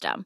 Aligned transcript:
system. 0.00 0.24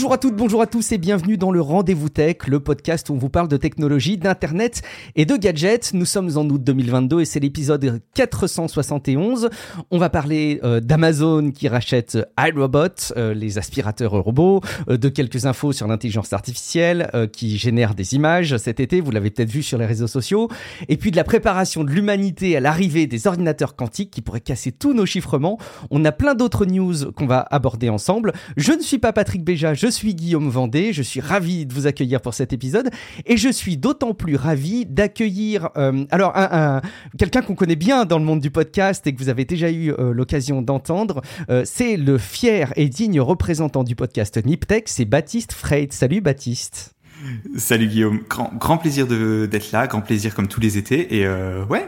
Bonjour 0.00 0.14
à 0.14 0.18
toutes, 0.18 0.36
bonjour 0.36 0.62
à 0.62 0.66
tous 0.66 0.92
et 0.92 0.96
bienvenue 0.96 1.36
dans 1.36 1.50
le 1.50 1.60
Rendez-vous 1.60 2.08
Tech, 2.08 2.46
le 2.46 2.58
podcast 2.58 3.10
où 3.10 3.12
on 3.12 3.18
vous 3.18 3.28
parle 3.28 3.48
de 3.48 3.58
technologie, 3.58 4.16
d'internet 4.16 4.80
et 5.14 5.26
de 5.26 5.36
gadgets. 5.36 5.92
Nous 5.92 6.06
sommes 6.06 6.38
en 6.38 6.48
août 6.48 6.64
2022 6.64 7.20
et 7.20 7.24
c'est 7.26 7.38
l'épisode 7.38 8.00
471. 8.14 9.50
On 9.90 9.98
va 9.98 10.08
parler 10.08 10.58
euh, 10.64 10.80
d'Amazon 10.80 11.50
qui 11.50 11.68
rachète 11.68 12.16
iRobot, 12.38 13.12
euh, 13.18 13.34
les 13.34 13.58
aspirateurs 13.58 14.12
robots, 14.12 14.62
euh, 14.88 14.96
de 14.96 15.10
quelques 15.10 15.44
infos 15.44 15.72
sur 15.72 15.86
l'intelligence 15.86 16.32
artificielle 16.32 17.10
euh, 17.12 17.26
qui 17.26 17.58
génère 17.58 17.94
des 17.94 18.14
images 18.14 18.56
cet 18.56 18.80
été, 18.80 19.02
vous 19.02 19.10
l'avez 19.10 19.28
peut-être 19.28 19.50
vu 19.50 19.62
sur 19.62 19.76
les 19.76 19.84
réseaux 19.84 20.06
sociaux, 20.06 20.48
et 20.88 20.96
puis 20.96 21.10
de 21.10 21.16
la 21.16 21.24
préparation 21.24 21.84
de 21.84 21.90
l'humanité 21.90 22.56
à 22.56 22.60
l'arrivée 22.60 23.06
des 23.06 23.26
ordinateurs 23.26 23.76
quantiques 23.76 24.10
qui 24.10 24.22
pourraient 24.22 24.40
casser 24.40 24.72
tous 24.72 24.94
nos 24.94 25.04
chiffrements. 25.04 25.58
On 25.90 26.02
a 26.06 26.12
plein 26.12 26.34
d'autres 26.34 26.64
news 26.64 27.12
qu'on 27.12 27.26
va 27.26 27.46
aborder 27.50 27.90
ensemble. 27.90 28.32
Je 28.56 28.72
ne 28.72 28.80
suis 28.80 28.98
pas 28.98 29.12
Patrick 29.12 29.44
Béja, 29.44 29.74
je 29.74 29.89
suis 29.90 30.14
Guillaume 30.14 30.48
Vendée, 30.48 30.92
je 30.94 31.02
suis 31.02 31.20
ravi 31.20 31.66
de 31.66 31.74
vous 31.74 31.86
accueillir 31.86 32.20
pour 32.22 32.32
cet 32.34 32.52
épisode 32.52 32.88
et 33.26 33.36
je 33.36 33.48
suis 33.50 33.76
d'autant 33.76 34.14
plus 34.14 34.36
ravi 34.36 34.86
d'accueillir 34.86 35.68
euh, 35.76 36.04
alors 36.10 36.36
un, 36.36 36.48
un- 36.78 36.80
quelqu'un 37.18 37.42
qu'on 37.42 37.54
connaît 37.54 37.76
bien 37.76 38.04
dans 38.06 38.18
le 38.18 38.24
monde 38.24 38.40
du 38.40 38.50
podcast 38.50 39.06
et 39.06 39.12
que 39.14 39.18
vous 39.18 39.28
avez 39.28 39.44
déjà 39.44 39.70
eu 39.70 39.92
euh, 39.92 40.12
l'occasion 40.14 40.62
d'entendre. 40.62 41.20
Euh, 41.50 41.62
c'est 41.66 41.96
le 41.96 42.16
fier 42.16 42.72
et 42.76 42.88
digne 42.88 43.20
représentant 43.20 43.84
du 43.84 43.94
podcast 43.96 44.42
Niptech, 44.44 44.84
c'est 44.88 45.04
Baptiste 45.04 45.52
Freit. 45.52 45.88
Salut 45.90 46.20
Baptiste. 46.20 46.94
Salut 47.56 47.86
Guillaume, 47.88 48.20
grand, 48.30 48.50
grand 48.58 48.78
plaisir 48.78 49.06
de- 49.06 49.46
d'être 49.50 49.72
là, 49.72 49.86
grand 49.86 50.00
plaisir 50.00 50.34
comme 50.34 50.48
tous 50.48 50.60
les 50.60 50.78
étés 50.78 51.18
et 51.20 51.26
ouais, 51.28 51.86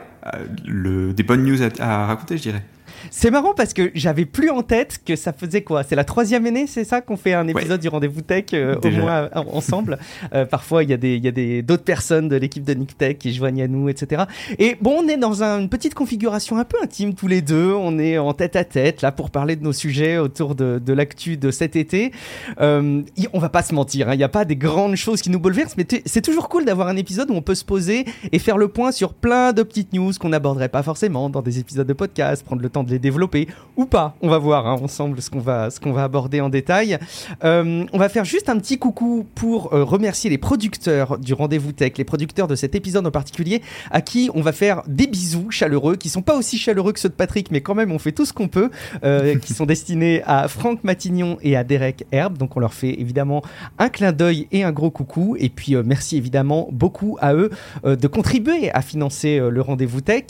le, 0.66 1.14
des 1.14 1.22
bonnes 1.22 1.42
news 1.44 1.56
à 1.78 2.06
raconter 2.06 2.36
je 2.36 2.42
dirais. 2.42 2.62
C'est 3.10 3.30
marrant 3.30 3.54
parce 3.54 3.72
que 3.74 3.90
j'avais 3.94 4.24
plus 4.24 4.50
en 4.50 4.62
tête 4.62 5.00
que 5.04 5.16
ça 5.16 5.32
faisait 5.32 5.62
quoi 5.62 5.82
C'est 5.82 5.96
la 5.96 6.04
troisième 6.04 6.46
année, 6.46 6.66
c'est 6.66 6.84
ça 6.84 7.00
qu'on 7.00 7.16
fait 7.16 7.32
un 7.34 7.48
épisode 7.48 7.72
Ouais. 7.72 7.78
du 7.78 7.88
rendez-vous 7.88 8.20
tech 8.22 8.44
euh, 8.54 8.76
au 8.82 8.90
moins 8.90 9.22
euh, 9.24 9.28
ensemble. 9.52 9.98
Euh, 10.34 10.44
parfois 10.44 10.82
il 10.84 10.90
y 10.90 10.92
a 10.92 10.96
des 10.96 11.14
il 11.16 11.24
y 11.24 11.28
a 11.28 11.32
des 11.32 11.62
d'autres 11.62 11.84
personnes 11.84 12.28
de 12.28 12.36
l'équipe 12.36 12.64
de 12.64 12.74
Nick 12.74 12.96
Tech 12.98 13.16
qui 13.18 13.32
joignent 13.32 13.62
à 13.62 13.68
nous, 13.68 13.88
etc. 13.88 14.24
Et 14.58 14.76
bon, 14.80 14.98
on 15.02 15.08
est 15.08 15.16
dans 15.16 15.42
un- 15.42 15.60
une 15.60 15.68
petite 15.68 15.94
configuration 15.94 16.58
un 16.58 16.64
peu 16.64 16.76
intime 16.82 17.14
tous 17.14 17.28
les 17.28 17.42
deux. 17.42 17.72
On 17.72 17.98
est 17.98 18.18
en 18.18 18.32
tête 18.34 18.56
à 18.56 18.64
tête 18.64 19.02
là 19.02 19.12
pour 19.12 19.30
parler 19.30 19.56
de 19.56 19.62
nos 19.64 19.72
sujets 19.72 20.18
autour 20.18 20.54
de, 20.54 20.80
de 20.84 20.92
l'actu 20.92 21.36
de 21.36 21.50
cet 21.50 21.76
été. 21.76 22.12
Euh, 22.60 23.02
on 23.32 23.38
va 23.38 23.48
pas 23.48 23.62
se 23.62 23.74
mentir, 23.74 24.08
hein, 24.08 24.14
il 24.14 24.18
n'y 24.18 24.24
a 24.24 24.28
pas 24.28 24.44
des 24.44 24.56
grandes 24.56 24.96
choses 24.96 25.22
qui 25.22 25.30
nous 25.30 25.38
bouleversent, 25.40 25.76
mais 25.76 25.84
t- 25.84 26.02
c'est 26.06 26.20
toujours 26.22 26.48
cool 26.48 26.64
d'avoir 26.64 26.88
un 26.88 26.96
épisode 26.96 27.30
où 27.30 27.34
on 27.34 27.42
peut 27.42 27.54
se 27.54 27.64
poser 27.64 28.04
et 28.30 28.38
faire 28.38 28.58
le 28.58 28.68
point 28.68 28.92
sur 28.92 29.14
plein 29.14 29.52
de 29.52 29.62
petites 29.62 29.92
news 29.92 30.12
qu'on 30.20 30.28
n'aborderait 30.30 30.68
pas 30.68 30.82
forcément 30.82 31.30
dans 31.30 31.42
des 31.42 31.58
épisodes 31.58 31.86
de 31.86 31.92
podcast, 31.92 32.44
prendre 32.44 32.62
le 32.62 32.68
temps 32.68 32.84
de 32.84 32.90
développer 32.98 33.48
ou 33.76 33.86
pas. 33.86 34.16
On 34.20 34.28
va 34.28 34.38
voir 34.38 34.66
hein, 34.66 34.78
ensemble 34.82 35.20
ce 35.22 35.30
qu'on 35.30 35.40
va, 35.40 35.68
va 35.68 36.04
aborder 36.04 36.40
en 36.40 36.48
détail. 36.48 36.98
Euh, 37.44 37.84
on 37.92 37.98
va 37.98 38.08
faire 38.08 38.24
juste 38.24 38.48
un 38.48 38.58
petit 38.58 38.78
coucou 38.78 39.26
pour 39.34 39.72
euh, 39.72 39.84
remercier 39.84 40.30
les 40.30 40.38
producteurs 40.38 41.18
du 41.18 41.32
rendez-vous 41.34 41.72
tech, 41.72 41.92
les 41.96 42.04
producteurs 42.04 42.48
de 42.48 42.54
cet 42.54 42.74
épisode 42.74 43.06
en 43.06 43.10
particulier, 43.10 43.62
à 43.90 44.00
qui 44.00 44.30
on 44.34 44.40
va 44.40 44.52
faire 44.52 44.82
des 44.86 45.06
bisous 45.06 45.50
chaleureux, 45.50 45.96
qui 45.96 46.08
sont 46.08 46.22
pas 46.22 46.36
aussi 46.36 46.58
chaleureux 46.58 46.92
que 46.92 47.00
ceux 47.00 47.08
de 47.08 47.14
Patrick, 47.14 47.50
mais 47.50 47.60
quand 47.60 47.74
même 47.74 47.92
on 47.92 47.98
fait 47.98 48.12
tout 48.12 48.24
ce 48.26 48.32
qu'on 48.32 48.48
peut, 48.48 48.70
euh, 49.04 49.38
qui 49.38 49.54
sont 49.54 49.66
destinés 49.66 50.22
à 50.26 50.48
Franck 50.48 50.84
Matignon 50.84 51.38
et 51.42 51.56
à 51.56 51.64
Derek 51.64 52.06
Herbe. 52.12 52.38
Donc 52.38 52.56
on 52.56 52.60
leur 52.60 52.74
fait 52.74 53.00
évidemment 53.00 53.42
un 53.78 53.88
clin 53.88 54.12
d'œil 54.12 54.48
et 54.52 54.64
un 54.64 54.72
gros 54.72 54.90
coucou. 54.90 55.36
Et 55.38 55.48
puis 55.48 55.74
merci 55.84 56.16
évidemment 56.16 56.68
beaucoup 56.70 57.16
à 57.20 57.34
eux 57.34 57.50
de 57.84 58.06
contribuer 58.06 58.70
à 58.72 58.82
financer 58.82 59.38
le 59.38 59.60
rendez-vous 59.60 60.00
tech. 60.00 60.24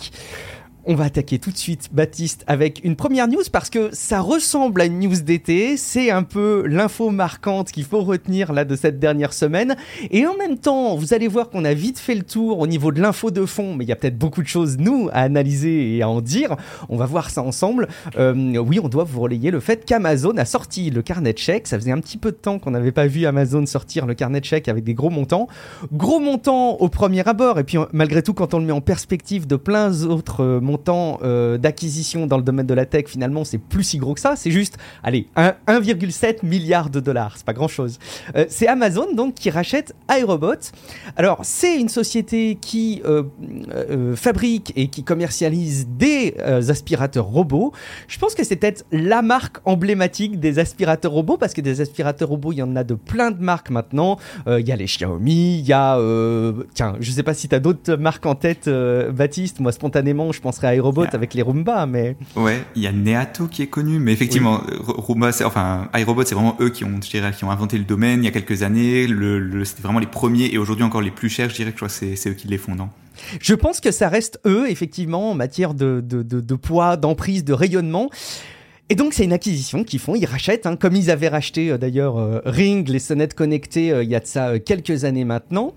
On 0.85 0.97
va 0.97 1.05
attaquer 1.05 1.39
tout 1.39 1.53
de 1.53 1.57
suite, 1.57 1.91
Baptiste, 1.93 2.43
avec 2.49 2.81
une 2.83 2.97
première 2.97 3.29
news 3.29 3.45
parce 3.53 3.71
que 3.71 3.91
ça 3.93 4.21
ressemble 4.21 4.81
à 4.81 4.87
une 4.87 4.99
news 4.99 5.15
d'été. 5.23 5.77
C'est 5.77 6.11
un 6.11 6.25
peu 6.25 6.67
l'info 6.67 7.11
marquante 7.11 7.71
qu'il 7.71 7.85
faut 7.85 8.03
retenir 8.03 8.53
là 8.53 8.65
de 8.65 8.75
cette 8.75 8.99
dernière 8.99 9.33
semaine. 9.33 9.77
Et 10.11 10.27
en 10.27 10.37
même 10.37 10.59
temps, 10.59 10.97
vous 10.97 11.15
allez 11.15 11.29
voir 11.29 11.51
qu'on 11.51 11.65
a 11.65 11.73
vite 11.73 12.01
fait 12.01 12.17
le 12.17 12.25
tour 12.25 12.59
au 12.59 12.67
niveau 12.67 12.91
de 12.91 13.01
l'info 13.01 13.31
de 13.31 13.47
fond, 13.47 13.77
mais 13.77 13.85
il 13.85 13.89
y 13.91 13.93
a 13.93 13.97
peut-être 13.97 14.19
beaucoup 14.19 14.43
de 14.43 14.49
choses, 14.49 14.77
nous, 14.79 15.09
à 15.13 15.21
analyser 15.21 15.99
et 15.99 16.03
à 16.03 16.09
en 16.09 16.21
dire. 16.21 16.57
On 16.89 16.97
va 16.97 17.07
voir 17.07 17.31
ça 17.31 17.43
ensemble. 17.43 17.87
Euh, 18.19 18.57
oui, 18.59 18.81
on 18.83 18.89
doit 18.89 19.05
vous 19.05 19.21
relayer 19.21 19.53
le 19.53 19.61
fait 19.61 19.85
qu'Amazon 19.85 20.37
a 20.37 20.45
sorti 20.45 20.91
le 20.91 21.03
carnet 21.03 21.33
de 21.33 21.39
chèques. 21.39 21.69
Ça 21.69 21.79
faisait 21.79 21.93
un 21.93 22.01
petit 22.01 22.19
peu 22.19 22.33
de 22.33 22.37
temps 22.37 22.59
qu'on 22.59 22.73
n'avait 22.73 22.91
pas 22.91 23.07
vu 23.07 23.25
Amazon 23.25 23.65
sortir 23.67 24.05
le 24.05 24.15
carnet 24.15 24.41
de 24.41 24.47
chèques 24.47 24.67
avec 24.67 24.83
des 24.83 24.95
gros 24.95 25.11
montants. 25.11 25.47
Gros 25.93 26.19
montants 26.19 26.73
au 26.81 26.89
premier 26.89 27.23
abord, 27.29 27.61
et 27.61 27.65
puis 27.65 27.79
euh, 27.79 27.85
malgré 27.93 28.21
tout, 28.25 28.35
quand 28.35 28.53
on 28.53 28.59
le 28.59 28.65
met 28.65 28.73
en 28.73 28.81
perspective 28.81 29.47
de 29.47 29.55
plein 29.55 29.93
d'autres 29.93 30.59
euh, 30.73 30.77
montants 30.83 31.19
euh, 31.23 31.59
d'acquisition 31.59 32.27
dans 32.27 32.37
le 32.39 32.43
domaine 32.43 32.67
de 32.67 32.75
la 32.75 32.87
tech, 32.87 33.05
finalement, 33.07 33.45
c'est 33.45 33.59
plus 33.59 33.85
si 33.85 33.99
gros 33.99 34.15
que 34.15 34.21
ça. 34.21 34.37
C'est 34.37 34.51
juste, 34.51 34.79
allez, 35.03 35.27
un- 35.37 35.55
1,7 35.69 36.45
milliard 36.45 36.89
de 36.91 36.99
dollars. 37.01 37.35
C'est 37.37 37.45
pas 37.47 37.53
grand 37.53 37.69
chose. 37.69 37.99
c'est 38.49 38.67
Amazon 38.69 39.13
donc 39.15 39.35
qui 39.35 39.51
rachète 39.51 39.95
iRobot. 40.11 40.55
Alors, 41.17 41.41
c'est 41.43 41.79
une 41.79 41.89
société 41.89 42.57
qui 42.61 43.03
euh, 43.05 43.25
euh, 43.71 44.17
fabrique 44.17 44.73
et 44.77 44.89
qui 44.89 45.05
commercialise 45.05 45.87
des 45.89 46.35
euh, 46.41 46.69
aspirateurs 46.71 47.27
robots. 47.27 47.73
Je 48.09 48.19
pense 48.19 48.35
que 48.35 48.45
c'est 48.45 48.57
peut-être 48.57 48.85
la 48.93 49.21
marque 49.23 49.59
emblématique 49.65 50.41
des 50.41 50.59
aspirateurs 50.59 51.13
robots 51.13 51.37
parce 51.37 51.53
que 51.53 51.61
des 51.61 51.81
aspirateurs 51.81 52.29
robots, 52.29 52.53
il 52.53 52.59
y 52.59 52.63
en 52.63 52.77
a 52.77 52.85
de 52.85 52.95
plein 52.95 53.31
de 53.31 53.43
marques 53.43 53.71
maintenant. 53.71 54.19
Euh, 54.47 54.61
Il 54.61 54.67
y 54.69 54.73
a 54.73 54.77
les 54.77 54.87
Xiaomi, 54.87 55.59
il 55.59 55.67
y 55.67 55.73
a. 55.73 55.99
euh, 55.99 56.65
tiens, 56.75 56.97
je 57.01 57.11
sais 57.11 57.23
pas 57.23 57.35
si 57.35 57.49
tu 57.49 57.55
as 57.55 57.61
d'autres 57.61 57.95
marques 57.97 58.25
en 58.27 58.35
tête, 58.35 58.69
euh, 58.69 59.11
Baptiste. 59.13 59.61
Moi, 59.61 59.73
spontanément, 59.73 60.33
je 60.33 60.41
à 60.65 60.75
iRobot 60.75 61.03
Yeah. 61.03 61.11
avec 61.15 61.35
les 61.35 61.43
Roomba, 61.43 61.87
mais. 61.87 62.17
Ouais, 62.37 62.63
il 62.77 62.83
y 62.83 62.87
a 62.87 62.93
Neato 62.93 63.47
qui 63.47 63.63
est 63.63 63.67
connu, 63.67 63.99
mais 63.99 64.13
effectivement, 64.13 64.61
Roomba, 64.81 65.33
c'est- 65.33 65.45
enfin, 65.45 65.89
iRobot, 65.95 66.25
c'est 66.25 66.35
vraiment 66.35 66.57
eux 66.61 66.71
qui 66.71 66.85
ont, 66.85 67.01
je 67.03 67.11
dirais, 67.11 67.33
qui 67.37 67.45
ont 67.45 67.51
inventé 67.51 67.79
le 67.79 67.85
domaine 67.85 68.23
il 68.23 68.25
y 68.27 68.29
a 68.29 68.33
quelques 68.33 68.63
années. 68.63 69.07
Le, 69.07 69.39
le- 69.39 69.65
c'était 69.65 69.83
vraiment 69.83 69.99
les 69.99 70.07
premiers 70.07 70.47
et 70.53 70.59
aujourd'hui 70.59 70.85
encore 70.85 71.01
les 71.03 71.11
plus 71.11 71.29
chers, 71.29 71.49
je 71.51 71.55
dirais 71.55 71.71
que 71.71 71.77
je 71.77 71.85
crois 71.85 71.89
que 71.89 71.95
c'est, 71.95 72.17
c'est 72.17 72.31
eux 72.31 72.35
qui 72.35 72.49
les 72.49 72.59
font, 72.59 72.75
non? 72.75 72.89
Je 73.41 73.55
pense 73.55 73.81
que 73.81 73.91
ça 73.91 74.09
reste 74.09 74.41
eux, 74.47 74.71
effectivement, 74.71 75.31
en 75.31 75.35
matière 75.35 75.75
de, 75.75 76.03
de, 76.05 76.23
de, 76.23 76.41
de 76.41 76.55
poids, 76.55 76.97
d'emprise, 76.97 77.45
de 77.45 77.53
rayonnement. 77.53 78.09
Et 78.89 78.95
donc 78.95 79.15
c'est 79.15 79.25
une 79.25 79.33
acquisition 79.33 79.85
qu'ils 79.85 80.01
font, 80.01 80.15
ils 80.15 80.27
rachètent, 80.27 80.67
hein, 80.67 80.77
comme 80.77 80.97
ils 80.97 81.11
avaient 81.11 81.29
racheté 81.29 81.71
euh, 81.71 81.79
d'ailleurs 81.79 82.19
euh, 82.19 82.41
Ring, 82.45 82.87
les 82.89 82.99
sonnettes 82.99 83.33
connectées, 83.35 83.91
euh, 83.93 84.03
il 84.03 84.11
y 84.11 84.15
a 84.15 84.21
de 84.21 84.27
ça 84.27 84.49
euh, 84.49 84.59
quelques 84.59 85.05
années 85.05 85.25
maintenant. 85.25 85.73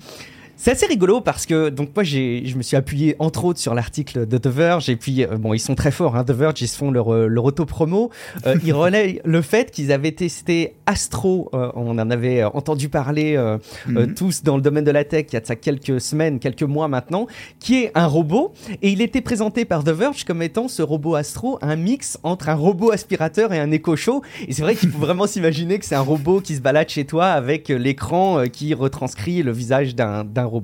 C'est 0.65 0.71
assez 0.71 0.87
rigolo 0.87 1.21
parce 1.21 1.45
que 1.45 1.69
donc 1.69 1.89
moi 1.93 2.03
j'ai 2.03 2.41
je 2.47 2.57
me 2.57 2.63
suis 2.63 2.75
appuyé 2.75 3.15
entre 3.19 3.45
autres 3.45 3.59
sur 3.59 3.75
l'article 3.75 4.25
de 4.25 4.37
The 4.39 4.47
Verge 4.47 4.89
et 4.89 4.95
puis 4.95 5.23
euh, 5.23 5.37
bon 5.37 5.53
ils 5.53 5.59
sont 5.59 5.75
très 5.75 5.91
forts 5.91 6.15
hein, 6.15 6.23
The 6.23 6.31
Verge 6.31 6.59
ils 6.59 6.67
se 6.67 6.75
font 6.75 6.89
leur 6.89 7.13
euh, 7.13 7.27
leur 7.27 7.45
auto 7.45 7.65
promo 7.65 8.09
euh, 8.47 8.55
ils 8.63 8.73
relaient 8.73 9.21
le 9.23 9.43
fait 9.43 9.69
qu'ils 9.69 9.91
avaient 9.91 10.13
testé 10.13 10.73
Astro 10.87 11.51
euh, 11.53 11.71
on 11.75 11.99
en 11.99 12.09
avait 12.09 12.43
entendu 12.43 12.89
parler 12.89 13.37
Mhm. 13.85 14.15
tous 14.15 14.41
dans 14.41 14.55
le 14.55 14.61
domaine 14.63 14.83
de 14.83 14.89
la 14.89 15.03
tech 15.03 15.27
il 15.29 15.33
y 15.33 15.37
a 15.37 15.39
de 15.39 15.45
ça 15.45 15.55
quelques 15.55 16.01
semaines 16.01 16.39
quelques 16.39 16.63
mois 16.63 16.87
maintenant 16.87 17.27
qui 17.59 17.83
est 17.83 17.91
un 17.93 18.07
robot. 18.07 18.53
Et 18.81 18.89
il 18.89 19.01
était 19.01 19.21
présenté 19.21 19.65
par 19.65 19.83
The 19.83 19.89
Verge 19.89 20.23
comme 20.23 20.41
étant 20.41 20.67
ce 20.67 20.81
robot 20.81 21.13
Astro 21.13 21.59
un 21.61 21.75
mix 21.75 22.17
entre 22.23 22.49
un 22.49 22.55
robot 22.55 22.91
aspirateur 22.91 23.53
et 23.53 23.59
un 23.59 23.69
écho 23.69 23.95
chaud 23.95 24.23
et 24.47 24.53
c'est 24.53 24.63
vrai 24.63 24.75
qu'il 24.75 24.89
faut 24.89 24.97
vraiment 25.05 25.27
s'imaginer 25.27 25.77
que 25.77 25.85
c'est 25.85 25.93
un 25.93 26.01
robot 26.01 26.41
qui 26.41 26.55
se 26.55 26.61
balade 26.61 26.89
chez 26.89 27.05
toi 27.05 27.27
avec 27.27 27.67
l'écran 27.67 28.45
qui 28.51 28.73
retranscrit 28.73 29.43
le 29.43 29.51
visage 29.51 29.93
d'un 29.93 30.23
d'un 30.23 30.45
un 30.45 30.54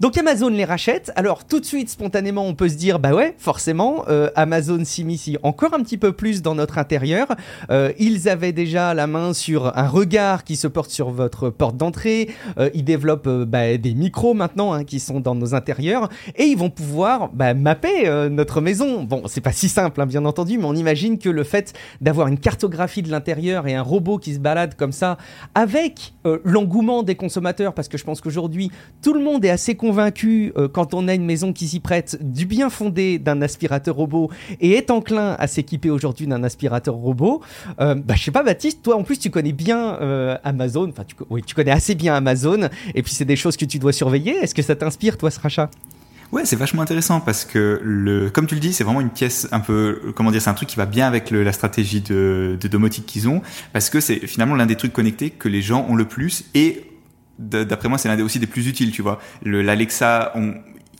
Donc 0.00 0.16
Amazon 0.18 0.48
les 0.48 0.64
rachète. 0.64 1.12
Alors 1.16 1.44
tout 1.44 1.60
de 1.60 1.64
suite, 1.64 1.88
spontanément, 1.88 2.46
on 2.46 2.54
peut 2.54 2.68
se 2.68 2.76
dire, 2.76 2.98
bah 2.98 3.14
ouais, 3.14 3.34
forcément, 3.38 4.04
euh, 4.08 4.30
Amazon 4.34 4.84
s'immisce 4.84 5.30
encore 5.42 5.74
un 5.74 5.82
petit 5.82 5.98
peu 5.98 6.12
plus 6.12 6.42
dans 6.42 6.54
notre 6.54 6.78
intérieur. 6.78 7.28
Euh, 7.70 7.92
ils 7.98 8.28
avaient 8.28 8.52
déjà 8.52 8.94
la 8.94 9.06
main 9.06 9.32
sur 9.32 9.76
un 9.76 9.88
regard 9.88 10.44
qui 10.44 10.56
se 10.56 10.66
porte 10.66 10.90
sur 10.90 11.10
votre 11.10 11.50
porte 11.50 11.76
d'entrée. 11.76 12.30
Euh, 12.58 12.70
ils 12.74 12.84
développent 12.84 13.28
bah, 13.28 13.76
des 13.76 13.94
micros 13.94 14.34
maintenant 14.34 14.72
hein, 14.72 14.84
qui 14.84 15.00
sont 15.00 15.20
dans 15.20 15.34
nos 15.34 15.54
intérieurs 15.54 16.08
et 16.36 16.44
ils 16.44 16.56
vont 16.56 16.70
pouvoir 16.70 17.30
bah, 17.32 17.54
mapper 17.54 18.08
notre 18.30 18.60
maison. 18.60 19.04
Bon, 19.04 19.22
c'est 19.26 19.40
pas 19.40 19.52
si 19.52 19.68
simple, 19.68 20.00
hein, 20.00 20.06
bien 20.06 20.24
entendu, 20.24 20.58
mais 20.58 20.64
on 20.64 20.74
imagine 20.74 21.18
que 21.18 21.28
le 21.28 21.44
fait 21.44 21.74
d'avoir 22.00 22.28
une 22.28 22.38
cartographie 22.38 23.02
de 23.02 23.10
l'intérieur 23.10 23.66
et 23.66 23.74
un 23.74 23.82
robot 23.82 24.18
qui 24.18 24.34
se 24.34 24.38
balade 24.38 24.74
comme 24.74 24.92
ça, 24.92 25.18
avec 25.54 26.14
l'engouement 26.44 27.02
des 27.02 27.14
consommateurs, 27.14 27.74
parce 27.74 27.88
que 27.88 27.98
je 27.98 28.04
pense 28.04 28.20
qu'aujourd'hui 28.20 28.70
tout 29.02 29.14
le 29.14 29.19
monde 29.22 29.44
est 29.44 29.50
assez 29.50 29.74
convaincu 29.74 30.52
quand 30.72 30.94
on 30.94 31.08
a 31.08 31.14
une 31.14 31.24
maison 31.24 31.52
qui 31.52 31.68
s'y 31.68 31.80
prête 31.80 32.18
du 32.20 32.46
bien 32.46 32.70
fondé 32.70 33.18
d'un 33.18 33.42
aspirateur 33.42 33.96
robot 33.96 34.30
et 34.60 34.72
est 34.72 34.90
enclin 34.90 35.36
à 35.38 35.46
s'équiper 35.46 35.90
aujourd'hui 35.90 36.26
d'un 36.26 36.42
aspirateur 36.44 36.94
robot, 36.94 37.42
euh, 37.80 37.94
bah, 37.94 38.14
je 38.16 38.24
sais 38.24 38.30
pas 38.30 38.42
Baptiste, 38.42 38.82
toi 38.82 38.96
en 38.96 39.02
plus 39.02 39.18
tu 39.18 39.30
connais 39.30 39.52
bien 39.52 39.94
euh, 40.00 40.36
Amazon, 40.44 40.88
enfin 40.88 41.04
tu, 41.04 41.14
oui, 41.30 41.42
tu 41.44 41.54
connais 41.54 41.70
assez 41.70 41.94
bien 41.94 42.14
Amazon. 42.14 42.68
Et 42.94 43.02
puis 43.02 43.12
c'est 43.12 43.24
des 43.24 43.36
choses 43.36 43.56
que 43.56 43.64
tu 43.64 43.78
dois 43.78 43.92
surveiller. 43.92 44.36
Est-ce 44.36 44.54
que 44.54 44.62
ça 44.62 44.76
t'inspire 44.76 45.16
toi 45.16 45.30
ce 45.30 45.40
rachat? 45.40 45.70
Ouais, 46.32 46.44
c'est 46.44 46.56
vachement 46.56 46.82
intéressant 46.82 47.20
parce 47.20 47.44
que 47.44 47.80
le, 47.82 48.30
comme 48.30 48.46
tu 48.46 48.54
le 48.54 48.60
dis, 48.60 48.72
c'est 48.72 48.84
vraiment 48.84 49.00
une 49.00 49.10
pièce 49.10 49.48
un 49.50 49.58
peu, 49.58 50.12
comment 50.14 50.30
dire, 50.30 50.40
c'est 50.40 50.50
un 50.50 50.54
truc 50.54 50.68
qui 50.68 50.76
va 50.76 50.86
bien 50.86 51.08
avec 51.08 51.32
le, 51.32 51.42
la 51.42 51.52
stratégie 51.52 52.00
de 52.00 52.56
domotique 52.70 53.06
qu'ils 53.06 53.28
ont 53.28 53.42
parce 53.72 53.90
que 53.90 53.98
c'est 53.98 54.26
finalement 54.26 54.54
l'un 54.54 54.66
des 54.66 54.76
trucs 54.76 54.92
connectés 54.92 55.30
que 55.30 55.48
les 55.48 55.60
gens 55.60 55.86
ont 55.88 55.96
le 55.96 56.04
plus 56.04 56.44
et 56.54 56.84
d'après 57.40 57.88
moi, 57.88 57.98
c'est 57.98 58.08
l'un 58.08 58.16
des 58.16 58.22
aussi 58.22 58.38
des 58.38 58.46
plus 58.46 58.68
utiles, 58.68 58.92
tu 58.92 59.02
vois. 59.02 59.20
L'Alexa, 59.42 60.32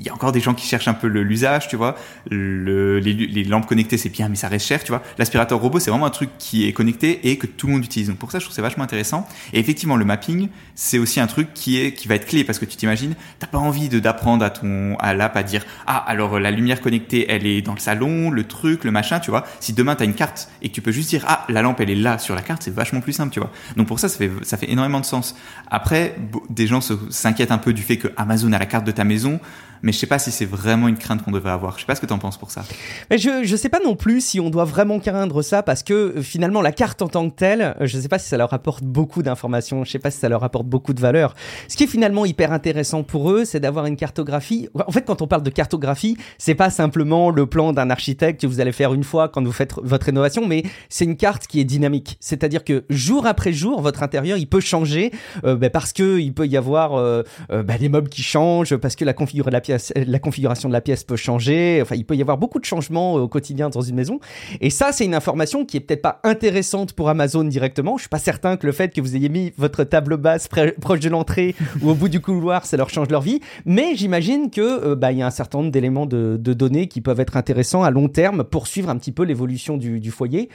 il 0.00 0.06
y 0.06 0.08
a 0.08 0.14
encore 0.14 0.32
des 0.32 0.40
gens 0.40 0.54
qui 0.54 0.66
cherchent 0.66 0.88
un 0.88 0.94
peu 0.94 1.06
l'usage, 1.06 1.68
tu 1.68 1.76
vois. 1.76 1.94
Le, 2.30 2.98
les, 3.00 3.44
lampes 3.44 3.66
connectées, 3.66 3.98
c'est 3.98 4.08
bien, 4.08 4.28
mais 4.30 4.34
ça 4.34 4.48
reste 4.48 4.66
cher, 4.66 4.82
tu 4.82 4.92
vois. 4.92 5.02
L'aspirateur 5.18 5.60
robot, 5.60 5.78
c'est 5.78 5.90
vraiment 5.90 6.06
un 6.06 6.10
truc 6.10 6.30
qui 6.38 6.66
est 6.66 6.72
connecté 6.72 7.28
et 7.28 7.36
que 7.36 7.46
tout 7.46 7.66
le 7.66 7.74
monde 7.74 7.84
utilise. 7.84 8.08
Donc 8.08 8.16
pour 8.16 8.32
ça, 8.32 8.38
je 8.38 8.44
trouve 8.44 8.54
c'est 8.54 8.62
vachement 8.62 8.84
intéressant. 8.84 9.28
Et 9.52 9.60
effectivement, 9.60 9.96
le 9.96 10.06
mapping, 10.06 10.48
c'est 10.74 10.98
aussi 10.98 11.20
un 11.20 11.26
truc 11.26 11.52
qui 11.52 11.78
est 11.78 11.92
qui 11.92 12.08
va 12.08 12.14
être 12.14 12.26
clé 12.26 12.44
parce 12.44 12.58
que 12.58 12.64
tu 12.64 12.76
t'imagines, 12.76 13.14
t'as 13.38 13.46
pas 13.46 13.58
envie 13.58 13.90
d'apprendre 13.90 14.42
à 14.42 14.48
ton 14.48 14.96
à 15.00 15.12
l'app 15.12 15.36
à 15.36 15.42
dire 15.42 15.66
ah 15.86 15.98
alors 15.98 16.40
la 16.40 16.50
lumière 16.50 16.80
connectée, 16.80 17.26
elle 17.28 17.46
est 17.46 17.60
dans 17.60 17.74
le 17.74 17.78
salon, 17.78 18.30
le 18.30 18.44
truc, 18.44 18.84
le 18.84 18.90
machin, 18.90 19.20
tu 19.20 19.30
vois. 19.30 19.44
Si 19.60 19.74
demain 19.74 19.96
t'as 19.96 20.06
une 20.06 20.14
carte 20.14 20.48
et 20.62 20.70
que 20.70 20.74
tu 20.74 20.80
peux 20.80 20.92
juste 20.92 21.10
dire 21.10 21.24
ah 21.28 21.44
la 21.50 21.60
lampe 21.60 21.78
elle 21.80 21.90
est 21.90 21.94
là 21.94 22.18
sur 22.18 22.34
la 22.34 22.42
carte, 22.42 22.62
c'est 22.62 22.74
vachement 22.74 23.02
plus 23.02 23.12
simple, 23.12 23.34
tu 23.34 23.40
vois. 23.40 23.50
Donc 23.76 23.86
pour 23.86 24.00
ça, 24.00 24.08
ça 24.08 24.16
fait 24.16 24.30
ça 24.42 24.56
fait 24.56 24.70
énormément 24.70 25.00
de 25.00 25.04
sens. 25.04 25.36
Après, 25.70 26.16
des 26.48 26.66
gens 26.66 26.80
s'inquiètent 26.80 27.52
un 27.52 27.58
peu 27.58 27.74
du 27.74 27.82
fait 27.82 27.98
que 27.98 28.08
Amazon 28.16 28.52
a 28.52 28.58
la 28.58 28.66
carte 28.66 28.86
de 28.86 28.92
ta 28.92 29.04
maison 29.04 29.40
mais 29.82 29.92
je 29.92 29.98
sais 29.98 30.06
pas 30.06 30.18
si 30.18 30.30
c'est 30.30 30.44
vraiment 30.44 30.88
une 30.88 30.96
crainte 30.96 31.22
qu'on 31.22 31.30
devrait 31.30 31.50
avoir. 31.50 31.76
Je 31.76 31.80
sais 31.80 31.86
pas 31.86 31.94
ce 31.94 32.00
que 32.00 32.06
tu 32.06 32.12
en 32.12 32.18
penses 32.18 32.38
pour 32.38 32.50
ça. 32.50 32.64
Mais 33.10 33.18
je 33.18 33.44
je 33.44 33.56
sais 33.56 33.68
pas 33.68 33.80
non 33.84 33.96
plus 33.96 34.20
si 34.20 34.40
on 34.40 34.50
doit 34.50 34.64
vraiment 34.64 34.98
craindre 34.98 35.42
ça 35.42 35.62
parce 35.62 35.82
que 35.82 35.92
euh, 35.92 36.22
finalement 36.22 36.62
la 36.62 36.72
carte 36.72 37.02
en 37.02 37.08
tant 37.08 37.28
que 37.28 37.34
telle, 37.34 37.74
euh, 37.80 37.86
je 37.86 37.98
sais 37.98 38.08
pas 38.08 38.18
si 38.18 38.28
ça 38.28 38.36
leur 38.36 38.52
apporte 38.52 38.84
beaucoup 38.84 39.22
d'informations, 39.22 39.84
je 39.84 39.90
sais 39.90 39.98
pas 39.98 40.10
si 40.10 40.18
ça 40.18 40.28
leur 40.28 40.44
apporte 40.44 40.66
beaucoup 40.66 40.92
de 40.92 41.00
valeur. 41.00 41.34
Ce 41.68 41.76
qui 41.76 41.84
est 41.84 41.88
finalement 41.88 42.24
hyper 42.24 42.52
intéressant 42.52 43.02
pour 43.02 43.30
eux, 43.30 43.44
c'est 43.44 43.60
d'avoir 43.60 43.86
une 43.86 43.96
cartographie. 43.96 44.68
En 44.86 44.92
fait, 44.92 45.02
quand 45.02 45.22
on 45.22 45.26
parle 45.26 45.42
de 45.42 45.50
cartographie, 45.50 46.16
c'est 46.38 46.54
pas 46.54 46.70
simplement 46.70 47.30
le 47.30 47.46
plan 47.46 47.72
d'un 47.72 47.90
architecte 47.90 48.40
que 48.40 48.46
vous 48.46 48.60
allez 48.60 48.72
faire 48.72 48.94
une 48.94 49.04
fois 49.04 49.28
quand 49.28 49.42
vous 49.42 49.52
faites 49.52 49.74
votre 49.82 50.06
rénovation, 50.06 50.46
mais 50.46 50.62
c'est 50.88 51.04
une 51.04 51.16
carte 51.16 51.46
qui 51.46 51.60
est 51.60 51.64
dynamique. 51.64 52.16
C'est-à-dire 52.20 52.64
que 52.64 52.84
jour 52.90 53.26
après 53.26 53.52
jour, 53.52 53.80
votre 53.80 54.02
intérieur, 54.02 54.38
il 54.38 54.46
peut 54.46 54.60
changer 54.60 55.12
euh, 55.44 55.56
bah, 55.56 55.70
parce 55.70 55.92
que 55.92 56.18
il 56.18 56.32
peut 56.32 56.46
y 56.46 56.56
avoir 56.56 56.94
euh, 56.94 57.22
bah, 57.48 57.78
des 57.78 57.88
meubles 57.88 58.08
qui 58.08 58.22
changent, 58.22 58.76
parce 58.76 58.96
que 58.96 59.04
la 59.04 59.12
configuration 59.12 59.50
de 59.50 59.52
la 59.52 59.60
la 59.94 60.18
configuration 60.18 60.68
de 60.68 60.72
la 60.72 60.80
pièce 60.80 61.04
peut 61.04 61.16
changer. 61.16 61.80
Enfin, 61.82 61.94
il 61.96 62.04
peut 62.04 62.16
y 62.16 62.22
avoir 62.22 62.38
beaucoup 62.38 62.58
de 62.58 62.64
changements 62.64 63.16
euh, 63.16 63.22
au 63.22 63.28
quotidien 63.28 63.70
dans 63.70 63.80
une 63.80 63.94
maison. 63.94 64.20
Et 64.60 64.70
ça, 64.70 64.92
c'est 64.92 65.04
une 65.04 65.14
information 65.14 65.64
qui 65.64 65.76
est 65.76 65.80
peut-être 65.80 66.02
pas 66.02 66.20
intéressante 66.24 66.92
pour 66.92 67.08
Amazon 67.08 67.44
directement. 67.44 67.96
Je 67.96 68.02
suis 68.02 68.08
pas 68.08 68.18
certain 68.18 68.56
que 68.56 68.66
le 68.66 68.72
fait 68.72 68.92
que 68.92 69.00
vous 69.00 69.16
ayez 69.16 69.28
mis 69.28 69.52
votre 69.56 69.84
table 69.84 70.16
basse 70.16 70.48
proche 70.80 71.00
de 71.00 71.08
l'entrée 71.08 71.54
ou 71.82 71.90
au 71.90 71.94
bout 71.94 72.08
du 72.08 72.20
couloir, 72.20 72.66
ça 72.66 72.76
leur 72.76 72.90
change 72.90 73.08
leur 73.10 73.22
vie. 73.22 73.40
Mais 73.64 73.94
j'imagine 73.96 74.50
que 74.50 74.60
euh, 74.60 74.96
bah, 74.96 75.12
il 75.12 75.18
y 75.18 75.22
a 75.22 75.26
un 75.26 75.30
certain 75.30 75.58
nombre 75.58 75.70
d'éléments 75.70 76.06
de, 76.06 76.36
données 76.36 76.88
qui 76.88 77.00
peuvent 77.00 77.20
être 77.20 77.36
intéressants 77.36 77.84
à 77.84 77.90
long 77.90 78.08
terme 78.08 78.42
pour 78.42 78.66
suivre 78.66 78.90
un 78.90 78.96
petit 78.96 79.12
peu 79.12 79.22
l'évolution 79.22 79.76
du, 79.76 80.10
foyer. 80.10 80.48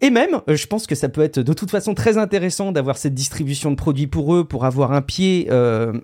Et 0.00 0.10
même, 0.10 0.40
euh, 0.48 0.56
je 0.56 0.66
pense 0.66 0.86
que 0.86 0.94
ça 0.96 1.08
peut 1.08 1.20
être 1.20 1.38
de 1.38 1.52
toute 1.52 1.70
façon 1.70 1.94
très 1.94 2.18
intéressant 2.18 2.72
d'avoir 2.72 2.96
cette 2.96 3.14
distribution 3.14 3.70
de 3.70 3.76
produits 3.76 4.08
pour 4.08 4.34
eux, 4.34 4.44
pour 4.44 4.64
avoir 4.64 4.92
un 4.92 5.02
pied 5.02 5.48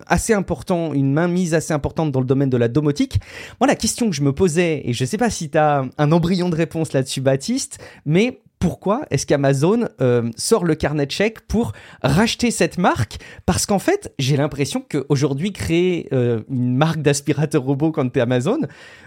assez 0.07 0.33
important, 0.33 0.93
une 0.93 1.11
main 1.11 1.27
mise 1.27 1.53
assez 1.53 1.73
importante 1.73 2.11
dans 2.11 2.19
le 2.19 2.25
domaine 2.25 2.49
de 2.49 2.52
la 2.57 2.67
domotique. 2.67 3.19
Moi, 3.59 3.67
la 3.67 3.75
question 3.75 4.09
que 4.09 4.15
je 4.15 4.21
me 4.21 4.33
posais, 4.33 4.81
et 4.85 4.93
je 4.93 5.05
sais 5.05 5.17
pas 5.17 5.29
si 5.29 5.49
tu 5.49 5.57
as 5.57 5.85
un 5.97 6.11
embryon 6.11 6.49
de 6.49 6.55
réponse 6.55 6.93
là-dessus, 6.93 7.21
Baptiste, 7.21 7.79
mais 8.05 8.41
pourquoi 8.63 9.01
est-ce 9.09 9.25
qu'Amazon 9.25 9.89
euh, 9.99 10.31
sort 10.37 10.63
le 10.63 10.75
carnet 10.75 11.05
de 11.05 11.11
chèques 11.11 11.41
pour 11.41 11.73
racheter 12.01 12.49
cette 12.49 12.77
marque? 12.77 13.17
Parce 13.45 13.65
qu'en 13.65 13.77
fait, 13.77 14.13
j'ai 14.19 14.37
l'impression 14.37 14.81
qu'aujourd'hui, 14.89 15.51
créer 15.51 16.07
euh, 16.13 16.43
une 16.49 16.77
marque 16.77 17.01
d'aspirateur 17.01 17.61
robot 17.61 17.91
quand 17.91 18.07
tu 18.07 18.19
es 18.19 18.21
Amazon, 18.21 18.59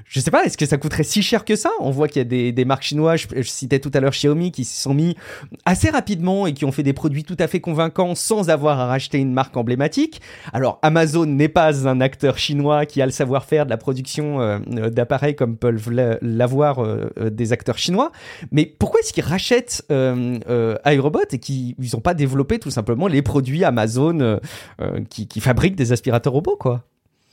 je 0.05 0.20
sais 0.20 0.31
pas, 0.31 0.44
est-ce 0.44 0.58
que 0.58 0.67
ça 0.67 0.76
coûterait 0.76 1.05
si 1.05 1.23
cher 1.23 1.47
que 1.47 1.56
ça? 1.56 1.70
On 1.81 1.91
voit 1.91 2.06
qu'il 2.06 2.20
y 2.20 2.49
a 2.49 2.53
des, 2.53 2.64
marques 2.67 2.82
chinoises, 2.82 3.26
je, 3.35 3.43
citais 3.44 3.79
tout 3.79 3.91
à 3.94 4.00
l'heure 4.00 4.12
Xiaomi, 4.12 4.53
qui 4.53 4.67
se 4.67 4.79
sont 4.79 4.93
mis 4.93 5.17
assez 5.64 5.88
rapidement 5.88 6.47
et 6.47 6.52
qui 6.52 6.67
ont 6.67 6.73
fait 6.73 6.82
des 6.82 6.93
produits 6.93 7.25
tout 7.25 7.37
à 7.38 7.47
fait 7.47 7.61
convaincants 7.61 8.14
sans 8.14 8.50
avoir 8.50 8.79
à 8.79 8.87
racheter 8.87 9.17
une 9.17 9.32
marque 9.32 9.56
emblématique. 9.56 10.20
Alors, 10.52 10.79
Amazon 10.82 11.25
n'est 11.25 11.49
pas 11.49 11.88
un 11.88 12.02
acteur 12.02 12.37
chinois 12.37 12.85
qui 12.85 13.00
a 13.00 13.06
le 13.06 13.12
savoir-faire 13.12 13.64
de 13.64 13.70
la 13.70 13.79
production 13.79 14.38
euh, 14.43 14.59
d'appareils 14.91 15.35
comme 15.35 15.56
peuvent 15.56 15.91
l'avoir 16.20 16.87
des 17.17 17.55
acteurs 17.55 17.79
chinois, 17.79 18.12
mais 18.52 18.67
pourquoi 18.67 19.00
est-ce 19.00 19.14
qu'ils 19.14 19.25
rachètent 19.25 19.45
achètent 19.46 19.84
euh, 19.90 20.38
euh, 20.48 20.76
iRobot 20.84 21.20
et 21.31 21.38
qui 21.38 21.76
ils 21.78 21.96
ont 21.96 22.00
pas 22.00 22.14
développé 22.14 22.58
tout 22.58 22.70
simplement 22.70 23.06
les 23.06 23.22
produits 23.22 23.64
Amazon 23.64 24.20
euh, 24.20 24.38
qui, 25.08 25.28
qui 25.28 25.40
fabriquent 25.40 25.76
des 25.76 25.93
aspirateurs 25.93 26.32
robots 26.32 26.56
quoi. 26.56 26.84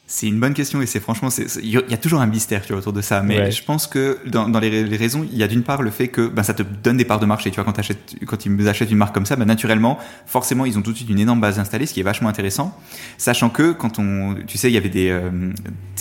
C'est 0.06 0.28
une 0.28 0.40
bonne 0.40 0.54
question 0.54 0.82
et 0.82 0.86
c'est 0.86 1.00
franchement, 1.00 1.30
il 1.64 1.70
y 1.70 1.78
a 1.78 1.98
toujours 1.98 2.20
un 2.20 2.28
mystère 2.28 2.62
tu 2.64 2.74
vois, 2.74 2.80
autour 2.80 2.92
de 2.92 3.02
ça. 3.02 3.24
Mais 3.24 3.52
je 3.52 3.64
pense 3.64 3.88
que 3.88 4.20
dans, 4.28 4.50
dans 4.50 4.60
les, 4.60 4.84
les, 4.84 4.98
raisons, 4.98 5.26
il 5.32 5.38
y 5.38 5.44
a 5.44 5.48
d'une 5.48 5.64
part 5.64 5.82
le 5.82 5.90
fait 5.92 6.10
que 6.10 6.28
ben, 6.28 6.44
ça 6.44 6.54
te 6.54 6.62
donne 6.62 6.98
des 6.98 7.06
parts 7.06 7.22
de 7.22 7.26
marché. 7.26 7.50
Tu 7.50 7.56
vois, 7.56 7.64
quand, 7.64 7.80
achètes, 7.80 8.18
quand 8.28 8.46
ils 8.46 8.68
achètent 8.68 8.92
une 8.92 8.98
marque 8.98 9.16
comme 9.16 9.26
ça, 9.26 9.38
ben, 9.38 9.46
naturellement, 9.46 9.98
forcément, 10.26 10.66
ils 10.66 10.78
ont 10.78 10.82
tout 10.82 10.92
de 10.92 10.98
suite 10.98 11.10
une 11.10 11.20
énorme 11.20 11.40
base 11.40 11.58
installée, 11.58 11.86
ce 11.86 11.94
qui 11.94 12.02
est 12.02 12.04
vachement 12.04 12.28
intéressant. 12.28 12.78
Sachant 13.18 13.50
que 13.50 13.72
quand 13.72 13.98
on, 13.98 14.36
tu 14.46 14.58
sais, 14.58 14.70
il 14.70 14.74
y 14.74 14.78
avait 14.78 14.90
des, 14.90 15.10
euh, 15.10 15.32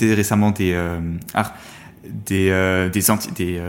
récemment 0.01 0.51
des, 0.51 0.73
euh, 0.73 0.99
ah, 1.33 1.55
des, 2.05 2.51
euh, 2.51 2.91
des, 2.91 3.11
anti, 3.11 3.31
des 3.31 3.63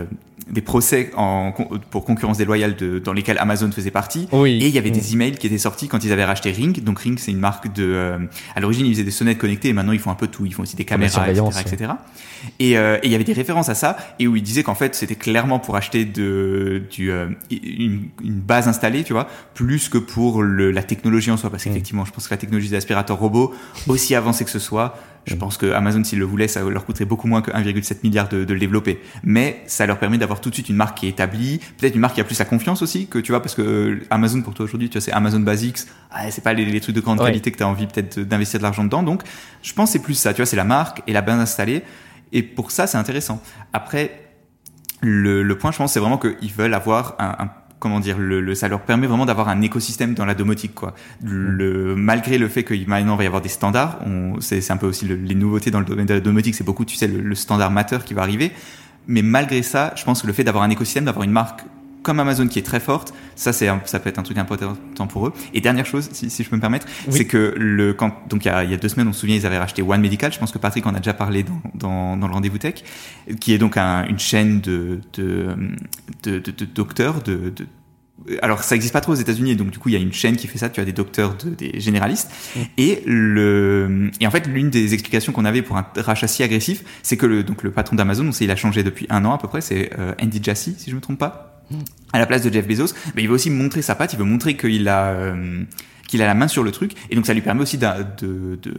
des 0.50 0.62
procès 0.62 1.12
en, 1.16 1.54
pour 1.90 2.06
concurrence 2.06 2.38
déloyale 2.38 2.75
de, 2.75 3.00
dans 3.00 3.13
lesquels 3.13 3.38
Amazon 3.38 3.72
faisait 3.72 3.92
partie. 3.92 4.28
Oui. 4.31 4.60
Et 4.62 4.68
il 4.68 4.74
y 4.74 4.78
avait 4.78 4.92
des 4.92 5.13
emails 5.13 5.38
qui 5.38 5.48
étaient 5.48 5.57
sortis 5.57 5.88
quand 5.88 6.04
ils 6.04 6.12
avaient 6.12 6.25
racheté 6.25 6.51
Ring. 6.51 6.84
Donc 6.84 7.00
Ring, 7.00 7.18
c'est 7.19 7.31
une 7.31 7.40
marque 7.40 7.74
de. 7.74 7.84
Euh, 7.84 8.18
à 8.56 8.60
l'origine, 8.60 8.86
ils 8.86 8.94
faisaient 8.94 9.04
des 9.04 9.12
sonnettes 9.12 9.38
connectées 9.38 9.69
et 9.69 9.74
maintenant 9.74 9.94
ils 9.94 10.00
font 10.00 10.12
un 10.12 10.16
peu 10.16 10.27
tout. 10.27 10.46
Ils 10.46 10.53
font 10.53 10.63
aussi 10.63 10.75
des 10.75 10.86
caméras, 10.86 11.29
etc., 11.29 11.46
etc. 11.62 11.91
Et, 12.60 12.77
euh, 12.77 12.98
et 13.01 13.08
il 13.08 13.12
y 13.12 13.15
avait 13.15 13.24
des 13.24 13.34
références 13.34 13.70
à 13.70 13.75
ça 13.75 13.96
et 14.20 14.27
où 14.27 14.36
ils 14.36 14.44
disaient 14.44 14.63
qu'en 14.63 14.75
fait 14.75 14.96
c'était 14.96 15.15
clairement 15.15 15.60
pour 15.60 15.77
acheter 15.77 16.03
de, 16.03 16.84
du, 16.91 17.10
euh, 17.10 17.27
une, 17.50 18.10
une, 18.22 18.39
base 18.39 18.68
installée, 18.68 19.03
tu 19.03 19.13
vois, 19.13 19.27
plus 19.53 19.88
que 19.88 19.98
pour 19.98 20.44
le, 20.44 20.72
la 20.72 20.84
technologie 20.84 21.32
en 21.32 21.38
soi. 21.38 21.50
Parce 21.50 21.63
qu'effectivement, 21.63 22.06
je 22.06 22.12
pense 22.12 22.27
que 22.27 22.34
la 22.34 22.38
technologie 22.38 22.70
des 22.70 22.75
aspirateurs 22.75 23.18
robots, 23.18 23.53
aussi 23.88 24.15
avancée 24.15 24.44
que 24.44 24.51
ce 24.51 24.60
soit, 24.60 24.96
je 25.25 25.36
pense 25.36 25.58
que 25.58 25.72
Amazon, 25.72 26.03
s'ils 26.03 26.20
le 26.20 26.25
voulaient, 26.25 26.48
ça 26.48 26.62
leur 26.62 26.86
coûterait 26.86 27.06
beaucoup 27.06 27.27
moins 27.27 27.41
que 27.41 27.51
1,7 27.51 27.98
milliard 28.03 28.27
de, 28.27 28.44
de, 28.44 28.53
le 28.53 28.60
développer. 28.60 29.00
Mais 29.24 29.62
ça 29.68 29.86
leur 29.86 29.98
permet 29.98 30.18
d'avoir 30.18 30.33
tout 30.42 30.50
de 30.50 30.56
suite 30.56 30.70
une 30.70 30.75
marque 30.75 30.98
qui 30.98 31.08
est 31.08 31.10
établie, 31.10 31.60
peut-être 31.78 31.96
une 31.96 32.02
marque 32.02 32.16
qui 32.16 32.22
a 32.22 32.24
plus 32.24 32.38
la 32.40 32.46
confiance 32.46 32.82
aussi, 32.82 33.08
que 33.08 33.20
tu 33.20 33.32
vois, 33.32 33.42
parce 33.42 33.56
que 33.56 34.02
Amazon 34.10 34.42
pour 34.42 34.54
toi 34.54 34.66
aujourd'hui, 34.66 34.90
tu 34.90 34.94
vois, 34.94 35.02
c'est 35.02 35.12
Amazon 35.12 35.40
Basics, 35.40 35.80
ah, 36.12 36.30
c'est 36.32 36.44
pas 36.44 36.54
les, 36.54 36.66
les, 36.66 36.82
trucs 36.82 36.96
de 36.96 37.02
grande 37.02 37.20
qualité 37.20 37.52
que 37.52 37.58
tu 37.58 37.63
as 37.63 37.68
envie 37.68 37.88
peut-être 37.88 38.20
d'investir 38.20 38.60
de 38.60 38.63
l'argent 38.63 38.84
dedans. 38.84 39.04
Donc, 39.04 39.24
je 39.62 39.74
pense 39.74 39.92
c'est 39.92 40.02
plus 40.02 40.16
ça, 40.16 40.34
tu 40.34 40.38
vois, 40.38 40.46
c'est 40.46 40.56
la 40.56 40.63
marque 40.63 41.02
et 41.08 41.13
la 41.13 41.22
base 41.22 41.40
installée. 41.40 41.84
Et 42.32 42.42
pour 42.42 42.72
ça, 42.72 42.88
c'est 42.88 42.98
intéressant. 42.98 43.42
Après, 43.74 44.20
le, 45.02 45.44
le, 45.44 45.58
point, 45.58 45.72
je 45.72 45.78
pense, 45.78 45.94
c'est 45.94 46.00
vraiment 46.00 46.18
qu'ils 46.18 46.52
veulent 46.52 46.74
avoir 46.74 47.16
un, 47.20 47.36
un 47.46 47.52
comment 47.84 48.00
dire, 48.00 48.18
le, 48.18 48.56
ça 48.56 48.70
leur 48.70 48.80
permet 48.80 49.08
vraiment 49.08 49.25
d'avoir 49.25 49.50
un 49.50 49.62
écosystème 49.62 50.13
dans 50.13 50.24
la 50.24 50.36
domotique, 50.36 50.74
quoi. 50.74 50.96
Le, 51.22 51.98
malgré 51.98 52.38
le 52.38 52.48
fait 52.48 52.63
que 52.63 52.74
maintenant 52.88 53.18
va 53.18 53.25
y 53.25 53.28
avoir 53.28 53.42
des 53.42 53.50
standards, 53.50 54.00
c'est 54.40 54.72
un 54.72 54.78
peu 54.78 54.88
aussi 54.88 55.06
les 55.06 55.36
nouveautés 55.36 55.70
dans 55.70 55.80
le 55.80 55.86
domaine 55.86 56.06
de 56.06 56.13
la 56.13 56.22
domotique, 56.22 56.56
c'est 56.56 56.63
beaucoup, 56.63 56.86
tu 56.86 56.96
sais, 56.96 57.08
le, 57.08 57.36
standard 57.36 57.72
matter 57.72 57.98
qui 58.06 58.13
va 58.13 58.22
arriver. 58.22 58.54
Mais 59.07 59.22
malgré 59.22 59.63
ça, 59.63 59.93
je 59.95 60.03
pense 60.03 60.22
que 60.22 60.27
le 60.27 60.33
fait 60.33 60.43
d'avoir 60.43 60.63
un 60.63 60.69
écosystème, 60.69 61.05
d'avoir 61.05 61.24
une 61.24 61.31
marque 61.31 61.62
comme 62.03 62.19
Amazon 62.19 62.48
qui 62.48 62.60
est 62.60 62.63
très 62.63 62.81
forte, 62.81 63.13
ça 63.36 63.53
c'est 63.53 63.69
ça 63.86 64.00
peut 64.00 64.10
être 64.10 64.19
un 64.19 64.24
truc 64.24 64.38
important 64.38 65.07
pour 65.07 65.27
eux. 65.27 65.33
Et 65.53 65.62
dernière 65.62 65.86
chose, 65.86 66.10
si, 66.12 66.29
si 66.29 66.43
je 66.43 66.50
peux 66.50 66.57
me 66.57 66.62
permettre, 66.62 66.86
c'est 67.10 67.25
que 67.25 67.55
le 67.57 67.93
quand 67.93 68.13
donc 68.29 68.45
il 68.45 68.50
y, 68.50 68.51
a, 68.51 68.63
il 68.63 68.72
y, 68.72 68.74
a, 68.74 68.77
deux 68.77 68.89
semaines, 68.89 69.07
on 69.07 69.13
se 69.13 69.22
souvient, 69.22 69.36
ils 69.36 69.45
avaient 69.45 69.57
racheté 69.57 69.81
One 69.81 70.01
Medical. 70.01 70.31
Je 70.31 70.38
pense 70.38 70.51
que 70.51 70.57
Patrick 70.57 70.86
en 70.86 70.93
a 70.93 70.98
déjà 70.98 71.13
parlé 71.13 71.43
dans, 71.43 71.62
dans, 71.74 72.17
dans 72.17 72.27
le 72.27 72.33
rendez-vous 72.33 72.57
tech, 72.57 72.83
qui 73.39 73.53
est 73.53 73.57
donc 73.57 73.77
un, 73.77 74.05
une 74.05 74.19
chaîne 74.19 74.60
de 74.60 75.00
de, 75.13 75.55
de, 76.24 76.39
de, 76.39 76.51
de 76.51 76.65
docteurs, 76.65 77.24
de, 77.24 77.53
de 77.55 77.65
alors 78.42 78.63
ça 78.63 78.75
existe 78.75 78.94
pas 78.94 79.01
trop 79.01 79.12
aux 79.12 79.15
États-Unis, 79.15 79.56
donc 79.56 79.72
du 79.72 79.80
coup 79.80 79.89
il 79.89 79.94
y 79.94 79.96
a 79.96 80.00
une 80.00 80.13
chaîne 80.13 80.36
qui 80.36 80.48
fait 80.48 80.58
ça. 80.58 80.70
Tu 80.70 80.80
as 80.80 80.86
des 80.86 80.94
docteurs, 80.94 81.36
des 81.36 81.80
généralistes, 81.80 82.32
mm. 82.56 82.60
et 82.77 83.03
le 83.06 84.12
et 84.20 84.27
en 84.27 84.32
fait 84.32 84.48
l'une 84.48 84.70
des 84.70 84.94
explications 84.94 85.32
qu'on 85.34 85.46
avait 85.46 85.62
pour 85.62 85.77
un 85.77 85.86
rachat 85.98 86.27
si 86.27 86.44
agressif, 86.44 86.84
c'est 87.01 87.18
que 87.18 87.25
le 87.25 87.44
donc 87.44 87.63
le 87.63 87.72
patron 87.72 87.96
d'Amazon, 87.96 88.30
il 88.32 88.51
a 88.51 88.56
changé 88.56 88.84
depuis 88.84 89.06
un 89.10 89.25
an 89.25 89.34
à 89.34 89.38
peu 89.38 89.48
près, 89.48 89.62
c'est 89.62 89.92
euh, 90.00 90.13
Andy 90.22 90.42
Jassy 90.42 90.75
si 90.77 90.89
je 90.89 90.96
me 90.96 91.01
trompe 91.01 91.20
pas, 91.20 91.63
mm. 91.72 91.75
à 92.13 92.20
la 92.20 92.25
place 92.25 92.44
de 92.44 92.51
Jeff 92.51 92.68
Bezos. 92.68 92.94
Mais 93.15 93.24
il 93.24 93.27
veut 93.27 93.36
aussi 93.36 93.50
montrer 93.50 93.82
sa 93.82 93.96
patte, 93.96 94.13
il 94.13 94.20
veut 94.20 94.25
montrer 94.25 94.56
qu'il 94.56 94.88
a 94.88 95.08
euh, 95.08 95.63
qu'il 96.08 96.22
a 96.22 96.25
la 96.25 96.36
main 96.36 96.48
sur 96.48 96.63
le 96.63 96.72
truc, 96.72 96.94
et 97.10 97.15
donc 97.15 97.25
ça 97.25 97.34
lui 97.34 97.42
permet 97.42 97.62
aussi 97.62 97.77
de, 97.77 97.88
de, 98.22 98.60
de, 98.62 98.74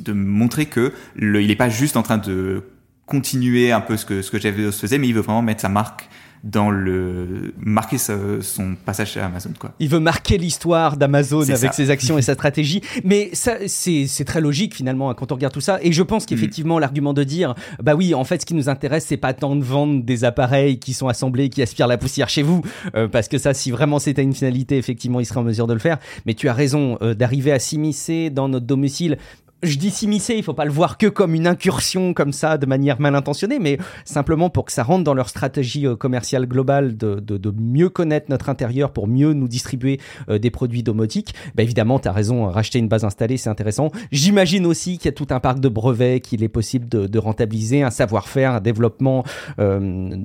de 0.00 0.12
montrer 0.12 0.66
que 0.66 0.92
le, 1.14 1.40
il 1.40 1.50
est 1.50 1.56
pas 1.56 1.68
juste 1.68 1.96
en 1.96 2.02
train 2.02 2.18
de 2.18 2.64
continuer 3.06 3.72
un 3.72 3.80
peu 3.80 3.96
ce 3.96 4.04
que 4.04 4.22
ce 4.22 4.30
que 4.30 4.38
Jeff 4.38 4.56
Bezos 4.56 4.72
faisait, 4.78 4.98
mais 4.98 5.08
il 5.08 5.14
veut 5.14 5.20
vraiment 5.20 5.42
mettre 5.42 5.60
sa 5.60 5.68
marque 5.68 6.08
dans 6.42 6.70
le 6.70 7.54
marquer 7.58 7.98
son 7.98 8.74
passage 8.84 9.12
chez 9.12 9.20
Amazon 9.20 9.52
quoi. 9.58 9.72
Il 9.78 9.88
veut 9.88 10.00
marquer 10.00 10.38
l'histoire 10.38 10.96
d'Amazon 10.96 11.42
avec 11.42 11.72
ses 11.72 11.90
actions 11.90 12.18
et 12.18 12.22
sa 12.22 12.34
stratégie, 12.34 12.82
mais 13.04 13.30
ça 13.32 13.56
c'est 13.66 14.24
très 14.24 14.40
logique 14.40 14.74
finalement 14.74 15.10
hein, 15.10 15.14
quand 15.14 15.30
on 15.30 15.36
regarde 15.36 15.54
tout 15.54 15.60
ça. 15.60 15.78
Et 15.82 15.92
je 15.92 16.02
pense 16.02 16.26
qu'effectivement 16.26 16.78
mm. 16.78 16.80
l'argument 16.80 17.12
de 17.14 17.22
dire 17.22 17.54
bah 17.82 17.94
oui 17.94 18.14
en 18.14 18.24
fait 18.24 18.40
ce 18.40 18.46
qui 18.46 18.54
nous 18.54 18.68
intéresse 18.68 19.06
c'est 19.06 19.16
pas 19.16 19.34
tant 19.34 19.54
de 19.54 19.62
vendre 19.62 20.02
des 20.02 20.24
appareils 20.24 20.78
qui 20.78 20.94
sont 20.94 21.08
assemblés 21.08 21.48
qui 21.48 21.62
aspirent 21.62 21.86
la 21.86 21.98
poussière 21.98 22.28
chez 22.28 22.42
vous. 22.42 22.62
Euh, 22.96 23.06
parce 23.06 23.28
que 23.28 23.38
ça 23.38 23.54
si 23.54 23.70
vraiment 23.70 23.98
c'était 23.98 24.22
une 24.22 24.34
finalité 24.34 24.76
effectivement 24.76 25.20
il 25.20 25.26
serait 25.26 25.40
en 25.40 25.44
mesure 25.44 25.66
de 25.66 25.74
le 25.74 25.78
faire. 25.78 25.98
Mais 26.26 26.34
tu 26.34 26.48
as 26.48 26.54
raison 26.54 26.98
euh, 27.02 27.14
d'arriver 27.14 27.52
à 27.52 27.58
s'immiscer 27.58 28.30
dans 28.30 28.48
notre 28.48 28.66
domicile 28.66 29.16
je 29.62 29.78
dis 29.78 29.90
s'immiscer, 29.90 30.34
il 30.34 30.42
faut 30.42 30.54
pas 30.54 30.64
le 30.64 30.70
voir 30.70 30.98
que 30.98 31.06
comme 31.06 31.34
une 31.34 31.46
incursion 31.46 32.14
comme 32.14 32.32
ça 32.32 32.58
de 32.58 32.66
manière 32.66 33.00
mal 33.00 33.14
intentionnée, 33.14 33.58
mais 33.58 33.78
simplement 34.04 34.50
pour 34.50 34.64
que 34.64 34.72
ça 34.72 34.82
rentre 34.82 35.04
dans 35.04 35.14
leur 35.14 35.28
stratégie 35.28 35.86
euh, 35.86 35.96
commerciale 35.96 36.46
globale 36.46 36.96
de, 36.96 37.52
mieux 37.56 37.88
connaître 37.88 38.26
notre 38.30 38.48
intérieur 38.48 38.92
pour 38.92 39.06
mieux 39.06 39.32
nous 39.34 39.48
distribuer 39.48 40.00
euh, 40.28 40.38
des 40.38 40.50
produits 40.50 40.82
domotiques. 40.82 41.34
Bah 41.54 41.62
évidemment, 41.62 41.98
tu 41.98 42.08
as 42.08 42.12
raison, 42.12 42.46
racheter 42.46 42.78
une 42.78 42.88
base 42.88 43.04
installée, 43.04 43.36
c'est 43.36 43.50
intéressant. 43.50 43.90
J'imagine 44.10 44.66
aussi 44.66 44.98
qu'il 44.98 45.06
y 45.06 45.08
a 45.08 45.12
tout 45.12 45.28
un 45.30 45.40
parc 45.40 45.60
de 45.60 45.68
brevets 45.68 46.20
qu'il 46.20 46.42
est 46.42 46.48
possible 46.48 46.88
de, 46.88 47.06
de 47.06 47.18
rentabiliser, 47.18 47.82
un 47.82 47.90
savoir-faire, 47.90 48.52
un 48.52 48.60
développement 48.60 49.24
euh, 49.58 49.78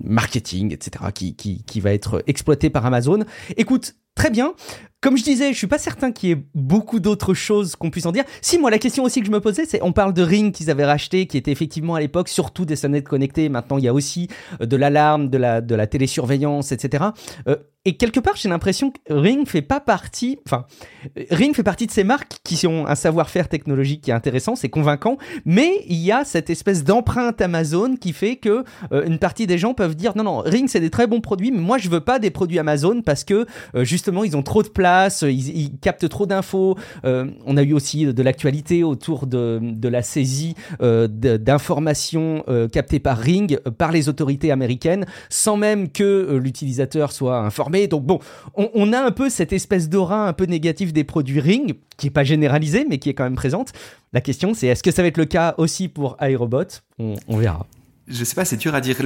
marketing, 0.03 0.73
etc., 0.73 1.05
qui, 1.13 1.35
qui, 1.35 1.63
qui 1.63 1.79
va 1.79 1.93
être 1.93 2.23
exploité 2.27 2.69
par 2.69 2.85
Amazon. 2.85 3.19
Écoute, 3.57 3.95
très 4.15 4.29
bien. 4.29 4.53
Comme 5.07 5.15
je 5.15 5.23
disais, 5.23 5.53
je 5.53 5.57
suis 5.57 5.67
pas 5.67 5.77
certain 5.77 6.11
qu'il 6.11 6.27
y 6.27 6.31
ait 6.33 6.43
beaucoup 6.53 6.99
d'autres 6.99 7.33
choses 7.33 7.77
qu'on 7.77 7.89
puisse 7.89 8.05
en 8.05 8.11
dire. 8.11 8.25
Si, 8.41 8.59
moi, 8.59 8.69
la 8.69 8.77
question 8.77 9.05
aussi 9.05 9.21
que 9.21 9.25
je 9.25 9.31
me 9.31 9.39
posais, 9.39 9.63
c'est, 9.65 9.81
on 9.81 9.93
parle 9.93 10.13
de 10.13 10.21
Ring 10.21 10.53
qu'ils 10.53 10.69
avaient 10.69 10.83
racheté, 10.83 11.27
qui 11.27 11.37
était 11.37 11.49
effectivement 11.53 11.95
à 11.95 12.01
l'époque 12.01 12.27
surtout 12.27 12.65
des 12.65 12.75
sonnettes 12.75 13.07
connectées. 13.07 13.47
Maintenant, 13.47 13.77
il 13.77 13.85
y 13.85 13.87
a 13.87 13.93
aussi 13.93 14.27
euh, 14.59 14.65
de 14.65 14.75
l'alarme, 14.75 15.29
de 15.29 15.37
la, 15.37 15.61
de 15.61 15.75
la 15.75 15.87
télésurveillance, 15.87 16.73
etc. 16.73 17.05
Euh, 17.47 17.55
et 17.87 17.95
quelque 17.95 18.19
part, 18.19 18.35
j'ai 18.35 18.49
l'impression 18.49 18.91
que 18.91 19.13
Ring 19.13 19.47
fait 19.47 19.61
pas 19.61 19.79
partie, 19.79 20.39
enfin, 20.45 20.65
Ring 21.31 21.55
fait 21.55 21.63
partie 21.63 21.87
de 21.87 21.91
ces 21.91 22.03
marques 22.03 22.39
qui 22.43 22.67
ont 22.67 22.85
un 22.85 22.95
savoir-faire 22.95 23.47
technologique 23.47 24.01
qui 24.01 24.11
est 24.11 24.13
intéressant, 24.13 24.57
c'est 24.57 24.67
convaincant, 24.67 25.17
mais 25.45 25.85
il 25.87 25.99
y 25.99 26.11
a 26.11 26.25
cette 26.25 26.49
espèce 26.49 26.83
d'empreinte 26.83 27.39
Amazon 27.39 27.95
qui 27.95 28.11
fait 28.11 28.35
que 28.35 28.65
euh, 28.91 29.05
une 29.05 29.19
partie 29.19 29.47
des 29.47 29.57
gens 29.57 29.73
peuvent 29.73 29.95
dire 29.95 30.17
non 30.17 30.25
non, 30.25 30.39
Ring 30.39 30.67
c'est 30.67 30.81
des 30.81 30.89
très 30.89 31.07
bons 31.07 31.21
produits, 31.21 31.49
mais 31.49 31.61
moi 31.61 31.77
je 31.77 31.87
veux 31.87 32.01
pas 32.01 32.19
des 32.19 32.29
produits 32.29 32.59
Amazon 32.59 33.01
parce 33.01 33.23
que 33.23 33.45
justement 33.75 34.25
ils 34.25 34.35
ont 34.35 34.43
trop 34.43 34.63
de 34.63 34.67
place, 34.67 34.96
ils, 35.21 35.71
captent 35.81 36.09
trop 36.09 36.25
d'infos. 36.25 36.77
Euh, 37.05 37.25
on 37.45 37.57
a 37.57 37.63
eu 37.63 37.73
aussi 37.73 38.05
de 38.05 38.23
l'actualité 38.23 38.83
autour 38.83 39.27
de, 39.27 39.87
la 39.87 40.01
saisie 40.01 40.55
d'informations 40.79 42.43
captées 42.71 42.99
par 42.99 43.17
Ring 43.17 43.59
par 43.77 43.91
les 43.91 44.09
autorités 44.09 44.51
américaines, 44.51 45.05
sans 45.29 45.57
même 45.57 45.89
que 45.89 46.37
l'utilisateur 46.41 47.11
soit 47.11 47.39
informé 47.39 47.87
donc 47.87 48.05
bon, 48.05 48.19
on, 48.55 48.93
a 48.93 48.99
un 48.99 49.11
peu 49.11 49.29
cette 49.29 49.53
espèce 49.53 49.89
d'aura 49.89 50.27
un 50.27 50.33
peu 50.33 50.45
négatif 50.45 50.93
des 50.93 51.03
produits 51.03 51.39
Ring, 51.39 51.75
qui 51.97 52.07
est 52.07 52.11
pas 52.11 52.23
généralisée, 52.23 52.85
mais 52.89 52.97
qui 52.97 53.09
est 53.09 53.13
quand 53.13 53.23
même 53.23 53.35
présente. 53.35 53.73
La 54.13 54.21
question, 54.21 54.53
c'est 54.53 54.67
est-ce 54.67 54.83
que 54.83 54.91
ça 54.91 55.01
va 55.01 55.09
être 55.09 55.17
le 55.17 55.25
cas 55.25 55.53
aussi 55.57 55.87
pour 55.87 56.17
iRobot? 56.21 56.81
On, 56.97 57.37
verra. 57.37 57.65
Je 58.07 58.23
sais 58.23 58.35
pas, 58.35 58.45
c'est 58.45 58.57
dur 58.57 58.73
à 58.73 58.81
dire. 58.81 58.97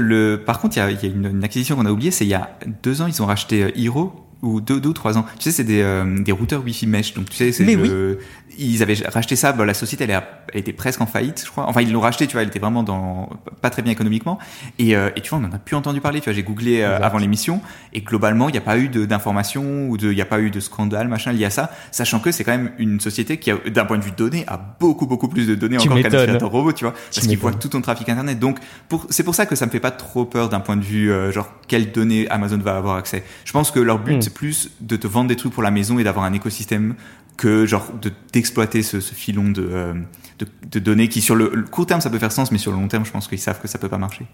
Par 0.45 0.59
contre, 0.59 0.77
il 0.77 0.79
y 0.79 0.83
a, 0.83 1.09
une, 1.09 1.43
acquisition 1.43 1.75
qu'on 1.75 1.85
a 1.85 1.91
oubliée, 1.91 2.11
c'est 2.11 2.25
il 2.25 2.29
y 2.29 2.35
a 2.35 2.57
deux 2.83 3.01
ans, 3.01 3.07
ils 3.07 3.21
ont 3.21 3.25
racheté 3.25 3.63
euh, 3.63 3.71
Hero, 3.75 4.13
ou 4.41 4.61
deux, 4.61 4.79
deux 4.79 4.89
ou 4.89 4.93
trois 4.93 5.17
ans. 5.17 5.25
Tu 5.37 5.43
sais, 5.43 5.51
c'est 5.51 5.63
des, 5.63 5.81
euh, 5.81 6.19
des 6.19 6.31
routeurs 6.31 6.63
Wi-Fi 6.63 6.87
mesh. 6.87 7.13
Donc, 7.13 7.29
tu 7.29 7.37
sais, 7.37 7.51
c'est 7.51 7.63
le, 7.63 8.19
ils 8.57 8.83
avaient 8.83 8.95
racheté 9.07 9.35
ça. 9.35 9.53
Bah, 9.53 9.65
la 9.65 9.73
société, 9.73 10.03
elle, 10.03 10.21
elle, 10.53 10.59
était 10.59 10.73
presque 10.73 11.01
en 11.01 11.05
faillite, 11.05 11.43
je 11.45 11.51
crois. 11.51 11.65
Enfin, 11.67 11.81
ils 11.81 11.91
l'ont 11.91 12.01
racheté, 12.01 12.27
tu 12.27 12.33
vois, 12.33 12.41
elle 12.41 12.49
était 12.49 12.59
vraiment 12.59 12.83
dans 12.83 13.29
pas 13.61 13.69
très 13.69 13.81
bien 13.81 13.91
économiquement. 13.91 14.39
Et, 14.79 14.95
euh, 14.95 15.09
et 15.15 15.21
tu 15.21 15.29
vois, 15.29 15.39
on 15.39 15.43
en 15.43 15.51
a 15.51 15.59
plus 15.59 15.75
entendu 15.75 16.01
parler. 16.01 16.19
Tu 16.19 16.25
vois, 16.25 16.33
j'ai 16.33 16.43
googlé 16.43 16.81
euh, 16.81 16.99
avant 17.01 17.17
l'émission 17.17 17.61
et 17.93 18.01
globalement, 18.01 18.49
il 18.49 18.53
n'y 18.53 18.57
a 18.57 18.61
pas 18.61 18.77
eu 18.77 18.89
d'informations 18.89 19.87
ou 19.89 19.97
de, 19.97 20.11
il 20.11 20.15
n'y 20.15 20.21
a 20.21 20.25
pas 20.25 20.39
eu 20.39 20.51
de 20.51 20.59
scandale, 20.59 21.07
machin 21.07 21.31
lié 21.31 21.45
à 21.45 21.49
ça, 21.49 21.71
sachant 21.91 22.19
que 22.19 22.31
c'est 22.31 22.43
quand 22.43 22.51
même 22.51 22.71
une 22.77 22.99
société 22.99 23.37
qui, 23.37 23.51
d'un 23.69 23.85
point 23.85 23.97
de 23.97 24.03
vue 24.03 24.11
de 24.11 24.15
données, 24.15 24.43
a 24.47 24.57
beaucoup 24.79 25.05
beaucoup 25.05 25.27
plus 25.27 25.47
de 25.47 25.55
données 25.55 25.77
encore 25.77 26.01
qu'un 26.01 26.05
aspirateur 26.05 26.51
robot, 26.51 26.73
tu 26.73 26.85
vois, 26.85 26.93
parce 26.93 27.27
qu'ils 27.27 27.37
voient 27.37 27.53
tout 27.53 27.69
ton 27.69 27.81
trafic 27.81 28.09
internet. 28.09 28.39
Donc, 28.39 28.59
pour, 28.89 29.05
c'est 29.09 29.23
pour 29.23 29.35
ça 29.35 29.45
que 29.45 29.55
ça 29.55 29.65
me 29.65 29.71
fait 29.71 29.79
pas 29.79 29.91
trop 29.91 30.25
peur 30.25 30.49
d'un 30.49 30.59
point 30.59 30.77
de 30.77 30.83
vue 30.83 31.11
euh, 31.11 31.31
genre 31.31 31.51
quelles 31.67 31.91
données 31.91 32.27
Amazon 32.29 32.57
va 32.57 32.75
avoir 32.75 32.95
accès. 32.95 33.23
Je 33.45 33.51
pense 33.51 33.71
que 33.71 33.79
leur 33.79 33.99
but 33.99 34.27
hmm. 34.27 34.30
C'est 34.31 34.33
plus 34.33 34.71
de 34.79 34.95
te 34.95 35.07
vendre 35.07 35.27
des 35.27 35.35
trucs 35.35 35.53
pour 35.53 35.63
la 35.63 35.71
maison 35.71 35.99
et 35.99 36.03
d'avoir 36.03 36.25
un 36.25 36.33
écosystème 36.33 36.95
que 37.37 37.65
genre 37.65 37.87
d'exploiter 38.31 38.83
ce, 38.83 38.99
ce, 38.99 39.13
filon 39.13 39.49
de, 39.49 39.67
euh, 39.71 39.93
de, 40.39 40.45
de, 40.69 40.79
données 40.79 41.07
qui 41.07 41.21
sur 41.21 41.35
le, 41.35 41.49
court 41.71 41.85
terme 41.85 42.01
ça 42.01 42.09
peut 42.09 42.19
faire 42.19 42.31
sens 42.31 42.51
mais 42.51 42.57
sur 42.57 42.71
le 42.71 42.77
long 42.77 42.87
terme 42.87 43.05
je 43.05 43.11
pense 43.11 43.27
qu'ils 43.27 43.39
savent 43.39 43.59
que 43.59 43.67
ça 43.67 43.79
peut 43.79 43.89
pas 43.89 43.97
marcher. 43.97 44.25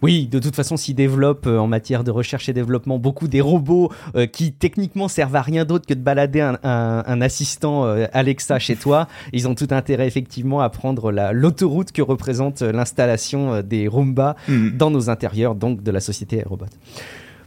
Oui, 0.00 0.26
de 0.26 0.38
toute 0.38 0.56
façon 0.56 0.76
s'ils 0.76 0.94
développent 0.94 1.46
euh, 1.46 1.58
en 1.58 1.66
matière 1.66 2.02
de 2.02 2.10
recherche 2.10 2.48
et 2.48 2.52
développement 2.52 2.98
beaucoup 2.98 3.28
des 3.28 3.40
robots 3.40 3.92
euh, 4.14 4.26
qui 4.26 4.52
techniquement 4.52 5.08
servent 5.08 5.36
à 5.36 5.42
rien 5.42 5.64
d'autre 5.64 5.86
que 5.86 5.94
de 5.94 6.02
balader 6.02 6.40
un, 6.40 6.58
un, 6.62 7.04
un 7.06 7.20
assistant 7.20 7.84
Alexa 8.12 8.58
chez 8.58 8.76
toi, 8.86 9.06
ils 9.32 9.46
ont 9.48 9.54
tout 9.54 9.68
intérêt 9.70 10.06
effectivement 10.06 10.60
à 10.60 10.70
prendre 10.70 11.12
l'autoroute 11.32 11.92
que 11.92 12.02
représente 12.02 12.62
l'installation 12.62 13.62
des 13.62 13.86
Roomba 13.86 14.36
mm. 14.48 14.70
dans 14.70 14.90
nos 14.90 15.10
intérieurs 15.10 15.54
donc 15.54 15.82
de 15.82 15.90
la 15.90 16.00
société 16.00 16.42
Robot. 16.44 16.66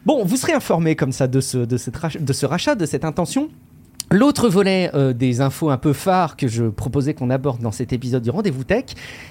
Bon, 0.06 0.24
vous 0.24 0.38
serez 0.38 0.54
informé 0.54 0.96
comme 0.96 1.12
ça 1.12 1.28
de 1.28 1.42
ce, 1.42 1.58
de, 1.58 1.78
cette, 1.78 2.24
de 2.24 2.34
ce 2.34 2.46
rachat, 2.46 2.76
de 2.76 2.86
cette 2.86 3.04
intention. 3.04 3.50
L'autre 4.12 4.50
volet 4.50 4.90
euh, 4.96 5.14
des 5.14 5.40
infos 5.40 5.70
un 5.70 5.78
peu 5.78 5.94
phares 5.94 6.36
que 6.36 6.48
je 6.48 6.64
proposais 6.64 7.14
qu'on 7.14 7.30
aborde 7.30 7.62
dans 7.62 7.72
cet 7.72 7.94
épisode 7.94 8.24
du 8.24 8.32
Rendez-vous 8.32 8.64
Tech, 8.64 8.86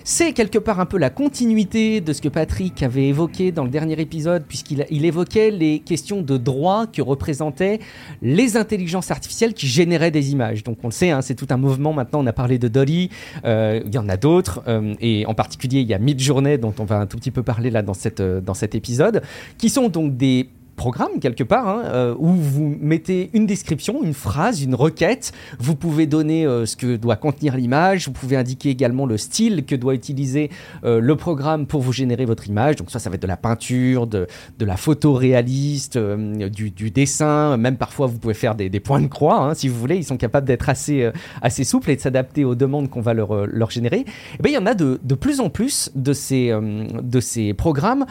c'est 0.05 0.33
quelque 0.33 0.59
part 0.59 0.79
un 0.79 0.87
peu 0.87 0.99
la 0.99 1.11
continuité 1.11 2.01
de 2.01 2.13
ce 2.13 2.23
que 2.23 2.29
Patrick 2.29 2.81
avait 2.85 3.09
évoqué 3.09 3.51
dans 3.51 3.65
le 3.65 3.71
dernier 3.71 4.01
épisode, 4.01 4.45
puisqu'il 4.47 4.87
il 4.91 5.05
évoquait 5.05 5.51
les 5.51 5.81
questions 5.81 6.23
de 6.23 6.37
droit 6.37 6.87
que 6.87 7.03
représentaient 7.03 7.81
les 8.23 8.57
intelligences 8.57 9.11
artificielles 9.11 9.53
qui 9.53 9.67
généraient 9.67 10.13
des 10.13 10.31
images. 10.31 10.63
Donc 10.63 10.79
on 10.85 10.89
le 10.89 10.93
sait, 10.93 11.11
hein, 11.11 11.23
c'est 11.23 11.35
tout 11.35 11.49
un 11.51 11.57
mouvement 11.57 11.93
maintenant, 11.93 12.21
on 12.23 12.27
a 12.29 12.33
parlé 12.33 12.59
de 12.61 12.69
Dolly, 12.69 13.11
euh, 13.45 13.81
il 13.85 13.93
y 13.93 13.99
en 13.99 14.09
a 14.09 14.17
d'autres, 14.17 14.63
euh, 14.69 14.95
et 15.01 15.27
en 15.27 15.35
particulier 15.35 15.81
il 15.81 15.89
y 15.89 15.95
a 15.95 15.99
Midjourney 15.99 16.57
dont 16.57 16.75
on 16.79 16.85
va 16.85 17.01
un 17.01 17.07
tout 17.07 17.17
petit 17.17 17.33
peu 17.33 17.43
parler 17.43 17.71
là 17.71 17.83
dans, 17.83 17.95
cette, 17.95 18.23
dans 18.23 18.55
cet 18.55 18.77
épisode, 18.77 19.23
qui 19.57 19.71
sont 19.71 19.89
donc 19.89 20.17
des 20.17 20.49
programme 20.79 21.21
quelque 21.21 21.45
part 21.45 21.69
hein, 21.69 21.83
euh, 21.85 22.15
où 22.19 22.29
vous 22.29 22.75
mettez 22.81 23.29
une 23.35 23.45
description, 23.45 24.03
une 24.03 24.15
phrase, 24.15 24.63
une 24.63 24.75
requête. 24.75 25.33
Vous 25.59 25.75
pouvez 25.75 26.07
donner 26.07 26.47
euh, 26.47 26.65
ce 26.65 26.77
que 26.77 26.97
doit 26.97 27.17
contenir 27.17 27.57
l'image. 27.57 28.07
Vous 28.07 28.13
pouvez 28.13 28.37
indiquer 28.37 28.71
également 28.71 29.05
le 29.05 29.19
style 29.19 29.67
que 29.67 29.75
doit 29.75 29.95
utiliser 29.95 30.51
euh, 30.85 31.01
le 31.01 31.17
programme 31.17 31.67
pour 31.67 31.83
vous 31.83 31.93
générer 31.93 32.25
votre 32.25 32.47
image. 32.47 32.77
Donc 32.77 32.91
ça, 32.91 32.99
ça 32.99 33.11
va 33.11 33.17
être 33.17 33.23
de 33.23 33.27
la 33.27 33.37
peinture, 33.37 34.07
de, 34.07 34.27
de 34.59 34.65
la 34.65 34.77
photo 34.79 35.13
réaliste, 35.13 35.99
du, 35.99 36.71
du, 36.71 36.91
dessin. 36.91 37.57
Même 37.57 37.77
parfois, 37.77 38.07
vous 38.07 38.19
pouvez 38.19 38.35
faire 38.35 38.55
des, 38.55 38.71
des 38.71 38.81
points 38.81 39.01
de 39.01 39.09
croix 39.09 39.41
hein, 39.41 39.55
si 39.55 39.69
vous 39.69 39.79
voulez. 39.79 39.97
Ils 39.97 40.05
sont 40.05 40.17
capables 40.17 40.47
d'être 40.47 40.69
assez, 40.69 41.11
assez 41.43 41.65
souples 41.65 41.91
et 41.91 41.97
de 41.97 42.01
s'adapter 42.01 42.45
aux 42.45 42.55
demandes 42.55 42.89
qu'on 42.89 43.01
va 43.01 43.15
leur, 43.15 43.47
leur 43.47 43.71
générer. 43.71 43.99
Et 43.99 44.07
eh 44.39 44.43
bien, 44.43 44.53
il 44.53 44.55
y 44.55 44.59
en 44.59 44.67
a 44.67 44.75
de, 44.75 45.01
de 45.03 45.15
plus 45.17 45.41
en 45.41 45.51
plus 45.51 45.91
de 45.97 46.13
ces, 46.13 46.57
de 47.03 47.21
ces 47.21 47.53
programmes. 47.53 48.07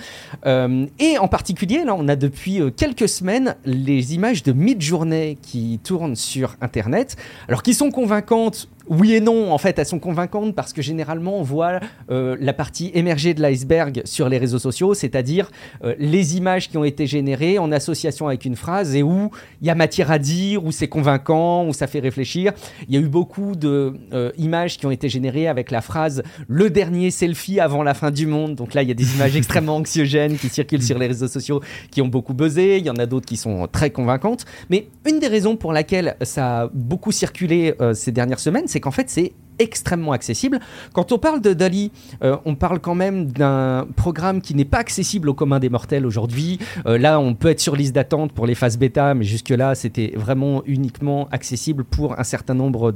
et 0.45 1.17
en 1.17 1.27
particulier, 1.29 1.86
là, 1.86 1.95
on 1.95 2.09
a 2.09 2.17
depuis 2.17 2.57
euh, 2.62 2.72
quelques 2.72 3.10
semaines 3.10 3.56
les 3.66 4.14
images 4.14 4.44
de 4.44 4.52
mid-journée 4.52 5.38
qui 5.42 5.80
tournent 5.84 6.16
sur 6.16 6.56
Internet, 6.62 7.16
alors 7.48 7.64
qui 7.64 7.74
sont 7.74 7.92
convaincantes 7.92 8.70
oui 8.89 9.13
et 9.13 9.22
non, 9.22 9.51
en 9.51 9.58
fait, 9.58 9.77
elles 9.79 9.86
sont 9.86 10.00
convaincantes 10.00 10.56
parce 10.56 10.74
que 10.74 10.82
généralement 10.82 11.38
on 11.38 11.44
voit 11.44 11.79
euh, 12.10 12.38
la 12.39 12.53
partie 12.53 12.91
émergée 12.94 13.34
de 13.34 13.41
l'iceberg 13.41 14.01
sur 14.06 14.29
les 14.29 14.38
réseaux 14.38 14.60
sociaux, 14.60 14.94
c'est-à-dire 14.94 15.51
euh, 15.84 15.96
les 16.00 16.38
images 16.38 16.70
qui 16.70 16.77
ont 16.77 16.84
été 16.84 17.08
générées 17.08 17.60
en 17.60 17.72
association 17.72 18.27
avec 18.27 18.46
une 18.46 18.56
phrase 18.56 18.96
et 18.96 19.03
où 19.03 19.29
il 19.62 19.67
y 19.67 19.70
a 19.70 19.75
matière 19.75 20.12
à 20.12 20.20
dire, 20.20 20.63
où 20.63 20.72
c'est 20.72 20.88
convaincant, 20.88 21.67
où 21.67 21.74
ça 21.74 21.88
fait 21.88 22.00
réfléchir. 22.00 22.53
Il 22.88 22.96
y 22.96 22.98
a 22.98 23.01
eu 23.01 23.10
beaucoup 23.10 23.56
de 23.56 23.94
euh, 24.13 24.32
images 24.38 24.77
qui 24.77 24.86
ont 24.86 24.91
été 24.91 25.10
générées 25.10 25.48
avec 25.48 25.72
la 25.72 25.82
phrase 25.82 26.24
le 26.48 26.70
dernier 26.70 27.12
selfie 27.12 27.60
avant 27.60 27.84
la 27.84 27.94
fin 27.94 28.12
du 28.12 28.25
monde. 28.25 28.56
Donc 28.56 28.74
là, 28.74 28.84
il 28.84 28.88
y 28.88 28.91
a 28.91 28.96
des 28.96 29.15
images 29.15 29.36
extrêmement 29.36 29.77
anxiogènes 29.77 30.38
qui 30.38 30.50
circulent 30.50 30.84
sur 30.84 30.98
les 30.98 31.08
réseaux 31.08 31.27
sociaux 31.27 31.62
qui 31.91 32.01
ont 32.01 32.08
beaucoup 32.08 32.34
buzzé. 32.34 32.77
Il 32.77 32.86
y 32.86 32.89
en 32.89 32.96
a 32.96 33.06
d'autres 33.06 33.25
qui 33.25 33.38
sont 33.38 33.67
très 33.67 33.89
convaincantes. 33.89 34.46
Mais 34.70 34.88
une 35.08 35.20
des 35.20 35.27
raisons 35.27 35.56
pour 35.56 35.74
laquelle 35.74 36.15
ça 36.22 36.62
a 36.62 36.70
beaucoup 36.74 37.12
circulé 37.12 37.74
ces 37.94 38.12
dernières 38.12 38.39
semaines, 38.39 38.67
c'est 38.67 38.76
qu'en 38.79 38.91
fait, 38.91 39.10
c'est 39.10 39.34
extrêmement 39.60 40.12
accessible. 40.12 40.60
Quand 40.94 41.12
on 41.12 41.18
parle 41.18 41.42
de 41.42 41.54
Dali, 41.54 41.92
euh, 42.24 42.38
on 42.46 42.56
parle 42.56 42.80
quand 42.80 42.96
même 42.96 43.26
d'un 43.32 43.88
programme 43.96 44.42
qui 44.42 44.56
n'est 44.56 44.66
pas 44.66 44.80
accessible 44.80 45.30
au 45.30 45.34
commun 45.34 45.60
des 45.60 45.70
mortels 45.70 46.06
aujourd'hui. 46.06 46.60
Euh, 46.86 46.98
là, 46.98 47.20
on 47.20 47.34
peut 47.34 47.50
être 47.50 47.60
sur 47.60 47.76
liste 47.76 47.94
d'attente 47.94 48.34
pour 48.34 48.46
les 48.46 48.56
phases 48.56 48.78
bêta, 48.78 49.14
mais 49.14 49.24
jusque-là, 49.24 49.76
c'était 49.76 50.14
vraiment 50.16 50.64
uniquement 50.66 51.28
accessible 51.32 51.84
pour 51.84 52.20
un 52.20 52.24
certain 52.24 52.54
nombre 52.54 52.94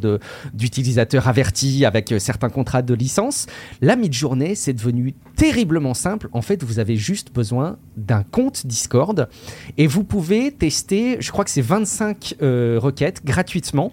d'utilisateurs 0.53 1.27
avertis 1.27 1.85
avec 1.85 2.11
euh, 2.11 2.19
certains 2.19 2.49
contrats 2.49 2.81
de 2.81 2.93
licence. 2.93 3.47
La 3.81 3.95
mid-journée, 3.95 4.55
c'est 4.55 4.73
devenu 4.73 5.13
terriblement 5.35 5.93
simple. 5.93 6.29
En 6.33 6.41
fait, 6.41 6.63
vous 6.63 6.79
avez 6.79 6.95
juste 6.95 7.33
besoin 7.33 7.77
d'un 7.97 8.23
compte 8.23 8.65
Discord 8.65 9.27
et 9.77 9.87
vous 9.87 10.03
pouvez 10.03 10.51
tester, 10.51 11.17
je 11.19 11.31
crois 11.31 11.43
que 11.43 11.51
c'est 11.51 11.61
25 11.61 12.35
requêtes 12.41 13.25
gratuitement, 13.25 13.91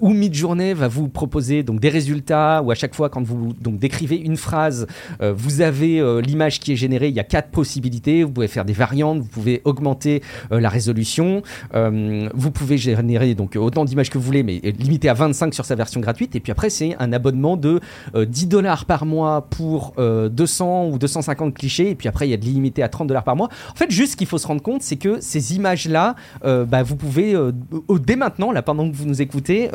où 0.00 0.10
Midjourney 0.10 0.74
va 0.74 0.88
vous 0.88 1.08
proposer 1.08 1.62
donc 1.62 1.80
des 1.80 1.88
résultats 2.00 2.62
ou 2.62 2.70
à 2.70 2.74
chaque 2.74 2.94
fois 2.94 3.10
quand 3.10 3.22
vous 3.22 3.52
donc 3.60 3.78
décrivez 3.78 4.16
une 4.16 4.36
phrase, 4.36 4.86
euh, 5.20 5.32
vous 5.36 5.60
avez 5.60 6.00
euh, 6.00 6.20
l'image 6.20 6.58
qui 6.60 6.72
est 6.72 6.76
générée. 6.76 7.08
Il 7.08 7.14
y 7.14 7.20
a 7.20 7.24
quatre 7.24 7.50
possibilités. 7.50 8.24
Vous 8.24 8.32
pouvez 8.32 8.48
faire 8.48 8.64
des 8.64 8.72
variantes, 8.72 9.18
vous 9.20 9.28
pouvez 9.28 9.60
augmenter 9.64 10.22
euh, 10.52 10.60
la 10.60 10.68
résolution, 10.68 11.42
vous 12.34 12.50
pouvez 12.50 12.78
générer 12.78 13.34
donc 13.34 13.56
autant 13.56 13.84
d'images 13.84 14.10
que 14.10 14.18
vous 14.18 14.24
voulez, 14.24 14.42
mais 14.42 14.60
limité 14.78 15.08
à 15.08 15.14
25 15.14 15.52
sur 15.54 15.64
sa 15.64 15.74
version 15.74 16.00
gratuite. 16.00 16.34
Et 16.36 16.40
puis 16.40 16.52
après, 16.52 16.70
c'est 16.70 16.96
un 16.98 17.12
abonnement 17.12 17.56
de 17.56 17.80
10 18.14 18.46
dollars 18.46 18.84
par 18.84 19.04
mois 19.04 19.48
pour 19.50 19.94
200 19.96 20.88
ou 20.88 20.98
250 20.98 21.54
clichés. 21.54 21.90
Et 21.90 21.94
puis 21.94 22.08
après, 22.08 22.26
il 22.28 22.30
y 22.30 22.34
a 22.34 22.36
de 22.36 22.44
l'illimité 22.44 22.82
à 22.82 22.88
30 22.88 23.08
dollars 23.08 23.24
par 23.24 23.36
mois. 23.36 23.48
En 23.72 23.76
fait, 23.76 23.90
juste 23.90 24.12
ce 24.12 24.16
qu'il 24.16 24.26
faut 24.26 24.38
se 24.38 24.46
rendre 24.46 24.62
compte, 24.62 24.82
c'est 24.82 24.96
que 24.96 25.20
ces 25.20 25.54
images-là, 25.54 26.14
bah, 26.42 26.82
vous 26.82 26.96
pouvez 26.96 27.34
dès 28.06 28.16
maintenant, 28.16 28.52
là 28.52 28.62
pendant 28.62 28.90
que 28.90 28.96
vous 28.96 29.06
nous 29.06 29.22
écoutez, 29.22 29.70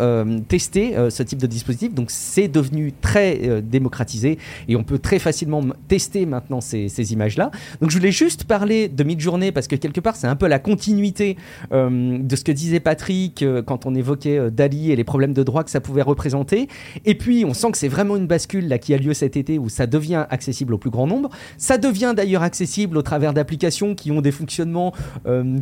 tester 0.47 0.95
ce 1.09 1.23
type 1.23 1.39
de 1.39 1.47
dispositif. 1.47 1.93
Donc 1.93 2.11
c'est 2.15 2.47
devenu 2.47 2.93
très 3.01 3.39
euh, 3.43 3.61
démocratisé 3.61 4.37
et 4.67 4.75
on 4.75 4.83
peut 4.83 4.99
très 4.99 5.19
facilement 5.19 5.61
tester 5.87 6.25
maintenant 6.25 6.61
ces, 6.61 7.13
images-là. 7.13 7.51
Donc 7.81 7.91
je 7.91 7.97
voulais 7.97 8.11
juste 8.11 8.45
parler 8.45 8.87
de 8.87 9.03
Midjourney 9.03 9.51
parce 9.51 9.67
que 9.67 9.75
quelque 9.75 9.99
part 9.99 10.15
c'est 10.15 10.27
un 10.27 10.35
peu 10.35 10.47
la 10.47 10.59
continuité 10.59 11.37
euh, 11.71 12.17
de 12.19 12.35
ce 12.35 12.43
que 12.43 12.51
disait 12.51 12.79
Patrick 12.79 13.41
euh, 13.41 13.61
quand 13.61 13.85
on 13.85 13.93
évoquait 13.95 14.49
Dali 14.49 14.91
et 14.91 14.95
les 14.95 15.03
problèmes 15.03 15.33
de 15.33 15.43
droit 15.43 15.63
que 15.63 15.69
ça 15.69 15.81
pouvait 15.81 16.01
représenter. 16.01 16.67
Et 17.05 17.15
puis 17.15 17.45
on 17.45 17.53
sent 17.53 17.71
que 17.71 17.77
c'est 17.77 17.87
vraiment 17.87 18.15
une 18.15 18.27
bascule 18.27 18.67
là 18.67 18.79
qui 18.79 18.93
a 18.93 18.97
lieu 18.97 19.13
cet 19.13 19.37
été 19.37 19.59
où 19.59 19.69
ça 19.69 19.87
devient 19.87 20.25
accessible 20.29 20.73
au 20.73 20.77
plus 20.77 20.89
grand 20.89 21.07
nombre. 21.07 21.29
Ça 21.57 21.77
devient 21.77 22.13
d'ailleurs 22.15 22.43
accessible 22.43 22.97
au 22.97 23.01
travers 23.01 23.33
d'applications 23.33 23.95
qui 23.95 24.11
ont 24.11 24.21
des 24.21 24.31
fonctionnements 24.31 24.93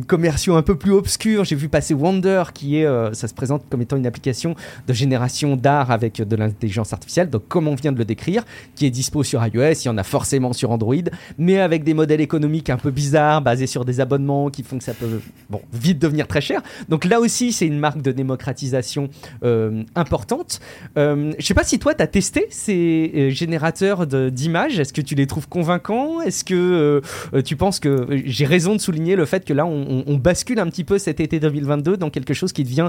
commerciaux 0.06 0.54
un 0.56 0.62
peu 0.62 0.76
plus 0.76 0.92
obscurs. 0.92 1.44
J'ai 1.44 1.56
vu 1.56 1.68
passer 1.68 1.94
Wonder 1.94 2.44
qui 2.52 2.76
est, 2.76 3.14
ça 3.14 3.28
se 3.28 3.34
présente 3.34 3.62
comme 3.70 3.82
étant 3.82 3.96
une 3.96 4.06
application 4.06 4.54
de 4.86 4.92
génération 4.92 5.56
d'art 5.56 5.90
avec 5.90 6.22
de 6.22 6.36
l'intelligence 6.46 6.92
artificielle, 6.92 7.30
donc 7.30 7.48
comme 7.48 7.68
on 7.68 7.74
vient 7.74 7.92
de 7.92 7.98
le 7.98 8.04
décrire, 8.04 8.44
qui 8.74 8.86
est 8.86 8.90
dispo 8.90 9.22
sur 9.22 9.44
iOS, 9.44 9.72
il 9.72 9.86
y 9.86 9.88
en 9.88 9.98
a 9.98 10.02
forcément 10.02 10.52
sur 10.52 10.70
Android, 10.70 10.94
mais 11.38 11.60
avec 11.60 11.84
des 11.84 11.94
modèles 11.94 12.20
économiques 12.20 12.70
un 12.70 12.76
peu 12.76 12.90
bizarres, 12.90 13.42
basés 13.42 13.66
sur 13.66 13.84
des 13.84 14.00
abonnements 14.00 14.50
qui 14.50 14.62
font 14.62 14.78
que 14.78 14.84
ça 14.84 14.94
peut 14.94 15.20
bon, 15.50 15.60
vite 15.72 15.98
devenir 15.98 16.26
très 16.26 16.40
cher. 16.40 16.62
Donc 16.88 17.04
là 17.04 17.20
aussi, 17.20 17.52
c'est 17.52 17.66
une 17.66 17.78
marque 17.78 18.02
de 18.02 18.12
démocratisation 18.12 19.08
euh, 19.42 19.82
importante. 19.94 20.60
Euh, 20.96 21.32
je 21.38 21.46
sais 21.46 21.54
pas 21.54 21.64
si 21.64 21.78
toi, 21.78 21.94
tu 21.94 22.02
as 22.02 22.06
testé 22.06 22.46
ces 22.50 23.12
euh, 23.14 23.30
générateurs 23.30 24.06
d'images. 24.06 24.78
Est-ce 24.78 24.92
que 24.92 25.00
tu 25.00 25.14
les 25.14 25.26
trouves 25.26 25.48
convaincants? 25.48 26.20
Est-ce 26.20 26.44
que 26.44 27.00
euh, 27.34 27.42
tu 27.42 27.56
penses 27.56 27.80
que 27.80 28.06
j'ai 28.24 28.46
raison 28.46 28.74
de 28.74 28.80
souligner 28.80 29.16
le 29.16 29.24
fait 29.24 29.44
que 29.44 29.52
là, 29.52 29.66
on, 29.66 30.04
on, 30.06 30.16
bascule 30.16 30.58
un 30.58 30.66
petit 30.66 30.84
peu 30.84 30.98
cet 30.98 31.20
été 31.20 31.38
2022 31.40 31.96
dans 31.96 32.10
quelque 32.10 32.34
chose 32.34 32.52
qui 32.52 32.64
devient 32.64 32.88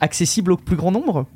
accessible 0.00 0.52
au 0.52 0.56
plus 0.56 0.76
grand 0.76 0.92
nombre? 0.92 1.26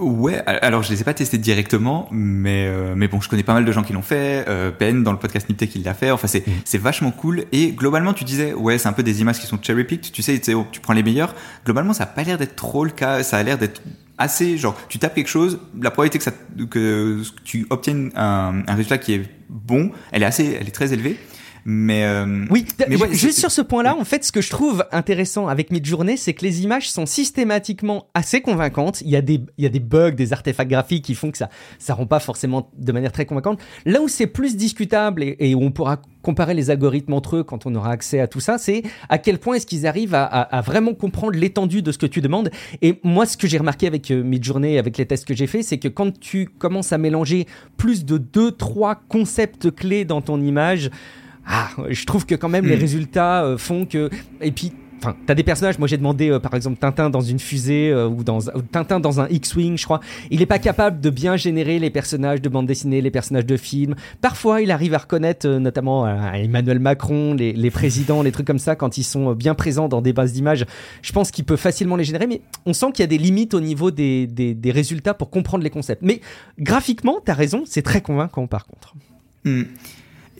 Ouais, 0.00 0.42
alors 0.46 0.82
je 0.82 0.90
les 0.90 1.02
ai 1.02 1.04
pas 1.04 1.12
testés 1.12 1.36
directement, 1.36 2.08
mais 2.10 2.66
euh, 2.66 2.94
mais 2.96 3.06
bon, 3.06 3.20
je 3.20 3.28
connais 3.28 3.42
pas 3.42 3.52
mal 3.52 3.66
de 3.66 3.72
gens 3.72 3.82
qui 3.82 3.92
l'ont 3.92 4.00
fait. 4.00 4.46
Euh, 4.48 4.70
Ben 4.78 5.02
dans 5.02 5.12
le 5.12 5.18
podcast 5.18 5.46
Niptech 5.50 5.68
qui 5.68 5.80
l'a 5.80 5.92
fait. 5.92 6.10
Enfin, 6.10 6.26
c'est 6.26 6.46
mm. 6.46 6.52
c'est 6.64 6.78
vachement 6.78 7.10
cool. 7.10 7.44
Et 7.52 7.72
globalement, 7.72 8.14
tu 8.14 8.24
disais, 8.24 8.54
ouais, 8.54 8.78
c'est 8.78 8.88
un 8.88 8.94
peu 8.94 9.02
des 9.02 9.20
images 9.20 9.38
qui 9.38 9.46
sont 9.46 9.58
cherry 9.60 9.84
picked. 9.84 10.10
Tu 10.10 10.22
sais, 10.22 10.40
oh, 10.54 10.66
tu 10.72 10.80
prends 10.80 10.94
les 10.94 11.02
meilleurs. 11.02 11.34
Globalement, 11.66 11.92
ça 11.92 12.04
a 12.04 12.06
pas 12.06 12.22
l'air 12.22 12.38
d'être 12.38 12.56
trop 12.56 12.84
le 12.84 12.90
cas. 12.90 13.22
Ça 13.22 13.36
a 13.36 13.42
l'air 13.42 13.58
d'être 13.58 13.82
assez 14.16 14.58
genre, 14.58 14.76
tu 14.88 14.98
tapes 14.98 15.14
quelque 15.14 15.28
chose, 15.28 15.58
la 15.80 15.90
probabilité 15.90 16.18
que 16.18 16.24
ça 16.24 16.32
que 16.70 17.22
tu 17.42 17.66
obtiennes 17.70 18.10
un, 18.14 18.62
un 18.66 18.74
résultat 18.74 18.98
qui 18.98 19.14
est 19.14 19.22
bon, 19.48 19.92
elle 20.12 20.22
est 20.22 20.26
assez, 20.26 20.58
elle 20.60 20.68
est 20.68 20.72
très 20.72 20.92
élevée. 20.92 21.18
Mais 21.64 22.04
euh, 22.04 22.46
oui, 22.50 22.64
mais 22.88 22.96
juste 23.12 23.38
sur 23.38 23.50
ce 23.50 23.60
point-là, 23.60 23.96
en 23.96 24.04
fait, 24.04 24.24
ce 24.24 24.32
que 24.32 24.40
je 24.40 24.50
trouve 24.50 24.84
intéressant 24.92 25.48
avec 25.48 25.70
Midjourney, 25.70 26.16
c'est 26.16 26.34
que 26.34 26.44
les 26.44 26.62
images 26.62 26.90
sont 26.90 27.06
systématiquement 27.06 28.06
assez 28.14 28.40
convaincantes. 28.40 29.02
Il 29.02 29.10
y 29.10 29.16
a 29.16 29.22
des, 29.22 29.44
il 29.58 29.64
y 29.64 29.66
a 29.66 29.70
des 29.70 29.80
bugs, 29.80 30.12
des 30.12 30.32
artefacts 30.32 30.70
graphiques 30.70 31.04
qui 31.04 31.14
font 31.14 31.30
que 31.30 31.38
ça, 31.38 31.50
ça 31.78 31.94
rend 31.94 32.06
pas 32.06 32.20
forcément 32.20 32.70
de 32.76 32.92
manière 32.92 33.12
très 33.12 33.26
convaincante. 33.26 33.60
Là 33.84 34.00
où 34.00 34.08
c'est 34.08 34.26
plus 34.26 34.56
discutable 34.56 35.22
et, 35.22 35.54
où 35.54 35.62
on 35.62 35.70
pourra 35.70 36.00
comparer 36.22 36.54
les 36.54 36.70
algorithmes 36.70 37.14
entre 37.14 37.36
eux 37.36 37.44
quand 37.44 37.66
on 37.66 37.74
aura 37.74 37.92
accès 37.92 38.20
à 38.20 38.26
tout 38.26 38.40
ça, 38.40 38.58
c'est 38.58 38.82
à 39.08 39.18
quel 39.18 39.38
point 39.38 39.56
est-ce 39.56 39.66
qu'ils 39.66 39.86
arrivent 39.86 40.14
à, 40.14 40.24
à, 40.24 40.60
vraiment 40.60 40.94
comprendre 40.94 41.36
l'étendue 41.36 41.82
de 41.82 41.92
ce 41.92 41.98
que 41.98 42.06
tu 42.06 42.20
demandes. 42.20 42.50
Et 42.82 43.00
moi, 43.02 43.24
ce 43.24 43.36
que 43.36 43.46
j'ai 43.46 43.58
remarqué 43.58 43.86
avec 43.86 44.10
euh, 44.10 44.22
Midjourney, 44.22 44.78
avec 44.78 44.98
les 44.98 45.06
tests 45.06 45.24
que 45.24 45.34
j'ai 45.34 45.46
fait, 45.46 45.62
c'est 45.62 45.78
que 45.78 45.88
quand 45.88 46.18
tu 46.18 46.46
commences 46.46 46.92
à 46.92 46.98
mélanger 46.98 47.46
plus 47.76 48.04
de 48.04 48.18
deux, 48.18 48.52
trois 48.52 48.96
concepts 49.08 49.70
clés 49.70 50.04
dans 50.04 50.20
ton 50.20 50.40
image, 50.40 50.90
ah, 51.52 51.70
je 51.88 52.06
trouve 52.06 52.26
que 52.26 52.36
quand 52.36 52.48
même 52.48 52.64
les 52.64 52.76
hmm. 52.76 52.80
résultats 52.80 53.44
euh, 53.44 53.58
font 53.58 53.84
que. 53.84 54.08
Et 54.40 54.52
puis, 54.52 54.72
Enfin, 55.02 55.16
t'as 55.24 55.34
des 55.34 55.44
personnages. 55.44 55.78
Moi, 55.78 55.88
j'ai 55.88 55.96
demandé, 55.96 56.28
euh, 56.28 56.40
par 56.40 56.52
exemple, 56.52 56.76
Tintin 56.76 57.08
dans 57.08 57.22
une 57.22 57.38
fusée 57.38 57.88
euh, 57.90 58.06
ou 58.06 58.22
dans 58.22 58.40
Tintin 58.70 59.00
dans 59.00 59.18
un 59.18 59.28
X-wing, 59.30 59.78
je 59.78 59.84
crois. 59.86 60.00
Il 60.30 60.42
est 60.42 60.46
pas 60.46 60.58
capable 60.58 61.00
de 61.00 61.08
bien 61.08 61.36
générer 61.38 61.78
les 61.78 61.88
personnages 61.88 62.42
de 62.42 62.50
bande 62.50 62.66
dessinée, 62.66 63.00
les 63.00 63.10
personnages 63.10 63.46
de 63.46 63.56
films. 63.56 63.94
Parfois, 64.20 64.60
il 64.60 64.70
arrive 64.70 64.92
à 64.92 64.98
reconnaître, 64.98 65.48
notamment 65.48 66.06
Emmanuel 66.34 66.80
Macron, 66.80 67.32
les, 67.32 67.54
les, 67.54 67.70
présidents, 67.70 68.22
les 68.22 68.30
trucs 68.30 68.46
comme 68.46 68.58
ça, 68.58 68.76
quand 68.76 68.98
ils 68.98 69.02
sont 69.02 69.32
bien 69.32 69.54
présents 69.54 69.88
dans 69.88 70.02
des 70.02 70.12
bases 70.12 70.34
d'images. 70.34 70.66
Je 71.00 71.12
pense 71.12 71.30
qu'il 71.30 71.46
peut 71.46 71.56
facilement 71.56 71.96
les 71.96 72.04
générer, 72.04 72.26
mais 72.26 72.42
on 72.66 72.74
sent 72.74 72.92
qu'il 72.92 73.02
y 73.02 73.04
a 73.04 73.06
des 73.06 73.16
limites 73.16 73.54
au 73.54 73.60
niveau 73.60 73.90
des, 73.90 74.26
des, 74.26 74.52
des, 74.52 74.70
résultats 74.70 75.14
pour 75.14 75.30
comprendre 75.30 75.64
les 75.64 75.70
concepts. 75.70 76.02
Mais 76.02 76.20
graphiquement, 76.58 77.20
t'as 77.24 77.32
raison, 77.32 77.62
c'est 77.64 77.80
très 77.80 78.02
convaincant 78.02 78.46
par 78.46 78.66
contre. 78.66 78.94
Hmm. 79.46 79.62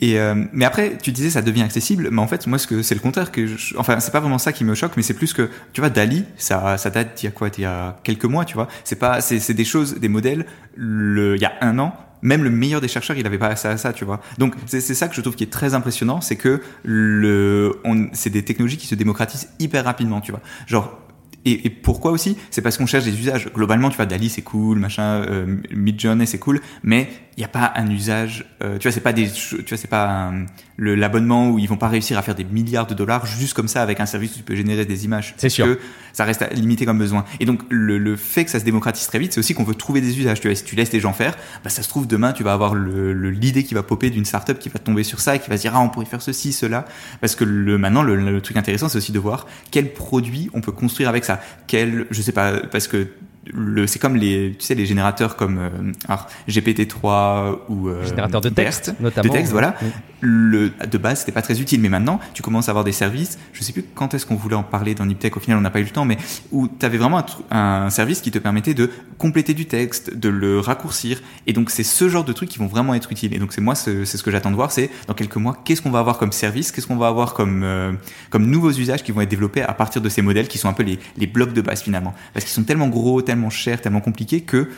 Et 0.01 0.19
euh, 0.19 0.33
mais 0.51 0.65
après, 0.65 0.97
tu 0.97 1.11
disais 1.11 1.29
ça 1.29 1.43
devient 1.43 1.61
accessible, 1.61 2.09
mais 2.11 2.21
en 2.21 2.27
fait, 2.27 2.47
moi, 2.47 2.57
c'est 2.57 2.95
le 2.95 2.99
contraire 2.99 3.31
que, 3.31 3.45
je, 3.45 3.77
enfin, 3.77 3.99
c'est 3.99 4.11
pas 4.11 4.19
vraiment 4.19 4.39
ça 4.39 4.51
qui 4.51 4.65
me 4.65 4.73
choque, 4.73 4.93
mais 4.97 5.03
c'est 5.03 5.13
plus 5.13 5.31
que, 5.33 5.49
tu 5.73 5.81
vois, 5.81 5.91
Dali, 5.91 6.25
ça, 6.37 6.77
ça 6.77 6.89
date 6.89 7.17
d'il 7.17 7.25
y 7.25 7.27
a 7.27 7.31
quoi, 7.31 7.49
il 7.55 7.61
y 7.61 7.65
a 7.65 7.97
quelques 8.03 8.25
mois, 8.25 8.43
tu 8.43 8.55
vois. 8.55 8.67
C'est 8.83 8.97
pas, 8.97 9.21
c'est, 9.21 9.53
des 9.53 9.63
choses, 9.63 9.99
des 9.99 10.09
modèles. 10.09 10.47
Le, 10.75 11.35
il 11.35 11.41
y 11.41 11.45
a 11.45 11.53
un 11.61 11.77
an, 11.77 11.93
même 12.23 12.43
le 12.43 12.49
meilleur 12.49 12.81
des 12.81 12.87
chercheurs, 12.87 13.15
il 13.15 13.27
avait 13.27 13.37
pas 13.37 13.49
accès 13.49 13.67
à 13.67 13.77
ça, 13.77 13.93
tu 13.93 14.03
vois. 14.03 14.21
Donc 14.39 14.55
c'est, 14.65 14.81
ça 14.81 15.07
que 15.07 15.13
je 15.13 15.21
trouve 15.21 15.35
qui 15.35 15.43
est 15.43 15.51
très 15.51 15.75
impressionnant, 15.75 16.19
c'est 16.19 16.35
que 16.35 16.61
le, 16.83 17.79
c'est 18.13 18.31
des 18.31 18.43
technologies 18.43 18.77
qui 18.77 18.87
se 18.87 18.95
démocratisent 18.95 19.49
hyper 19.59 19.85
rapidement, 19.85 20.19
tu 20.19 20.31
vois. 20.31 20.41
Genre 20.65 20.97
et, 21.45 21.65
et, 21.65 21.69
pourquoi 21.69 22.11
aussi? 22.11 22.37
C'est 22.51 22.61
parce 22.61 22.77
qu'on 22.77 22.85
cherche 22.85 23.05
des 23.05 23.17
usages. 23.19 23.51
Globalement, 23.53 23.89
tu 23.89 23.97
vois, 23.97 24.05
Dali 24.05 24.29
c'est 24.29 24.43
cool, 24.43 24.77
machin, 24.77 25.23
euh, 25.27 25.57
Midjourney 25.71 26.27
c'est 26.27 26.37
cool, 26.37 26.61
mais 26.83 27.09
il 27.37 27.39
n'y 27.39 27.45
a 27.45 27.49
pas 27.49 27.73
un 27.75 27.89
usage. 27.89 28.45
Euh, 28.61 28.77
tu 28.77 28.87
vois, 28.87 28.91
c'est 28.91 29.01
pas 29.01 29.13
des, 29.13 29.29
tu 29.31 29.63
vois, 29.67 29.77
c'est 29.77 29.87
pas 29.87 30.31
l'abonnement 30.77 31.49
où 31.49 31.59
ils 31.59 31.67
vont 31.67 31.77
pas 31.77 31.87
réussir 31.87 32.17
à 32.17 32.21
faire 32.21 32.35
des 32.35 32.43
milliards 32.43 32.87
de 32.87 32.93
dollars 32.93 33.25
juste 33.25 33.53
comme 33.53 33.67
ça 33.67 33.81
avec 33.81 33.99
un 33.99 34.05
service 34.05 34.33
où 34.33 34.37
tu 34.37 34.43
peux 34.43 34.55
générer 34.55 34.85
des 34.85 35.05
images. 35.05 35.33
C'est 35.37 35.49
sûr. 35.49 35.65
Que 35.65 35.79
ça 36.13 36.25
reste 36.25 36.45
limité 36.53 36.85
comme 36.85 36.97
besoin. 36.97 37.23
Et 37.39 37.45
donc 37.45 37.61
le, 37.69 37.97
le 37.97 38.15
fait 38.15 38.45
que 38.45 38.51
ça 38.51 38.59
se 38.59 38.65
démocratise 38.65 39.07
très 39.07 39.19
vite, 39.19 39.33
c'est 39.33 39.39
aussi 39.39 39.53
qu'on 39.53 39.63
veut 39.63 39.75
trouver 39.75 40.01
des 40.01 40.19
usages. 40.19 40.41
Tu 40.41 40.47
vois, 40.47 40.55
si 40.55 40.63
tu 40.63 40.75
laisses 40.75 40.91
les 40.91 40.99
gens 40.99 41.13
faire, 41.13 41.37
bah 41.63 41.69
ça 41.69 41.83
se 41.83 41.89
trouve 41.89 42.07
demain 42.07 42.33
tu 42.33 42.43
vas 42.43 42.53
avoir 42.53 42.75
le 42.75 43.31
l'idée 43.31 43.63
qui 43.63 43.73
va 43.73 43.83
popper 43.83 44.09
d'une 44.09 44.25
startup 44.25 44.59
qui 44.59 44.69
va 44.69 44.79
tomber 44.79 45.03
sur 45.03 45.19
ça 45.19 45.35
et 45.35 45.39
qui 45.39 45.49
va 45.49 45.57
se 45.57 45.61
dire 45.61 45.73
ah 45.75 45.79
on 45.81 45.89
pourrait 45.89 46.05
faire 46.05 46.21
ceci, 46.21 46.51
cela. 46.51 46.85
Parce 47.21 47.35
que 47.35 47.43
le 47.43 47.77
maintenant 47.77 48.03
le, 48.03 48.15
le 48.15 48.41
truc 48.41 48.57
intéressant 48.57 48.89
c'est 48.89 48.97
aussi 48.97 49.11
de 49.11 49.19
voir 49.19 49.47
quel 49.71 49.93
produit 49.93 50.49
on 50.53 50.61
peut 50.61 50.71
construire 50.71 51.09
avec 51.09 51.23
ça. 51.23 51.39
Quel, 51.67 52.07
je 52.11 52.21
sais 52.21 52.31
pas, 52.31 52.59
parce 52.59 52.87
que 52.87 53.07
le, 53.47 53.87
c'est 53.87 53.97
comme 53.97 54.15
les, 54.15 54.55
tu 54.57 54.65
sais, 54.65 54.75
les 54.75 54.85
générateurs 54.85 55.35
comme 55.35 55.57
euh, 55.57 55.69
alors, 56.07 56.27
GPT-3 56.47 57.57
ou 57.69 57.87
euh, 57.87 58.05
générateur 58.05 58.39
de 58.39 58.49
texte, 58.49 58.93
notamment. 58.99 59.27
De 59.27 59.33
texte, 59.37 59.51
voilà. 59.51 59.75
Le, 60.19 60.71
de 60.89 60.97
base, 60.99 61.21
c'était 61.21 61.31
pas 61.31 61.41
très 61.41 61.59
utile, 61.59 61.81
mais 61.81 61.89
maintenant, 61.89 62.19
tu 62.35 62.43
commences 62.43 62.69
à 62.69 62.71
avoir 62.71 62.83
des 62.83 62.91
services. 62.91 63.39
Je 63.53 63.63
sais 63.63 63.73
plus 63.73 63.83
quand 63.95 64.13
est-ce 64.13 64.27
qu'on 64.27 64.35
voulait 64.35 64.55
en 64.55 64.63
parler 64.63 64.93
dans 64.93 65.05
Niptech. 65.05 65.35
Au 65.35 65.39
final, 65.39 65.57
on 65.57 65.61
n'a 65.61 65.71
pas 65.71 65.79
eu 65.79 65.83
le 65.83 65.89
temps, 65.89 66.05
mais 66.05 66.17
où 66.51 66.67
tu 66.67 66.85
avais 66.85 66.99
vraiment 66.99 67.25
un, 67.49 67.85
un, 67.85 67.89
service 67.89 68.21
qui 68.21 68.29
te 68.29 68.37
permettait 68.37 68.75
de 68.75 68.91
compléter 69.17 69.55
du 69.55 69.65
texte, 69.65 70.15
de 70.15 70.29
le 70.29 70.59
raccourcir. 70.59 71.21
Et 71.47 71.53
donc, 71.53 71.71
c'est 71.71 71.83
ce 71.83 72.09
genre 72.09 72.23
de 72.23 72.33
trucs 72.33 72.49
qui 72.49 72.59
vont 72.59 72.67
vraiment 72.67 72.93
être 72.93 73.11
utiles. 73.11 73.33
Et 73.33 73.39
donc, 73.39 73.53
c'est 73.53 73.61
moi, 73.61 73.73
c'est 73.73 74.05
ce 74.05 74.21
que 74.21 74.29
j'attends 74.29 74.51
de 74.51 74.55
voir, 74.55 74.71
c'est 74.71 74.91
dans 75.07 75.15
quelques 75.15 75.37
mois, 75.37 75.57
qu'est-ce 75.65 75.81
qu'on 75.81 75.89
va 75.89 75.99
avoir 75.99 76.19
comme 76.19 76.31
service, 76.31 76.71
qu'est-ce 76.71 76.85
qu'on 76.85 76.97
va 76.97 77.07
avoir 77.07 77.33
comme 77.33 77.63
euh, 77.63 77.93
comme 78.29 78.45
nouveaux 78.45 78.71
usages 78.71 79.01
qui 79.03 79.11
vont 79.11 79.21
être 79.21 79.29
développés 79.29 79.63
à 79.63 79.73
partir 79.73 80.01
de 80.01 80.09
ces 80.09 80.21
modèles 80.21 80.47
qui 80.47 80.59
sont 80.59 80.69
un 80.69 80.73
peu 80.73 80.83
les, 80.83 80.99
les 81.17 81.25
blocs 81.25 81.53
de 81.53 81.61
base 81.61 81.81
finalement, 81.81 82.13
parce 82.33 82.45
qu'ils 82.45 82.53
sont 82.53 82.63
tellement 82.63 82.87
gros, 82.87 83.21
tellement 83.21 83.30
cher, 83.49 83.81
tellement 83.81 84.01
compliqué 84.01 84.41
que 84.41 84.69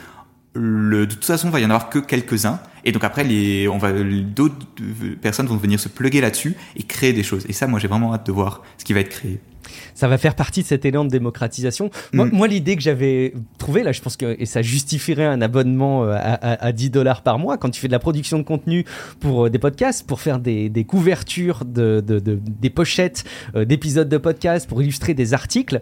de 0.56 1.04
toute 1.04 1.24
façon, 1.24 1.48
il 1.48 1.52
va 1.52 1.60
y 1.60 1.64
en 1.64 1.70
avoir 1.70 1.90
que 1.90 1.98
quelques-uns. 1.98 2.60
Et 2.84 2.92
donc 2.92 3.02
après, 3.02 3.24
les, 3.24 3.68
d'autres 4.22 4.54
personnes 5.20 5.46
vont 5.46 5.56
venir 5.56 5.80
se 5.80 5.88
plugger 5.88 6.20
là-dessus 6.20 6.54
et 6.76 6.84
créer 6.84 7.12
des 7.12 7.22
choses. 7.22 7.44
Et 7.48 7.52
ça, 7.52 7.66
moi, 7.66 7.80
j'ai 7.80 7.88
vraiment 7.88 8.14
hâte 8.14 8.26
de 8.26 8.32
voir 8.32 8.62
ce 8.78 8.84
qui 8.84 8.92
va 8.92 9.00
être 9.00 9.08
créé 9.08 9.40
ça 9.94 10.08
va 10.08 10.18
faire 10.18 10.34
partie 10.34 10.62
de 10.62 10.66
cet 10.66 10.84
élan 10.84 11.04
de 11.04 11.10
démocratisation. 11.10 11.90
Moi, 12.12 12.26
mm. 12.26 12.46
l'idée 12.46 12.76
que 12.76 12.82
j'avais 12.82 13.34
trouvée, 13.58 13.82
là, 13.82 13.92
je 13.92 14.00
pense 14.00 14.16
que 14.16 14.36
et 14.38 14.46
ça 14.46 14.62
justifierait 14.62 15.24
un 15.24 15.40
abonnement 15.40 16.04
euh, 16.04 16.16
à, 16.18 16.72
10 16.72 16.90
dollars 16.90 17.22
par 17.22 17.38
mois 17.38 17.58
quand 17.58 17.70
tu 17.70 17.80
fais 17.80 17.88
de 17.88 17.92
la 17.92 17.98
production 17.98 18.38
de 18.38 18.42
contenu 18.42 18.84
pour 19.20 19.46
euh, 19.46 19.50
des 19.50 19.58
podcasts, 19.58 20.06
pour 20.06 20.20
faire 20.20 20.38
des, 20.38 20.86
couvertures, 20.86 21.64
de, 21.64 22.00
des 22.00 22.70
pochettes 22.70 23.24
euh, 23.54 23.64
d'épisodes 23.64 24.08
de 24.08 24.18
podcasts, 24.18 24.68
pour 24.68 24.82
illustrer 24.82 25.14
des 25.14 25.34
articles. 25.34 25.80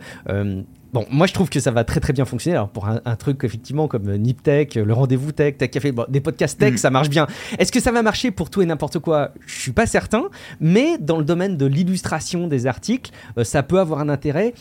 Bon, 0.93 1.07
moi 1.11 1.27
je 1.27 1.33
trouve 1.33 1.49
que 1.49 1.59
ça 1.59 1.71
va 1.71 1.85
très 1.85 2.01
très 2.01 2.13
bien 2.13 2.27
fonctionner. 2.27 2.57
Alors 2.57 2.69
pour 2.69 2.87
un, 2.87 3.17
truc 3.17 3.45
effectivement 3.45 3.89
comme 3.89 4.15
Niptech, 4.15 4.75
le 4.75 4.93
rendez-vous 4.93 5.33
tech, 5.33 5.57
Tech 5.57 5.71
Café, 5.71 5.91
bon, 5.91 6.05
des 6.09 6.21
podcasts 6.21 6.59
tech, 6.59 6.75
mm. 6.75 6.77
ça 6.77 6.91
marche 6.91 7.09
bien. 7.09 7.27
Est-ce 7.59 7.73
que 7.73 7.81
ça 7.81 7.93
va 7.93 8.03
marcher 8.03 8.31
pour 8.31 8.51
tout 8.51 8.61
et 8.61 8.67
n'importe 8.67 8.99
quoi? 8.99 9.31
Je 9.47 9.59
suis 9.59 9.73
pas 9.73 9.87
certain, 9.87 10.25
mais 10.61 10.99
dans 10.99 11.17
le 11.17 11.25
domaine 11.25 11.57
de 11.57 11.65
l'illustration 11.65 12.47
des 12.47 12.67
articles, 12.67 13.11
euh, 13.39 13.45
ça 13.45 13.63
peut 13.63 13.72
avoir 13.81 14.01
un 14.01 14.09
intérêt. 14.09 14.55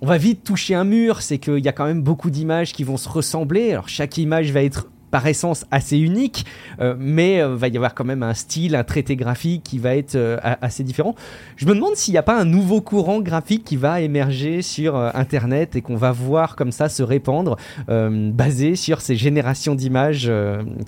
On 0.00 0.06
va 0.06 0.18
vite 0.18 0.42
toucher 0.42 0.74
un 0.74 0.84
mur, 0.84 1.22
c'est 1.22 1.38
qu'il 1.38 1.64
y 1.64 1.68
a 1.68 1.72
quand 1.72 1.86
même 1.86 2.02
beaucoup 2.02 2.30
d'images 2.30 2.72
qui 2.72 2.82
vont 2.82 2.96
se 2.96 3.08
ressembler. 3.08 3.72
Alors 3.72 3.88
chaque 3.88 4.18
image 4.18 4.50
va 4.50 4.62
être 4.62 4.88
par 5.12 5.26
essence 5.26 5.66
assez 5.70 5.98
unique, 5.98 6.44
euh, 6.80 6.96
mais 6.98 7.40
euh, 7.40 7.54
va 7.54 7.68
y 7.68 7.76
avoir 7.76 7.94
quand 7.94 8.04
même 8.04 8.24
un 8.24 8.34
style, 8.34 8.74
un 8.74 8.82
traité 8.82 9.14
graphique 9.14 9.62
qui 9.62 9.78
va 9.78 9.94
être 9.94 10.16
euh, 10.16 10.38
assez 10.42 10.82
différent. 10.82 11.14
Je 11.56 11.66
me 11.66 11.74
demande 11.74 11.94
s'il 11.94 12.12
n'y 12.12 12.18
a 12.18 12.22
pas 12.22 12.36
un 12.36 12.46
nouveau 12.46 12.80
courant 12.80 13.20
graphique 13.20 13.62
qui 13.62 13.76
va 13.76 14.00
émerger 14.00 14.62
sur 14.62 14.96
Internet 14.96 15.76
et 15.76 15.82
qu'on 15.82 15.96
va 15.96 16.10
voir 16.12 16.56
comme 16.56 16.72
ça 16.72 16.88
se 16.88 17.02
répandre, 17.02 17.56
basé 17.86 18.74
sur 18.74 19.02
ces 19.02 19.14
générations 19.14 19.74
d'images 19.74 20.32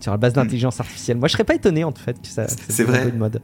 sur 0.01 0.11
la 0.11 0.17
base 0.17 0.33
d'intelligence 0.33 0.81
artificielle. 0.81 1.19
Moi, 1.19 1.29
je 1.29 1.35
serais 1.35 1.45
pas 1.45 1.55
étonné 1.55 1.85
en 1.85 1.93
fait 1.93 2.21
que 2.21 2.27
ça, 2.27 2.47
c'est 2.49 2.85
vrai. 2.85 3.11
de 3.11 3.19
mode. 3.19 3.41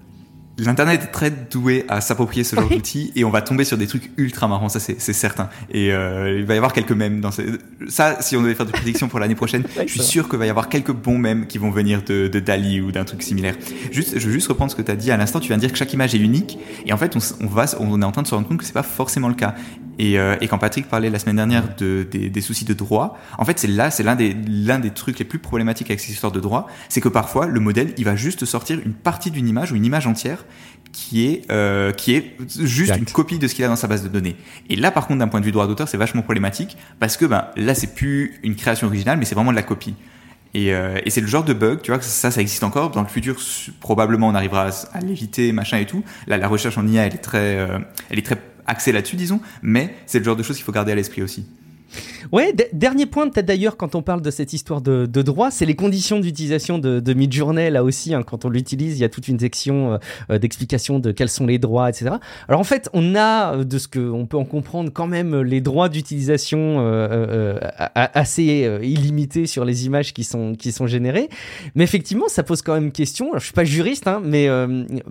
L'internet 0.58 1.02
est 1.02 1.06
très 1.06 1.30
doué 1.30 1.86
à 1.88 2.02
s'approprier 2.02 2.44
ce 2.44 2.54
genre 2.54 2.68
d'outils 2.68 3.12
et 3.16 3.24
on 3.24 3.30
va 3.30 3.40
tomber 3.40 3.64
sur 3.64 3.78
des 3.78 3.86
trucs 3.86 4.10
ultra 4.18 4.46
marrants, 4.46 4.68
ça 4.68 4.78
c'est 4.78 4.98
certain. 4.98 5.48
Et 5.70 5.90
euh, 5.92 6.38
il 6.38 6.44
va 6.44 6.54
y 6.54 6.56
avoir 6.58 6.74
quelques 6.74 6.92
mèmes 6.92 7.20
dans 7.20 7.30
ces... 7.30 7.46
ça. 7.88 8.20
Si 8.20 8.36
on 8.36 8.42
devait 8.42 8.54
faire 8.54 8.66
des 8.66 8.72
prédictions 8.72 9.08
pour 9.08 9.20
l'année 9.20 9.34
prochaine, 9.34 9.64
je 9.86 9.90
suis 9.90 10.02
sûr 10.02 10.28
qu'il 10.28 10.38
va 10.38 10.44
y 10.44 10.50
avoir 10.50 10.68
quelques 10.68 10.92
bons 10.92 11.16
mèmes 11.16 11.46
qui 11.46 11.56
vont 11.56 11.70
venir 11.70 12.02
de, 12.02 12.28
de 12.28 12.40
Dali 12.40 12.80
ou 12.82 12.92
d'un 12.92 13.04
truc 13.04 13.22
similaire. 13.22 13.54
Juste, 13.90 14.18
je 14.18 14.26
veux 14.26 14.32
juste 14.32 14.48
reprendre 14.48 14.70
ce 14.70 14.76
que 14.76 14.82
tu 14.82 14.90
as 14.90 14.96
dit 14.96 15.10
à 15.10 15.16
l'instant. 15.16 15.40
Tu 15.40 15.48
viens 15.48 15.56
de 15.56 15.62
dire 15.62 15.72
que 15.72 15.78
chaque 15.78 15.94
image 15.94 16.14
est 16.14 16.18
unique 16.18 16.58
et 16.84 16.92
en 16.92 16.98
fait 16.98 17.16
on, 17.16 17.20
on 17.42 17.46
va, 17.46 17.64
on 17.78 18.02
est 18.02 18.04
en 18.04 18.12
train 18.12 18.22
de 18.22 18.26
se 18.26 18.34
rendre 18.34 18.46
compte 18.46 18.58
que 18.58 18.64
c'est 18.64 18.74
pas 18.74 18.82
forcément 18.82 19.28
le 19.28 19.34
cas. 19.34 19.54
Et, 20.00 20.18
euh, 20.18 20.34
et, 20.40 20.48
quand 20.48 20.56
Patrick 20.56 20.88
parlait 20.88 21.10
la 21.10 21.18
semaine 21.18 21.36
dernière 21.36 21.76
de, 21.76 22.08
des, 22.10 22.30
des 22.30 22.40
soucis 22.40 22.64
de 22.64 22.72
droit, 22.72 23.18
en 23.36 23.44
fait, 23.44 23.58
c'est 23.58 23.66
là, 23.66 23.90
c'est 23.90 24.02
l'un 24.02 24.16
des, 24.16 24.34
l'un 24.48 24.78
des 24.78 24.92
trucs 24.92 25.18
les 25.18 25.26
plus 25.26 25.38
problématiques 25.38 25.90
avec 25.90 26.00
ces 26.00 26.10
histoires 26.10 26.32
de 26.32 26.40
droit, 26.40 26.68
c'est 26.88 27.02
que 27.02 27.10
parfois, 27.10 27.46
le 27.46 27.60
modèle, 27.60 27.92
il 27.98 28.06
va 28.06 28.16
juste 28.16 28.46
sortir 28.46 28.80
une 28.82 28.94
partie 28.94 29.30
d'une 29.30 29.46
image 29.46 29.72
ou 29.72 29.76
une 29.76 29.84
image 29.84 30.06
entière 30.06 30.46
qui 30.90 31.26
est, 31.26 31.42
euh, 31.52 31.92
qui 31.92 32.14
est 32.14 32.34
juste 32.64 32.96
une 32.96 33.04
copie 33.04 33.38
de 33.38 33.46
ce 33.46 33.54
qu'il 33.54 33.62
a 33.62 33.68
dans 33.68 33.76
sa 33.76 33.88
base 33.88 34.02
de 34.02 34.08
données. 34.08 34.36
Et 34.70 34.76
là, 34.76 34.90
par 34.90 35.06
contre, 35.06 35.18
d'un 35.18 35.28
point 35.28 35.40
de 35.40 35.44
vue 35.44 35.52
droit 35.52 35.66
d'auteur, 35.66 35.86
c'est 35.86 35.98
vachement 35.98 36.22
problématique 36.22 36.78
parce 36.98 37.18
que 37.18 37.26
ben, 37.26 37.48
là, 37.56 37.74
c'est 37.74 37.94
plus 37.94 38.40
une 38.42 38.56
création 38.56 38.86
originale, 38.86 39.18
mais 39.18 39.26
c'est 39.26 39.34
vraiment 39.34 39.50
de 39.50 39.56
la 39.56 39.62
copie. 39.62 39.96
Et, 40.54 40.72
euh, 40.72 40.98
et 41.04 41.10
c'est 41.10 41.20
le 41.20 41.26
genre 41.26 41.44
de 41.44 41.52
bug, 41.52 41.80
tu 41.82 41.90
vois, 41.90 41.98
que 41.98 42.04
ça, 42.04 42.30
ça 42.30 42.40
existe 42.40 42.64
encore. 42.64 42.90
Dans 42.90 43.02
le 43.02 43.06
futur, 43.06 43.36
probablement, 43.80 44.28
on 44.28 44.34
arrivera 44.34 44.70
à, 44.92 45.00
l'éviter, 45.00 45.52
machin 45.52 45.76
et 45.78 45.86
tout. 45.86 46.02
Là, 46.26 46.38
la 46.38 46.48
recherche 46.48 46.76
en 46.76 46.86
IA, 46.88 47.06
elle 47.06 47.14
est 47.14 47.18
très, 47.18 47.56
euh, 47.56 47.78
elle 48.08 48.18
est 48.18 48.26
très 48.26 48.40
axée 48.70 48.92
là-dessus, 48.92 49.16
disons. 49.16 49.40
Mais 49.62 49.94
c'est 50.06 50.18
le 50.18 50.24
genre 50.24 50.36
de 50.36 50.42
choses 50.42 50.56
qu'il 50.56 50.64
faut 50.64 50.72
garder 50.72 50.92
à 50.92 50.94
l'esprit 50.94 51.22
aussi. 51.22 51.46
Ouais, 52.32 52.54
dernier 52.72 53.06
point 53.06 53.28
peut-être 53.28 53.46
d'ailleurs 53.46 53.76
quand 53.76 53.94
on 53.94 54.02
parle 54.02 54.22
de 54.22 54.30
cette 54.30 54.52
histoire 54.52 54.80
de, 54.80 55.06
droit, 55.06 55.50
c'est 55.50 55.66
les 55.66 55.74
conditions 55.74 56.20
d'utilisation 56.20 56.78
de, 56.78 57.00
de 57.00 57.14
Midjourney 57.14 57.70
là 57.70 57.82
aussi. 57.82 58.14
Hein, 58.14 58.22
quand 58.22 58.44
on 58.44 58.48
l'utilise, 58.48 58.98
il 58.98 59.00
y 59.00 59.04
a 59.04 59.08
toute 59.08 59.28
une 59.28 59.38
section 59.38 59.98
euh, 60.30 60.38
d'explication 60.38 60.98
de 60.98 61.12
quels 61.12 61.28
sont 61.28 61.46
les 61.46 61.58
droits, 61.58 61.88
etc. 61.88 62.16
Alors 62.48 62.60
en 62.60 62.64
fait, 62.64 62.88
on 62.92 63.14
a 63.14 63.54
euh, 63.54 63.64
de 63.64 63.78
ce 63.78 63.88
que 63.88 63.98
on 63.98 64.26
peut 64.26 64.36
en 64.36 64.44
comprendre 64.44 64.90
quand 64.92 65.06
même 65.06 65.40
les 65.40 65.60
droits 65.60 65.88
d'utilisation 65.88 66.78
euh, 66.80 67.58
assez 67.94 68.78
illimités 68.82 69.46
sur 69.46 69.64
les 69.64 69.86
images 69.86 70.12
qui 70.12 70.24
sont 70.24 70.54
qui 70.54 70.72
sont 70.72 70.86
générées. 70.86 71.28
Mais 71.74 71.84
effectivement, 71.84 72.28
ça 72.28 72.42
pose 72.42 72.62
quand 72.62 72.74
même 72.74 72.92
question. 72.92 73.30
Alors, 73.30 73.40
je 73.40 73.46
suis 73.46 73.54
pas 73.54 73.64
juriste, 73.64 74.06
hein, 74.06 74.20
mais 74.24 74.48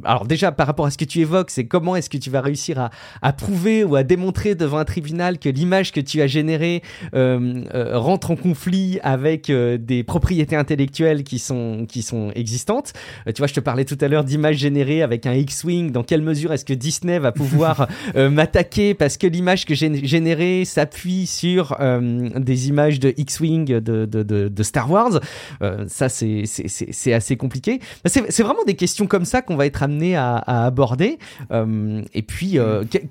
alors 0.04 0.26
déjà 0.26 0.52
par 0.52 0.68
rapport 0.68 0.86
à 0.86 0.92
ce 0.92 0.98
que 0.98 1.06
tu 1.06 1.20
évoques, 1.20 1.52
c'est 1.52 1.66
comment 1.66 1.96
est-ce 1.96 2.10
que 2.10 2.18
tu 2.18 2.30
vas 2.30 2.42
réussir 2.42 2.80
à, 2.80 2.90
à 3.22 3.34
prouver 3.34 3.84
ou 3.84 3.96
à 3.96 4.04
démontrer 4.04 4.56
devant 4.56 4.78
un 4.78 4.86
tribunal 4.86 5.40
que 5.40 5.50
l'image 5.50 5.92
que 5.92 6.00
tu 6.00 6.22
as 6.22 6.28
générée 6.28 6.69
euh, 7.14 7.64
euh, 7.74 7.98
rentre 7.98 8.32
en 8.32 8.36
conflit 8.36 9.00
avec 9.04 9.50
euh, 9.50 9.78
des 9.78 10.04
propriétés 10.04 10.56
intellectuelles 10.56 11.24
qui 11.24 11.40
sont, 11.40 11.86
qui 11.88 12.02
sont 12.02 12.32
existantes. 12.36 12.94
tu 13.26 13.34
vois, 13.38 13.48
je 13.48 13.54
te 13.54 13.60
parlais 13.60 13.86
tout 13.86 13.98
à 14.02 14.08
l'heure 14.08 14.24
d'images 14.24 14.58
générées 14.58 15.02
avec 15.02 15.26
un 15.26 15.34
X-Wing. 15.34 15.92
Dans 15.92 16.04
quelle 16.04 16.22
mesure 16.22 16.54
est-ce 16.54 16.66
que 16.66 16.74
Disney 16.74 17.20
va 17.20 17.32
pouvoir 17.32 17.88
m'attaquer? 18.16 18.94
Parce 18.94 19.18
que 19.18 19.28
l'image 19.28 19.66
que 19.66 19.76
j'ai 19.76 20.06
générée 20.06 20.66
s'appuie 20.66 21.26
sur 21.26 21.78
des 21.80 22.68
images 22.68 23.00
de 23.00 23.14
X-Wing 23.18 23.66
de, 23.66 24.06
de, 24.06 24.24
de, 24.24 24.64
Star 24.64 24.90
Wars 24.90 25.20
Ça, 25.88 26.10
c'est 26.10 27.14
assez 27.14 27.38
compliqué. 27.38 27.80
C'est 28.06 28.44
vraiment 28.44 28.64
des 28.66 28.76
questions 28.76 29.08
comme 29.08 29.26
ça 29.26 29.42
qu'on 29.42 29.56
va 29.56 29.66
être 29.66 29.84
amené 29.84 30.16
à, 30.16 30.36
à 30.36 30.66
aborder. 30.66 31.18
et 31.52 32.22
puis, 32.22 32.58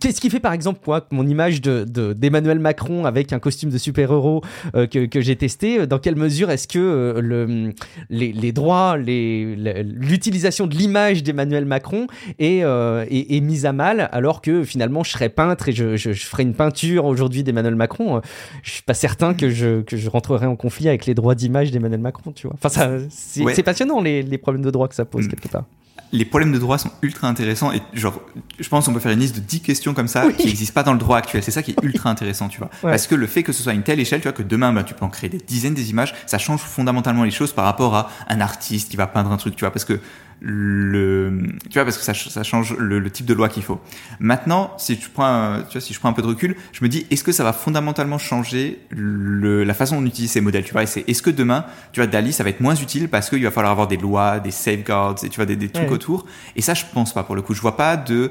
qu'est-ce 0.00 0.20
qui 0.20 0.30
fait 0.30 0.40
par 0.40 0.52
exemple 0.52 0.80
quoi, 0.84 1.06
mon 1.10 1.26
image 1.26 1.60
d'Emmanuel 1.60 2.58
Macron 2.58 3.04
avec 3.04 3.32
un 3.32 3.38
costume 3.48 3.70
de 3.70 3.78
super-héros 3.78 4.42
euh, 4.74 4.86
que, 4.86 5.06
que 5.06 5.22
j'ai 5.22 5.34
testé, 5.34 5.86
dans 5.86 5.98
quelle 5.98 6.16
mesure 6.16 6.50
est-ce 6.50 6.68
que 6.68 6.78
euh, 6.78 7.22
le, 7.22 7.72
les, 8.10 8.30
les, 8.30 8.52
droits, 8.52 8.98
l'utilisation 8.98 10.66
de 10.66 10.74
l'image 10.74 11.22
d'Emmanuel 11.22 11.64
Macron 11.64 12.08
est, 12.38 12.62
euh, 12.62 13.06
est, 13.08 13.34
est, 13.34 13.40
mise 13.40 13.64
à 13.64 13.72
mal 13.72 14.10
alors 14.12 14.42
que 14.42 14.64
finalement 14.64 15.02
je 15.02 15.12
serais 15.12 15.30
peintre 15.30 15.70
et 15.70 15.72
je, 15.72 15.96
je, 15.96 16.12
je 16.12 16.26
ferais 16.26 16.42
une 16.42 16.52
peinture 16.52 17.06
aujourd'hui 17.06 17.42
d'Emmanuel 17.42 17.74
Macron, 17.74 18.20
je 18.62 18.70
suis 18.70 18.82
pas 18.82 18.92
certain 18.92 19.32
que 19.32 19.48
je, 19.48 19.80
que 19.80 19.96
je 19.96 20.10
rentrerai 20.10 20.44
en 20.44 20.56
conflit 20.56 20.88
avec 20.88 21.06
les 21.06 21.14
droits 21.14 21.34
d'image 21.34 21.70
d'Emmanuel 21.70 22.00
Macron, 22.00 22.32
tu 22.32 22.48
vois. 22.48 22.56
Enfin, 22.62 22.98
c'est 23.08 23.62
passionnant 23.62 24.02
les, 24.02 24.22
les, 24.22 24.36
problèmes 24.36 24.64
de 24.64 24.70
droit 24.70 24.88
que 24.88 24.94
ça 24.94 25.06
pose 25.06 25.24
mm. 25.24 25.28
quelque 25.30 25.48
part 25.48 25.64
les 26.12 26.24
problèmes 26.24 26.52
de 26.52 26.58
droit 26.58 26.78
sont 26.78 26.90
ultra 27.02 27.28
intéressants 27.28 27.72
et 27.72 27.82
genre 27.92 28.20
je 28.58 28.68
pense 28.68 28.86
qu'on 28.86 28.92
peut 28.92 29.00
faire 29.00 29.12
une 29.12 29.20
liste 29.20 29.36
de 29.36 29.40
10 29.40 29.60
questions 29.60 29.94
comme 29.94 30.08
ça 30.08 30.32
qui 30.32 30.46
n'existent 30.46 30.74
pas 30.74 30.82
dans 30.82 30.92
le 30.92 30.98
droit 30.98 31.18
actuel. 31.18 31.42
C'est 31.42 31.50
ça 31.50 31.62
qui 31.62 31.72
est 31.72 31.82
ultra 31.82 32.10
intéressant 32.10 32.48
tu 32.48 32.58
vois. 32.58 32.70
Parce 32.82 33.06
que 33.06 33.14
le 33.14 33.26
fait 33.26 33.42
que 33.42 33.52
ce 33.52 33.62
soit 33.62 33.74
une 33.74 33.82
telle 33.82 34.00
échelle 34.00 34.20
tu 34.20 34.28
vois 34.28 34.32
que 34.32 34.42
demain 34.42 34.72
bah, 34.72 34.84
tu 34.84 34.94
peux 34.94 35.04
en 35.04 35.10
créer 35.10 35.28
des 35.30 35.38
dizaines 35.38 35.74
des 35.74 35.90
images 35.90 36.14
ça 36.26 36.38
change 36.38 36.60
fondamentalement 36.60 37.24
les 37.24 37.30
choses 37.30 37.52
par 37.52 37.64
rapport 37.64 37.94
à 37.94 38.10
un 38.28 38.40
artiste 38.40 38.90
qui 38.90 38.96
va 38.96 39.06
peindre 39.06 39.32
un 39.32 39.36
truc 39.36 39.56
tu 39.56 39.64
vois. 39.64 39.70
Parce 39.70 39.84
que 39.84 40.00
le, 40.40 41.42
tu 41.68 41.74
vois, 41.74 41.84
parce 41.84 41.98
que 41.98 42.04
ça, 42.04 42.14
ça 42.14 42.42
change 42.42 42.76
le, 42.78 42.98
le, 42.98 43.10
type 43.10 43.26
de 43.26 43.34
loi 43.34 43.48
qu'il 43.48 43.62
faut. 43.62 43.80
Maintenant, 44.20 44.72
si 44.78 44.96
tu 44.96 45.08
prends, 45.10 45.58
tu 45.68 45.72
vois, 45.72 45.80
si 45.80 45.92
je 45.92 45.98
prends 45.98 46.08
un 46.08 46.12
peu 46.12 46.22
de 46.22 46.28
recul, 46.28 46.56
je 46.72 46.84
me 46.84 46.88
dis, 46.88 47.06
est-ce 47.10 47.24
que 47.24 47.32
ça 47.32 47.42
va 47.42 47.52
fondamentalement 47.52 48.18
changer 48.18 48.80
le, 48.90 49.64
la 49.64 49.74
façon 49.74 49.96
dont 49.96 50.02
on 50.02 50.06
utilise 50.06 50.30
ces 50.30 50.40
modèles, 50.40 50.64
tu 50.64 50.72
vois, 50.72 50.86
c'est, 50.86 51.04
est-ce 51.08 51.22
que 51.22 51.30
demain, 51.30 51.64
tu 51.92 52.00
vois, 52.00 52.06
Dali, 52.06 52.32
ça 52.32 52.44
va 52.44 52.50
être 52.50 52.60
moins 52.60 52.76
utile 52.76 53.08
parce 53.08 53.30
qu'il 53.30 53.42
va 53.42 53.50
falloir 53.50 53.72
avoir 53.72 53.88
des 53.88 53.96
lois, 53.96 54.38
des 54.38 54.52
safeguards, 54.52 55.16
et 55.24 55.28
tu 55.28 55.36
vois, 55.36 55.46
des, 55.46 55.56
des 55.56 55.68
trucs 55.68 55.90
autour? 55.90 56.24
Et 56.54 56.62
ça, 56.62 56.74
je 56.74 56.84
pense 56.92 57.12
pas, 57.12 57.24
pour 57.24 57.34
le 57.34 57.42
coup. 57.42 57.54
Je 57.54 57.60
vois 57.60 57.76
pas 57.76 57.96
de, 57.96 58.30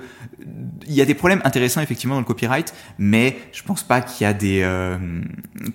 il 0.88 0.94
y 0.94 1.02
a 1.02 1.06
des 1.06 1.16
problèmes 1.16 1.42
intéressants, 1.44 1.82
effectivement, 1.82 2.16
dans 2.16 2.22
le 2.22 2.26
copyright, 2.26 2.74
mais 2.98 3.38
je 3.52 3.64
pense 3.64 3.84
pas 3.84 4.02
qu'il 4.02 4.26
y 4.26 4.30
a 4.30 4.34
des, 4.34 4.62
euh, 4.64 4.98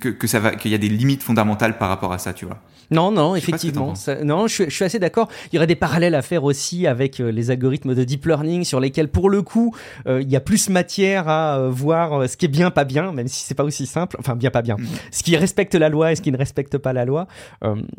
que, 0.01 0.09
que 0.09 0.27
ça 0.27 0.41
va, 0.41 0.55
qu'il 0.55 0.71
y 0.71 0.75
a 0.75 0.79
des 0.79 0.89
limites 0.89 1.23
fondamentales 1.23 1.77
par 1.77 1.89
rapport 1.89 2.13
à 2.13 2.19
ça, 2.19 2.33
tu 2.33 2.47
vois. 2.47 2.59
Non, 2.91 3.11
non, 3.11 3.35
effectivement. 3.35 3.95
non, 4.23 4.47
je 4.47 4.55
suis, 4.55 4.65
je 4.65 4.71
suis, 4.71 4.85
assez 4.85 4.99
d'accord. 4.99 5.29
Il 5.51 5.57
y 5.57 5.59
aurait 5.59 5.67
des 5.67 5.77
parallèles 5.77 6.15
à 6.15 6.22
faire 6.23 6.45
aussi 6.45 6.87
avec 6.87 7.21
euh, 7.21 7.31
les 7.31 7.51
algorithmes 7.51 7.95
de 7.95 8.05
deep 8.05 8.27
learning 8.27 8.65
sur 8.65 8.81
lesquels, 8.81 9.09
pour 9.09 9.31
le 9.31 9.43
coup, 9.43 9.75
euh, 10.07 10.23
il 10.23 10.31
y 10.31 10.37
a 10.37 10.41
plus 10.41 10.69
matière 10.69 11.29
à 11.29 11.59
euh, 11.59 11.71
voir 11.71 12.29
ce 12.29 12.37
qui 12.37 12.47
est 12.47 12.49
bien, 12.49 12.71
pas 12.71 12.85
bien, 12.85 13.13
même 13.13 13.29
si 13.29 13.45
c'est 13.45 13.55
pas 13.55 13.65
aussi 13.65 13.87
simple. 13.87 14.17
Enfin, 14.19 14.37
bien, 14.37 14.51
pas 14.51 14.63
bien. 14.63 14.77
Mm. 14.77 14.87
Ce 15.11 15.23
qui 15.23 15.37
respecte 15.37 15.75
la 15.75 15.89
loi 15.89 16.13
et 16.13 16.17
ce 16.17 16.23
qui 16.23 16.33
ne 16.33 16.37
respecte 16.37 16.79
pas 16.79 16.93
la 16.93 17.05
loi. 17.05 17.27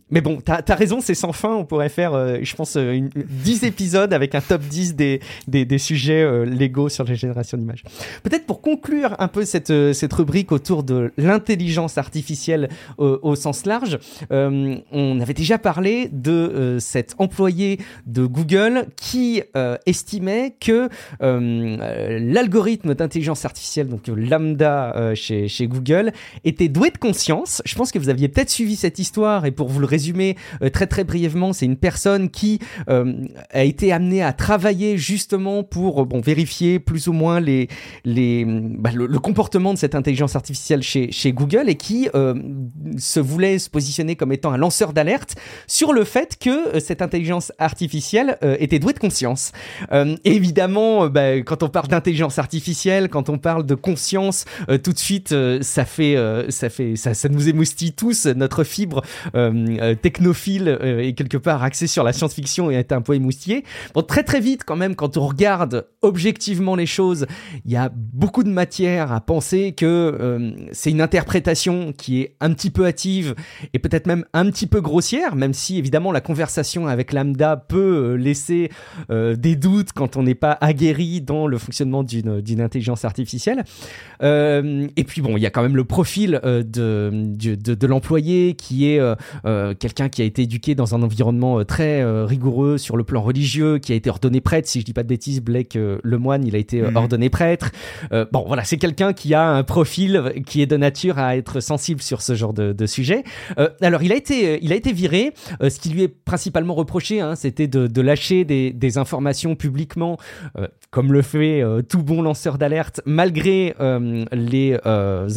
mais 0.09 0.21
bon, 0.21 0.39
t'as 0.43 0.61
as 0.67 0.75
raison, 0.75 1.01
c'est 1.01 1.15
sans 1.15 1.33
fin. 1.33 1.53
On 1.53 1.65
pourrait 1.65 1.89
faire, 1.89 2.13
je 2.43 2.55
pense, 2.55 2.75
une, 2.75 3.09
10 3.15 3.63
épisodes 3.63 4.13
avec 4.13 4.35
un 4.35 4.41
top 4.41 4.61
10 4.61 4.95
des, 4.95 5.19
des, 5.47 5.65
des 5.65 5.77
sujets 5.77 6.45
légaux 6.45 6.89
sur 6.89 7.03
les 7.03 7.15
générations 7.15 7.57
d'images. 7.57 7.83
Peut-être 8.23 8.45
pour 8.45 8.61
conclure 8.61 9.15
un 9.19 9.27
peu 9.27 9.45
cette, 9.45 9.93
cette 9.93 10.13
rubrique 10.13 10.51
autour 10.51 10.83
de 10.83 11.11
l'intelligence 11.17 11.97
artificielle 11.97 12.69
au, 12.97 13.19
au, 13.21 13.35
sens 13.35 13.65
large, 13.65 13.99
on 14.31 15.19
avait 15.19 15.33
déjà 15.33 15.57
parlé 15.57 16.09
de 16.11 16.77
cet 16.79 17.15
employé 17.17 17.79
de 18.13 18.25
Google 18.25 18.87
qui 18.95 19.41
estimait 19.85 20.55
que 20.59 20.89
l'algorithme 21.19 22.95
d'intelligence 22.95 23.45
artificielle, 23.45 23.87
donc 23.87 24.07
lambda 24.07 25.13
chez, 25.15 25.47
chez 25.47 25.67
Google, 25.67 26.11
était 26.43 26.67
doué 26.67 26.91
de 26.91 26.97
conscience. 26.97 27.61
Je 27.65 27.75
pense 27.75 27.91
que 27.91 27.99
vous 27.99 28.09
aviez 28.09 28.27
peut-être 28.27 28.49
suivi 28.49 28.75
cette 28.75 28.99
histoire 28.99 29.45
et 29.45 29.51
pour 29.51 29.69
vous 29.69 29.79
le 29.79 29.85
résumer 29.85 30.35
très 30.73 30.87
très 30.87 31.03
brièvement, 31.03 31.53
c'est 31.53 31.65
une 31.65 31.77
personne 31.77 32.29
qui 32.29 32.59
a 32.87 33.63
été 33.63 33.91
amenée 33.91 34.23
à 34.23 34.33
travailler 34.33 34.97
justement 34.97 35.63
pour 35.63 36.05
bon 36.05 36.21
vérifier 36.21 36.79
plus 36.79 37.07
ou 37.07 37.13
moins 37.13 37.39
les 37.39 37.67
les 38.05 38.45
bah, 38.45 38.91
le, 38.93 39.07
comportement 39.19 39.73
de 39.73 39.77
cette 39.77 39.95
intelligence 39.95 40.35
artificielle 40.35 40.83
chez 40.83 41.11
chez 41.11 41.33
Google 41.33 41.69
et 41.69 41.75
qui 41.75 42.09
se 42.97 43.19
voulait 43.19 43.59
se 43.59 43.69
positionner 43.69 44.15
comme 44.15 44.31
étant 44.31 44.51
un 44.51 44.57
lanceur 44.57 44.93
d'alerte 44.93 45.35
sur 45.67 45.93
le 45.93 46.03
fait 46.03 46.37
que 46.39 46.75
euh, 46.75 46.79
cette 46.79 47.01
intelligence 47.01 47.51
artificielle 47.57 48.02
euh, 48.43 48.55
était 48.59 48.79
douée 48.79 48.93
de 48.93 48.99
conscience. 48.99 49.51
Euh, 49.91 50.15
évidemment, 50.23 51.07
bah, 51.07 51.37
quand 51.37 51.63
on 51.63 51.69
parle 51.69 51.87
d'intelligence 51.87 52.39
artificielle, 52.39 53.09
quand 53.09 53.29
on 53.29 53.37
parle 53.37 53.65
de 53.65 53.75
conscience, 53.75 54.45
tout 54.83 54.93
de 54.93 54.97
suite, 54.97 55.33
ça 55.61 55.85
fait, 55.85 56.17
ça 56.49 56.69
fait, 56.69 56.95
ça, 56.95 57.13
ça 57.13 57.29
nous 57.29 57.49
émoustille 57.49 57.93
tous. 57.93 58.25
Notre 58.25 58.63
fibre 58.63 59.03
technophile 60.01 60.77
est 60.81 61.13
quelque 61.13 61.37
part 61.37 61.63
axée 61.63 61.87
sur 61.87 62.03
la 62.03 62.13
science-fiction 62.13 62.71
et 62.71 62.75
est 62.75 62.91
un 62.91 63.01
peu 63.01 63.15
émoustillée. 63.15 63.63
Bon, 63.93 64.01
très 64.01 64.23
très 64.23 64.39
vite, 64.39 64.63
quand 64.65 64.75
même, 64.75 64.95
quand 64.95 65.17
on 65.17 65.27
regarde 65.27 65.87
objectivement 66.01 66.75
les 66.75 66.85
choses, 66.85 67.25
il 67.65 67.71
y 67.71 67.75
a 67.75 67.91
beaucoup 67.93 68.43
de 68.43 68.49
matière 68.49 69.11
à 69.11 69.21
penser 69.21 69.73
que 69.73 70.53
c'est 70.71 70.91
une 70.91 71.01
interprétation 71.01 71.93
qui 71.93 72.21
est 72.21 72.35
un 72.39 72.53
petit 72.53 72.69
peu 72.69 72.85
hâtive 72.85 73.35
et 73.73 73.79
peut-être 73.79 74.07
même 74.07 74.25
un 74.33 74.49
petit 74.49 74.67
peu 74.67 74.81
grossière, 74.81 75.35
même 75.35 75.53
si 75.53 75.77
évidemment 75.77 76.11
la 76.11 76.21
conversation 76.21 76.87
avec 76.87 77.13
Lambda 77.13 77.57
peut 77.57 77.92
euh, 77.93 78.15
laisser 78.15 78.69
euh, 79.09 79.35
des 79.35 79.55
doutes 79.55 79.91
quand 79.93 80.17
on 80.17 80.23
n'est 80.23 80.35
pas 80.35 80.57
aguerri 80.61 81.21
dans 81.21 81.47
le 81.47 81.57
fonctionnement 81.57 82.03
d'une 82.03 82.61
intelligence 82.61 83.05
artificielle. 83.05 83.63
Euh, 84.23 84.87
et 84.95 85.03
puis 85.03 85.21
bon, 85.21 85.37
il 85.37 85.41
y 85.41 85.45
a 85.45 85.49
quand 85.49 85.61
même 85.61 85.75
le 85.75 85.83
profil 85.83 86.39
de, 86.43 86.63
de, 86.63 87.55
de 87.55 87.87
l'employé 87.87 88.55
qui 88.55 88.87
est 88.87 88.99
quelqu'un 89.79 90.09
qui 90.09 90.21
a 90.21 90.25
été 90.25 90.43
éduqué 90.43 90.75
dans 90.75 90.95
un 90.95 91.03
environnement 91.03 91.63
très 91.65 92.03
rigoureux 92.23 92.77
sur 92.77 92.97
le 92.97 93.03
plan 93.03 93.21
religieux, 93.21 93.77
qui 93.79 93.91
a 93.91 93.95
été 93.95 94.09
ordonné 94.09 94.41
prêtre, 94.41 94.67
si 94.67 94.79
je 94.79 94.85
dis 94.85 94.93
pas 94.93 95.03
de 95.03 95.07
bêtises, 95.07 95.41
Blake 95.41 95.77
Lemoine, 96.03 96.45
il 96.45 96.55
a 96.55 96.59
été 96.59 96.81
mhm. 96.81 96.95
ordonné 96.95 97.29
prêtre. 97.29 97.71
bon 98.11 98.43
voilà, 98.47 98.63
c'est 98.63 98.77
quelqu'un 98.77 99.13
qui 99.13 99.33
a 99.33 99.49
un 99.49 99.63
profil 99.63 100.33
qui 100.45 100.61
est 100.61 100.67
de 100.67 100.77
nature 100.77 101.19
à 101.19 101.37
être 101.37 101.59
sensible 101.59 102.01
sur 102.01 102.21
ce 102.21 102.35
genre 102.35 102.53
de, 102.53 102.73
de 102.73 102.85
sujet. 102.85 103.23
alors 103.81 104.03
il 104.03 104.11
a 104.11 104.15
été, 104.15 104.63
il 104.63 104.71
a 104.71 104.75
été 104.75 104.91
viré. 104.93 105.33
ce 105.61 105.79
qui 105.79 105.89
lui 105.89 106.03
est 106.03 106.07
principalement 106.07 106.73
reproché, 106.73 107.21
hein, 107.21 107.35
c'était 107.35 107.67
de, 107.67 108.01
lâcher 108.01 108.45
des, 108.45 108.97
informations 108.97 109.55
publiquement, 109.55 110.17
euh, 110.57 110.67
comme 110.91 111.13
le 111.13 111.21
fait 111.21 111.61
euh, 111.61 111.81
tout 111.81 112.03
bon 112.03 112.21
lanceur 112.21 112.57
d'alerte, 112.57 113.01
malgré 113.05 113.73
euh, 113.79 113.99
les 114.31 114.77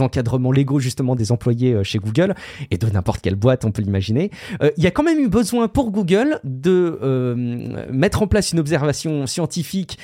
encadrements 0.00 0.52
légaux 0.52 0.80
justement 0.80 1.14
des 1.14 1.32
employés 1.32 1.82
chez 1.84 1.98
Google 1.98 2.34
et 2.70 2.78
de 2.78 2.86
n'importe 2.88 3.20
quelle 3.20 3.36
boîte, 3.36 3.64
on 3.64 3.72
peut 3.72 3.82
l'imaginer. 3.82 4.30
Il 4.76 4.84
y 4.84 4.86
a 4.86 4.90
quand 4.90 5.02
même 5.02 5.18
eu 5.18 5.28
besoin 5.28 5.68
pour 5.68 5.90
Google 5.90 6.40
de 6.44 7.86
mettre 7.90 8.22
en 8.22 8.26
place 8.26 8.52
une 8.52 8.58
observation 8.58 9.26
scientifique 9.26 9.98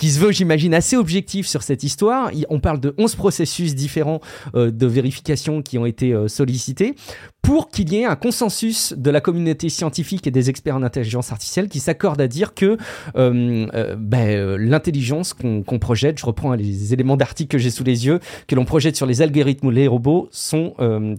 qui 0.00 0.10
se 0.10 0.20
veut, 0.20 0.30
j'imagine, 0.30 0.74
assez 0.74 0.96
objectif 0.96 1.48
sur 1.48 1.64
cette 1.64 1.82
histoire. 1.82 2.30
On 2.50 2.60
parle 2.60 2.78
de 2.78 2.94
11 2.98 3.16
processus 3.16 3.74
différents 3.74 4.20
de 4.54 4.86
vérification 4.86 5.60
qui 5.60 5.76
ont 5.76 5.86
été 5.86 6.14
sollicités 6.28 6.94
pour 7.42 7.70
qu'il 7.70 7.92
y 7.92 7.96
ait 7.96 8.04
un 8.04 8.16
consensus 8.16 8.92
de 8.96 9.10
la 9.10 9.20
communauté 9.20 9.68
scientifique 9.68 10.26
et 10.26 10.30
des 10.30 10.50
experts 10.50 10.76
en 10.76 10.82
intelligence 10.82 11.32
artificielle 11.32 11.68
qui 11.68 11.80
s'accordent 11.80 12.20
à 12.20 12.28
dire 12.28 12.52
que 12.52 12.76
euh, 13.16 13.66
euh, 13.74 13.96
ben, 13.98 14.28
euh, 14.28 14.58
l'intelligence 14.58 15.32
qu'on 15.32 15.78
projette, 15.78 16.18
je 16.18 16.26
reprends 16.26 16.52
les 16.54 16.92
éléments 16.92 17.16
d'article 17.16 17.48
que 17.48 17.58
j'ai 17.58 17.70
sous 17.70 17.84
les 17.84 18.06
yeux, 18.06 18.20
que 18.48 18.54
l'on 18.54 18.64
projette 18.64 18.96
sur 18.96 19.06
les 19.06 19.22
algorithmes 19.22 19.68
ou 19.68 19.70
les 19.70 19.86
robots, 19.86 20.28
sont 20.30 20.74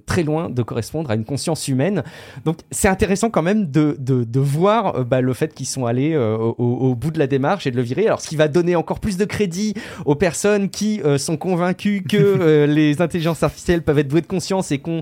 très 0.05 0.23
loin 0.23 0.49
de 0.49 0.61
correspondre 0.61 1.09
à 1.09 1.15
une 1.15 1.25
conscience 1.25 1.67
humaine. 1.67 2.03
Donc 2.45 2.59
c'est 2.71 2.87
intéressant 2.87 3.29
quand 3.29 3.41
même 3.41 3.71
de, 3.71 3.95
de, 3.99 4.23
de 4.23 4.39
voir 4.39 5.05
ben, 5.05 5.21
le 5.21 5.33
fait 5.33 5.53
qu'ils 5.53 5.65
sont 5.65 5.85
allés 5.85 6.15
au, 6.15 6.55
au, 6.57 6.95
bout 6.95 7.11
de 7.11 7.19
la 7.19 7.27
démarche 7.27 7.65
et 7.65 7.71
de 7.71 7.75
le 7.75 7.81
virer. 7.81 8.05
Alors 8.05 8.21
ce 8.21 8.27
qui 8.27 8.35
va 8.35 8.47
donner 8.47 8.75
encore 8.75 8.99
plus 8.99 9.17
de 9.17 9.25
crédit 9.25 9.73
aux 10.05 10.15
personnes 10.15 10.69
qui 10.69 11.01
sont 11.17 11.37
convaincues 11.37 12.03
que 12.07 12.65
les 12.69 13.01
intelligences 13.01 13.43
artificielles 13.43 13.81
peuvent 13.81 13.99
être 13.99 14.07
douées 14.07 14.21
de 14.21 14.27
conscience 14.27 14.71
et 14.71 14.79
qu'on 14.79 15.01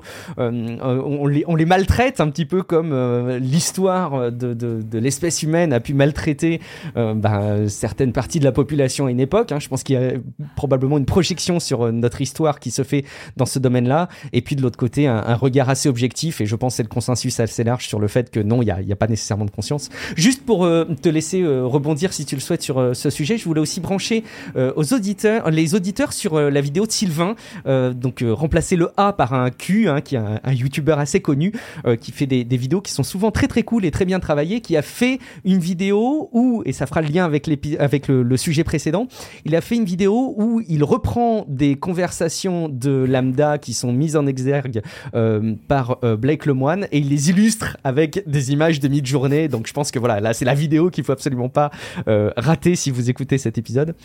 on 1.19 1.55
les, 1.55 1.65
maltraite 1.65 2.21
un 2.21 2.29
petit 2.29 2.45
peu 2.45 2.63
comme 2.63 2.91
euh, 2.93 3.39
l'histoire 3.39 4.31
de, 4.31 4.97
l'espèce 4.97 5.43
humaine 5.43 5.73
a 5.73 5.79
pu 5.79 5.93
maltraiter 5.93 6.61
euh, 6.95 7.13
bah, 7.13 7.67
certaines 7.67 8.13
parties 8.13 8.39
de 8.39 8.45
la 8.45 8.51
population 8.51 9.07
à 9.07 9.11
une 9.11 9.19
époque. 9.19 9.51
Hein. 9.51 9.59
Je 9.59 9.67
pense 9.67 9.83
qu'il 9.83 9.99
y 9.99 10.03
a 10.03 10.13
probablement 10.55 10.97
une 10.97 11.05
projection 11.05 11.59
sur 11.59 11.83
euh, 11.83 11.91
notre 11.91 12.21
histoire 12.21 12.59
qui 12.59 12.71
se 12.71 12.83
fait 12.83 13.05
dans 13.35 13.45
ce 13.45 13.59
domaine-là. 13.59 14.07
Et 14.33 14.41
puis 14.41 14.55
de 14.55 14.61
l'autre 14.61 14.77
côté, 14.77 15.07
un, 15.07 15.35
regard 15.35 15.69
assez 15.69 15.89
objectif. 15.89 16.41
Et 16.41 16.45
je 16.45 16.55
pense 16.55 16.73
que 16.73 16.77
c'est 16.77 16.83
le 16.83 16.89
consensus 16.89 17.39
assez 17.39 17.63
large 17.63 17.87
sur 17.87 17.99
le 17.99 18.07
fait 18.07 18.29
que 18.31 18.39
non, 18.39 18.61
il 18.61 18.73
n'y 18.85 18.91
a, 18.91 18.95
pas 18.95 19.07
nécessairement 19.07 19.45
de 19.45 19.51
conscience. 19.51 19.89
Juste 20.15 20.45
pour 20.45 20.65
te 20.65 21.09
laisser 21.09 21.45
rebondir 21.45 22.13
si 22.13 22.25
tu 22.25 22.35
le 22.35 22.41
souhaites 22.41 22.63
sur 22.63 22.95
ce 22.95 23.09
sujet, 23.09 23.37
je 23.37 23.45
voulais 23.45 23.61
aussi 23.61 23.79
brancher 23.79 24.23
aux 24.55 24.93
auditeurs, 24.93 25.51
les 25.51 25.75
auditeurs 25.75 26.13
sur 26.13 26.39
la 26.39 26.61
vidéo 26.61 26.85
de 26.85 26.91
Sylvain. 26.91 27.35
donc 27.65 28.23
remplacer 28.27 28.75
le 28.75 28.89
A 28.97 29.13
par 29.13 29.33
un 29.33 29.51
Q, 29.51 29.89
hein, 29.89 30.01
qui 30.01 30.15
est 30.15 30.19
un, 30.19 30.39
un 30.43 30.53
YouTuber 30.53 30.95
assez 30.99 31.19
connu 31.19 31.51
euh, 31.85 31.95
qui 31.95 32.11
fait 32.11 32.25
des, 32.25 32.43
vidéos 32.57 32.81
qui 32.81 32.91
sont 32.91 33.03
souvent 33.03 33.31
très 33.31 33.47
très 33.47 33.63
cool 33.63 33.85
et 33.85 33.91
très 33.91 34.05
bien 34.05 34.19
travaillées, 34.19 34.61
qui 34.61 34.75
a 34.77 34.81
fait 34.81 35.19
une 35.45 35.59
vidéo 35.59 36.29
où, 36.31 36.63
et 36.65 36.73
ça 36.73 36.85
fera 36.85 37.01
le 37.01 37.09
lien 37.09 37.25
avec, 37.25 37.49
avec 37.79 38.07
le, 38.07 38.37
sujet 38.37 38.63
précédent, 38.63 39.07
il 39.45 39.55
a 39.55 39.61
fait 39.61 39.75
une 39.75 39.85
vidéo 39.85 40.33
où 40.37 40.61
il 40.67 40.83
reprend 40.83 41.45
des 41.47 41.75
conversations 41.75 42.69
de 42.69 43.05
lambda 43.07 43.57
qui 43.57 43.73
sont 43.73 43.91
mises 43.91 44.15
en 44.15 44.27
exergue 44.27 44.81
euh, 45.15 45.55
par 45.67 45.97
euh, 46.03 46.15
Blake 46.15 46.45
Lemoine 46.45 46.87
et 46.91 46.99
il 46.99 47.09
les 47.09 47.29
illustre 47.29 47.77
avec 47.83 48.23
des 48.27 48.51
images 48.51 48.79
de 48.79 48.87
mid-journée. 48.87 49.47
Donc 49.47 49.67
je 49.67 49.73
pense 49.73 49.91
que 49.91 49.99
voilà, 49.99 50.19
là 50.19 50.33
c'est 50.33 50.45
la 50.45 50.53
vidéo 50.53 50.89
qu'il 50.89 51.03
faut 51.03 51.11
absolument 51.11 51.49
pas 51.49 51.71
rater 52.05 52.75
si 52.75 52.91
vous 52.91 53.09
écoutez 53.09 53.37
cet 53.37 53.57
épisode. 53.57 53.95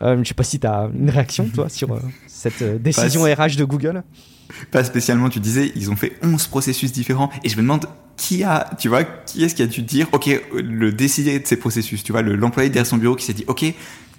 je 0.00 0.22
sais 0.24 0.34
pas 0.34 0.42
si 0.42 0.58
tu 0.60 0.66
as 0.66 0.90
une 0.94 1.10
réaction 1.10 1.48
toi 1.52 1.68
sur 1.68 1.98
cette 2.26 2.62
décision 2.82 3.22
RH 3.22 3.56
de 3.56 3.64
Google. 3.64 4.02
Pas 4.70 4.84
spécialement, 4.84 5.28
tu 5.28 5.40
disais, 5.40 5.72
ils 5.76 5.90
ont 5.90 5.96
fait 5.96 6.16
11 6.22 6.46
processus 6.48 6.92
différents. 6.92 7.30
Et 7.44 7.48
je 7.48 7.56
me 7.56 7.62
demande 7.62 7.86
qui 8.16 8.44
a, 8.44 8.68
tu 8.78 8.88
vois, 8.88 9.04
qui 9.04 9.42
est-ce 9.42 9.54
qui 9.54 9.62
a 9.62 9.66
dû 9.66 9.82
dire, 9.82 10.06
OK, 10.12 10.28
le 10.52 10.92
décider 10.92 11.38
de 11.38 11.46
ces 11.46 11.56
processus, 11.56 12.04
tu 12.04 12.12
vois, 12.12 12.22
l'employé 12.22 12.68
derrière 12.68 12.86
son 12.86 12.98
bureau 12.98 13.16
qui 13.16 13.24
s'est 13.24 13.32
dit, 13.32 13.44
OK, 13.46 13.64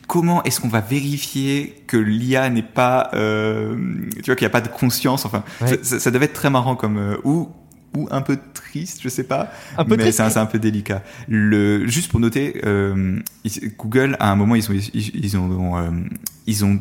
comment 0.08 0.44
est-ce 0.44 0.60
qu'on 0.60 0.68
va 0.68 0.82
vérifier 0.82 1.84
que 1.88 1.98
l'IA 1.98 2.50
n'est 2.50 2.64
pas, 2.64 3.12
euh, 3.14 3.76
tu 4.16 4.26
vois, 4.26 4.36
qu'il 4.36 4.46
n'y 4.46 4.52
a 4.52 4.52
pas 4.52 4.62
de 4.62 4.68
conscience, 4.68 5.26
enfin, 5.26 5.44
ça, 5.84 6.12
devait 6.12 6.26
être 6.26 6.34
très 6.34 6.50
marrant 6.50 6.76
comme, 6.76 6.98
euh, 6.98 7.18
ou, 7.24 7.50
ou 7.96 8.08
un 8.10 8.22
peu 8.22 8.40
triste, 8.54 9.02
je 9.04 9.10
sais 9.10 9.24
pas, 9.24 9.52
un 9.78 9.86
peu 9.86 9.98
mais 9.98 10.12
c'est 10.12 10.24
un, 10.24 10.36
un, 10.36 10.46
peu 10.48 10.58
délicat. 10.58 11.04
Le, 11.28 11.88
juste 11.88 12.10
pour 12.10 12.20
noter, 12.20 12.60
euh, 12.66 13.20
Google, 13.78 14.18
à 14.20 14.32
un 14.32 14.36
moment, 14.36 14.56
ils 14.56 14.70
ont, 14.72 14.74
ils, 14.74 15.16
ils 15.16 15.38
ont, 15.38 15.94
ils 16.48 16.66
ont 16.66 16.80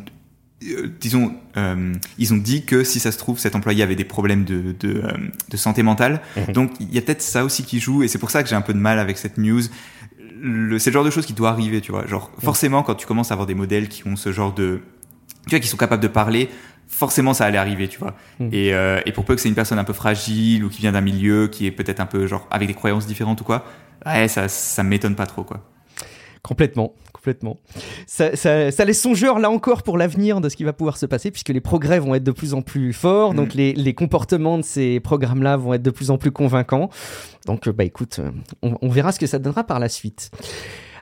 disons, 1.00 1.34
euh, 1.56 1.92
ils 2.18 2.34
ont 2.34 2.36
dit 2.36 2.64
que 2.64 2.84
si 2.84 3.00
ça 3.00 3.12
se 3.12 3.18
trouve, 3.18 3.38
cet 3.38 3.54
employé 3.54 3.82
avait 3.82 3.96
des 3.96 4.04
problèmes 4.04 4.44
de, 4.44 4.74
de, 4.78 5.02
euh, 5.02 5.12
de 5.48 5.56
santé 5.56 5.82
mentale. 5.82 6.20
Mhm. 6.36 6.52
Donc 6.52 6.72
il 6.80 6.92
y 6.92 6.98
a 6.98 7.02
peut-être 7.02 7.22
ça 7.22 7.44
aussi 7.44 7.64
qui 7.64 7.80
joue, 7.80 8.02
et 8.02 8.08
c'est 8.08 8.18
pour 8.18 8.30
ça 8.30 8.42
que 8.42 8.48
j'ai 8.48 8.56
un 8.56 8.60
peu 8.60 8.74
de 8.74 8.78
mal 8.78 8.98
avec 8.98 9.18
cette 9.18 9.38
news. 9.38 9.62
C'est 10.78 10.90
le 10.90 10.92
genre 10.92 11.04
de 11.04 11.10
choses 11.10 11.26
qui 11.26 11.34
doit 11.34 11.50
arriver, 11.50 11.80
tu 11.80 11.92
vois. 11.92 12.06
Genre, 12.06 12.30
mhm. 12.34 12.42
forcément, 12.42 12.82
quand 12.82 12.94
tu 12.94 13.06
commences 13.06 13.30
à 13.30 13.34
avoir 13.34 13.46
des 13.46 13.54
modèles 13.54 13.88
qui 13.88 14.06
ont 14.06 14.16
ce 14.16 14.32
genre 14.32 14.52
de, 14.52 14.80
tu 15.44 15.50
vois, 15.50 15.60
qui 15.60 15.68
sont 15.68 15.76
capables 15.76 16.02
de 16.02 16.08
parler, 16.08 16.50
forcément 16.88 17.32
ça 17.32 17.46
allait 17.46 17.58
arriver, 17.58 17.88
tu 17.88 17.98
vois. 17.98 18.14
Mhm. 18.38 18.50
Et, 18.52 18.74
euh, 18.74 19.00
et 19.06 19.12
pour 19.12 19.24
peu 19.24 19.34
que 19.34 19.40
c'est 19.40 19.48
une 19.48 19.54
personne 19.54 19.78
un 19.78 19.84
peu 19.84 19.94
fragile 19.94 20.64
ou 20.64 20.68
qui 20.68 20.80
vient 20.80 20.92
d'un 20.92 21.00
milieu 21.00 21.48
qui 21.48 21.66
est 21.66 21.70
peut-être 21.70 22.00
un 22.00 22.06
peu 22.06 22.26
genre 22.26 22.46
avec 22.50 22.68
des 22.68 22.74
croyances 22.74 23.06
différentes 23.06 23.40
ou 23.40 23.44
quoi, 23.44 23.64
ouais, 24.04 24.28
ça, 24.28 24.48
ça 24.48 24.82
m'étonne 24.82 25.14
pas 25.14 25.26
trop, 25.26 25.44
quoi. 25.44 25.64
Complètement, 26.42 26.94
complètement. 27.20 27.58
Ça, 28.06 28.34
ça, 28.34 28.84
laisse 28.86 29.00
songeur 29.00 29.38
là 29.38 29.50
encore 29.50 29.82
pour 29.82 29.98
l'avenir 29.98 30.40
de 30.40 30.48
ce 30.48 30.56
qui 30.56 30.64
va 30.64 30.72
pouvoir 30.72 30.96
se 30.96 31.04
passer, 31.04 31.30
puisque 31.30 31.50
les 31.50 31.60
progrès 31.60 31.98
vont 31.98 32.14
être 32.14 32.24
de 32.24 32.30
plus 32.32 32.54
en 32.54 32.62
plus 32.62 32.94
forts, 32.94 33.34
donc 33.34 33.54
mm. 33.54 33.58
les, 33.58 33.72
les, 33.74 33.94
comportements 33.94 34.56
de 34.56 34.62
ces 34.62 35.00
programmes-là 35.00 35.58
vont 35.58 35.74
être 35.74 35.82
de 35.82 35.90
plus 35.90 36.10
en 36.10 36.16
plus 36.16 36.30
convaincants. 36.30 36.88
Donc, 37.44 37.68
euh, 37.68 37.72
bah 37.72 37.84
écoute, 37.84 38.20
euh, 38.20 38.30
on, 38.62 38.76
on 38.80 38.88
verra 38.88 39.12
ce 39.12 39.18
que 39.18 39.26
ça 39.26 39.38
donnera 39.38 39.64
par 39.64 39.78
la 39.78 39.90
suite. 39.90 40.30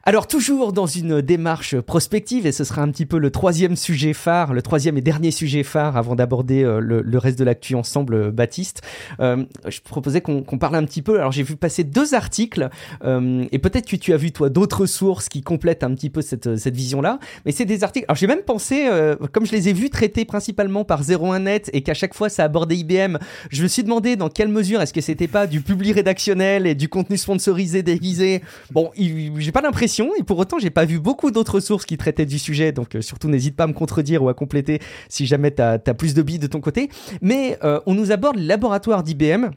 Alors 0.05 0.27
toujours 0.27 0.73
dans 0.73 0.87
une 0.87 1.21
démarche 1.21 1.79
prospective, 1.81 2.47
et 2.47 2.53
ce 2.53 2.65
sera 2.65 2.83
un 2.83 2.91
petit 2.91 3.07
peu 3.07 3.19
le 3.19 3.31
troisième 3.31 3.77
sujet 3.77 4.13
phare, 4.13 4.55
le 4.55 4.63
troisième 4.63 4.97
et 4.97 5.01
dernier 5.01 5.31
sujet 5.31 5.63
phare 5.63 5.97
avant 5.97 6.15
d'aborder 6.15 6.63
euh, 6.63 6.81
le, 6.81 7.19
reste 7.19 7.39
de 7.39 7.45
l'actu 7.45 7.75
ensemble, 7.75 8.15
euh, 8.15 8.31
Baptiste. 8.31 8.83
Euh, 9.21 9.45
je 9.67 9.81
proposais 9.81 10.21
qu'on 10.21 10.43
parle 10.59 10.77
un 10.77 10.85
petit 10.85 11.03
peu. 11.03 11.19
Alors 11.19 11.33
j'ai 11.33 11.43
vu 11.43 11.57
passer 11.57 11.85
deux 11.85 12.15
articles, 12.15 12.69
et 13.05 13.59
peut-être 13.59 13.87
que 13.87 13.97
tu 13.97 14.13
as 14.13 14.17
vu 14.17 14.33
toi 14.33 14.49
d'autres 14.51 14.87
sources 14.87 15.29
qui 15.29 15.43
complètent 15.43 15.83
un 15.83 15.95
petit 15.95 16.11
peu 16.11 16.23
cette, 16.23 16.57
cette 16.57 16.77
vision-là. 16.77 17.19
Mais 17.45 17.53
c'est 17.53 17.65
des 17.65 17.85
articles. 17.85 18.07
Alors 18.09 18.17
j'ai 18.17 18.27
même 18.27 18.43
pensé, 18.43 18.89
comme 19.33 19.47
je 19.47 19.53
les 19.53 19.69
ai 19.69 19.73
vus 19.73 19.91
traités 19.91 20.25
principalement 20.25 20.85
par 20.85 21.03
01net 21.03 21.71
et 21.73 21.83
qu'à 21.83 21.95
chaque 21.95 22.15
fois 22.15 22.29
ça 22.29 22.45
abordait 22.45 22.77
IBM, 22.77 23.19
je 23.51 23.63
me 23.63 23.69
suis 23.69 23.83
demandé 23.83 24.17
dans 24.17 24.29
quelle 24.29 24.49
mesure 24.49 24.81
est-ce 24.81 24.93
que 24.93 25.01
c'était 25.01 25.29
pas 25.29 25.47
du 25.47 25.61
public 25.61 25.95
rédactionnel 25.95 26.67
et 26.67 26.75
du 26.75 26.89
contenu 26.89 27.17
sponsorisé 27.17 27.83
déguisé. 27.83 28.43
Bon, 28.71 28.91
j'ai 28.97 29.53
pas 29.53 29.61
l'impression 29.61 29.88
et 30.19 30.23
pour 30.23 30.39
autant 30.39 30.59
j'ai 30.59 30.71
pas 30.71 30.85
vu 30.85 30.99
beaucoup 30.99 31.31
d'autres 31.31 31.61
sources 31.61 31.85
qui 31.85 31.97
traitaient 31.97 32.27
du 32.27 32.39
sujet. 32.39 32.73
Donc 32.73 32.95
euh, 32.95 33.03
surtout 33.03 33.29
n'hésite 33.29 33.57
pas 33.57 33.65
à 33.65 33.67
me 33.67 33.73
contredire 33.73 34.23
ou 34.23 34.29
à 34.29 34.35
compléter 34.35 34.81
si 35.09 35.27
jamais 35.27 35.55
tu 35.55 35.63
as, 35.63 35.79
plus 35.79 36.15
de 36.15 36.23
billes 36.23 36.39
de 36.39 36.47
ton 36.47 36.61
côté. 36.61 36.91
Mais 37.23 37.59
euh, 37.65 37.81
on 37.87 37.95
nous 37.95 38.13
aborde 38.13 38.37
le 38.37 38.43
laboratoire 38.43 39.03
d'IBM 39.03 39.51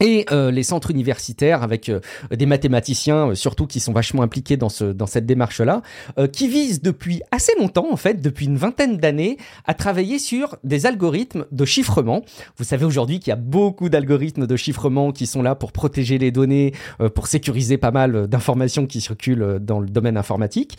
et 0.00 0.24
euh, 0.32 0.50
les 0.50 0.62
centres 0.62 0.90
universitaires 0.90 1.62
avec 1.62 1.88
euh, 1.88 2.00
des 2.30 2.46
mathématiciens 2.46 3.30
euh, 3.30 3.34
surtout 3.34 3.66
qui 3.66 3.80
sont 3.80 3.92
vachement 3.92 4.22
impliqués 4.22 4.56
dans 4.56 4.68
ce 4.68 4.84
dans 4.84 5.06
cette 5.06 5.26
démarche 5.26 5.60
là 5.60 5.82
qui 6.32 6.48
visent 6.48 6.82
depuis 6.82 7.22
assez 7.30 7.52
longtemps 7.58 7.88
en 7.90 7.96
fait 7.96 8.20
depuis 8.20 8.46
une 8.46 8.56
vingtaine 8.56 8.96
d'années 8.96 9.36
à 9.66 9.74
travailler 9.74 10.18
sur 10.18 10.56
des 10.64 10.86
algorithmes 10.86 11.46
de 11.52 11.64
chiffrement. 11.64 12.24
Vous 12.56 12.64
savez 12.64 12.84
aujourd'hui 12.84 13.20
qu'il 13.20 13.28
y 13.28 13.32
a 13.32 13.36
beaucoup 13.36 13.88
d'algorithmes 13.88 14.46
de 14.46 14.56
chiffrement 14.56 15.12
qui 15.12 15.26
sont 15.26 15.42
là 15.42 15.54
pour 15.54 15.72
protéger 15.72 16.18
les 16.18 16.30
données, 16.30 16.72
pour 17.14 17.26
sécuriser 17.26 17.78
pas 17.78 17.90
mal 17.90 18.26
d'informations 18.28 18.86
qui 18.86 19.00
circulent 19.00 19.58
dans 19.60 19.80
le 19.80 19.88
domaine 19.88 20.16
informatique. 20.16 20.78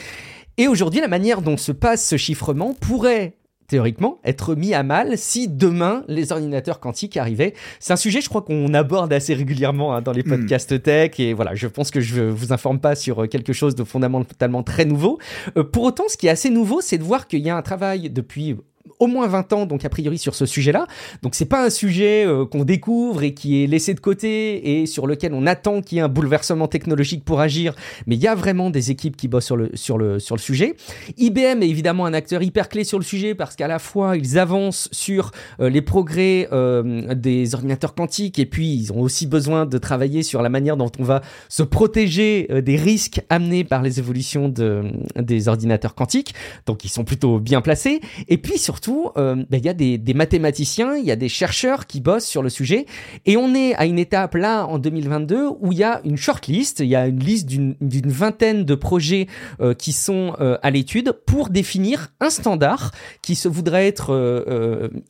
Et 0.58 0.68
aujourd'hui, 0.68 1.02
la 1.02 1.08
manière 1.08 1.42
dont 1.42 1.58
se 1.58 1.72
passe 1.72 2.06
ce 2.06 2.18
chiffrement 2.18 2.74
pourrait 2.74 3.36
théoriquement, 3.72 4.20
être 4.26 4.54
mis 4.54 4.74
à 4.74 4.84
mal 4.84 5.18
si 5.18 5.48
demain 5.48 6.04
les 6.10 6.34
ordinateurs 6.34 6.82
quantiques 6.82 7.16
arrivaient. 7.16 7.54
C'est 7.80 7.94
un 7.94 7.98
sujet, 7.98 8.20
je 8.20 8.28
crois, 8.28 8.42
qu'on 8.42 8.74
aborde 8.74 9.14
assez 9.14 9.34
régulièrement 9.34 9.96
hein, 9.96 10.02
dans 10.02 10.12
les 10.12 10.24
hmm. 10.24 10.30
podcasts 10.30 10.84
tech. 10.84 11.20
Et 11.20 11.34
voilà, 11.34 11.56
je 11.56 11.68
pense 11.68 11.90
que 11.90 12.02
je 12.02 12.22
vous 12.22 12.52
informe 12.52 12.82
pas 12.82 12.96
sur 12.96 13.24
euh, 13.24 13.28
quelque 13.28 13.54
chose 13.54 13.74
de 13.74 13.86
fondamentalement 13.86 14.62
très 14.62 14.84
nouveau. 14.84 15.20
Euh, 15.56 15.64
pour 15.64 15.84
autant, 15.84 16.04
ce 16.10 16.18
qui 16.18 16.28
est 16.28 16.30
assez 16.30 16.50
nouveau, 16.50 16.82
c'est 16.82 16.98
de 16.98 17.04
voir 17.04 17.28
qu'il 17.28 17.40
y 17.40 17.50
a 17.50 17.56
un 17.56 17.62
travail 17.62 18.10
depuis 18.10 18.58
au 19.00 19.08
moins 19.08 19.28
20 19.28 19.54
ans, 19.54 19.66
donc 19.66 19.84
a 19.86 19.90
priori 19.90 20.18
sur 20.18 20.36
ce 20.36 20.46
sujet-là. 20.46 20.88
Donc 21.24 21.36
c'est 21.36 21.46
pas 21.46 21.66
un 21.66 21.70
sujet 21.70 22.26
euh, 22.26 22.46
qu'on 22.46 22.64
découvre 22.64 23.24
et 23.24 23.34
qui 23.34 23.64
est 23.64 23.68
laissé 23.68 23.94
de 23.94 24.00
côté 24.00 24.82
et 24.82 24.86
sur 24.86 25.08
lequel 25.08 25.34
on 25.34 25.48
attend 25.48 25.82
qu'il 25.82 25.98
y 25.98 26.00
ait 26.00 26.04
un 26.04 26.10
bouleversement 26.10 26.68
technologique 26.68 27.24
pour 27.24 27.40
agir, 27.40 27.74
mais 28.08 28.16
il 28.16 28.22
y 28.22 28.28
a 28.28 28.36
vraiment 28.36 28.70
des 28.70 28.92
équipes 28.92 29.18
qui 29.18 29.28
bossent 29.28 29.46
sur 29.46 29.58
le, 29.58 29.72
sur 29.74 29.98
le, 29.98 30.20
sur 30.20 30.36
le 30.36 30.42
sujet. 30.42 30.76
IBM 31.18 31.64
est 31.64 31.70
évidemment 31.70 32.06
un 32.06 32.14
acteur 32.14 32.44
hyper 32.44 32.70
clé 32.70 32.84
sur 32.84 33.00
le 33.00 33.04
sujet 33.04 33.36
parce 33.36 33.56
qu'à 33.56 33.68
la 33.68 33.80
fois 33.80 34.18
ils 34.18 34.38
avancent 34.38 34.90
sur 34.92 35.32
euh, 35.60 35.70
les 35.70 35.82
progrès 35.82 36.48
euh, 36.52 37.14
des 37.16 37.56
ordinateurs 37.56 37.96
quantiques 37.96 38.40
et 38.40 38.46
puis 38.46 38.74
ils 38.74 38.92
ont 38.94 39.02
aussi 39.02 39.26
besoin 39.28 39.66
de 39.66 39.78
travailler 39.78 40.24
sur 40.24 40.42
la 40.42 40.50
manière 40.50 40.78
dont 40.78 40.92
on 41.00 41.04
va 41.04 41.22
se 41.50 41.64
protéger 41.64 42.48
des 42.62 42.76
risques 42.76 43.22
amenés 43.30 43.64
par 43.64 43.82
les 43.82 44.00
évolutions 44.00 44.50
de, 44.50 44.84
des 45.16 45.48
ordinateurs 45.48 45.96
quantiques. 45.96 46.34
Donc 46.66 46.86
ils 46.86 46.90
sont 46.90 47.04
plutôt 47.04 47.40
bien 47.40 47.62
placés. 47.62 48.02
Et 48.28 48.38
puis 48.38 48.58
surtout 48.72 49.12
euh, 49.18 49.36
ben, 49.50 49.58
il 49.58 49.66
y 49.66 49.70
a 49.70 49.74
des, 49.74 50.14
mathématiciens, 50.14 50.96
il 50.96 51.04
y 51.04 51.12
a 51.12 51.18
des 51.18 51.28
chercheurs 51.28 51.88
qui 51.88 52.00
bossent 52.00 52.26
sur 52.26 52.42
le 52.42 52.48
sujet, 52.48 52.86
et 53.26 53.36
on 53.36 53.54
est 53.54 53.76
à 53.76 53.86
une 53.86 54.00
étape 54.00 54.36
là 54.36 54.66
en 54.66 54.80
2022 54.80 55.50
où 55.60 55.74
il 55.74 55.78
y 55.78 55.84
a 55.84 56.00
une 56.06 56.16
shortlist, 56.16 56.80
il 56.80 56.86
y 56.86 56.96
a 56.96 57.08
une 57.08 57.20
liste 57.20 57.48
d'une 57.48 57.76
vingtaine 57.82 58.64
de 58.64 58.76
projets 58.76 59.28
euh, 59.60 59.74
qui 59.74 59.92
sont 59.92 60.38
euh, 60.40 60.58
à 60.64 60.72
l'étude 60.72 61.12
pour 61.26 61.50
définir 61.50 62.14
un 62.22 62.30
standard 62.30 62.92
qui 63.22 63.36
se 63.36 63.50
voudrait 63.50 63.88
être 63.88 64.12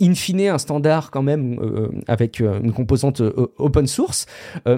in 0.02 0.16
fine 0.16 0.42
un 0.42 0.58
standard 0.58 1.12
quand 1.12 1.22
même 1.22 1.60
avec 2.08 2.40
une 2.40 2.72
composante 2.72 3.22
open 3.58 3.86
source, 3.86 4.26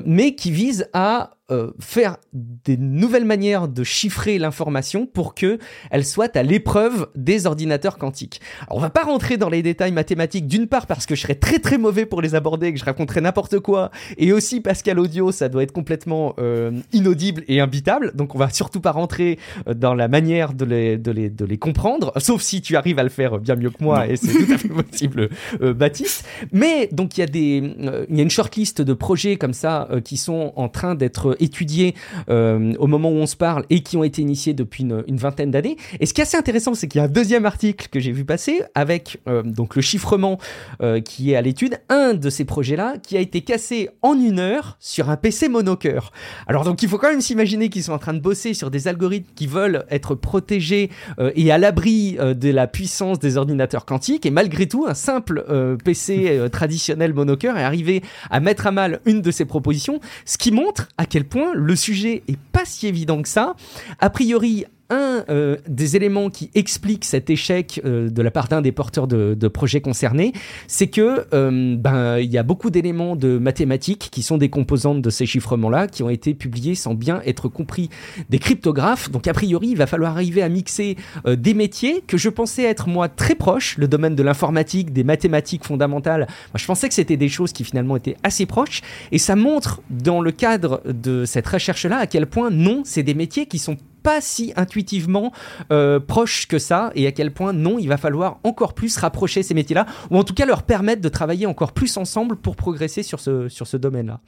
mais 0.06 0.36
qui 0.36 0.52
vise 0.52 0.90
à 0.92 1.38
euh, 1.52 1.72
faire 1.78 2.16
des 2.32 2.78
nouvelles 2.78 3.26
manières 3.26 3.68
de 3.68 3.84
chiffrer 3.84 4.38
l'information 4.38 5.06
pour 5.06 5.36
que 5.36 5.60
elle 5.92 6.06
soit 6.06 6.38
à 6.38 6.42
l'épreuve 6.42 7.10
des 7.16 7.48
ordinateurs 7.48 7.98
quantiques. 7.98 8.40
Alors, 8.62 8.78
on 8.78 8.80
va 8.80 8.90
pas 8.90 9.04
rentrer 9.04 9.36
dans 9.36 9.50
les 9.50 9.62
détails 9.62 9.92
mathématiques 9.92 10.48
d'une 10.48 10.68
part 10.68 10.88
parce 10.88 11.06
que 11.06 11.16
je 11.16 11.22
serais 11.22 11.36
très 11.36 11.60
très 11.60 11.78
mauvais 11.78 12.06
pour 12.06 12.22
les 12.22 12.34
aborder, 12.34 12.72
que 12.72 12.80
je 12.80 12.86
raconterais 12.86 13.20
n'importe 13.20 13.60
quoi, 13.60 13.92
et 14.18 14.32
aussi 14.32 14.62
parce 14.62 14.82
qu'à 14.82 14.94
l'audio 14.94 15.34
ça 15.34 15.50
doit 15.50 15.64
être 15.64 15.74
complètement 15.74 16.34
euh, 16.40 16.72
inaudible 16.94 17.44
et 17.50 17.60
imbitable. 17.60 18.14
Donc 18.16 18.36
on 18.36 18.38
va 18.38 18.50
surtout 18.50 18.80
pas 18.80 18.94
rentrer 18.94 19.38
euh, 19.68 19.74
dans 19.74 19.96
la 19.96 20.08
manière 20.08 20.54
de 20.54 20.64
les, 20.64 20.98
de 20.98 21.12
les, 21.12 21.30
de 21.30 21.44
les 21.44 21.58
comprendre, 21.58 22.14
sauf 22.22 22.42
si 22.42 22.62
tu 22.62 22.78
arrives 22.78 23.00
à 23.00 23.04
le 23.04 23.10
faire 23.10 23.40
bien 23.40 23.58
mieux 23.58 23.70
que 23.70 23.84
moi 23.84 24.08
et 24.08 24.16
c'est 24.16 24.32
tout 24.32 24.54
à 24.54 24.58
fait 24.58 24.70
possible, 24.70 25.28
Baptiste. 25.60 26.26
Mais 26.54 26.88
donc 26.94 27.18
il 27.18 27.20
y 27.20 27.24
a 27.24 27.28
des, 27.28 27.76
il 28.10 28.16
y 28.16 28.20
a 28.22 28.24
une 28.24 28.32
shortlist 28.32 28.82
de 28.82 28.94
projets 28.94 29.36
comme 29.36 29.54
ça 29.54 29.90
qui 30.06 30.16
sont 30.16 30.54
en 30.56 30.70
train 30.70 30.96
d'être 30.96 31.33
étudiés 31.40 31.96
euh, 32.30 32.74
au 32.80 32.88
moment 32.88 33.10
où 33.10 33.16
on 33.16 33.26
se 33.26 33.36
parle 33.36 33.66
et 33.70 33.82
qui 33.82 33.98
ont 33.98 34.04
été 34.04 34.22
initiés 34.22 34.54
depuis 34.54 34.84
une, 34.84 35.04
vingtaine 35.18 35.52
d'années. 35.52 35.78
Et 36.00 36.06
ce 36.06 36.14
qui 36.14 36.22
est 36.22 36.24
assez 36.24 36.38
intéressant, 36.38 36.74
c'est 36.74 36.88
qu'il 36.88 37.00
y 37.00 37.02
a 37.02 37.06
un 37.06 37.12
deuxième 37.12 37.46
article 37.46 37.88
que 37.90 38.00
j'ai 38.00 38.12
vu 38.12 38.26
passer 38.26 38.62
avec 38.76 39.20
euh, 39.28 39.44
donc 39.44 39.76
le 39.76 39.82
chiffrement 39.82 40.40
euh, 40.82 41.02
qui 41.02 41.32
est 41.32 41.36
à 41.36 41.42
l'étude. 41.42 41.80
Un 41.90 42.14
de 42.14 42.30
ces 42.30 42.46
projets-là 42.46 42.96
qui 43.02 43.18
a 43.18 43.20
été 43.20 43.42
cassé 43.42 43.90
en 44.02 44.14
une 44.14 44.40
heure 44.40 44.78
sur 44.80 45.10
un 45.10 45.18
PC 45.18 45.50
monocœur. 45.50 46.12
Alors 46.48 46.64
donc 46.64 46.82
il 46.84 46.90
faut 46.90 46.98
quand 46.98 47.10
même 47.10 47.22
s'imaginer 47.22 47.70
qu'ils 47.70 47.84
sont 47.84 47.94
en 47.94 48.00
train 48.00 48.14
de 48.14 48.20
bosser 48.20 48.54
sur 48.54 48.72
des 48.72 48.88
algorithmes 48.88 49.32
qui 49.36 49.48
veulent 49.48 49.86
être 49.90 50.16
protégés 50.16 50.90
et 51.36 51.52
à 51.52 51.58
l'abri 51.58 52.18
de 52.20 52.50
la 52.50 52.68
puissance 52.68 53.20
des 53.20 53.38
ordinateurs 53.38 53.86
quantiques. 53.86 54.26
Et 54.26 54.32
malgré 54.32 54.68
tout, 54.68 54.86
un 54.88 54.94
simple 54.94 55.46
PC 55.84 56.48
traditionnel 56.52 57.14
monocœur 57.14 57.58
est 57.58 57.64
arrivé 57.64 58.04
à 58.30 58.40
mettre 58.40 58.68
à 58.68 58.72
mal 58.72 59.00
une 59.06 59.22
de 59.22 59.32
ces 59.32 59.46
propositions, 59.46 60.00
ce 60.26 60.38
qui 60.38 60.52
montre 60.52 60.90
à 60.98 61.06
quel 61.06 61.23
point 61.24 61.54
le 61.54 61.76
sujet 61.76 62.24
est 62.28 62.40
pas 62.52 62.66
si 62.66 62.88
évident 62.88 63.22
que 63.22 63.30
ça. 63.30 63.56
A 64.00 64.10
priori, 64.10 64.66
un 64.94 65.26
euh, 65.30 65.58
des 65.68 65.96
éléments 65.96 66.30
qui 66.30 66.50
explique 66.56 67.06
cet 67.06 67.30
échec 67.30 67.82
euh, 67.86 68.10
de 68.10 68.22
la 68.22 68.32
part 68.32 68.48
d'un 68.48 68.62
des 68.62 68.72
porteurs 68.72 69.08
de, 69.08 69.48
projets 69.48 69.82
concernés, 69.82 70.34
c'est 70.68 70.88
que 70.88 71.26
euh, 71.34 71.76
ben 71.78 72.18
il 72.18 72.32
y 72.32 72.38
a 72.38 72.44
beaucoup 72.44 72.70
d'éléments 72.70 73.16
de 73.16 73.38
mathématiques 73.38 74.10
qui 74.12 74.24
sont 74.24 74.38
des 74.38 74.50
composantes 74.50 75.02
de 75.02 75.10
ces 75.10 75.26
chiffrements-là 75.26 75.88
qui 75.88 76.02
ont 76.02 76.10
été 76.10 76.34
publiés 76.34 76.76
sans 76.76 76.96
bien 76.96 77.22
être 77.26 77.50
compris 77.50 77.90
des 78.30 78.40
cryptographes. 78.40 79.12
Donc 79.12 79.28
a 79.28 79.34
priori, 79.34 79.68
il 79.70 79.78
va 79.78 79.86
falloir 79.86 80.14
arriver 80.14 80.42
à 80.42 80.50
mixer 80.50 80.98
des 81.28 81.54
métiers 81.54 82.04
que 82.08 82.18
je 82.18 82.30
pensais 82.30 82.64
être 82.64 82.88
moi 82.88 83.10
très 83.10 83.36
proches, 83.36 83.78
le 83.78 83.88
domaine 83.88 84.16
de 84.16 84.24
l'informatique, 84.24 84.94
des 84.94 85.04
mathématiques 85.04 85.66
fondamentales. 85.66 86.22
Moi, 86.22 86.58
je 86.58 86.66
pensais 86.66 86.88
que 86.88 86.96
c'était 86.96 87.18
des 87.18 87.30
choses 87.30 87.54
qui 87.54 87.64
finalement 87.64 87.98
étaient 87.98 88.18
assez 88.24 88.46
proches 88.46 88.82
et 89.12 89.18
ça 89.18 89.36
montre 89.36 89.82
dans 89.90 90.22
le 90.22 90.32
cadre 90.32 90.82
de 90.86 91.26
cette 91.26 91.48
recherche-là 91.48 91.98
à 91.98 92.08
quel 92.08 92.28
point 92.28 92.50
non, 92.50 92.82
c'est 92.86 93.04
des 93.04 93.14
métiers 93.14 93.46
qui 93.46 93.60
sont 93.60 93.78
pas 94.04 94.22
si 94.22 94.54
intuitivement 94.56 95.32
euh, 95.72 96.00
proche 96.00 96.48
que 96.48 96.60
ça 96.60 96.92
et 96.96 97.08
à 97.08 97.12
quel 97.12 97.32
point 97.32 97.54
non, 97.54 97.80
il 97.80 97.88
va 97.88 97.98
falloir 97.98 98.40
encore 98.44 98.74
plus 98.74 98.96
rapprocher 98.98 99.42
ces 99.42 99.54
métiers-là 99.54 99.86
ou 100.12 100.18
en 100.18 100.24
tout 100.24 100.34
cas 100.34 100.46
leur 100.46 100.64
permettre 100.64 101.02
de 101.02 101.10
travailler 101.10 101.46
encore 101.46 101.72
plus 101.72 101.98
ensemble 101.98 102.36
pour 102.36 102.56
progresser 102.56 103.02
sur 103.02 103.20
ce, 103.20 103.50
sur 103.50 103.66
ce 103.66 103.78
domaine-là. 103.78 104.20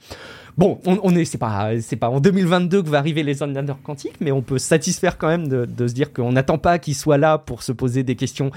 Bon, 0.58 0.80
on, 0.86 1.14
est, 1.14 1.26
c'est 1.26 1.36
pas, 1.36 1.72
c'est 1.82 1.96
pas 1.96 2.08
en 2.08 2.18
2022 2.18 2.82
que 2.82 2.88
va 2.88 2.96
arriver 2.96 3.22
les 3.22 3.42
ordinateurs 3.42 3.76
quantiques, 3.82 4.14
mais 4.22 4.32
on 4.32 4.40
peut 4.40 4.56
satisfaire 4.56 5.18
quand 5.18 5.28
même 5.28 5.48
de, 5.48 5.66
de 5.66 5.86
se 5.86 5.92
dire 5.92 6.14
qu'on 6.14 6.32
n'attend 6.32 6.56
pas 6.56 6.78
qu'ils 6.78 6.94
soient 6.94 7.18
là 7.18 7.36
pour 7.36 7.62
se 7.62 7.72
poser 7.72 8.04
des 8.04 8.16
questions 8.16 8.50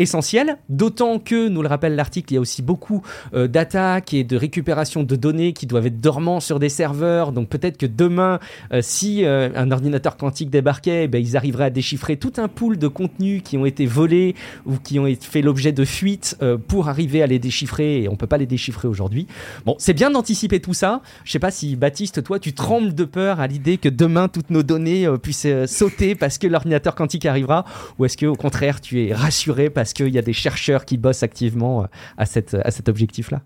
essentielles. 0.00 0.58
D'autant 0.68 1.20
que, 1.20 1.46
nous 1.46 1.62
le 1.62 1.68
rappelle 1.68 1.94
l'article, 1.94 2.32
il 2.32 2.34
y 2.34 2.38
a 2.38 2.40
aussi 2.40 2.60
beaucoup 2.60 3.02
euh, 3.34 3.46
d'attaques 3.46 4.12
et 4.14 4.24
de 4.24 4.36
récupération 4.36 5.04
de 5.04 5.14
données 5.14 5.52
qui 5.52 5.66
doivent 5.66 5.86
être 5.86 6.00
dormants 6.00 6.40
sur 6.40 6.58
des 6.58 6.68
serveurs. 6.68 7.30
Donc 7.30 7.48
peut-être 7.48 7.76
que 7.76 7.86
demain, 7.86 8.40
euh, 8.72 8.80
si 8.82 9.24
euh, 9.24 9.50
un 9.54 9.70
ordinateur 9.70 10.16
quantique 10.16 10.50
débarquait, 10.50 11.04
eh 11.04 11.08
ben, 11.08 11.22
ils 11.22 11.36
arriveraient 11.36 11.66
à 11.66 11.70
déchiffrer 11.70 12.16
tout 12.16 12.32
un 12.38 12.48
pool 12.48 12.78
de 12.78 12.88
contenus 12.88 13.42
qui 13.44 13.56
ont 13.58 13.64
été 13.64 13.86
volés 13.86 14.34
ou 14.66 14.78
qui 14.78 14.98
ont 14.98 15.06
fait 15.20 15.42
l'objet 15.42 15.70
de 15.70 15.84
fuites 15.84 16.36
pour 16.66 16.88
arriver 16.88 17.22
à 17.22 17.28
les 17.28 17.38
déchiffrer. 17.38 18.02
Et 18.02 18.08
on 18.08 18.16
peut 18.16 18.26
pas 18.26 18.38
les 18.38 18.46
déchiffrer 18.46 18.88
aujourd'hui. 18.88 19.28
Bon, 19.64 19.76
c'est 19.78 19.94
bien 19.94 20.10
d'anticiper 20.10 20.58
tout 20.58 20.74
ça. 20.74 21.00
Je 21.24 21.30
sais 21.30 21.43
si 21.50 21.76
Baptiste, 21.76 22.22
toi, 22.22 22.38
tu 22.38 22.52
trembles 22.52 22.94
de 22.94 23.04
peur 23.04 23.40
à 23.40 23.46
l'idée 23.46 23.78
que 23.78 23.88
demain 23.88 24.28
toutes 24.28 24.50
nos 24.50 24.62
données 24.62 25.06
euh, 25.06 25.18
puissent 25.18 25.46
euh, 25.46 25.66
sauter 25.66 26.14
parce 26.14 26.38
que 26.38 26.46
l'ordinateur 26.46 26.94
quantique 26.94 27.26
arrivera, 27.26 27.64
ou 27.98 28.04
est-ce 28.04 28.16
que 28.16 28.26
au 28.26 28.36
contraire 28.36 28.80
tu 28.80 29.04
es 29.04 29.14
rassuré 29.14 29.70
parce 29.70 29.92
qu'il 29.92 30.08
y 30.08 30.18
a 30.18 30.22
des 30.22 30.32
chercheurs 30.32 30.84
qui 30.84 30.96
bossent 30.96 31.22
activement 31.22 31.82
euh, 31.82 31.86
à, 32.18 32.26
cette, 32.26 32.54
à 32.54 32.70
cet 32.70 32.88
objectif-là? 32.88 33.42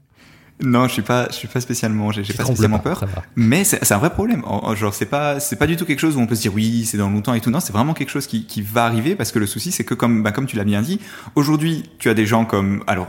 Non, 0.61 0.89
je 0.89 0.93
suis 0.95 1.03
pas, 1.03 1.29
je 1.31 1.37
suis 1.37 1.49
pas 1.49 1.61
spécialement, 1.61 2.11
j'ai 2.11 2.23
pas 2.35 2.45
spécialement 2.45 2.81
peur. 2.81 3.05
Mais 3.37 3.63
c'est 3.63 3.93
un 3.93 3.99
vrai 3.99 4.11
problème. 4.11 4.43
Genre, 4.75 4.93
c'est 4.93 5.07
pas, 5.07 5.39
c'est 5.39 5.57
pas 5.57 5.69
du 5.69 5.77
tout 5.77 5.85
quelque 5.85 6.01
chose 6.01 6.17
où 6.17 6.21
on 6.21 6.27
peut 6.27 6.35
se 6.35 6.43
dire 6.43 6.53
oui, 6.53 6.85
c'est 6.85 6.99
dans 6.99 7.11
longtemps 7.11 7.35
et 7.35 7.41
tout. 7.41 7.51
Non, 7.51 7.61
c'est 7.61 7.73
vraiment 7.73 7.95
quelque 7.95 8.11
chose 8.11 8.27
qui, 8.27 8.45
qui 8.45 8.61
va 8.61 8.85
arriver 8.85 9.15
parce 9.15 9.31
que 9.31 9.39
le 9.39 9.47
souci, 9.47 9.71
c'est 9.71 9.85
que 9.85 9.95
comme, 9.95 10.25
bah, 10.25 10.33
comme 10.33 10.47
tu 10.47 10.57
l'as 10.57 10.65
bien 10.65 10.83
dit, 10.83 10.99
aujourd'hui, 11.37 11.85
tu 11.99 12.09
as 12.09 12.15
des 12.15 12.27
gens 12.27 12.45
comme, 12.45 12.83
alors, 12.89 13.07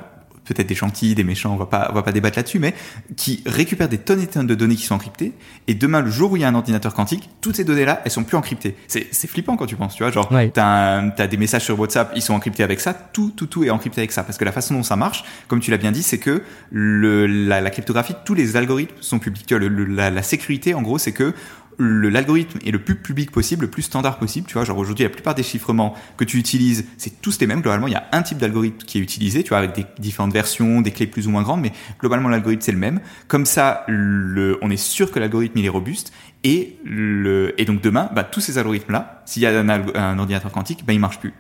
peut-être 0.54 0.68
des 0.68 0.76
gentils, 0.76 1.16
des 1.16 1.24
méchants, 1.24 1.54
on 1.54 1.58
va 1.58 1.66
pas, 1.66 1.88
on 1.92 1.94
va 1.94 2.04
pas 2.04 2.12
débattre 2.12 2.38
là-dessus, 2.38 2.60
mais 2.60 2.74
qui 3.16 3.44
récupèrent 3.46 3.90
des 3.90 3.98
tonnes 3.98 4.22
et 4.22 4.28
tonnes 4.28 4.48
de 4.48 4.56
données 4.56 4.76
qui 4.76 4.84
sont 4.84 4.96
encryptées. 4.96 5.34
Et 5.68 5.74
demain, 5.74 6.02
le 6.02 6.12
jour 6.12 6.32
où 6.32 6.38
il 6.38 6.42
y 6.42 6.46
a 6.46 6.48
un 6.48 6.56
ordinateur 6.56 6.94
quantique, 6.94 7.30
toutes 7.42 7.56
ces 7.56 7.64
données-là, 7.64 8.02
elles 8.04 8.12
sont 8.12 8.24
plus 8.24 8.38
encryptées. 8.38 8.76
C'est, 8.88 9.08
c'est 9.12 9.28
flippant 9.28 9.56
quand 9.56 9.66
tu 9.66 9.76
penses, 9.76 9.96
tu 9.96 10.04
vois. 10.04 10.12
Genre, 10.12 10.30
t'as, 10.54 11.12
as 11.18 11.28
des 11.28 11.38
messages 11.38 11.64
sur 11.64 11.80
WhatsApp, 11.80 12.12
ils 12.16 12.22
sont 12.22 12.34
encryptés 12.34 12.64
avec 12.64 12.80
ça. 12.80 12.94
Tout, 12.94 13.32
tout, 13.36 13.48
tout 13.48 13.64
est 13.64 13.70
encrypté 13.70 14.02
avec 14.02 14.12
ça. 14.12 14.24
Parce 14.24 14.38
que 14.38 14.46
la 14.46 14.52
façon 14.52 14.74
dont 14.74 14.84
ça 14.84 14.96
marche, 14.96 15.24
comme 15.48 15.60
tu 15.60 15.72
l'as 15.72 15.78
bien 15.78 15.92
dit, 15.92 16.04
c'est 16.04 16.18
que 16.18 16.44
le, 16.72 17.28
la, 17.28 17.62
la, 17.62 17.70
cryptographie, 17.70 18.16
tous 18.26 18.34
les 18.34 18.58
algorithmes 18.58 18.96
sont 19.02 19.20
publics. 19.20 19.46
Tu 19.46 19.58
vois, 19.58 19.70
la, 19.70 20.10
la 20.10 20.24
sécurité, 20.24 20.74
en 20.74 20.82
gros, 20.82 20.98
c'est 20.98 21.12
que 21.12 21.34
l'algorithme 21.80 22.60
est 22.66 22.72
le 22.72 22.80
plus 22.80 22.96
public 22.96 23.32
possible, 23.32 23.66
le 23.66 23.72
plus 23.72 23.84
standard 23.84 24.20
possible. 24.20 24.48
Tu 24.48 24.54
vois, 24.54 24.66
genre 24.66 24.78
aujourd'hui, 24.78 25.04
la 25.04 25.10
plupart 25.10 25.36
des 25.36 25.44
chiffrements 25.44 25.96
que 26.18 26.24
tu 26.24 26.38
utilises, 26.38 26.86
c'est 26.98 27.22
tous 27.22 27.40
les 27.40 27.48
mêmes. 27.48 27.62
Globalement, 27.62 27.88
il 27.88 27.94
y 27.94 27.96
a 27.96 28.08
un 28.12 28.22
type 28.22 28.38
d'algorithme 28.38 28.86
qui 28.86 28.98
est 28.98 29.02
utilisé, 29.02 29.44
tu 29.44 29.50
vois, 29.50 29.60
avec 29.60 29.74
des 29.74 29.86
différentes 29.98 30.34
versions, 30.34 30.82
des 30.82 30.92
clés 30.92 31.08
plus 31.08 31.28
ou 31.28 31.32
moins 31.32 31.44
grandes, 31.44 31.62
mais 31.62 31.72
globalement, 32.00 32.30
l'algorithme, 32.30 32.62
c'est 32.62 32.72
le 32.72 32.78
même. 32.78 33.00
Comme 33.28 33.46
ça, 33.46 33.86
le, 33.88 34.58
on 34.62 34.70
est 34.70 34.78
sûr 34.78 35.12
que 35.12 35.20
l'algorithme, 35.20 35.58
il 35.58 35.66
est 35.66 35.70
robuste. 35.70 36.12
Et, 36.44 36.78
le, 36.86 37.54
et 37.58 37.66
donc 37.66 37.82
demain, 37.82 38.10
bah, 38.14 38.24
tous 38.24 38.40
ces 38.40 38.58
algorithmes-là, 38.58 39.24
s'il 39.26 39.42
y 39.42 39.46
a 39.46 39.60
un, 39.60 39.70
un 39.70 40.20
ordinateur 40.20 40.52
quantique, 40.52 40.86
bah, 40.86 40.94
ils 40.94 41.00
marchent 41.00 41.20
plus. 41.20 41.34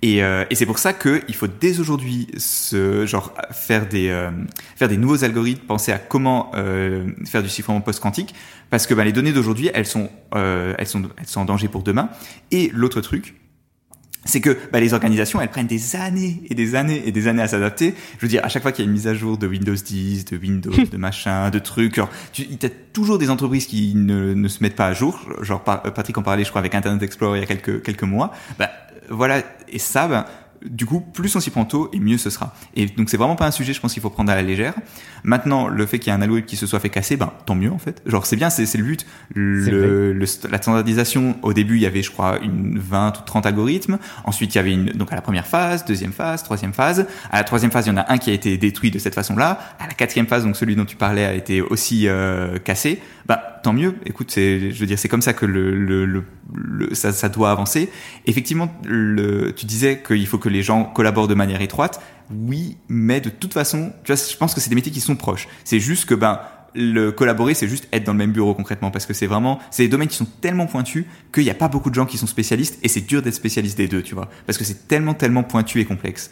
Et, 0.00 0.22
euh, 0.22 0.44
et 0.48 0.54
c'est 0.54 0.66
pour 0.66 0.78
ça 0.78 0.92
qu'il 0.92 1.34
faut 1.34 1.48
dès 1.48 1.80
aujourd'hui 1.80 2.28
ce 2.36 3.04
genre 3.04 3.34
faire 3.50 3.88
des 3.88 4.08
euh, 4.10 4.30
faire 4.76 4.88
des 4.88 4.96
nouveaux 4.96 5.24
algorithmes, 5.24 5.66
penser 5.66 5.90
à 5.90 5.98
comment 5.98 6.52
euh, 6.54 7.10
faire 7.26 7.42
du 7.42 7.48
chiffrement 7.48 7.80
post-quantique, 7.80 8.34
parce 8.70 8.86
que 8.86 8.94
bah, 8.94 9.04
les 9.04 9.12
données 9.12 9.32
d'aujourd'hui 9.32 9.70
elles 9.74 9.86
sont 9.86 10.08
euh, 10.34 10.74
elles 10.78 10.86
sont 10.86 11.02
elles 11.16 11.26
sont 11.26 11.40
en 11.40 11.44
danger 11.44 11.66
pour 11.66 11.82
demain. 11.82 12.10
Et 12.52 12.70
l'autre 12.72 13.00
truc, 13.00 13.34
c'est 14.24 14.40
que 14.40 14.56
bah, 14.72 14.78
les 14.78 14.94
organisations, 14.94 15.40
elles 15.40 15.48
prennent 15.48 15.66
des 15.66 15.96
années 15.96 16.42
et 16.48 16.54
des 16.54 16.74
années 16.74 17.02
et 17.06 17.12
des 17.12 17.28
années 17.28 17.42
à 17.42 17.48
s'adapter. 17.48 17.94
Je 18.18 18.22
veux 18.22 18.28
dire, 18.28 18.44
à 18.44 18.48
chaque 18.48 18.62
fois 18.62 18.72
qu'il 18.72 18.84
y 18.84 18.86
a 18.86 18.88
une 18.88 18.92
mise 18.92 19.06
à 19.06 19.14
jour 19.14 19.38
de 19.38 19.46
Windows 19.46 19.74
10, 19.74 20.26
de 20.26 20.36
Windows, 20.36 20.70
de 20.92 20.96
machin, 20.96 21.50
de 21.50 21.58
trucs, 21.58 21.96
genre, 21.96 22.10
tu, 22.32 22.42
il 22.42 22.62
y 22.62 22.66
a 22.66 22.70
toujours 22.92 23.18
des 23.18 23.30
entreprises 23.30 23.66
qui 23.66 23.94
ne, 23.94 24.34
ne 24.34 24.48
se 24.48 24.62
mettent 24.62 24.76
pas 24.76 24.86
à 24.86 24.92
jour. 24.92 25.28
Genre, 25.40 25.62
Patrick 25.64 26.16
en 26.18 26.22
parlait, 26.22 26.44
je 26.44 26.50
crois, 26.50 26.60
avec 26.60 26.74
Internet 26.74 27.02
Explorer 27.02 27.38
il 27.38 27.40
y 27.40 27.44
a 27.44 27.46
quelques 27.46 27.82
quelques 27.82 28.02
mois. 28.02 28.32
Bah, 28.58 28.70
voilà, 29.08 29.42
et 29.68 29.78
ça, 29.78 30.08
ben, 30.08 30.24
du 30.64 30.86
coup, 30.86 31.00
plus 31.00 31.34
on 31.36 31.40
s'y 31.40 31.50
prend 31.50 31.64
tôt 31.64 31.90
et 31.92 32.00
mieux 32.00 32.18
ce 32.18 32.30
sera. 32.30 32.54
Et 32.74 32.86
donc 32.86 33.10
c'est 33.10 33.16
vraiment 33.16 33.36
pas 33.36 33.46
un 33.46 33.50
sujet, 33.50 33.72
je 33.72 33.80
pense 33.80 33.92
qu'il 33.92 34.02
faut 34.02 34.10
prendre 34.10 34.30
à 34.30 34.34
la 34.34 34.42
légère. 34.42 34.74
Maintenant, 35.24 35.68
le 35.68 35.86
fait 35.86 35.98
qu'il 35.98 36.12
y 36.12 36.14
ait 36.14 36.18
un 36.18 36.22
algorithme 36.22 36.46
qui 36.46 36.56
se 36.56 36.66
soit 36.66 36.80
fait 36.80 36.88
casser, 36.88 37.16
ben 37.16 37.32
tant 37.46 37.54
mieux 37.54 37.70
en 37.70 37.78
fait. 37.78 38.02
Genre 38.06 38.26
c'est 38.26 38.36
bien, 38.36 38.50
c'est 38.50 38.72
le 38.76 38.84
but. 38.84 39.06
Le, 39.34 40.12
la 40.12 40.26
standardisation, 40.58 41.36
au 41.42 41.52
début 41.52 41.76
il 41.76 41.82
y 41.82 41.86
avait 41.86 42.02
je 42.02 42.10
crois 42.10 42.38
une 42.40 42.78
20 42.78 43.20
ou 43.20 43.24
30 43.24 43.46
algorithmes. 43.46 43.98
Ensuite 44.24 44.54
il 44.54 44.58
y 44.58 44.60
avait 44.60 44.72
une 44.72 44.86
donc 44.86 45.12
à 45.12 45.14
la 45.14 45.22
première 45.22 45.46
phase, 45.46 45.84
deuxième 45.84 46.12
phase, 46.12 46.42
troisième 46.42 46.72
phase. 46.72 47.06
À 47.30 47.38
la 47.38 47.44
troisième 47.44 47.70
phase 47.70 47.86
il 47.86 47.90
y 47.90 47.92
en 47.92 47.98
a 47.98 48.12
un 48.12 48.18
qui 48.18 48.30
a 48.30 48.32
été 48.32 48.56
détruit 48.56 48.90
de 48.90 48.98
cette 48.98 49.14
façon-là. 49.14 49.58
À 49.78 49.86
la 49.86 49.94
quatrième 49.94 50.26
phase 50.26 50.44
donc 50.44 50.56
celui 50.56 50.76
dont 50.76 50.84
tu 50.84 50.96
parlais 50.96 51.24
a 51.24 51.34
été 51.34 51.60
aussi 51.60 52.08
euh, 52.08 52.58
cassé. 52.58 53.00
Ben 53.26 53.38
tant 53.62 53.72
mieux. 53.72 53.94
Écoute, 54.06 54.30
c'est 54.30 54.70
je 54.70 54.80
veux 54.80 54.86
dire 54.86 54.98
c'est 54.98 55.08
comme 55.08 55.22
ça 55.22 55.32
que 55.32 55.46
le, 55.46 55.76
le, 55.76 56.06
le, 56.06 56.94
ça, 56.94 57.12
ça 57.12 57.28
doit 57.28 57.50
avancer. 57.50 57.90
Effectivement, 58.26 58.72
le, 58.84 59.52
tu 59.52 59.66
disais 59.66 60.02
qu'il 60.06 60.26
faut 60.26 60.38
que 60.38 60.47
les 60.48 60.62
gens 60.62 60.84
collaborent 60.84 61.28
de 61.28 61.34
manière 61.34 61.60
étroite. 61.60 62.00
Oui, 62.30 62.76
mais 62.88 63.20
de 63.20 63.30
toute 63.30 63.54
façon, 63.54 63.92
tu 64.04 64.12
vois, 64.12 64.22
je 64.30 64.36
pense 64.36 64.54
que 64.54 64.60
c'est 64.60 64.70
des 64.70 64.74
métiers 64.74 64.92
qui 64.92 65.00
sont 65.00 65.16
proches. 65.16 65.48
C'est 65.64 65.80
juste 65.80 66.04
que 66.04 66.14
ben 66.14 66.40
le 66.74 67.10
collaborer, 67.10 67.54
c'est 67.54 67.68
juste 67.68 67.88
être 67.92 68.04
dans 68.04 68.12
le 68.12 68.18
même 68.18 68.32
bureau 68.32 68.54
concrètement, 68.54 68.90
parce 68.90 69.06
que 69.06 69.14
c'est 69.14 69.26
vraiment, 69.26 69.58
c'est 69.70 69.84
des 69.84 69.88
domaines 69.88 70.08
qui 70.08 70.16
sont 70.16 70.28
tellement 70.40 70.66
pointus 70.66 71.06
qu'il 71.32 71.44
n'y 71.44 71.50
a 71.50 71.54
pas 71.54 71.68
beaucoup 71.68 71.90
de 71.90 71.94
gens 71.94 72.06
qui 72.06 72.18
sont 72.18 72.26
spécialistes, 72.26 72.78
et 72.82 72.88
c'est 72.88 73.00
dur 73.00 73.22
d'être 73.22 73.34
spécialiste 73.34 73.78
des 73.78 73.88
deux, 73.88 74.02
tu 74.02 74.14
vois, 74.14 74.28
parce 74.46 74.58
que 74.58 74.64
c'est 74.64 74.86
tellement, 74.86 75.14
tellement 75.14 75.42
pointu 75.42 75.80
et 75.80 75.84
complexe. 75.84 76.30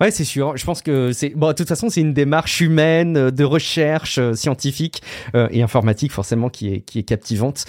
Ouais, 0.00 0.10
c'est 0.10 0.24
sûr. 0.24 0.56
Je 0.56 0.64
pense 0.64 0.82
que 0.82 1.12
c'est 1.12 1.30
bon. 1.30 1.48
De 1.48 1.52
toute 1.52 1.68
façon, 1.68 1.88
c'est 1.88 2.00
une 2.00 2.12
démarche 2.12 2.60
humaine 2.60 3.16
euh, 3.16 3.30
de 3.30 3.44
recherche 3.44 4.18
euh, 4.18 4.34
scientifique 4.34 5.02
euh, 5.34 5.48
et 5.50 5.62
informatique 5.62 6.12
forcément 6.12 6.48
qui 6.48 6.72
est 6.72 6.80
qui 6.80 6.98
est 6.98 7.02
captivante 7.02 7.64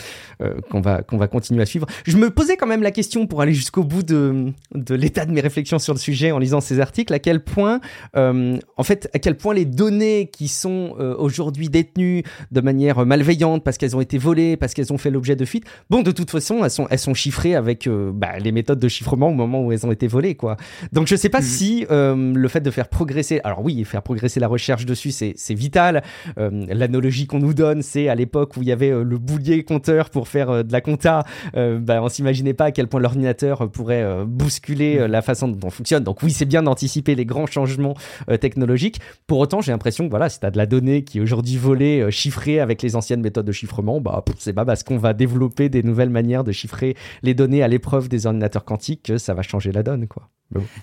qu'on 0.70 0.82
va 0.82 1.01
qu'on 1.01 1.18
va 1.18 1.28
continuer 1.28 1.62
à 1.62 1.66
suivre. 1.66 1.88
Je 2.05 2.18
me 2.18 2.30
posais 2.30 2.58
quand 2.58 2.68
même 2.68 2.84
la 2.84 2.91
question 2.91 3.28
pour 3.28 3.41
aller 3.41 3.53
jusqu'au 3.53 3.84
bout 3.84 4.03
de 4.03 4.53
de 4.74 4.95
l'état 4.95 5.26
de 5.26 5.32
mes 5.32 5.41
réflexions 5.41 5.80
sur 5.80 5.93
le 5.93 5.99
sujet 5.99 6.32
en 6.32 6.39
lisant 6.39 6.62
ces 6.62 6.80
articles. 6.80 7.14
À 7.14 7.20
quel 7.20 7.43
point, 7.43 7.80
en 8.16 8.84
fait, 8.84 9.10
à 9.14 9.20
quel 9.20 9.36
point 9.36 9.53
les 9.53 9.66
données 9.66 10.30
qui 10.32 10.47
sont 10.47 10.95
aujourd'hui 11.18 11.70
détenues 11.70 12.24
de 12.51 12.62
manière 12.62 13.05
malveillante 13.05 13.64
parce 13.64 13.78
qu'elles 13.78 13.95
ont 13.95 14.01
été 14.01 14.18
volées, 14.18 14.58
parce 14.58 14.74
qu'elles 14.74 14.93
ont 14.93 14.97
fait 14.97 15.10
l'objet 15.10 15.36
de 15.36 15.45
fuites, 15.45 15.66
bon, 15.89 16.03
de 16.03 16.12
toute 16.12 16.30
façon, 16.30 16.64
elles 16.64 16.72
sont 16.72 16.88
elles 16.89 16.99
sont 16.99 17.14
chiffrées 17.14 17.55
avec 17.55 17.89
bah, 17.89 18.38
les 18.39 18.51
méthodes 18.51 18.80
de 18.80 18.88
chiffrement 18.88 19.30
au 19.30 19.34
moment 19.34 19.66
où 19.66 19.72
elles 19.72 19.86
ont 19.86 19.91
été 19.91 20.08
volées, 20.08 20.36
quoi. 20.36 20.58
Donc, 20.91 21.08
je 21.08 21.16
sais 21.16 21.30
pas 21.30 21.39
mmh. 21.39 21.43
si 21.43 21.86
euh, 21.98 22.34
le 22.34 22.48
fait 22.48 22.62
de 22.62 22.72
faire 22.72 22.88
progresser, 22.88 23.41
alors 23.43 23.64
oui, 23.64 23.84
faire 23.84 24.02
progresser 24.02 24.39
la 24.39 24.48
recherche 24.48 24.86
dessus, 24.86 25.12
c'est 25.12 25.54
vital. 25.54 26.04
Euh, 26.38 26.66
l'analogie 26.70 27.28
qu'on 27.28 27.39
nous 27.39 27.54
donne, 27.54 27.82
c'est 27.82 28.08
à 28.08 28.16
l'époque 28.16 28.58
où 28.58 28.62
il 28.62 28.68
y 28.68 28.72
avait 28.72 28.91
euh, 28.91 29.04
le 29.04 29.18
boulier 29.18 29.64
compteur 29.64 30.10
pour 30.10 30.28
faire 30.28 30.64
de 30.64 30.72
la 30.72 30.82
compta, 30.82 31.24
bah, 31.54 32.02
on 32.02 32.10
s'imaginait 32.10 32.54
pas 32.54 32.66
à 32.66 32.72
quel 32.72 32.88
point 32.88 33.00
l'ordinateur 33.00 33.70
pourrait 33.70 34.26
bousculer 34.26 35.08
la 35.08 35.22
façon 35.22 35.48
dont 35.48 35.68
on 35.68 35.70
fonctionne. 35.70 36.04
Donc 36.04 36.22
oui, 36.24 36.32
c'est 36.32 36.45
bien 36.45 36.64
d'anticiper 36.64 37.16
les 37.16 37.26
grands 37.26 37.45
changements 37.45 37.95
technologiques. 38.39 39.00
Pour 39.26 39.39
autant, 39.39 39.62
j'ai 39.62 39.72
l'impression 39.72 40.06
que 40.06 40.10
voilà, 40.10 40.30
si 40.30 40.39
tu 40.39 40.45
as 40.45 40.52
de 40.52 40.58
la 40.58 40.66
donnée 40.66 41.04
qui 41.04 41.18
est 41.18 41.22
aujourd'hui 41.22 41.58
volée, 41.58 42.08
chiffrée 42.12 42.60
avec 42.60 42.82
les 42.82 42.95
anciennes 42.95 43.22
méthodes 43.22 43.45
de 43.45 43.52
chiffrement, 43.52 44.00
bah, 44.02 44.24
c'est 44.38 44.54
pas 44.54 44.66
parce 44.66 44.84
qu'on 44.84 44.98
va 44.98 45.14
développer 45.14 45.70
des 45.70 45.84
nouvelles 45.84 46.10
manières 46.10 46.43
de 46.43 46.52
chiffrer 46.52 46.95
les 47.24 47.34
données 47.34 47.64
à 47.64 47.68
l'épreuve 47.68 48.10
des 48.10 48.26
ordinateurs 48.26 48.66
quantiques 48.66 49.04
que 49.04 49.18
ça 49.18 49.34
va 49.34 49.41
changer 49.41 49.72
la 49.72 49.84
donne. 49.84 50.08
quoi. 50.08 50.30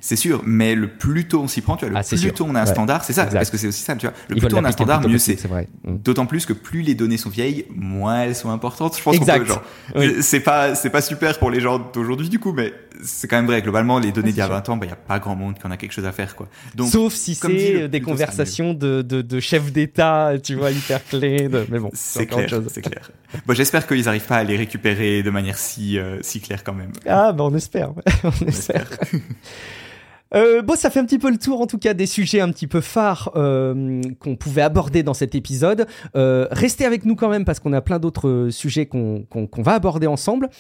C'est 0.01 0.17
sûr, 0.17 0.43
mais 0.45 0.75
le 0.75 0.89
plus 0.89 1.27
tôt 1.27 1.43
on 1.43 1.49
s'y 1.49 1.63
prend, 1.63 1.77
tu 1.77 1.87
vois, 1.87 1.93
le 1.93 1.97
ah, 1.97 2.03
plus 2.03 2.33
tôt 2.33 2.47
on 2.49 2.55
a 2.55 2.63
un 2.63 2.67
standard, 2.67 3.05
c'est 3.05 3.13
ça, 3.13 3.27
parce 3.27 3.51
que 3.51 3.57
c'est 3.57 3.69
aussi 3.69 3.83
ça, 3.83 3.97
tu 3.97 4.07
vois. 4.07 4.15
Le 4.29 4.37
plus 4.37 4.49
tôt 4.49 4.57
on 4.59 4.65
a 4.65 4.69
un 4.69 4.73
standard, 4.73 5.07
mieux 5.09 5.19
c'est. 5.19 5.43
Mm. 5.45 5.97
D'autant 6.05 6.27
plus 6.27 6.47
que 6.47 6.53
plus 6.53 6.83
les 6.83 6.95
données 6.95 7.17
sont 7.17 7.31
vieilles, 7.31 7.65
moins 7.75 8.23
elles 8.23 8.37
sont 8.37 8.51
importantes. 8.51 8.97
Je 8.97 9.03
pense 9.03 9.17
exact. 9.17 9.47
genre, 9.47 9.63
c'est 10.21 10.41
pas, 10.41 10.75
c'est 10.75 10.91
pas 10.91 11.01
super 11.01 11.39
pour 11.39 11.51
les 11.51 11.61
gens 11.61 11.79
d'aujourd'hui 11.93 12.29
du 12.29 12.39
coup, 12.39 12.53
mais 12.53 12.73
c'est 13.03 13.29
quand 13.29 13.37
même 13.37 13.47
vrai. 13.47 13.63
Globalement, 13.63 13.99
les 13.99 14.13
données 14.13 14.33
d'il 14.33 14.39
y 14.39 14.43
a 14.43 14.49
20 14.49 14.69
ans, 14.69 14.77
bah, 14.77 14.87
il 14.87 14.91
y 14.91 14.93
a 14.93 14.97
pas 14.97 15.19
grand 15.19 15.37
monde 15.37 15.59
qui 15.59 15.67
en 15.67 15.71
a 15.71 15.77
quelque 15.77 15.93
chose 15.93 16.07
à 16.07 16.13
faire, 16.13 16.37
quoi. 16.37 16.49
Donc, 16.75 16.91
Sauf 16.91 17.15
si 17.15 17.35
c'est 17.35 17.89
des 17.89 18.01
conversations 18.01 18.75
de, 18.75 19.03
de, 19.03 19.23
de 19.23 19.41
chefs 19.41 19.73
d'État, 19.73 20.33
tu 20.43 20.55
vois, 20.55 20.71
hyper 20.71 21.05
clés. 21.05 21.49
De... 21.49 21.67
Mais 21.71 21.79
bon, 21.79 21.91
c'est 21.93 22.27
clair, 22.27 22.49
c'est 22.69 22.83
clair. 22.83 23.11
Bon, 23.47 23.55
j'espère 23.55 23.87
qu'ils 23.87 24.09
arrivent 24.09 24.27
pas 24.27 24.37
à 24.37 24.45
les 24.45 24.57
récupérer 24.57 25.23
de 25.23 25.31
manière 25.31 25.59
si, 25.59 25.99
euh, 25.99 26.19
si 26.23 26.41
claire 26.41 26.63
quand 26.63 26.75
même. 26.75 26.93
Ah, 27.07 27.33
bah, 27.33 27.45
on 27.45 27.55
espère. 27.55 27.93
on, 28.25 28.47
espère. 28.47 28.89
Euh, 30.35 30.63
bon, 30.63 30.75
ça 30.75 30.91
fait 30.91 31.01
un 31.01 31.05
petit 31.05 31.19
peu 31.19 31.31
le 31.31 31.39
tour, 31.39 31.61
en 31.61 31.67
tout 31.67 31.79
cas, 31.79 31.95
des 31.95 32.07
sujets 32.07 32.41
un 32.41 32.51
petit 32.51 32.67
peu 32.67 32.81
phares 32.81 33.31
euh, 33.37 34.01
qu'on 34.19 34.37
pouvait 34.37 34.63
aborder 34.63 35.03
dans 35.03 35.15
cet 35.15 35.35
épisode. 35.35 35.87
Euh, 36.17 36.49
restez 36.51 36.85
avec 36.85 37.05
nous 37.05 37.15
quand 37.15 37.29
même 37.29 37.45
parce 37.45 37.61
qu'on 37.61 37.73
a 37.73 37.81
plein 37.81 37.99
d'autres 37.99 38.49
sujets 38.51 38.87
qu'on 38.87 39.27
va 39.59 39.73
aborder 39.73 40.07
ensemble. 40.07 40.51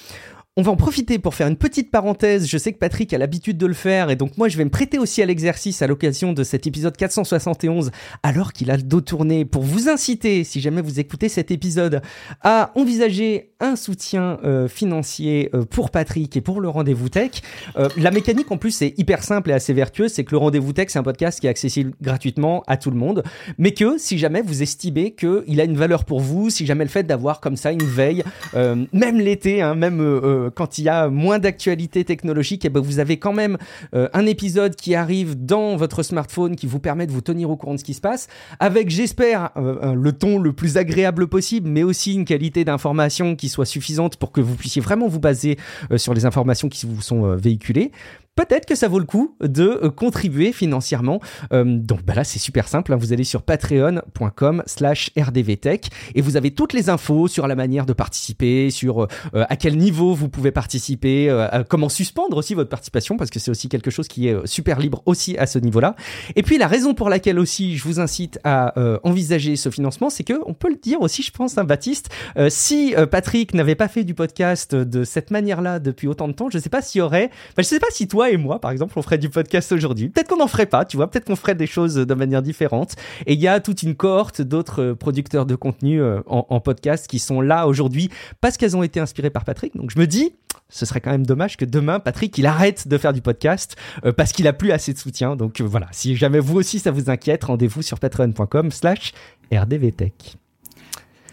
On 0.56 0.62
va 0.62 0.70
en 0.70 0.76
profiter 0.76 1.18
pour 1.18 1.34
faire 1.34 1.48
une 1.48 1.56
petite 1.56 1.90
parenthèse. 1.90 2.46
Je 2.46 2.58
sais 2.58 2.72
que 2.72 2.78
Patrick 2.78 3.12
a 3.12 3.18
l'habitude 3.18 3.58
de 3.58 3.66
le 3.66 3.74
faire 3.74 4.10
et 4.10 4.14
donc 4.14 4.38
moi 4.38 4.46
je 4.46 4.56
vais 4.56 4.64
me 4.64 4.70
prêter 4.70 5.00
aussi 5.00 5.20
à 5.20 5.26
l'exercice 5.26 5.82
à 5.82 5.88
l'occasion 5.88 6.32
de 6.32 6.44
cet 6.44 6.68
épisode 6.68 6.96
471 6.96 7.90
alors 8.22 8.52
qu'il 8.52 8.70
a 8.70 8.76
le 8.76 8.84
dos 8.84 9.00
tourné 9.00 9.44
pour 9.44 9.62
vous 9.62 9.88
inciter, 9.88 10.44
si 10.44 10.60
jamais 10.60 10.80
vous 10.80 11.00
écoutez 11.00 11.28
cet 11.28 11.50
épisode, 11.50 12.02
à 12.40 12.70
envisager 12.76 13.50
un 13.58 13.74
soutien 13.74 14.38
euh, 14.44 14.68
financier 14.68 15.50
euh, 15.54 15.64
pour 15.64 15.90
Patrick 15.90 16.36
et 16.36 16.40
pour 16.40 16.60
le 16.60 16.68
rendez-vous 16.68 17.08
tech. 17.08 17.42
Euh, 17.76 17.88
la 17.96 18.12
mécanique 18.12 18.52
en 18.52 18.56
plus 18.56 18.70
c'est 18.70 18.94
hyper 18.96 19.24
simple 19.24 19.50
et 19.50 19.54
assez 19.54 19.72
vertueuse, 19.72 20.12
c'est 20.12 20.22
que 20.22 20.30
le 20.30 20.38
rendez-vous 20.38 20.72
tech 20.72 20.86
c'est 20.90 21.00
un 21.00 21.02
podcast 21.02 21.40
qui 21.40 21.48
est 21.48 21.50
accessible 21.50 21.94
gratuitement 22.00 22.62
à 22.68 22.76
tout 22.76 22.92
le 22.92 22.96
monde, 22.96 23.24
mais 23.58 23.74
que 23.74 23.98
si 23.98 24.18
jamais 24.18 24.40
vous 24.40 24.62
estimez 24.62 25.16
qu'il 25.16 25.60
a 25.60 25.64
une 25.64 25.76
valeur 25.76 26.04
pour 26.04 26.20
vous, 26.20 26.48
si 26.48 26.64
jamais 26.64 26.84
le 26.84 26.90
fait 26.90 27.02
d'avoir 27.02 27.40
comme 27.40 27.56
ça 27.56 27.72
une 27.72 27.82
veille, 27.82 28.22
même 28.54 29.18
l'été, 29.18 29.60
hein, 29.60 29.74
même 29.74 30.43
euh, 30.44 30.50
quand 30.50 30.78
il 30.78 30.84
y 30.84 30.88
a 30.88 31.08
moins 31.08 31.38
d'actualité 31.38 32.04
technologique, 32.04 32.64
et 32.64 32.68
eh 32.68 32.70
ben 32.70 32.80
vous 32.80 32.98
avez 32.98 33.18
quand 33.18 33.32
même 33.32 33.58
euh, 33.94 34.08
un 34.12 34.26
épisode 34.26 34.76
qui 34.76 34.94
arrive 34.94 35.44
dans 35.44 35.76
votre 35.76 36.02
smartphone 36.02 36.56
qui 36.56 36.66
vous 36.66 36.78
permet 36.78 37.06
de 37.06 37.12
vous 37.12 37.20
tenir 37.20 37.50
au 37.50 37.56
courant 37.56 37.74
de 37.74 37.78
ce 37.78 37.84
qui 37.84 37.94
se 37.94 38.00
passe, 38.00 38.28
avec 38.60 38.90
j'espère 38.90 39.50
euh, 39.56 39.94
le 39.94 40.12
ton 40.12 40.38
le 40.38 40.52
plus 40.52 40.76
agréable 40.76 41.26
possible, 41.26 41.68
mais 41.68 41.82
aussi 41.82 42.14
une 42.14 42.24
qualité 42.24 42.64
d'information 42.64 43.36
qui 43.36 43.48
soit 43.48 43.66
suffisante 43.66 44.16
pour 44.16 44.32
que 44.32 44.40
vous 44.40 44.54
puissiez 44.54 44.82
vraiment 44.82 45.08
vous 45.08 45.20
baser 45.20 45.58
sur 45.96 46.14
les 46.14 46.26
informations 46.26 46.68
qui 46.68 46.86
vous 46.86 47.00
sont 47.00 47.34
véhiculées 47.36 47.90
peut-être 48.36 48.66
que 48.66 48.74
ça 48.74 48.88
vaut 48.88 48.98
le 48.98 49.04
coup 49.04 49.36
de 49.40 49.80
euh, 49.82 49.90
contribuer 49.90 50.52
financièrement. 50.52 51.20
Euh, 51.52 51.64
donc 51.64 52.04
bah 52.04 52.14
là, 52.14 52.24
c'est 52.24 52.38
super 52.38 52.68
simple. 52.68 52.92
Hein. 52.92 52.96
Vous 52.96 53.12
allez 53.12 53.24
sur 53.24 53.42
patreon.com 53.42 54.62
slash 54.66 55.10
rdvtech 55.16 55.88
et 56.14 56.20
vous 56.20 56.36
avez 56.36 56.50
toutes 56.50 56.72
les 56.72 56.90
infos 56.90 57.28
sur 57.28 57.46
la 57.46 57.54
manière 57.54 57.86
de 57.86 57.92
participer, 57.92 58.70
sur 58.70 59.02
euh, 59.02 59.06
à 59.32 59.56
quel 59.56 59.76
niveau 59.76 60.14
vous 60.14 60.28
pouvez 60.28 60.50
participer, 60.50 61.30
comment 61.68 61.88
suspendre 61.88 62.36
aussi 62.36 62.54
votre 62.54 62.70
participation 62.70 63.16
parce 63.16 63.30
que 63.30 63.38
c'est 63.38 63.50
aussi 63.50 63.68
quelque 63.68 63.90
chose 63.90 64.08
qui 64.08 64.28
est 64.28 64.46
super 64.46 64.78
libre 64.78 65.02
aussi 65.06 65.36
à 65.38 65.46
ce 65.46 65.58
niveau-là. 65.58 65.94
Et 66.36 66.42
puis 66.42 66.58
la 66.58 66.66
raison 66.66 66.94
pour 66.94 67.08
laquelle 67.08 67.38
aussi 67.38 67.76
je 67.76 67.84
vous 67.84 68.00
incite 68.00 68.38
à 68.44 68.74
envisager 69.02 69.56
ce 69.56 69.70
financement, 69.70 70.10
c'est 70.10 70.24
que 70.24 70.34
on 70.46 70.54
peut 70.54 70.68
le 70.68 70.76
dire 70.76 71.00
aussi, 71.00 71.22
je 71.22 71.30
pense, 71.30 71.58
hein, 71.58 71.64
Baptiste, 71.64 72.10
si 72.48 72.94
Patrick 73.10 73.54
n'avait 73.54 73.74
pas 73.74 73.88
fait 73.88 74.04
du 74.04 74.14
podcast 74.14 74.74
de 74.74 75.04
cette 75.04 75.30
manière-là 75.30 75.78
depuis 75.78 76.08
autant 76.08 76.28
de 76.28 76.32
temps, 76.32 76.50
je 76.50 76.58
ne 76.58 76.62
sais 76.62 76.70
pas 76.70 76.82
s'il 76.82 77.00
y 77.00 77.02
aurait, 77.02 77.30
enfin, 77.50 77.58
je 77.58 77.62
sais 77.62 77.80
pas 77.80 77.90
si 77.90 78.08
toi 78.08 78.23
et 78.30 78.36
moi, 78.36 78.60
par 78.60 78.70
exemple, 78.70 78.94
on 78.96 79.02
ferait 79.02 79.18
du 79.18 79.28
podcast 79.28 79.72
aujourd'hui. 79.72 80.08
Peut-être 80.08 80.28
qu'on 80.28 80.36
n'en 80.36 80.48
ferait 80.48 80.66
pas, 80.66 80.84
tu 80.84 80.96
vois, 80.96 81.10
peut-être 81.10 81.26
qu'on 81.26 81.36
ferait 81.36 81.54
des 81.54 81.66
choses 81.66 81.94
de 81.94 82.14
manière 82.14 82.42
différente. 82.42 82.94
Et 83.26 83.34
il 83.34 83.40
y 83.40 83.48
a 83.48 83.60
toute 83.60 83.82
une 83.82 83.94
cohorte 83.94 84.42
d'autres 84.42 84.92
producteurs 84.92 85.46
de 85.46 85.54
contenu 85.54 86.02
en, 86.02 86.46
en 86.48 86.60
podcast 86.60 87.06
qui 87.08 87.18
sont 87.18 87.40
là 87.40 87.66
aujourd'hui 87.66 88.10
parce 88.40 88.56
qu'elles 88.56 88.76
ont 88.76 88.82
été 88.82 89.00
inspirées 89.00 89.30
par 89.30 89.44
Patrick. 89.44 89.76
Donc 89.76 89.90
je 89.90 89.98
me 89.98 90.06
dis, 90.06 90.34
ce 90.68 90.86
serait 90.86 91.00
quand 91.00 91.10
même 91.10 91.26
dommage 91.26 91.56
que 91.56 91.64
demain, 91.64 92.00
Patrick, 92.00 92.36
il 92.38 92.46
arrête 92.46 92.88
de 92.88 92.98
faire 92.98 93.12
du 93.12 93.20
podcast 93.20 93.76
euh, 94.04 94.12
parce 94.12 94.32
qu'il 94.32 94.48
a 94.48 94.52
plus 94.52 94.72
assez 94.72 94.92
de 94.92 94.98
soutien. 94.98 95.36
Donc 95.36 95.60
euh, 95.60 95.64
voilà, 95.64 95.88
si 95.92 96.16
jamais 96.16 96.40
vous 96.40 96.56
aussi 96.56 96.78
ça 96.78 96.90
vous 96.90 97.10
inquiète, 97.10 97.44
rendez-vous 97.44 97.82
sur 97.82 97.98
patreon.com 97.98 98.70
slash 98.70 99.12
rdvtech. 99.52 100.36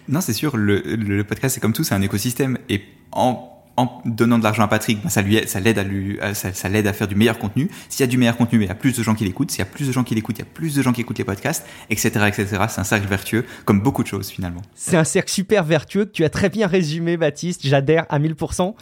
Non, 0.07 0.19
c'est 0.21 0.33
sûr, 0.33 0.57
le, 0.57 0.79
le 0.81 1.23
podcast, 1.23 1.55
c'est 1.55 1.61
comme 1.61 1.73
tout, 1.73 1.83
c'est 1.83 1.95
un 1.95 2.01
écosystème. 2.01 2.57
Et 2.69 2.81
en 3.11 3.50
en 3.77 4.01
donnant 4.05 4.37
de 4.37 4.43
l'argent 4.43 4.63
à 4.63 4.67
Patrick, 4.67 5.01
ben, 5.01 5.09
ça 5.09 5.21
lui 5.21 5.39
ça 5.47 5.59
l'aide 5.59 5.79
à 5.79 5.83
lui, 5.83 6.19
ça, 6.33 6.69
l'aide 6.69 6.87
à 6.87 6.93
faire 6.93 7.07
du 7.07 7.15
meilleur 7.15 7.39
contenu. 7.39 7.69
S'il 7.89 8.01
y 8.01 8.03
a 8.03 8.07
du 8.07 8.17
meilleur 8.17 8.37
contenu, 8.37 8.61
il 8.61 8.67
y 8.67 8.71
a 8.71 8.75
plus 8.75 8.97
de 8.97 9.03
gens 9.03 9.15
qui 9.15 9.23
l'écoutent. 9.23 9.51
S'il 9.51 9.59
y 9.59 9.63
a 9.63 9.65
plus 9.65 9.87
de 9.87 9.91
gens 9.91 10.03
qui 10.03 10.15
l'écoutent, 10.15 10.37
il 10.37 10.41
y 10.41 10.47
a 10.47 10.51
plus 10.53 10.75
de 10.75 10.81
gens 10.81 10.93
qui 10.93 11.01
écoutent 11.01 11.17
les 11.17 11.23
podcasts, 11.23 11.65
etc., 11.89 12.09
etc. 12.27 12.45
C'est 12.69 12.81
un 12.81 12.83
cercle 12.83 13.07
vertueux, 13.07 13.45
comme 13.65 13.81
beaucoup 13.81 14.03
de 14.03 14.07
choses 14.07 14.29
finalement. 14.29 14.61
C'est 14.75 14.97
un 14.97 15.03
cercle 15.03 15.31
super 15.31 15.63
vertueux 15.63 16.05
que 16.05 16.11
tu 16.11 16.23
as 16.23 16.29
très 16.29 16.49
bien 16.49 16.67
résumé, 16.67 17.17
Baptiste. 17.17 17.61
J'adhère 17.63 18.05
à 18.09 18.19
1000%. 18.19 18.75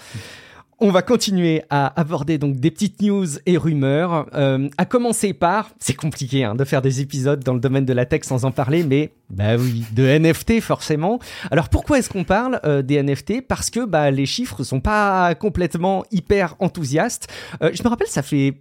On 0.82 0.91
va 0.91 1.01
continuer 1.01 1.63
à 1.69 1.99
aborder 1.99 2.38
donc 2.38 2.55
des 2.55 2.71
petites 2.71 3.01
news 3.01 3.27
et 3.45 3.57
rumeurs. 3.57 4.27
Euh, 4.34 4.69
à 4.77 4.86
commencer 4.86 5.34
par, 5.34 5.71
c'est 5.77 5.93
compliqué 5.93 6.45
hein, 6.45 6.55
de 6.55 6.63
faire 6.63 6.82
des 6.82 7.01
épisodes 7.01 7.43
dans 7.43 7.53
le 7.53 7.59
domaine 7.59 7.84
de 7.84 7.91
la 7.91 8.05
tech 8.05 8.23
sans 8.23 8.45
en 8.45 8.51
parler, 8.51 8.86
mais 8.86 9.11
bah 9.30 9.57
oui, 9.57 9.84
de 9.91 10.03
NFT 10.03 10.61
forcément. 10.61 11.19
Alors 11.51 11.67
pourquoi 11.67 11.99
est-ce 11.99 12.09
qu'on 12.09 12.23
parle 12.23 12.61
euh, 12.63 12.82
des 12.82 13.03
NFT 13.03 13.45
Parce 13.45 13.69
que 13.69 13.84
bah, 13.84 14.09
les 14.09 14.25
chiffres 14.25 14.63
sont 14.63 14.80
pas 14.80 15.36
complètement 15.36 16.05
hyper 16.11 16.55
enthousiastes. 16.59 17.27
Euh, 17.61 17.71
je 17.73 17.84
me 17.84 17.89
rappelle, 17.89 18.07
ça 18.07 18.21
fait 18.21 18.53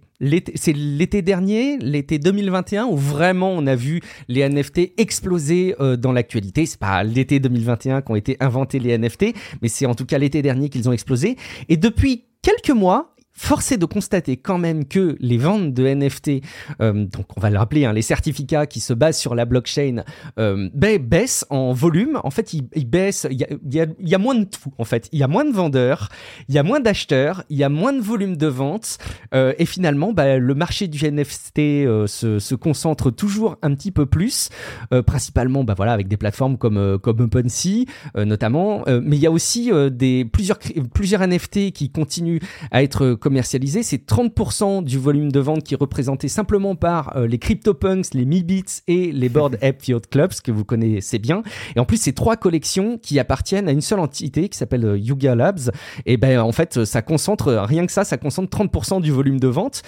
c'est 0.55 0.73
l'été 0.73 1.21
dernier, 1.21 1.77
l'été 1.77 2.19
2021, 2.19 2.85
où 2.85 2.97
vraiment 2.97 3.51
on 3.51 3.65
a 3.67 3.75
vu 3.75 4.01
les 4.27 4.47
NFT 4.47 4.93
exploser 4.97 5.75
euh, 5.79 5.95
dans 5.95 6.11
l'actualité. 6.11 6.65
C'est 6.65 6.79
pas 6.79 7.03
l'été 7.03 7.39
2021 7.39 8.01
qu'ont 8.01 8.15
été 8.15 8.37
inventés 8.39 8.79
les 8.79 8.97
NFT, 8.97 9.33
mais 9.61 9.69
c'est 9.69 9.85
en 9.85 9.95
tout 9.95 10.05
cas 10.05 10.17
l'été 10.17 10.41
dernier 10.41 10.69
qu'ils 10.69 10.89
ont 10.89 10.91
explosé. 10.91 11.37
Et 11.69 11.77
depuis 11.77 12.25
quelques 12.41 12.75
mois, 12.75 13.08
Force 13.39 13.71
est 13.71 13.77
de 13.77 13.85
constater 13.85 14.35
quand 14.35 14.57
même 14.57 14.85
que 14.85 15.15
les 15.21 15.37
ventes 15.37 15.73
de 15.73 15.87
NFT, 15.87 16.43
euh, 16.81 17.05
donc 17.05 17.25
on 17.37 17.39
va 17.39 17.49
le 17.49 17.57
rappeler, 17.57 17.85
hein, 17.85 17.93
les 17.93 18.01
certificats 18.01 18.65
qui 18.67 18.81
se 18.81 18.91
basent 18.91 19.17
sur 19.17 19.33
la 19.33 19.45
blockchain, 19.45 20.03
euh, 20.37 20.69
baissent 20.73 21.45
en 21.49 21.71
volume. 21.71 22.19
En 22.25 22.31
fait, 22.31 22.53
ils, 22.53 22.85
baissent. 22.85 23.27
Il 23.31 23.39
y 23.39 23.45
a, 23.79 23.85
y, 23.85 24.09
y 24.09 24.15
a, 24.15 24.17
moins 24.17 24.35
de 24.35 24.43
tout. 24.43 24.73
En 24.77 24.83
fait, 24.83 25.07
il 25.13 25.19
y 25.19 25.23
a 25.23 25.27
moins 25.27 25.45
de 25.45 25.51
vendeurs, 25.51 26.09
il 26.49 26.55
y 26.55 26.57
a 26.57 26.63
moins 26.63 26.81
d'acheteurs, 26.81 27.43
il 27.49 27.57
y 27.57 27.63
a 27.63 27.69
moins 27.69 27.93
de 27.93 28.01
volume 28.01 28.35
de 28.35 28.47
ventes, 28.47 28.97
euh, 29.33 29.53
et 29.57 29.65
finalement, 29.65 30.11
bah, 30.11 30.37
le 30.37 30.55
marché 30.55 30.87
du 30.87 31.09
NFT 31.09 31.59
euh, 31.59 32.07
se, 32.07 32.39
se, 32.39 32.55
concentre 32.55 33.11
toujours 33.11 33.57
un 33.61 33.73
petit 33.73 33.91
peu 33.91 34.05
plus, 34.05 34.49
euh, 34.93 35.01
principalement, 35.01 35.63
bah 35.63 35.75
voilà, 35.75 35.93
avec 35.93 36.07
des 36.07 36.17
plateformes 36.17 36.57
comme 36.57 36.77
euh, 36.77 36.97
comme 36.97 37.21
OpenSea 37.21 37.85
notamment. 38.15 38.83
mais 38.87 39.15
il 39.15 39.21
y 39.21 39.27
a 39.27 39.31
aussi 39.31 39.71
des 39.91 40.25
plusieurs 40.25 40.57
plusieurs 40.93 41.25
NFT 41.25 41.71
qui 41.71 41.89
continuent 41.89 42.39
à 42.71 42.83
être 42.83 43.13
commercialisé, 43.29 43.83
c'est 43.83 44.09
30% 44.09 44.83
du 44.83 44.97
volume 44.97 45.31
de 45.31 45.39
vente 45.39 45.63
qui 45.63 45.75
est 45.75 45.77
représenté 45.77 46.27
simplement 46.27 46.75
par 46.75 47.15
euh, 47.15 47.27
les 47.27 47.37
CryptoPunks, 47.37 48.15
les 48.15 48.25
MiBits 48.25 48.81
et 48.87 49.11
les 49.11 49.29
Board 49.29 49.59
App 49.61 49.83
Field 49.83 50.07
Clubs 50.09 50.33
que 50.43 50.51
vous 50.51 50.65
connaissez 50.65 51.19
bien. 51.19 51.43
Et 51.75 51.79
en 51.79 51.85
plus, 51.85 51.97
c'est 51.97 52.13
trois 52.13 52.37
collections 52.37 52.97
qui 52.97 53.19
appartiennent 53.19 53.69
à 53.69 53.71
une 53.71 53.81
seule 53.81 53.99
entité 53.99 54.49
qui 54.49 54.57
s'appelle 54.57 54.83
euh, 54.83 54.97
Yuga 54.97 55.35
Labs. 55.35 55.69
Et 56.07 56.17
ben 56.17 56.39
en 56.39 56.51
fait, 56.51 56.85
ça 56.85 57.03
concentre 57.03 57.53
rien 57.53 57.85
que 57.85 57.91
ça, 57.91 58.03
ça 58.03 58.17
concentre 58.17 58.49
30% 58.57 58.99
du 58.99 59.11
volume 59.11 59.39
de 59.39 59.47
vente 59.47 59.83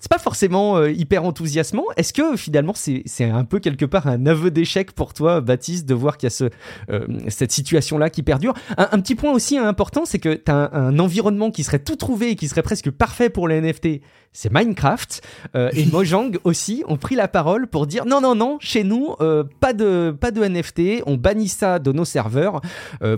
c'est 0.00 0.10
pas 0.10 0.18
forcément 0.18 0.76
euh, 0.76 0.90
hyper 0.90 1.24
enthousiasmant. 1.24 1.84
Est-ce 1.96 2.12
que 2.12 2.36
finalement 2.36 2.74
c'est 2.74 3.24
un 3.24 3.44
peu 3.44 3.58
quelque 3.58 3.86
part 3.86 4.06
un 4.06 4.26
aveu 4.26 4.50
d'échec 4.50 4.92
pour 4.92 5.14
toi, 5.14 5.40
Baptiste, 5.40 5.86
de 5.86 5.94
voir 5.94 6.18
qu'il 6.18 6.26
y 6.26 6.28
a 6.28 6.30
ce, 6.30 6.50
euh, 6.90 7.06
cette 7.28 7.52
situation-là 7.52 8.10
qui 8.10 8.22
perdure? 8.22 8.52
Un, 8.76 9.00
petit 9.00 9.14
point 9.14 9.32
aussi 9.32 9.56
important, 9.56 10.04
c'est 10.04 10.18
que 10.18 10.34
tu 10.34 10.50
as 10.50 10.54
un, 10.54 10.88
un, 10.88 10.98
environnement 10.98 11.50
qui 11.50 11.64
serait 11.64 11.78
tout 11.78 11.96
trouvé 11.96 12.32
et 12.32 12.36
qui 12.36 12.48
serait 12.48 12.62
presque 12.62 12.90
parfait 12.90 13.30
pour 13.30 13.48
les 13.48 13.62
NFT 13.62 14.02
c'est 14.36 14.52
Minecraft. 14.52 15.22
Euh, 15.54 15.70
et 15.72 15.86
Mojang 15.86 16.38
aussi 16.44 16.82
ont 16.88 16.96
pris 16.96 17.14
la 17.14 17.28
parole 17.28 17.68
pour 17.68 17.86
dire 17.86 18.04
non, 18.04 18.20
non, 18.20 18.34
non, 18.34 18.58
chez 18.60 18.82
nous, 18.84 19.14
pas, 19.60 19.72
de, 19.72 20.10
pas 20.10 20.32
de 20.32 20.44
NFT, 20.44 21.04
on 21.06 21.16
bannit 21.16 21.48
ça 21.48 21.78
de 21.78 21.92
nos 21.92 22.04
serveurs. 22.04 22.60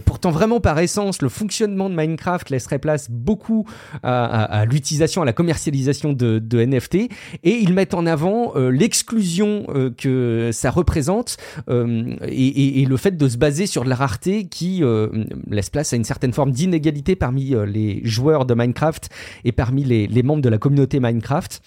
Pourtant, 0.05 0.31
vraiment 0.31 0.61
par 0.61 0.79
essence, 0.79 1.23
le 1.23 1.31
fonctionnement 1.31 1.89
de 1.89 1.95
Minecraft 1.95 2.51
laisserait 2.51 2.79
place 2.79 3.11
beaucoup 3.11 3.67
à, 4.03 4.67
l'utilisation, 4.67 5.23
à 5.23 5.25
la 5.25 5.33
commercialisation 5.33 6.13
de, 6.13 6.39
de, 6.39 6.63
NFT. 6.63 6.76
Et 7.43 7.57
ils 7.57 7.73
mettent 7.73 7.95
en 7.95 8.07
avant 8.07 8.55
l'exclusion 8.57 9.67
que 9.97 10.51
ça 10.53 10.71
représente 10.71 11.37
et, 11.69 12.83
et, 12.83 12.85
le 12.85 12.97
fait 12.97 13.17
de 13.17 13.29
se 13.29 13.37
baser 13.37 13.67
sur 13.67 13.85
de 13.85 13.89
la 13.89 13.97
rareté 13.97 14.47
qui 14.47 14.83
laisse 15.51 15.71
place 15.71 15.93
à 15.93 15.97
une 15.97 16.05
certaine 16.05 16.33
forme 16.33 16.51
d'inégalité 16.51 17.17
parmi 17.17 17.55
les 17.67 18.01
joueurs 18.05 18.47
de 18.47 18.55
Minecraft 18.55 19.09
et 19.45 19.53
parmi 19.53 19.85
les, 19.85 20.23
membres 20.23 20.43
de 20.43 20.49
la 20.49 20.59
communauté 20.59 21.01
Minecraft. 21.01 21.63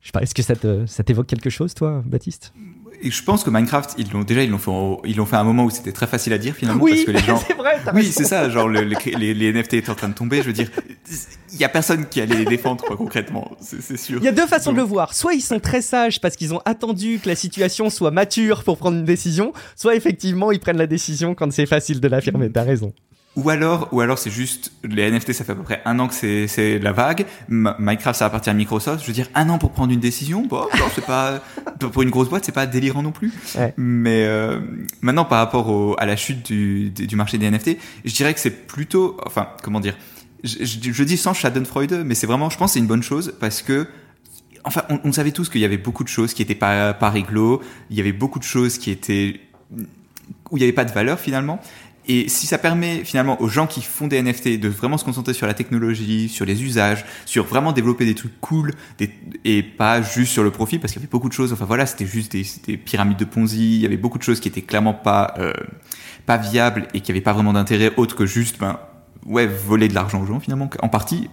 Je 0.00 0.06
sais 0.06 0.12
pas, 0.12 0.22
est-ce 0.22 0.34
que 0.34 0.42
ça 0.86 1.04
t'évoque 1.04 1.26
quelque 1.26 1.50
chose, 1.50 1.74
toi, 1.74 2.02
Baptiste? 2.06 2.52
Et 3.04 3.10
je 3.10 3.22
pense 3.22 3.44
que 3.44 3.50
Minecraft, 3.50 3.96
ils 3.98 4.10
l'ont 4.10 4.22
déjà, 4.22 4.42
ils 4.42 4.50
l'ont 4.50 4.58
fait, 4.58 4.70
ils 5.04 5.16
l'ont 5.16 5.26
fait 5.26 5.36
à 5.36 5.40
un 5.40 5.44
moment 5.44 5.64
où 5.64 5.70
c'était 5.70 5.92
très 5.92 6.06
facile 6.06 6.32
à 6.32 6.38
dire 6.38 6.54
finalement 6.54 6.82
oui, 6.82 6.92
parce 6.92 7.04
que 7.04 7.10
les 7.10 7.18
gens. 7.18 7.36
c'est 7.46 7.52
vrai. 7.52 7.76
Oui, 7.92 8.10
c'est 8.10 8.24
ça. 8.24 8.48
Genre 8.48 8.66
les, 8.66 8.84
les, 9.34 9.52
NFT 9.52 9.74
étaient 9.74 9.90
en 9.90 9.94
train 9.94 10.08
de 10.08 10.14
tomber. 10.14 10.38
Je 10.38 10.44
veux 10.44 10.54
dire, 10.54 10.70
il 11.52 11.58
y 11.58 11.64
a 11.64 11.68
personne 11.68 12.06
qui 12.06 12.22
allait 12.22 12.36
les 12.36 12.46
défendre 12.46 12.82
quoi, 12.82 12.96
concrètement. 12.96 13.50
C'est 13.60 13.98
sûr. 13.98 14.18
Il 14.20 14.24
y 14.24 14.28
a 14.28 14.32
deux 14.32 14.46
façons 14.46 14.72
de 14.72 14.78
le 14.78 14.82
voir. 14.82 15.12
Soit 15.12 15.34
ils 15.34 15.42
sont 15.42 15.60
très 15.60 15.82
sages 15.82 16.18
parce 16.18 16.34
qu'ils 16.36 16.54
ont 16.54 16.62
attendu 16.64 17.20
que 17.22 17.28
la 17.28 17.36
situation 17.36 17.90
soit 17.90 18.10
mature 18.10 18.64
pour 18.64 18.78
prendre 18.78 18.96
une 18.96 19.04
décision. 19.04 19.52
Soit 19.76 19.96
effectivement 19.96 20.50
ils 20.50 20.60
prennent 20.60 20.78
la 20.78 20.86
décision 20.86 21.34
quand 21.34 21.52
c'est 21.52 21.66
facile 21.66 22.00
de 22.00 22.08
l'affirmer. 22.08 22.50
T'as 22.50 22.62
raison. 22.62 22.94
Ou 23.36 23.50
alors, 23.50 23.88
ou 23.90 24.00
alors 24.00 24.18
c'est 24.18 24.30
juste 24.30 24.70
les 24.84 25.10
NFT, 25.10 25.32
ça 25.32 25.44
fait 25.44 25.52
à 25.52 25.54
peu 25.56 25.64
près 25.64 25.82
un 25.84 25.98
an 25.98 26.06
que 26.06 26.14
c'est 26.14 26.46
c'est 26.46 26.78
la 26.78 26.92
vague. 26.92 27.26
Minecraft, 27.48 28.16
ça 28.16 28.26
appartient 28.26 28.50
à 28.50 28.54
Microsoft. 28.54 29.02
Je 29.02 29.08
veux 29.08 29.12
dire, 29.12 29.28
un 29.34 29.48
an 29.48 29.58
pour 29.58 29.72
prendre 29.72 29.92
une 29.92 30.00
décision, 30.00 30.46
bon, 30.46 30.66
c'est 30.94 31.04
pas 31.04 31.40
pour 31.78 32.02
une 32.02 32.10
grosse 32.10 32.28
boîte, 32.28 32.44
c'est 32.44 32.52
pas 32.52 32.66
délirant 32.66 33.02
non 33.02 33.10
plus. 33.10 33.32
Mais 33.76 34.24
euh, 34.24 34.60
maintenant, 35.00 35.24
par 35.24 35.38
rapport 35.38 35.68
au, 35.68 35.96
à 35.98 36.06
la 36.06 36.14
chute 36.14 36.46
du, 36.46 36.90
du 36.90 37.16
marché 37.16 37.36
des 37.38 37.50
NFT, 37.50 37.76
je 38.04 38.14
dirais 38.14 38.34
que 38.34 38.40
c'est 38.40 38.66
plutôt, 38.66 39.16
enfin, 39.26 39.48
comment 39.64 39.80
dire, 39.80 39.96
je, 40.44 40.64
je, 40.64 41.04
dis 41.04 41.16
sans 41.16 41.34
Schadenfreude, 41.34 42.04
mais 42.04 42.14
c'est 42.14 42.28
vraiment, 42.28 42.50
je 42.50 42.58
pense, 42.58 42.74
c'est 42.74 42.78
une 42.78 42.86
bonne 42.86 43.02
chose 43.02 43.34
parce 43.40 43.62
que 43.62 43.88
enfin, 44.62 44.82
on, 44.90 45.00
on 45.02 45.12
savait 45.12 45.32
tous 45.32 45.48
qu'il 45.48 45.60
y 45.60 45.64
avait 45.64 45.78
beaucoup 45.78 46.04
de 46.04 46.08
choses 46.08 46.34
qui 46.34 46.42
étaient 46.42 46.54
pas 46.54 46.94
pas 46.94 47.10
réglo, 47.10 47.62
il 47.90 47.96
y 47.96 48.00
avait 48.00 48.12
beaucoup 48.12 48.38
de 48.38 48.44
choses 48.44 48.78
qui 48.78 48.92
étaient 48.92 49.40
où 50.50 50.56
il 50.56 50.60
n'y 50.60 50.64
avait 50.64 50.72
pas 50.72 50.84
de 50.84 50.92
valeur 50.92 51.18
finalement. 51.18 51.60
Et 52.06 52.28
si 52.28 52.46
ça 52.46 52.58
permet 52.58 53.04
finalement 53.04 53.40
aux 53.40 53.48
gens 53.48 53.66
qui 53.66 53.82
font 53.82 54.06
des 54.06 54.20
NFT 54.22 54.60
de 54.60 54.68
vraiment 54.68 54.98
se 54.98 55.04
concentrer 55.04 55.34
sur 55.34 55.46
la 55.46 55.54
technologie, 55.54 56.28
sur 56.28 56.44
les 56.44 56.62
usages, 56.62 57.04
sur 57.24 57.44
vraiment 57.44 57.72
développer 57.72 58.04
des 58.04 58.14
trucs 58.14 58.40
cool, 58.40 58.72
et 59.44 59.62
pas 59.62 60.02
juste 60.02 60.32
sur 60.32 60.42
le 60.42 60.50
profit, 60.50 60.78
parce 60.78 60.92
qu'il 60.92 61.00
y 61.00 61.04
avait 61.04 61.10
beaucoup 61.10 61.28
de 61.28 61.34
choses. 61.34 61.52
Enfin 61.52 61.64
voilà, 61.64 61.86
c'était 61.86 62.06
juste 62.06 62.32
des, 62.32 62.46
des, 62.66 62.76
pyramides 62.76 63.18
de 63.18 63.24
Ponzi. 63.24 63.76
Il 63.76 63.80
y 63.80 63.86
avait 63.86 63.96
beaucoup 63.96 64.18
de 64.18 64.22
choses 64.22 64.40
qui 64.40 64.48
étaient 64.48 64.62
clairement 64.62 64.94
pas 64.94 65.34
euh, 65.38 65.52
pas 66.26 66.36
viables 66.36 66.88
et 66.94 67.00
qui 67.00 67.10
avaient 67.10 67.20
pas 67.20 67.32
vraiment 67.32 67.52
d'intérêt 67.52 67.92
autre 67.96 68.16
que 68.16 68.26
juste 68.26 68.58
ben 68.58 68.78
ouais 69.26 69.46
voler 69.46 69.88
de 69.88 69.94
l'argent 69.94 70.22
aux 70.22 70.26
gens 70.26 70.40
finalement 70.40 70.68
en 70.82 70.88
partie 70.88 71.28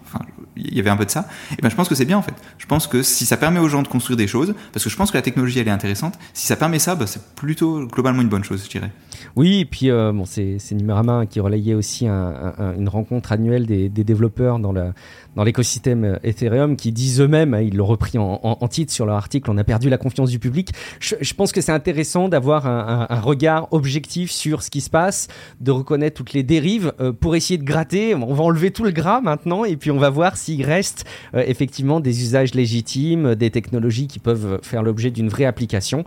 il 0.57 0.75
y 0.75 0.79
avait 0.79 0.89
un 0.89 0.97
peu 0.97 1.05
de 1.05 1.09
ça. 1.09 1.27
Et 1.57 1.61
ben 1.61 1.69
je 1.69 1.75
pense 1.75 1.87
que 1.87 1.95
c'est 1.95 2.05
bien 2.05 2.17
en 2.17 2.21
fait. 2.21 2.33
Je 2.57 2.65
pense 2.65 2.85
que 2.85 3.01
si 3.03 3.25
ça 3.25 3.37
permet 3.37 3.59
aux 3.59 3.69
gens 3.69 3.83
de 3.83 3.87
construire 3.87 4.17
des 4.17 4.27
choses 4.27 4.53
parce 4.73 4.83
que 4.83 4.89
je 4.89 4.97
pense 4.97 5.11
que 5.11 5.17
la 5.17 5.21
technologie 5.21 5.59
elle 5.59 5.67
est 5.67 5.71
intéressante 5.71 6.19
si 6.33 6.45
ça 6.45 6.55
permet 6.55 6.79
ça 6.79 6.95
ben, 6.95 7.07
c'est 7.07 7.23
plutôt 7.35 7.85
globalement 7.87 8.21
une 8.21 8.29
bonne 8.29 8.43
chose 8.43 8.63
je 8.65 8.69
dirais. 8.69 8.91
Oui 9.35 9.61
et 9.61 9.65
puis 9.65 9.89
euh, 9.89 10.11
bon 10.11 10.25
c'est 10.25 10.59
Numérama 10.71 11.25
qui 11.25 11.39
relayait 11.39 11.73
aussi 11.73 12.07
un, 12.07 12.53
une 12.77 12.89
rencontre 12.89 13.31
annuelle 13.31 13.65
des 13.65 13.89
développeurs 13.89 14.59
dans 14.59 14.71
la 14.71 14.93
dans 15.35 15.43
l'écosystème 15.43 16.19
Ethereum 16.23 16.75
qui 16.75 16.91
disent 16.91 17.21
eux-mêmes, 17.21 17.53
hein, 17.53 17.61
ils 17.61 17.75
l'ont 17.75 17.85
repris 17.85 18.17
en, 18.17 18.67
titre 18.67 18.91
sur 18.91 19.05
leur 19.05 19.15
article, 19.15 19.49
on 19.49 19.57
a 19.57 19.63
perdu 19.63 19.89
la 19.89 19.97
confiance 19.97 20.29
du 20.29 20.39
public. 20.39 20.71
Je, 20.99 21.33
pense 21.33 21.51
que 21.51 21.61
c'est 21.61 21.71
intéressant 21.71 22.29
d'avoir 22.29 22.67
un, 22.67 23.19
regard 23.21 23.67
objectif 23.71 24.31
sur 24.31 24.63
ce 24.63 24.69
qui 24.69 24.81
se 24.81 24.89
passe, 24.89 25.27
de 25.59 25.71
reconnaître 25.71 26.17
toutes 26.17 26.33
les 26.33 26.43
dérives 26.43 26.93
euh, 26.99 27.11
pour 27.11 27.35
essayer 27.35 27.57
de 27.57 27.63
gratter. 27.63 28.15
On 28.15 28.33
va 28.33 28.43
enlever 28.43 28.71
tout 28.71 28.83
le 28.83 28.91
gras 28.91 29.21
maintenant 29.21 29.63
et 29.65 29.77
puis 29.77 29.91
on 29.91 29.97
va 29.97 30.09
voir 30.09 30.37
s'il 30.37 30.65
reste 30.65 31.05
euh, 31.35 31.43
effectivement 31.45 31.99
des 31.99 32.21
usages 32.21 32.53
légitimes, 32.53 33.35
des 33.35 33.51
technologies 33.51 34.07
qui 34.07 34.19
peuvent 34.19 34.59
faire 34.63 34.83
l'objet 34.83 35.11
d'une 35.11 35.29
vraie 35.29 35.45
application. 35.45 36.03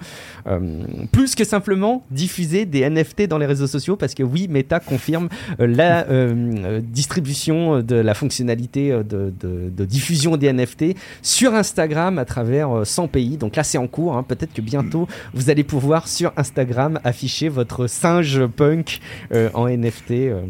Euh, 0.46 0.82
plus 1.12 1.34
que 1.34 1.44
simplement 1.44 2.04
diffuser 2.10 2.66
des 2.66 2.88
NFT 2.88 3.22
dans 3.28 3.38
les 3.38 3.46
réseaux 3.46 3.66
sociaux 3.66 3.96
parce 3.96 4.14
que 4.14 4.22
oui, 4.22 4.48
Meta 4.48 4.80
confirme 4.80 5.28
la 5.58 6.06
distribution 6.80 7.80
de 7.80 7.96
la 7.96 8.14
fonctionnalité 8.14 8.92
de, 9.14 9.84
diffusion 9.84 10.36
des 10.36 10.52
NFT 10.52 10.96
sur 11.22 11.54
Instagram 11.54 12.18
à 12.18 12.24
travers 12.24 12.84
100 12.84 13.04
euh, 13.04 13.06
pays. 13.06 13.36
Donc 13.36 13.56
là, 13.56 13.64
c'est 13.64 13.78
en 13.78 13.86
cours. 13.86 14.16
Hein. 14.16 14.22
Peut-être 14.22 14.52
que 14.52 14.62
bientôt, 14.62 15.06
vous 15.32 15.50
allez 15.50 15.64
pouvoir 15.64 16.08
sur 16.08 16.32
Instagram 16.36 17.00
afficher 17.04 17.48
votre 17.48 17.86
singe 17.86 18.44
punk 18.46 19.00
euh, 19.32 19.50
en 19.54 19.68
NFT 19.68 20.10
euh. 20.10 20.42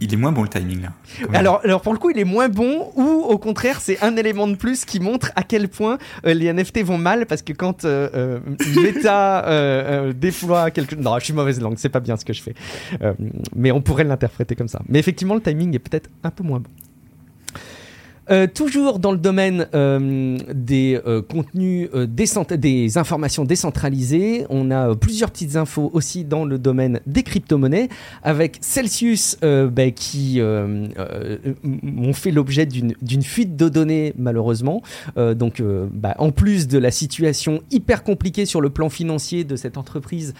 Il, 0.00 0.12
est 0.12 0.16
moins 0.16 0.32
bon 0.32 0.42
le 0.42 0.48
timing 0.48 0.82
là. 0.82 0.92
Alors, 1.32 1.60
alors 1.64 1.80
pour 1.80 1.92
le 1.92 1.98
coup, 1.98 2.10
il 2.10 2.18
est 2.18 2.24
moins 2.24 2.48
bon 2.48 2.90
ou 2.96 3.02
au 3.02 3.38
contraire 3.38 3.80
c'est 3.80 4.02
un 4.02 4.16
élément 4.16 4.48
de 4.48 4.54
plus 4.54 4.84
qui 4.84 5.00
montre 5.00 5.32
à 5.36 5.42
quel 5.42 5.68
point 5.68 5.98
les 6.24 6.52
NFT 6.52 6.84
vont 6.84 6.98
mal 6.98 7.26
parce 7.26 7.42
que 7.42 7.52
quand 7.52 7.84
Meta 7.84 10.12
déploie 10.12 10.70
quelque 10.70 10.94
non 10.94 11.18
je 11.18 11.24
suis 11.24 11.32
mauvaise 11.32 11.60
langue 11.60 11.74
c'est 11.76 11.88
pas 11.88 12.00
bien 12.00 12.16
ce 12.16 12.24
que 12.24 12.32
je 12.32 12.42
fais 12.42 12.54
mais 13.54 13.72
on 13.72 13.80
pourrait 13.80 14.04
l'interpréter 14.04 14.54
comme 14.54 14.68
ça 14.68 14.80
mais 14.88 14.98
effectivement 14.98 15.34
le 15.34 15.40
timing 15.40 15.74
est 15.74 15.78
peut-être 15.78 16.10
un 16.22 16.30
peu 16.30 16.44
moins 16.44 16.60
bon 16.60 16.70
euh, 18.30 18.46
toujours 18.52 18.98
dans 18.98 19.12
le 19.12 19.18
domaine 19.18 19.68
euh, 19.74 20.36
des 20.52 21.00
euh, 21.06 21.22
contenus, 21.22 21.88
des 21.92 22.98
informations 22.98 23.44
décentralisées, 23.44 24.46
on 24.50 24.70
a 24.70 24.94
plusieurs 24.96 25.30
petites 25.30 25.56
infos 25.56 25.90
aussi 25.92 26.24
dans 26.24 26.44
le 26.44 26.58
domaine 26.58 27.00
des 27.06 27.22
crypto-monnaies, 27.22 27.88
avec 28.22 28.58
Celsius 28.60 29.38
bah, 29.42 29.90
qui 29.90 30.40
ont 30.40 32.12
fait 32.12 32.30
l'objet 32.30 32.66
d'une 32.66 33.22
fuite 33.22 33.56
de 33.56 33.68
données 33.68 34.12
malheureusement. 34.16 34.82
donc, 35.16 35.62
bah, 35.92 36.14
en 36.18 36.30
plus 36.30 36.68
de 36.68 36.78
la 36.78 36.90
situation 36.90 37.60
hyper 37.70 38.02
compliquée 38.02 38.46
sur 38.46 38.60
le 38.60 38.70
plan 38.70 38.88
financier 38.88 39.44
de 39.44 39.56
cette 39.56 39.76
entreprise 39.76 40.34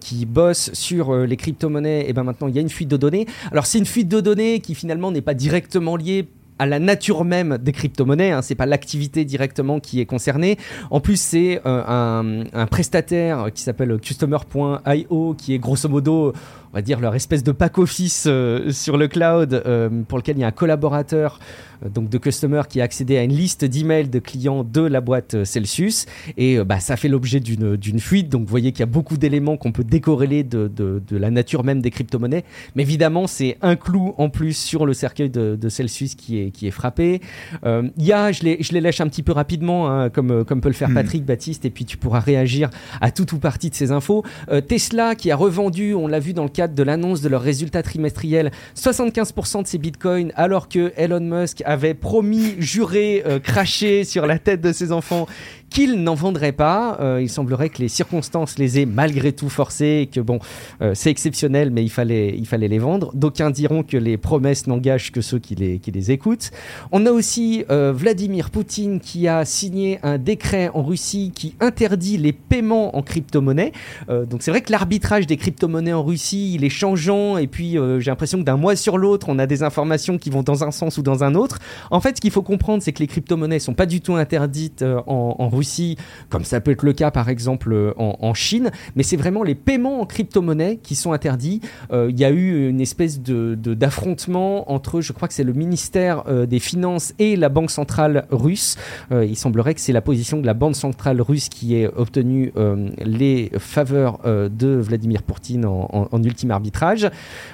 qui 0.00 0.26
bosse 0.26 0.70
sur 0.72 1.14
les 1.14 1.36
crypto-monnaies, 1.36 2.08
et 2.08 2.12
ben 2.12 2.24
maintenant 2.24 2.48
il 2.48 2.54
y 2.54 2.58
a 2.58 2.62
une 2.62 2.68
fuite 2.68 2.88
de 2.88 2.96
données. 2.96 3.26
Alors 3.52 3.66
c'est 3.66 3.78
une 3.78 3.86
fuite 3.86 4.08
de 4.08 4.20
données 4.20 4.60
qui 4.60 4.74
finalement 4.74 5.10
n'est 5.10 5.22
pas 5.22 5.34
directement 5.34 5.96
liée 5.96 6.28
à 6.58 6.66
la 6.66 6.78
nature 6.78 7.24
même 7.24 7.58
des 7.58 7.72
crypto-monnaies. 7.72 8.32
Hein, 8.32 8.42
c'est 8.42 8.54
pas 8.54 8.66
l'activité 8.66 9.24
directement 9.24 9.80
qui 9.80 10.00
est 10.00 10.06
concernée. 10.06 10.58
En 10.90 11.00
plus, 11.00 11.20
c'est 11.20 11.60
euh, 11.66 11.82
un, 11.86 12.44
un, 12.52 12.66
prestataire 12.66 13.48
qui 13.54 13.62
s'appelle 13.62 13.98
Customer.io, 13.98 15.34
qui 15.36 15.54
est 15.54 15.58
grosso 15.58 15.88
modo 15.88 16.32
on 16.72 16.76
va 16.76 16.82
dire, 16.82 17.00
leur 17.00 17.14
espèce 17.14 17.42
de 17.42 17.52
pack 17.52 17.78
office 17.78 18.24
euh, 18.26 18.70
sur 18.72 18.96
le 18.96 19.08
cloud 19.08 19.54
euh, 19.54 19.88
pour 20.06 20.18
lequel 20.18 20.36
il 20.36 20.40
y 20.40 20.44
a 20.44 20.48
un 20.48 20.52
collaborateur 20.52 21.40
euh, 21.84 21.88
donc 21.88 22.10
de 22.10 22.18
customer 22.18 22.62
qui 22.68 22.80
a 22.80 22.84
accédé 22.84 23.16
à 23.16 23.22
une 23.22 23.32
liste 23.32 23.64
d'emails 23.64 24.08
de 24.08 24.18
clients 24.18 24.64
de 24.64 24.82
la 24.82 25.00
boîte 25.00 25.44
Celsius 25.44 26.06
et 26.36 26.58
bah, 26.64 26.80
ça 26.80 26.96
fait 26.96 27.08
l'objet 27.08 27.40
d'une 27.40 28.00
fuite. 28.00 28.28
Donc 28.28 28.42
vous 28.42 28.50
voyez 28.50 28.72
qu'il 28.72 28.80
y 28.80 28.82
a 28.82 28.86
beaucoup 28.86 29.16
d'éléments 29.16 29.56
qu'on 29.56 29.72
peut 29.72 29.84
décorréler 29.84 30.42
de, 30.42 30.68
de, 30.68 31.02
de, 31.06 31.16
la 31.16 31.30
nature 31.30 31.64
même 31.64 31.80
des 31.80 31.90
crypto-monnaies. 31.90 32.44
Mais 32.74 32.82
évidemment, 32.82 33.26
c'est 33.26 33.56
un 33.62 33.76
clou 33.76 34.14
en 34.18 34.28
plus 34.28 34.56
sur 34.56 34.86
le 34.86 34.92
cercueil 34.92 35.30
de, 35.30 35.56
de 35.56 35.68
Celsius 35.68 36.14
qui 36.14 36.38
est, 36.38 36.50
qui 36.50 36.66
est 36.66 36.70
frappé. 36.70 37.20
Il 37.64 38.04
y 38.04 38.12
a, 38.12 38.32
je 38.32 38.42
les, 38.42 38.62
je 38.62 38.72
les 38.72 38.80
lâche 38.80 39.00
un 39.00 39.08
petit 39.08 39.22
peu 39.22 39.32
rapidement, 39.32 39.90
hein, 39.90 40.10
comme, 40.10 40.44
comme 40.44 40.60
peut 40.60 40.68
le 40.68 40.74
faire 40.74 40.90
hmm. 40.90 40.94
Patrick 40.94 41.24
Baptiste, 41.24 41.64
et 41.64 41.70
puis 41.70 41.84
tu 41.84 41.96
pourras 41.96 42.20
réagir 42.20 42.70
à 43.00 43.10
tout 43.10 43.34
ou 43.34 43.38
partie 43.38 43.70
de 43.70 43.74
ces 43.74 43.92
infos. 43.92 44.24
Tesla 44.66 45.14
qui 45.14 45.30
a 45.30 45.36
revendu, 45.36 45.94
on 45.94 46.06
l'a 46.06 46.20
vu 46.20 46.32
dans 46.32 46.44
le 46.44 46.50
de 46.66 46.82
l'annonce 46.82 47.20
de 47.20 47.28
leurs 47.28 47.42
résultats 47.42 47.82
trimestriels 47.82 48.50
75% 48.76 49.62
de 49.62 49.66
ces 49.68 49.78
bitcoins, 49.78 50.32
alors 50.34 50.68
que 50.68 50.92
Elon 50.96 51.20
Musk 51.20 51.62
avait 51.64 51.94
promis, 51.94 52.56
juré, 52.58 53.22
euh, 53.26 53.38
craché 53.38 54.04
sur 54.04 54.26
la 54.26 54.38
tête 54.38 54.60
de 54.60 54.72
ses 54.72 54.90
enfants 54.90 55.26
qu'il 55.70 56.02
n'en 56.02 56.14
vendrait 56.14 56.52
pas. 56.52 56.98
Euh, 57.00 57.20
il 57.22 57.28
semblerait 57.28 57.68
que 57.68 57.78
les 57.78 57.88
circonstances 57.88 58.58
les 58.58 58.80
aient 58.80 58.86
malgré 58.86 59.32
tout 59.32 59.48
forcés 59.48 60.00
et 60.02 60.06
que 60.06 60.20
bon, 60.20 60.38
euh, 60.82 60.92
c'est 60.94 61.10
exceptionnel, 61.10 61.70
mais 61.70 61.82
il 61.82 61.90
fallait, 61.90 62.34
il 62.36 62.46
fallait 62.46 62.68
les 62.68 62.78
vendre. 62.78 63.12
D'aucuns 63.14 63.50
diront 63.50 63.82
que 63.82 63.96
les 63.96 64.16
promesses 64.16 64.66
n'engagent 64.66 65.12
que 65.12 65.20
ceux 65.20 65.38
qui 65.38 65.54
les, 65.54 65.78
qui 65.78 65.90
les 65.90 66.10
écoutent. 66.10 66.50
On 66.92 67.06
a 67.06 67.10
aussi 67.10 67.64
euh, 67.70 67.92
Vladimir 67.94 68.50
Poutine 68.50 69.00
qui 69.00 69.28
a 69.28 69.44
signé 69.44 69.98
un 70.02 70.18
décret 70.18 70.70
en 70.74 70.82
Russie 70.82 71.32
qui 71.34 71.54
interdit 71.60 72.16
les 72.16 72.32
paiements 72.32 72.96
en 72.96 73.02
crypto-monnaie. 73.02 73.72
donc 74.08 74.42
c'est 74.42 74.50
vrai 74.50 74.60
que 74.60 74.72
l'arbitrage 74.72 75.26
des 75.26 75.36
crypto-monnaies 75.36 75.92
en 75.92 76.02
Russie, 76.02 76.54
il 76.54 76.64
est 76.64 76.70
changeant 76.70 77.36
et 77.36 77.46
puis 77.46 77.76
j'ai 77.98 78.10
l'impression 78.10 78.38
que 78.38 78.44
d'un 78.44 78.56
mois 78.56 78.76
sur 78.76 78.98
l'autre, 78.98 79.28
on 79.28 79.38
a 79.38 79.46
des 79.46 79.62
informations 79.62 80.18
qui 80.18 80.30
vont 80.30 80.42
dans 80.42 80.64
un 80.64 80.70
sens 80.70 80.98
ou 80.98 81.02
dans 81.02 81.24
un 81.24 81.34
autre. 81.34 81.58
En 81.90 82.00
fait, 82.00 82.16
ce 82.16 82.20
qu'il 82.20 82.30
faut 82.30 82.42
comprendre, 82.42 82.82
c'est 82.82 82.92
que 82.92 83.00
les 83.00 83.06
crypto-monnaies 83.06 83.58
sont 83.58 83.74
pas 83.74 83.86
du 83.86 84.00
tout 84.00 84.14
interdites 84.14 84.84
en, 85.06 85.36
en 85.38 85.48
Russie 85.48 85.57
Russie, 85.58 85.96
comme 86.30 86.44
ça 86.44 86.60
peut 86.60 86.70
être 86.70 86.84
le 86.84 86.92
cas 86.92 87.10
par 87.10 87.28
exemple 87.28 87.72
euh, 87.72 87.92
en, 87.98 88.34
Chine, 88.34 88.70
mais 88.94 89.02
c'est 89.02 89.16
vraiment 89.16 89.42
les 89.42 89.54
paiements 89.54 90.00
en 90.00 90.06
crypto-monnaie 90.06 90.78
qui 90.82 90.94
sont 90.94 91.12
interdits. 91.12 91.60
Euh, 91.92 92.08
il 92.10 92.18
y 92.18 92.24
a 92.24 92.30
eu 92.30 92.68
une 92.68 92.80
espèce 92.80 93.20
de, 93.20 93.54
d'affrontement 93.54 94.70
entre, 94.70 95.00
je 95.00 95.12
crois 95.12 95.28
que 95.28 95.34
c'est 95.34 95.44
le 95.44 95.52
ministère 95.52 96.24
euh, 96.28 96.46
des 96.46 96.60
Finances 96.60 97.14
et 97.18 97.36
la 97.36 97.48
Banque 97.48 97.70
centrale 97.70 98.26
russe. 98.30 98.76
il 99.10 99.36
semblerait 99.36 99.74
que 99.74 99.80
c'est 99.80 99.92
la 99.92 100.00
position 100.00 100.40
de 100.40 100.46
la 100.46 100.54
Banque 100.54 100.76
centrale 100.76 101.20
russe 101.20 101.48
qui 101.48 101.74
ait 101.74 101.88
obtenu 101.96 102.52
les 102.98 103.50
faveurs 103.58 104.20
de 104.24 104.68
Vladimir 104.76 105.22
Poutine 105.22 105.64
en, 105.66 106.22
ultime 106.22 106.50
arbitrage. 106.50 107.10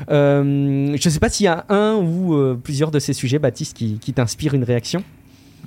je 0.08 0.92
ne 0.92 0.96
sais 0.96 1.18
pas 1.18 1.28
s'il 1.28 1.44
y 1.44 1.48
a 1.48 1.64
un 1.68 1.94
ou 1.94 2.56
plusieurs 2.62 2.90
de 2.90 2.98
ces 2.98 3.12
sujets, 3.12 3.38
Baptiste, 3.38 3.76
qui, 3.76 3.98
qui 3.98 4.12
t'inspirent 4.12 4.54
une 4.54 4.64
réaction. 4.64 5.02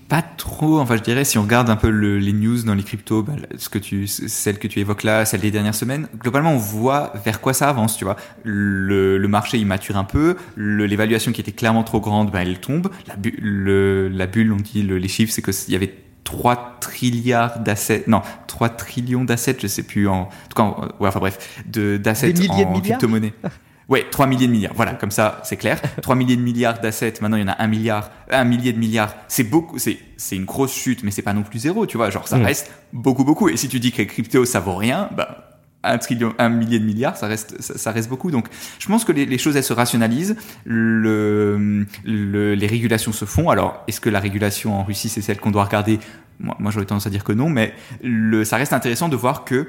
Pas 0.10 0.22
trop, 0.22 0.80
enfin 0.80 0.96
je 0.96 1.02
dirais 1.04 1.26
si 1.26 1.38
on 1.38 1.42
regarde 1.42 1.70
un 1.70 1.76
peu 1.76 1.90
les 1.90 2.32
news 2.32 2.64
dans 2.64 2.76
les 2.76 2.84
cryptos, 2.84 3.24
bah, 3.24 3.34
ce 3.58 3.68
que 3.68 3.78
tu, 3.78 4.08
celle 4.08 4.58
que 4.58 4.68
tu 4.68 4.80
évoques 4.80 5.04
là, 5.04 5.26
celle 5.26 5.42
des 5.42 5.52
dernières 5.52 5.76
semaines, 5.76 6.08
globalement 6.18 6.54
on 6.54 6.58
voit 6.58 7.12
vers 7.26 7.42
quoi 7.42 7.54
ça 7.54 7.68
avance, 7.68 7.98
tu 7.98 8.06
vois. 8.06 8.16
Le, 8.44 9.18
le 9.18 9.28
marché 9.28 9.58
il 9.58 9.66
mature 9.66 9.98
un 9.98 10.06
peu, 10.06 10.38
l'évaluation 10.56 11.34
qui 11.34 11.42
était 11.42 11.52
clairement 11.52 11.84
trop 11.84 12.00
grande, 12.00 12.32
bah, 12.32 12.42
elle 12.42 12.60
tombe. 12.60 12.90
La, 13.08 13.16
le, 13.42 14.08
la 14.08 14.28
bulle, 14.28 14.54
on 14.54 14.58
dit 14.58 14.82
les 14.82 15.08
chiffres, 15.10 15.34
c'est 15.34 15.42
qu'il 15.42 15.74
y 15.74 15.76
avait 15.76 15.94
3 16.24 16.78
trilliards 16.82 17.60
d'assets, 17.60 18.04
non, 18.08 18.22
3 18.48 18.70
trillions 18.70 19.24
d'assets, 19.24 19.58
je 19.62 19.68
sais 19.68 19.84
plus 19.84 20.08
en, 20.08 20.22
en 20.22 20.30
tout 20.50 20.56
cas, 20.56 20.76
ouais, 21.00 21.08
enfin 21.10 21.20
bref, 21.20 21.64
d'assets 21.66 22.34
en 22.50 22.80
crypto-monnaie. 22.82 23.34
Ouais, 23.90 24.06
3 24.10 24.28
milliers 24.28 24.48
de 24.48 24.52
milliards. 24.52 24.74
Voilà, 24.76 24.94
comme 24.94 25.12
ça, 25.12 25.40
c'est 25.44 25.56
clair. 25.56 25.82
3 26.02 26.16
milliers 26.16 26.36
de 26.36 26.42
milliards 26.42 26.80
d'assets. 26.80 27.14
Maintenant, 27.22 27.38
il 27.38 27.42
y 27.42 27.44
en 27.44 27.54
a 27.54 27.62
un 27.62 27.68
milliard, 27.68 28.12
un 28.30 28.44
millier 28.44 28.74
de 28.74 28.80
milliards. 28.80 29.16
C'est 29.28 29.46
beaucoup, 29.46 29.80
c'est, 29.80 29.98
c'est 30.18 30.36
une 30.36 30.46
grosse 30.46 30.74
chute, 30.74 31.04
mais 31.04 31.12
c'est 31.12 31.22
pas 31.22 31.34
non 31.34 31.44
plus 31.44 31.60
zéro, 31.60 31.86
tu 31.86 31.98
vois. 31.98 32.10
Genre, 32.10 32.28
ça 32.28 32.38
mm. 32.38 32.44
reste 32.44 32.72
beaucoup, 32.92 33.24
beaucoup. 33.24 33.48
Et 33.48 33.56
si 33.56 33.70
tu 33.70 33.80
dis 33.80 33.92
que 33.92 34.00
les 34.00 34.08
crypto, 34.08 34.44
ça 34.44 34.60
vaut 34.60 34.76
rien, 34.76 35.10
bah, 35.16 35.48
un 35.84 35.98
trillion, 35.98 36.34
un 36.38 36.50
millier 36.50 36.80
de 36.80 36.86
milliards, 36.86 37.16
ça 37.16 37.28
reste, 37.28 37.62
ça, 37.62 37.92
reste 37.92 38.10
beaucoup. 38.10 38.30
Donc, 38.30 38.48
je 38.80 38.88
pense 38.88 39.06
que 39.06 39.14
les, 39.14 39.26
les, 39.26 39.38
choses, 39.38 39.56
elles 39.56 39.64
se 39.64 39.74
rationalisent. 39.74 40.36
Le, 40.66 41.86
le, 42.04 42.56
les 42.56 42.68
régulations 42.68 43.14
se 43.14 43.24
font. 43.24 43.50
Alors, 43.50 43.84
est-ce 43.88 44.02
que 44.02 44.10
la 44.10 44.20
régulation 44.20 44.78
en 44.78 44.84
Russie, 44.84 45.08
c'est 45.08 45.22
celle 45.22 45.40
qu'on 45.40 45.52
doit 45.52 45.64
regarder? 45.64 46.00
Moi, 46.40 46.56
moi 46.60 46.72
j'aurais 46.72 46.86
tendance 46.86 47.08
à 47.08 47.10
dire 47.10 47.24
que 47.24 47.32
non, 47.32 47.50
mais 47.50 47.74
le, 48.04 48.44
ça 48.44 48.58
reste 48.58 48.74
intéressant 48.74 49.08
de 49.08 49.16
voir 49.16 49.46
que 49.46 49.68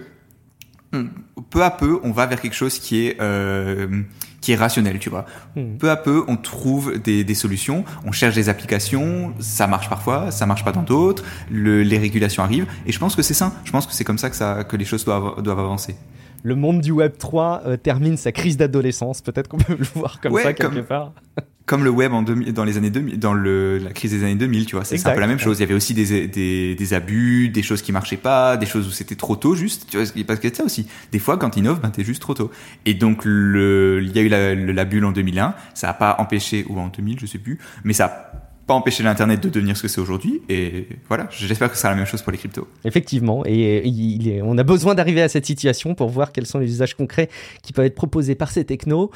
peu 1.50 1.62
à 1.62 1.70
peu, 1.70 2.00
on 2.02 2.12
va 2.12 2.26
vers 2.26 2.40
quelque 2.40 2.54
chose 2.54 2.78
qui 2.78 3.06
est 3.06 3.20
euh, 3.20 4.02
qui 4.40 4.52
est 4.52 4.56
rationnel, 4.56 4.98
tu 4.98 5.10
vois. 5.10 5.26
Hmm. 5.56 5.76
Peu 5.78 5.90
à 5.90 5.96
peu, 5.96 6.24
on 6.28 6.36
trouve 6.36 6.98
des, 6.98 7.24
des, 7.24 7.34
solutions, 7.34 7.84
on 8.06 8.12
cherche 8.12 8.34
des 8.34 8.48
applications, 8.48 9.34
ça 9.40 9.66
marche 9.66 9.88
parfois, 9.88 10.30
ça 10.30 10.46
marche 10.46 10.64
pas 10.64 10.72
dans 10.72 10.82
d'autres, 10.82 11.24
les 11.50 11.98
régulations 11.98 12.42
arrivent, 12.42 12.66
et 12.86 12.92
je 12.92 12.98
pense 12.98 13.16
que 13.16 13.22
c'est 13.22 13.34
ça. 13.34 13.52
Je 13.64 13.72
pense 13.72 13.86
que 13.86 13.92
c'est 13.92 14.04
comme 14.04 14.18
ça 14.18 14.30
que 14.30 14.36
ça 14.36 14.64
que 14.64 14.76
les 14.76 14.84
choses 14.84 15.04
doivent 15.04 15.42
doivent 15.42 15.60
avancer. 15.60 15.96
Le 16.42 16.54
monde 16.54 16.80
du 16.80 16.92
Web 16.92 17.18
3 17.18 17.62
euh, 17.66 17.76
termine 17.76 18.16
sa 18.16 18.32
crise 18.32 18.56
d'adolescence. 18.56 19.20
Peut-être 19.22 19.48
qu'on 19.48 19.58
peut 19.58 19.76
le 19.76 19.84
voir 19.94 20.20
comme 20.20 20.36
ça 20.38 20.52
quelque 20.52 20.80
part 20.80 21.12
comme 21.68 21.84
le 21.84 21.90
web 21.90 22.12
en 22.12 22.22
dans 22.22 22.64
les 22.64 22.76
années 22.78 22.90
2000, 22.90 23.18
dans 23.18 23.34
le, 23.34 23.78
la 23.78 23.90
crise 23.90 24.12
des 24.12 24.24
années 24.24 24.34
2000, 24.34 24.66
tu 24.66 24.74
vois, 24.74 24.84
c'est 24.84 25.06
un 25.06 25.12
peu 25.12 25.20
la 25.20 25.26
même 25.26 25.38
chose. 25.38 25.58
Il 25.58 25.60
y 25.60 25.64
avait 25.64 25.74
aussi 25.74 25.94
des, 25.94 26.26
des, 26.26 26.74
des, 26.74 26.94
abus, 26.94 27.50
des 27.50 27.62
choses 27.62 27.82
qui 27.82 27.92
marchaient 27.92 28.16
pas, 28.16 28.56
des 28.56 28.66
choses 28.66 28.88
où 28.88 28.90
c'était 28.90 29.14
trop 29.14 29.36
tôt 29.36 29.54
juste, 29.54 29.86
tu 29.90 29.98
vois, 29.98 30.06
parce 30.26 30.40
que 30.40 30.52
ça 30.52 30.64
aussi. 30.64 30.88
Des 31.12 31.18
fois, 31.18 31.36
quand 31.36 31.56
innove, 31.56 31.80
ben 31.80 31.90
t'es 31.90 32.04
juste 32.04 32.22
trop 32.22 32.34
tôt. 32.34 32.50
Et 32.86 32.94
donc 32.94 33.24
le, 33.24 34.00
il 34.02 34.16
y 34.16 34.18
a 34.18 34.22
eu 34.22 34.28
la, 34.28 34.54
la 34.54 34.84
bulle 34.84 35.04
en 35.04 35.12
2001, 35.12 35.54
ça 35.74 35.90
a 35.90 35.94
pas 35.94 36.16
empêché, 36.18 36.64
ou 36.68 36.80
en 36.80 36.88
2000, 36.88 37.20
je 37.20 37.26
sais 37.26 37.38
plus, 37.38 37.58
mais 37.84 37.92
ça 37.92 38.47
pas 38.68 38.74
empêcher 38.74 39.02
l'internet 39.02 39.42
de 39.42 39.48
devenir 39.48 39.78
ce 39.78 39.82
que 39.82 39.88
c'est 39.88 40.00
aujourd'hui 40.00 40.42
et 40.50 40.88
voilà 41.08 41.26
j'espère 41.30 41.70
que 41.70 41.74
ce 41.74 41.80
sera 41.80 41.90
la 41.90 41.96
même 41.96 42.04
chose 42.04 42.20
pour 42.20 42.32
les 42.32 42.38
cryptos. 42.38 42.68
Effectivement 42.84 43.42
et 43.46 43.88
il 43.88 44.28
est, 44.28 44.42
on 44.42 44.58
a 44.58 44.62
besoin 44.62 44.94
d'arriver 44.94 45.22
à 45.22 45.28
cette 45.30 45.46
situation 45.46 45.94
pour 45.94 46.10
voir 46.10 46.32
quels 46.32 46.44
sont 46.44 46.58
les 46.58 46.66
usages 46.66 46.94
concrets 46.94 47.30
qui 47.62 47.72
peuvent 47.72 47.86
être 47.86 47.94
proposés 47.94 48.34
par 48.34 48.50
ces 48.50 48.66
technos. 48.66 49.10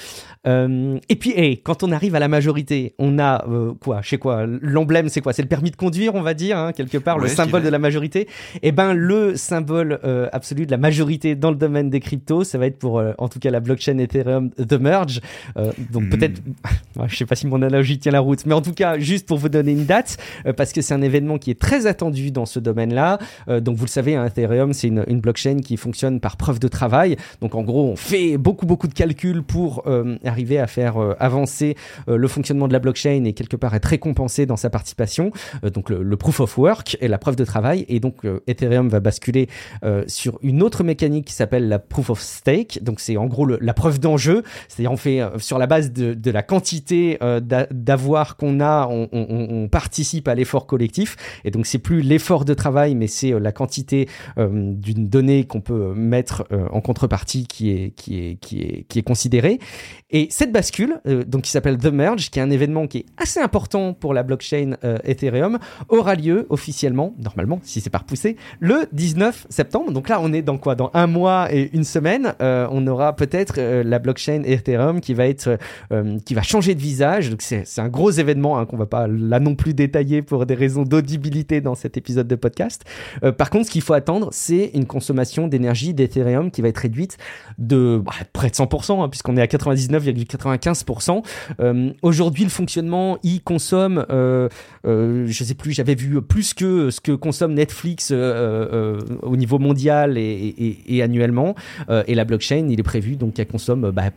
Euh, 0.47 0.99
et 1.11 1.17
puis 1.17 1.33
hey, 1.37 1.59
quand 1.59 1.83
on 1.83 1.93
arrive 1.93 2.15
à 2.15 2.19
la 2.19 2.29
majorité 2.29 2.95
on 2.99 3.19
a 3.19 3.47
euh, 3.47 3.75
quoi 3.79 4.01
je 4.03 4.09
sais 4.09 4.19
quoi 4.19 4.47
l'emblème 4.47 5.11
c'est 5.11 5.21
quoi? 5.21 5.35
C'est 5.35 5.43
le 5.43 5.49
permis 5.49 5.71
de 5.71 5.77
conduire 5.77 6.15
on 6.15 6.23
va 6.23 6.33
dire 6.33 6.57
hein, 6.57 6.73
quelque 6.73 6.97
part 6.97 7.19
le 7.19 7.29
symbole 7.29 7.63
de 7.63 7.69
la 7.69 7.79
majorité. 7.79 8.23
Et 8.55 8.69
eh 8.69 8.73
ben 8.73 8.95
le 8.95 9.37
symbole 9.37 10.01
euh, 10.05 10.31
absolu 10.33 10.65
de 10.65 10.71
la 10.71 10.79
majorité 10.79 11.35
dans 11.35 11.51
le 11.51 11.57
domaine 11.57 11.91
des 11.91 12.01
cryptos 12.01 12.45
ça 12.45 12.57
va 12.57 12.67
être 12.67 12.79
pour 12.79 13.03
en 13.19 13.29
tout 13.29 13.39
cas 13.39 13.51
la 13.51 13.61
blockchain 13.61 13.99
Ethereum 13.99 14.49
The 14.53 14.81
Merge. 14.81 15.21
Donc 15.91 16.05
hmm. 16.05 16.09
peut-être 16.09 16.41
je 17.07 17.17
sais 17.17 17.27
pas 17.27 17.35
si 17.35 17.47
mon 17.47 17.57
analogie 17.57 17.99
tient 17.99 18.13
la 18.13 18.21
route 18.21 18.47
mais 18.47 18.55
en 18.55 18.63
tout 18.63 18.73
cas 18.73 18.99
juste 18.99 19.29
pour 19.29 19.42
vous 19.43 19.49
donner 19.49 19.73
une 19.73 19.85
date 19.85 20.17
euh, 20.47 20.53
parce 20.53 20.73
que 20.73 20.81
c'est 20.81 20.95
un 20.95 21.03
événement 21.03 21.39
qui 21.39 21.51
est 21.51 21.61
très 21.61 21.87
attendu 21.87 22.31
dans 22.31 22.47
ce 22.47 22.59
domaine-là. 22.59 23.19
Euh, 23.49 23.61
donc 23.61 23.77
vous 23.77 23.85
le 23.85 23.91
savez, 23.91 24.15
hein, 24.15 24.25
Ethereum, 24.25 24.73
c'est 24.73 24.89
une, 24.89 25.03
blockchain 25.23 25.61
qui 25.61 25.77
fonctionne 25.77 26.21
par 26.21 26.37
preuve 26.37 26.59
de 26.59 26.69
travail. 26.69 27.17
Donc 27.41 27.55
en 27.55 27.63
gros, 27.63 27.85
on 27.91 27.97
fait 27.97 28.37
beaucoup 28.39 28.67
beaucoup 28.67 28.89
de 28.89 28.95
calculs 28.95 29.43
pour 29.43 29.85
euh, 29.87 30.17
arriver 30.25 30.59
à 30.59 30.67
faire 30.67 30.97
avancer 31.19 31.77
le 32.07 32.29
fonctionnement 32.29 32.67
de 32.67 32.73
la 32.73 32.79
blockchain 32.79 33.25
et 33.25 33.33
quelque 33.33 33.57
part 33.57 33.75
être 33.75 33.87
récompensé 33.87 34.47
dans 34.47 34.57
sa 34.57 34.71
participation. 34.71 35.31
donc 35.63 35.91
le, 35.91 36.17
proof 36.17 36.41
of 36.41 36.57
work 36.59 36.97
et 37.01 37.09
la 37.09 37.19
preuve 37.19 37.37
de 37.37 37.45
travail. 37.45 37.85
Et 37.89 38.01
donc 38.01 38.25
Ethereum 38.47 38.89
va 38.89 39.01
basculer 39.01 39.49
sur 40.07 40.39
une 40.43 40.63
autre 40.63 40.85
mécanique 40.85 41.27
qui 41.27 41.35
s'appelle 41.35 41.69
la 41.69 41.79
proof 41.79 42.11
of 42.11 42.21
stake. 42.21 42.83
Donc 42.83 43.01
c'est 43.01 43.17
en 43.17 43.27
gros 43.27 43.47
la 43.47 43.75
preuve 43.75 43.99
d'enjeu. 44.01 44.43
C'est-à-dire 44.69 44.93
on 44.93 44.97
fait 44.97 45.21
sur 45.39 45.59
la 45.59 45.67
base 45.67 45.93
de, 45.93 46.15
de 46.15 46.31
la 46.31 46.43
quantité 46.43 47.19
d'avoir 47.71 48.37
qu'on 48.37 48.61
a, 48.61 48.87
on, 48.89 49.09
on 49.13 49.32
on, 49.33 49.69
participe 49.69 50.29
à 50.29 50.35
l'effort 50.35 50.67
collectif. 50.67 51.17
Et 51.45 51.51
donc 51.51 51.67
c'est 51.67 51.79
plus 51.79 52.03
l'effort 52.03 52.45
de 52.45 52.55
travail, 52.55 52.95
mais 52.95 53.07
c'est 53.07 53.39
la 53.39 53.53
quantité 53.53 54.09
d'une 54.37 55.09
donnée 55.09 55.45
qu'on 55.45 55.61
peut 55.61 55.95
mettre 55.95 56.47
en 56.71 56.81
contrepartie 56.81 57.47
qui 57.47 57.71
est, 57.71 57.91
qui 57.91 58.19
est, 58.19 58.37
qui 58.37 58.61
est, 58.61 58.85
qui 58.89 58.99
est 58.99 59.03
considérée. 59.03 59.59
Et 60.11 60.29
cette 60.31 60.53
bascule, 60.53 61.01
donc 61.27 61.43
qui 61.43 61.51
s'appelle 61.51 61.79
The 61.79 61.87
Merge, 61.87 62.31
qui 62.31 62.39
est 62.39 62.43
un 62.43 62.51
événement 62.51 62.87
qui 62.87 62.99
est 62.99 63.07
assez 63.17 63.41
important 63.41 63.95
pour 63.95 64.15
la 64.15 64.23
blockchain 64.23 64.77
Ethereum, 65.05 65.59
aura 65.89 66.15
lieu 66.15 66.47
officiellement, 66.51 67.15
normalement, 67.19 67.61
si 67.63 67.81
c'est 67.81 67.91
pas 67.91 67.99
repoussé, 67.99 68.37
le 68.61 68.87
19 68.93 69.47
septembre. 69.49 69.93
Donc 69.93 70.09
là, 70.09 70.21
on 70.21 70.33
est 70.33 70.43
dans 70.43 70.59
quoi? 70.59 70.75
Dans 70.75 70.91
un 70.95 71.07
mois 71.07 71.53
et 71.53 71.71
une 71.73 71.85
semaine, 71.85 72.35
on 72.41 72.87
aura 72.87 73.17
peut-être 73.17 73.61
la 73.61 73.99
blockchain 73.99 74.43
Ethereum 74.45 75.01
qui 75.01 75.15
va 75.15 75.27
être, 75.27 75.59
qui 76.25 76.35
va 76.35 76.43
changer 76.43 76.75
de 76.75 76.81
visage. 76.81 77.31
Donc 77.31 77.43
c'est 77.43 77.65
un 77.79 77.89
gros 77.89 78.11
événement 78.11 78.59
hein, 78.59 78.67
qu'on 78.67 78.77
va 78.77 78.87
pas 78.87 79.07
là 79.19 79.41
non 79.41 79.55
plus 79.55 79.75
détailler 79.75 80.23
pour 80.23 80.47
des 80.47 80.55
raisons 80.55 80.83
d'audibilité 80.83 81.61
dans 81.61 81.75
cet 81.75 81.97
épisode 81.97 82.29
de 82.29 82.37
podcast. 82.37 82.85
Euh, 83.23 83.33
par 83.33 83.51
contre, 83.51 83.67
ce 83.67 83.71
qu'il 83.71 83.83
faut 83.83 83.95
attendre, 83.95 84.29
c'est 84.33 84.71
une 84.75 84.87
consommation 84.87 85.49
d'énergie 85.49 85.95
d'Ethereum 85.95 86.51
qui 86.51 86.63
va 86.63 86.69
être 86.69 86.79
réduite 86.79 87.19
de 87.59 88.01
bah, 88.05 88.13
près 88.33 88.49
de 88.49 88.55
100%, 88.55 89.03
hein, 89.03 89.09
puisqu'on 89.09 89.37
est 89.37 89.43
à 89.43 89.47
99,95%. 89.47 91.23
Euh, 91.61 91.91
Aujourd'hui, 92.03 92.45
le 92.45 92.51
fonctionnement, 92.51 93.19
il 93.23 93.43
consomme, 93.43 94.07
euh, 94.11 94.49
euh, 94.87 95.27
je 95.27 95.45
sais 95.45 95.55
plus, 95.55 95.73
j'avais 95.73 95.95
vu 95.95 96.21
plus 96.23 96.55
que 96.55 96.91
ce 96.91 97.01
que 97.01 97.13
consomme 97.13 97.55
Netflix 97.55 98.13
au 98.13 99.37
niveau 99.37 99.59
mondial 99.59 100.19
et 100.19 101.03
annuellement. 101.03 101.55
et 102.07 102.15
la 102.15 102.25
blockchain, 102.25 102.67
il 102.69 102.79
est 102.79 102.85
prévu 102.85 103.17
donc 103.17 103.35
qu'elle 103.35 103.47
consomme 103.47 103.91
bah, 103.91 104.11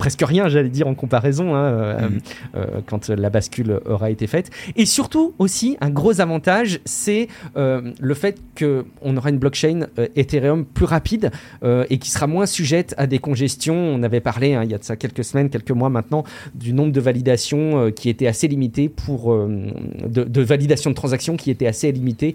presque 0.00 0.22
rien, 0.26 0.48
j'allais 0.48 0.70
dire, 0.70 0.88
en 0.88 0.94
comparaison, 0.94 1.54
hein, 1.54 1.64
euh, 1.64 2.08
mm. 2.08 2.18
euh, 2.54 2.66
quand 2.86 3.10
la 3.10 3.28
bascule 3.28 3.80
aura 3.84 4.10
été 4.10 4.26
faite. 4.26 4.50
Et 4.74 4.86
surtout, 4.86 5.34
aussi, 5.38 5.76
un 5.82 5.90
gros 5.90 6.22
avantage, 6.22 6.80
c'est 6.86 7.28
euh, 7.58 7.92
le 8.00 8.14
fait 8.14 8.40
qu'on 8.58 9.16
aura 9.18 9.28
une 9.28 9.36
blockchain 9.36 9.88
Ethereum 10.16 10.64
plus 10.64 10.86
rapide 10.86 11.30
et 11.62 11.98
qui 11.98 12.10
sera 12.10 12.26
moins 12.26 12.46
sujette 12.46 12.94
à 12.96 13.06
des 13.06 13.18
congestions. 13.18 13.76
On 13.76 14.02
avait 14.02 14.20
parlé, 14.20 14.54
hein, 14.54 14.64
il 14.64 14.70
y 14.70 14.74
a 14.74 14.78
de 14.78 14.84
ça 14.84 14.96
quelques 14.96 15.22
semaines, 15.22 15.50
quelques 15.50 15.70
mois 15.70 15.90
maintenant, 15.90 16.24
du 16.54 16.72
nombre 16.72 16.92
de 16.92 17.00
validations 17.00 17.90
qui 17.92 18.08
était 18.08 18.26
assez 18.26 18.48
limité 18.48 18.88
pour... 18.88 19.36
De, 19.36 20.24
de, 20.24 20.40
validation 20.40 20.90
de 20.90 20.94
transactions 20.94 21.36
qui 21.36 21.50
était 21.50 21.66
assez 21.66 21.92
limité, 21.92 22.34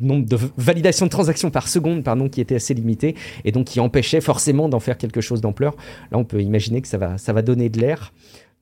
nombre 0.00 0.26
de 0.26 0.36
validations 0.56 1.06
de 1.06 1.10
transactions 1.10 1.50
par 1.50 1.68
seconde, 1.68 2.02
pardon, 2.02 2.28
qui 2.28 2.40
était 2.40 2.56
assez 2.56 2.74
limité, 2.74 3.14
et 3.44 3.52
donc 3.52 3.66
qui 3.66 3.78
empêchait 3.78 4.20
forcément 4.20 4.68
d'en 4.68 4.80
faire 4.80 4.98
quelque 4.98 5.20
chose 5.20 5.40
d'ampleur. 5.40 5.76
Là, 6.10 6.18
on 6.18 6.24
peut 6.24 6.42
imaginer 6.42 6.80
que 6.80 6.87
ça 6.88 6.98
va, 6.98 7.18
ça 7.18 7.32
va 7.32 7.42
donner 7.42 7.68
de 7.68 7.80
l'air. 7.80 8.12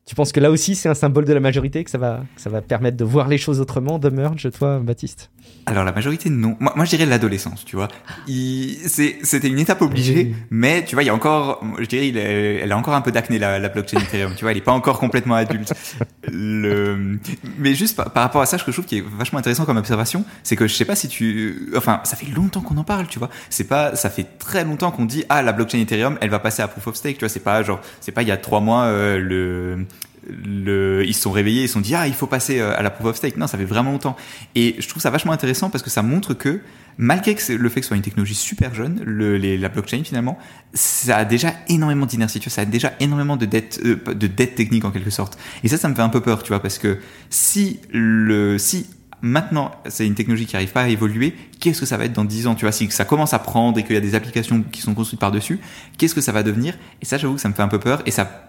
Tu 0.06 0.14
penses 0.14 0.30
que 0.30 0.38
là 0.38 0.52
aussi, 0.52 0.76
c'est 0.76 0.88
un 0.88 0.94
symbole 0.94 1.24
de 1.24 1.32
la 1.32 1.40
majorité, 1.40 1.82
que 1.82 1.90
ça 1.90 1.98
va, 1.98 2.22
ça 2.36 2.48
va 2.48 2.62
permettre 2.62 2.96
de 2.96 3.04
voir 3.04 3.26
les 3.26 3.38
choses 3.38 3.60
autrement, 3.60 3.98
de 3.98 4.08
merge, 4.08 4.48
toi, 4.56 4.78
Baptiste 4.78 5.30
Alors, 5.66 5.82
la 5.82 5.90
majorité, 5.90 6.30
non. 6.30 6.56
Moi, 6.60 6.72
moi 6.76 6.84
je 6.84 6.90
dirais 6.90 7.06
l'adolescence, 7.06 7.64
tu 7.64 7.74
vois. 7.74 7.88
C'était 8.28 9.48
une 9.48 9.58
étape 9.58 9.82
obligée, 9.82 10.32
mais 10.48 10.84
tu 10.84 10.94
vois, 10.94 11.02
il 11.02 11.06
y 11.06 11.08
a 11.08 11.14
encore, 11.14 11.60
je 11.80 11.86
dirais, 11.86 12.06
il 12.06 12.16
elle 12.16 12.70
a 12.70 12.78
encore 12.78 12.94
un 12.94 13.00
peu 13.00 13.10
d'acné, 13.10 13.40
la, 13.40 13.58
la, 13.58 13.68
blockchain 13.68 13.98
Ethereum, 13.98 14.36
tu 14.36 14.42
vois, 14.44 14.52
elle 14.52 14.58
est 14.58 14.60
pas 14.60 14.70
encore 14.70 15.00
complètement 15.00 15.34
adulte. 15.34 15.74
Le... 16.28 17.18
Mais 17.58 17.74
juste 17.74 17.96
par, 17.96 18.12
rapport 18.14 18.42
à 18.42 18.46
ça, 18.46 18.58
ce 18.58 18.64
que 18.64 18.70
je 18.70 18.76
trouve 18.76 18.86
qui 18.86 18.98
est 18.98 19.04
vachement 19.18 19.40
intéressant 19.40 19.64
comme 19.64 19.76
observation, 19.76 20.24
c'est 20.44 20.54
que 20.54 20.68
je 20.68 20.74
sais 20.74 20.84
pas 20.84 20.94
si 20.94 21.08
tu, 21.08 21.72
enfin, 21.76 22.00
ça 22.04 22.14
fait 22.14 22.30
longtemps 22.32 22.60
qu'on 22.60 22.76
en 22.76 22.84
parle, 22.84 23.08
tu 23.08 23.18
vois. 23.18 23.30
C'est 23.50 23.64
pas, 23.64 23.96
ça 23.96 24.08
fait 24.08 24.38
très 24.38 24.64
longtemps 24.64 24.92
qu'on 24.92 25.04
dit, 25.04 25.24
ah, 25.30 25.42
la 25.42 25.52
blockchain 25.52 25.78
Ethereum, 25.80 26.16
elle 26.20 26.30
va 26.30 26.38
passer 26.38 26.62
à 26.62 26.68
proof 26.68 26.86
of 26.86 26.94
stake, 26.94 27.18
tu 27.18 27.24
vois. 27.24 27.28
C'est 27.28 27.40
pas 27.40 27.64
genre, 27.64 27.80
c'est 28.00 28.12
pas 28.12 28.22
il 28.22 28.28
y 28.28 28.32
a 28.32 28.36
trois 28.36 28.60
mois, 28.60 28.84
euh, 28.84 29.18
le, 29.18 29.86
le, 30.28 31.04
ils 31.06 31.14
se 31.14 31.22
sont 31.22 31.30
réveillés, 31.30 31.62
ils 31.62 31.68
se 31.68 31.74
sont 31.74 31.80
dit 31.80 31.94
ah 31.94 32.06
il 32.06 32.14
faut 32.14 32.26
passer 32.26 32.58
euh, 32.58 32.76
à 32.76 32.82
la 32.82 32.90
proof 32.90 33.08
of 33.08 33.16
stake. 33.16 33.36
Non, 33.36 33.46
ça 33.46 33.58
fait 33.58 33.64
vraiment 33.64 33.92
longtemps. 33.92 34.16
Et 34.54 34.76
je 34.78 34.88
trouve 34.88 35.02
ça 35.02 35.10
vachement 35.10 35.32
intéressant 35.32 35.70
parce 35.70 35.82
que 35.82 35.90
ça 35.90 36.02
montre 36.02 36.34
que 36.34 36.60
malgré 36.98 37.34
que 37.34 37.52
le 37.52 37.68
fait 37.68 37.80
que 37.80 37.84
ce 37.84 37.88
soit 37.88 37.96
une 37.96 38.02
technologie 38.02 38.34
super 38.34 38.74
jeune, 38.74 39.02
le, 39.04 39.36
les, 39.36 39.58
la 39.58 39.68
blockchain 39.68 40.02
finalement, 40.04 40.38
ça 40.74 41.18
a 41.18 41.24
déjà 41.24 41.52
énormément 41.68 42.06
d'inertie, 42.06 42.40
ça 42.46 42.62
a 42.62 42.64
déjà 42.64 42.92
énormément 43.00 43.36
de 43.36 43.46
dettes 43.46 43.80
euh, 43.84 43.96
de 44.14 44.26
dettes 44.26 44.54
techniques 44.54 44.84
en 44.84 44.90
quelque 44.90 45.10
sorte. 45.10 45.38
Et 45.62 45.68
ça, 45.68 45.76
ça 45.76 45.88
me 45.88 45.94
fait 45.94 46.02
un 46.02 46.08
peu 46.08 46.20
peur, 46.20 46.42
tu 46.42 46.48
vois, 46.48 46.60
parce 46.60 46.78
que 46.78 46.98
si 47.30 47.80
le 47.92 48.58
si 48.58 48.86
maintenant 49.22 49.72
c'est 49.88 50.06
une 50.06 50.14
technologie 50.14 50.46
qui 50.46 50.54
n'arrive 50.54 50.72
pas 50.72 50.82
à 50.82 50.88
évoluer, 50.88 51.34
qu'est-ce 51.60 51.80
que 51.80 51.86
ça 51.86 51.96
va 51.96 52.04
être 52.04 52.12
dans 52.12 52.24
10 52.24 52.46
ans 52.46 52.54
Tu 52.54 52.64
vois, 52.64 52.72
si 52.72 52.90
ça 52.90 53.04
commence 53.04 53.34
à 53.34 53.38
prendre 53.38 53.78
et 53.78 53.84
qu'il 53.84 53.94
y 53.94 53.98
a 53.98 54.00
des 54.00 54.14
applications 54.14 54.62
qui 54.62 54.80
sont 54.80 54.94
construites 54.94 55.20
par-dessus, 55.20 55.60
qu'est-ce 55.98 56.14
que 56.14 56.20
ça 56.20 56.32
va 56.32 56.42
devenir? 56.42 56.74
Et 57.02 57.04
ça, 57.04 57.18
j'avoue 57.18 57.34
que 57.34 57.40
ça 57.40 57.48
me 57.48 57.54
fait 57.54 57.62
un 57.62 57.68
peu 57.68 57.80
peur 57.80 58.02
et 58.06 58.10
ça 58.10 58.45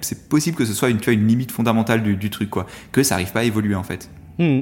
c'est 0.00 0.28
possible 0.28 0.56
que 0.56 0.64
ce 0.64 0.74
soit 0.74 0.90
une, 0.90 0.98
tu 0.98 1.12
vois, 1.12 1.20
limite 1.26 1.52
fondamentale 1.52 2.02
du, 2.02 2.16
du, 2.16 2.30
truc, 2.30 2.50
quoi. 2.50 2.66
Que 2.92 3.02
ça 3.02 3.14
n'arrive 3.14 3.32
pas 3.32 3.40
à 3.40 3.44
évoluer, 3.44 3.74
en 3.74 3.82
fait. 3.82 4.10
Hmm. 4.38 4.60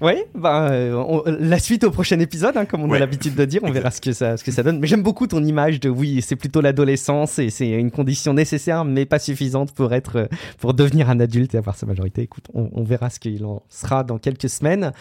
Oui, 0.00 0.14
bah, 0.34 0.70
euh, 0.70 1.22
la 1.26 1.58
suite 1.58 1.84
au 1.84 1.90
prochain 1.90 2.18
épisode, 2.20 2.56
hein, 2.56 2.64
comme 2.64 2.82
on 2.82 2.92
a 2.92 2.98
l'habitude 2.98 3.34
de 3.34 3.44
dire, 3.44 3.60
on 3.64 3.70
verra 3.70 3.90
ce 3.90 4.00
que 4.00 4.12
ça, 4.12 4.36
ce 4.36 4.44
que 4.44 4.50
ça 4.50 4.62
donne. 4.64 4.78
Mais 4.78 4.86
j'aime 4.86 5.02
beaucoup 5.02 5.26
ton 5.26 5.44
image 5.44 5.78
de 5.80 5.88
oui, 5.88 6.22
c'est 6.22 6.36
plutôt 6.36 6.60
l'adolescence 6.60 7.38
et 7.38 7.50
c'est 7.50 7.68
une 7.68 7.90
condition 7.90 8.32
nécessaire 8.32 8.84
mais 8.84 9.04
pas 9.04 9.18
suffisante 9.18 9.72
pour 9.72 9.92
être, 9.92 10.16
euh, 10.16 10.26
pour 10.58 10.74
devenir 10.74 11.10
un 11.10 11.20
adulte 11.20 11.54
et 11.54 11.58
avoir 11.58 11.76
sa 11.76 11.86
majorité. 11.86 12.22
Écoute, 12.22 12.44
on, 12.54 12.70
on 12.72 12.82
verra 12.82 13.10
ce 13.10 13.20
qu'il 13.20 13.44
en 13.44 13.62
sera 13.68 14.04
dans 14.04 14.18
quelques 14.18 14.48
semaines. 14.48 14.92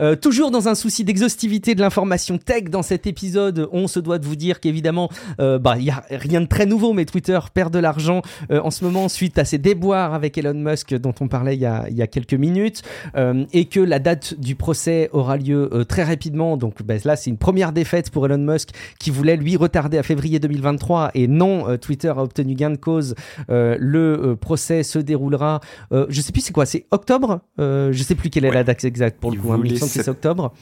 Euh, 0.00 0.16
toujours 0.16 0.50
dans 0.50 0.68
un 0.68 0.74
souci 0.74 1.04
d'exhaustivité 1.04 1.74
de 1.74 1.80
l'information 1.80 2.38
tech 2.38 2.64
dans 2.64 2.82
cet 2.82 3.06
épisode, 3.06 3.68
on 3.72 3.88
se 3.88 4.00
doit 4.00 4.18
de 4.18 4.26
vous 4.26 4.36
dire 4.36 4.60
qu'évidemment, 4.60 5.10
euh, 5.40 5.58
bah, 5.58 5.76
il 5.78 5.84
y 5.84 5.90
a 5.90 6.04
rien 6.10 6.40
de 6.40 6.46
très 6.46 6.66
nouveau, 6.66 6.92
mais 6.92 7.04
Twitter 7.04 7.38
perd 7.52 7.72
de 7.72 7.78
l'argent 7.78 8.22
euh, 8.50 8.60
en 8.60 8.70
ce 8.70 8.84
moment 8.84 9.08
suite 9.08 9.38
à 9.38 9.44
ses 9.44 9.58
déboires 9.58 10.14
avec 10.14 10.38
Elon 10.38 10.54
Musk 10.54 10.94
dont 10.94 11.14
on 11.20 11.28
parlait 11.28 11.54
il 11.56 11.60
y 11.60 11.66
a, 11.66 11.86
il 11.88 11.96
y 11.96 12.02
a 12.02 12.06
quelques 12.06 12.34
minutes 12.34 12.82
et 13.52 13.64
que 13.66 13.80
la 13.80 13.98
date 13.98 14.34
du 14.46 14.54
procès 14.54 15.10
aura 15.12 15.36
lieu 15.36 15.68
euh, 15.72 15.84
très 15.84 16.04
rapidement. 16.04 16.56
Donc 16.56 16.82
ben, 16.82 16.98
là, 17.04 17.16
c'est 17.16 17.30
une 17.30 17.36
première 17.36 17.72
défaite 17.72 18.10
pour 18.10 18.24
Elon 18.26 18.38
Musk 18.38 18.70
qui 19.00 19.10
voulait 19.10 19.36
lui 19.36 19.56
retarder 19.56 19.98
à 19.98 20.04
février 20.04 20.38
2023 20.38 21.10
et 21.14 21.26
non, 21.26 21.68
euh, 21.68 21.76
Twitter 21.76 22.08
a 22.08 22.22
obtenu 22.22 22.54
gain 22.54 22.70
de 22.70 22.76
cause. 22.76 23.16
Euh, 23.50 23.76
le 23.80 24.36
procès 24.36 24.84
se 24.84 24.98
déroulera, 24.98 25.60
je 25.90 26.20
sais 26.20 26.32
plus 26.32 26.42
c'est 26.42 26.52
quoi, 26.52 26.64
c'est 26.64 26.86
octobre? 26.90 27.40
Je 27.58 28.02
sais 28.02 28.14
plus 28.14 28.30
quelle 28.30 28.44
est 28.44 28.52
la 28.52 28.62
date 28.64 28.84
exacte 28.84 29.18
pour 29.20 29.32
le 29.32 29.38
coup. 29.38 29.52
Hein, 29.52 29.60
il 29.64 29.78
c'est 29.78 30.08
octobre. 30.08 30.52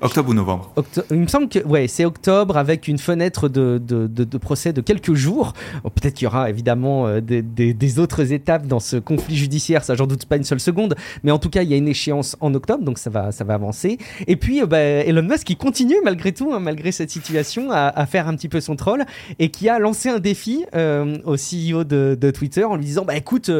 Octobre 0.00 0.30
ou 0.30 0.34
novembre 0.34 0.72
Il 1.10 1.18
me 1.18 1.26
semble 1.26 1.48
que 1.48 1.58
ouais, 1.60 1.88
c'est 1.88 2.04
octobre 2.04 2.56
avec 2.56 2.88
une 2.88 2.98
fenêtre 2.98 3.48
de, 3.48 3.80
de, 3.82 4.06
de, 4.06 4.38
procès 4.38 4.72
de 4.72 4.80
quelques 4.80 5.14
jours. 5.14 5.52
Peut-être 5.82 6.14
qu'il 6.14 6.24
y 6.24 6.26
aura 6.26 6.50
évidemment 6.50 7.06
euh, 7.06 7.20
des, 7.20 7.42
des, 7.42 7.98
autres 7.98 8.32
étapes 8.32 8.66
dans 8.66 8.80
ce 8.80 8.96
conflit 8.96 9.36
judiciaire, 9.36 9.82
ça 9.82 9.94
j'en 9.94 10.06
doute 10.06 10.26
pas 10.26 10.36
une 10.36 10.44
seule 10.44 10.60
seconde. 10.60 10.94
Mais 11.24 11.30
en 11.30 11.38
tout 11.38 11.50
cas, 11.50 11.62
il 11.62 11.70
y 11.70 11.74
a 11.74 11.76
une 11.76 11.88
échéance 11.88 12.36
en 12.40 12.54
octobre, 12.54 12.84
donc 12.84 12.98
ça 12.98 13.10
va, 13.10 13.32
ça 13.32 13.44
va 13.44 13.54
avancer. 13.54 13.98
Et 14.26 14.36
puis 14.36 14.62
euh, 14.62 14.66
bah, 14.66 14.78
Elon 14.78 15.22
Musk 15.22 15.44
qui 15.44 15.56
continue 15.56 15.96
malgré 16.04 16.32
tout, 16.32 16.52
hein, 16.52 16.60
malgré 16.60 16.92
cette 16.92 17.10
situation, 17.10 17.70
à, 17.70 18.06
faire 18.06 18.28
un 18.28 18.36
petit 18.36 18.48
peu 18.48 18.60
son 18.60 18.76
troll 18.76 19.04
et 19.38 19.50
qui 19.50 19.68
a 19.68 19.78
lancé 19.78 20.08
un 20.08 20.18
défi 20.18 20.64
euh, 20.74 21.18
au 21.24 21.34
CEO 21.34 21.84
de, 21.84 22.16
de, 22.18 22.30
Twitter 22.30 22.64
en 22.64 22.76
lui 22.76 22.84
disant 22.84 23.04
bah 23.04 23.16
écoute, 23.16 23.50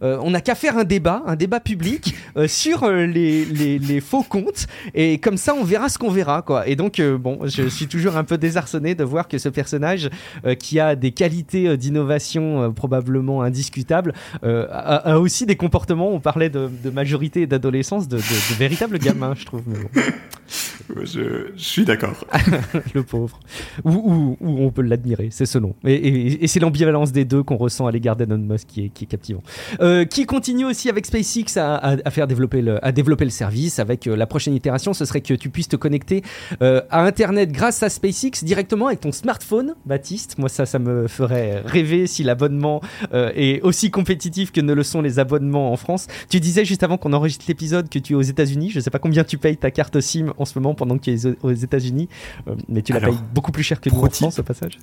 on 0.00 0.30
n'a 0.30 0.40
qu'à 0.40 0.54
faire 0.54 0.78
un 0.78 0.84
débat, 0.84 1.22
un 1.26 1.36
débat 1.36 1.60
public 1.60 2.14
sur 2.46 2.88
les, 2.90 3.44
les, 3.44 3.78
les, 3.78 4.00
faux 4.00 4.22
comptes 4.22 4.66
et 4.94 5.18
comme 5.18 5.36
ça 5.36 5.47
on 5.54 5.64
verra 5.64 5.88
ce 5.88 5.98
qu'on 5.98 6.10
verra, 6.10 6.42
quoi. 6.42 6.66
Et 6.66 6.76
donc, 6.76 7.00
euh, 7.00 7.18
bon, 7.18 7.40
je 7.44 7.68
suis 7.68 7.86
toujours 7.86 8.16
un 8.16 8.24
peu 8.24 8.38
désarçonné 8.38 8.94
de 8.94 9.04
voir 9.04 9.28
que 9.28 9.38
ce 9.38 9.48
personnage, 9.48 10.10
euh, 10.44 10.54
qui 10.54 10.80
a 10.80 10.96
des 10.96 11.12
qualités 11.12 11.68
euh, 11.68 11.76
d'innovation 11.76 12.72
probablement 12.72 13.42
indiscutables, 13.42 14.12
a, 14.42 15.18
aussi 15.18 15.46
des 15.46 15.56
comportements. 15.56 16.10
On 16.12 16.20
parlait 16.20 16.50
de, 16.50 16.68
majorité 16.92 17.42
et 17.42 17.46
d'adolescence, 17.46 18.08
de, 18.08 18.16
de, 18.16 18.54
véritables 18.58 18.98
gamins, 18.98 19.34
je 19.36 19.44
trouve. 19.44 19.62
Je, 21.04 21.50
suis 21.56 21.84
d'accord. 21.84 22.24
le 22.94 23.02
pauvre. 23.02 23.38
Ou, 23.84 24.36
on 24.40 24.70
peut 24.70 24.82
l'admirer, 24.82 25.28
c'est 25.30 25.46
selon. 25.46 25.74
Et, 25.84 26.44
et, 26.44 26.46
c'est 26.46 26.60
l'ambivalence 26.60 27.12
des 27.12 27.24
deux 27.24 27.42
qu'on 27.42 27.56
ressent 27.56 27.86
à 27.86 27.92
l'égard 27.92 28.16
d'Elon 28.16 28.38
Musk 28.38 28.66
qui 28.66 28.86
est, 28.86 28.88
qui 28.88 29.04
est 29.04 29.06
captivant. 29.06 29.42
qui 30.10 30.26
continue 30.26 30.64
aussi 30.64 30.88
avec 30.88 31.06
SpaceX 31.06 31.58
à, 31.58 31.76
à, 31.76 32.10
faire 32.10 32.26
développer 32.26 32.62
le, 32.62 32.84
à 32.84 32.92
développer 32.92 33.24
le 33.24 33.30
service 33.30 33.78
avec 33.78 34.06
la 34.06 34.26
prochaine 34.26 34.54
itération, 34.54 34.94
ce 34.94 35.04
serait 35.04 35.20
que 35.20 35.34
tu 35.38 35.50
puisses 35.50 35.68
te 35.68 35.76
connecter 35.76 36.22
euh, 36.62 36.82
à 36.90 37.02
Internet 37.02 37.52
grâce 37.52 37.82
à 37.82 37.88
SpaceX 37.88 38.44
directement 38.44 38.88
avec 38.88 39.00
ton 39.00 39.12
smartphone, 39.12 39.74
Baptiste. 39.86 40.38
Moi, 40.38 40.48
ça, 40.48 40.66
ça 40.66 40.78
me 40.78 41.08
ferait 41.08 41.60
rêver 41.60 42.06
si 42.06 42.22
l'abonnement 42.22 42.80
euh, 43.12 43.30
est 43.34 43.60
aussi 43.62 43.90
compétitif 43.90 44.52
que 44.52 44.60
ne 44.60 44.72
le 44.72 44.82
sont 44.82 45.00
les 45.00 45.18
abonnements 45.18 45.72
en 45.72 45.76
France. 45.76 46.06
Tu 46.28 46.40
disais 46.40 46.64
juste 46.64 46.82
avant 46.82 46.98
qu'on 46.98 47.12
enregistre 47.12 47.44
l'épisode 47.48 47.88
que 47.88 47.98
tu 47.98 48.12
es 48.12 48.16
aux 48.16 48.22
États-Unis. 48.22 48.70
Je 48.70 48.80
sais 48.80 48.90
pas 48.90 48.98
combien 48.98 49.24
tu 49.24 49.38
payes 49.38 49.56
ta 49.56 49.70
carte 49.70 50.00
SIM 50.00 50.32
en 50.36 50.44
ce 50.44 50.58
moment 50.58 50.74
pendant 50.74 50.98
que 50.98 51.04
tu 51.04 51.12
es 51.12 51.36
aux 51.42 51.52
États-Unis, 51.52 52.08
euh, 52.48 52.54
mais 52.68 52.82
tu 52.82 52.92
la 52.92 53.00
payes 53.00 53.18
beaucoup 53.34 53.52
plus 53.52 53.62
cher 53.62 53.80
que 53.80 53.90
nous 53.90 54.00
en 54.00 54.10
France 54.10 54.38
au 54.38 54.42
passage. 54.42 54.78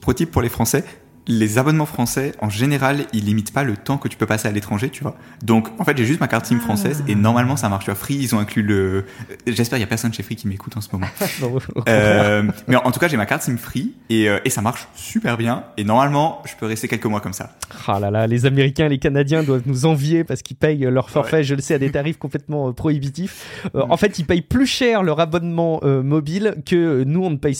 Pro 0.00 0.12
pour 0.30 0.42
les 0.42 0.50
Français, 0.50 0.84
les 1.26 1.58
abonnements 1.58 1.86
français, 1.86 2.32
en 2.40 2.50
général, 2.50 3.06
ils 3.12 3.24
limitent 3.24 3.52
pas 3.52 3.64
le 3.64 3.76
temps 3.76 3.96
que 3.96 4.08
tu 4.08 4.16
peux 4.16 4.26
passer 4.26 4.48
à 4.48 4.50
l'étranger, 4.50 4.90
tu 4.90 5.02
vois. 5.02 5.16
Donc, 5.42 5.68
en 5.78 5.84
fait, 5.84 5.96
j'ai 5.96 6.04
juste 6.04 6.20
ma 6.20 6.28
carte 6.28 6.46
SIM 6.46 6.60
française 6.60 7.02
et 7.08 7.14
normalement, 7.14 7.56
ça 7.56 7.68
marche. 7.68 7.84
Tu 7.84 7.90
vois, 7.90 7.98
Free, 7.98 8.14
ils 8.14 8.34
ont 8.34 8.38
inclus 8.38 8.62
le. 8.62 9.04
J'espère 9.46 9.78
il 9.78 9.80
y 9.80 9.84
a 9.84 9.86
personne 9.86 10.12
chez 10.12 10.22
Free 10.22 10.36
qui 10.36 10.48
m'écoute 10.48 10.76
en 10.76 10.80
ce 10.80 10.88
moment. 10.92 11.06
euh, 11.88 12.42
mais 12.68 12.76
en, 12.76 12.90
tout 12.90 13.00
cas, 13.00 13.08
j'ai 13.08 13.16
ma 13.16 13.26
carte 13.26 13.42
SIM 13.42 13.56
Free 13.56 13.94
et, 14.10 14.28
euh, 14.28 14.38
et 14.44 14.50
ça 14.50 14.60
marche 14.60 14.88
super 14.94 15.36
bien. 15.36 15.64
Et 15.76 15.84
normalement, 15.84 16.42
je 16.44 16.52
peux 16.58 16.66
rester 16.66 16.88
quelques 16.88 17.06
mois 17.06 17.20
comme 17.20 17.32
ça. 17.32 17.56
Ah 17.86 17.98
là 17.98 18.10
là, 18.10 18.26
les 18.26 18.44
Américains, 18.44 18.88
les 18.88 18.98
Canadiens 18.98 19.42
doivent 19.42 19.62
nous 19.66 19.86
envier 19.86 20.24
parce 20.24 20.42
qu'ils 20.42 20.56
payent 20.56 20.84
leur 20.90 21.08
forfait, 21.08 21.42
je 21.42 21.54
le 21.54 21.62
sais, 21.62 21.74
à 21.74 21.78
des 21.78 21.90
tarifs 21.90 22.18
complètement 22.18 22.68
euh, 22.68 22.72
prohibitifs. 22.72 23.62
Euh, 23.74 23.86
mm. 23.86 23.92
En 23.92 23.96
fait, 23.96 24.18
ils 24.18 24.26
payent 24.26 24.42
plus 24.42 24.66
cher 24.66 25.02
leur 25.02 25.20
abonnement 25.20 25.80
mobile 25.84 26.56
que 26.66 27.04
nous, 27.04 27.24
on 27.24 27.30
ne 27.30 27.36
paye, 27.36 27.56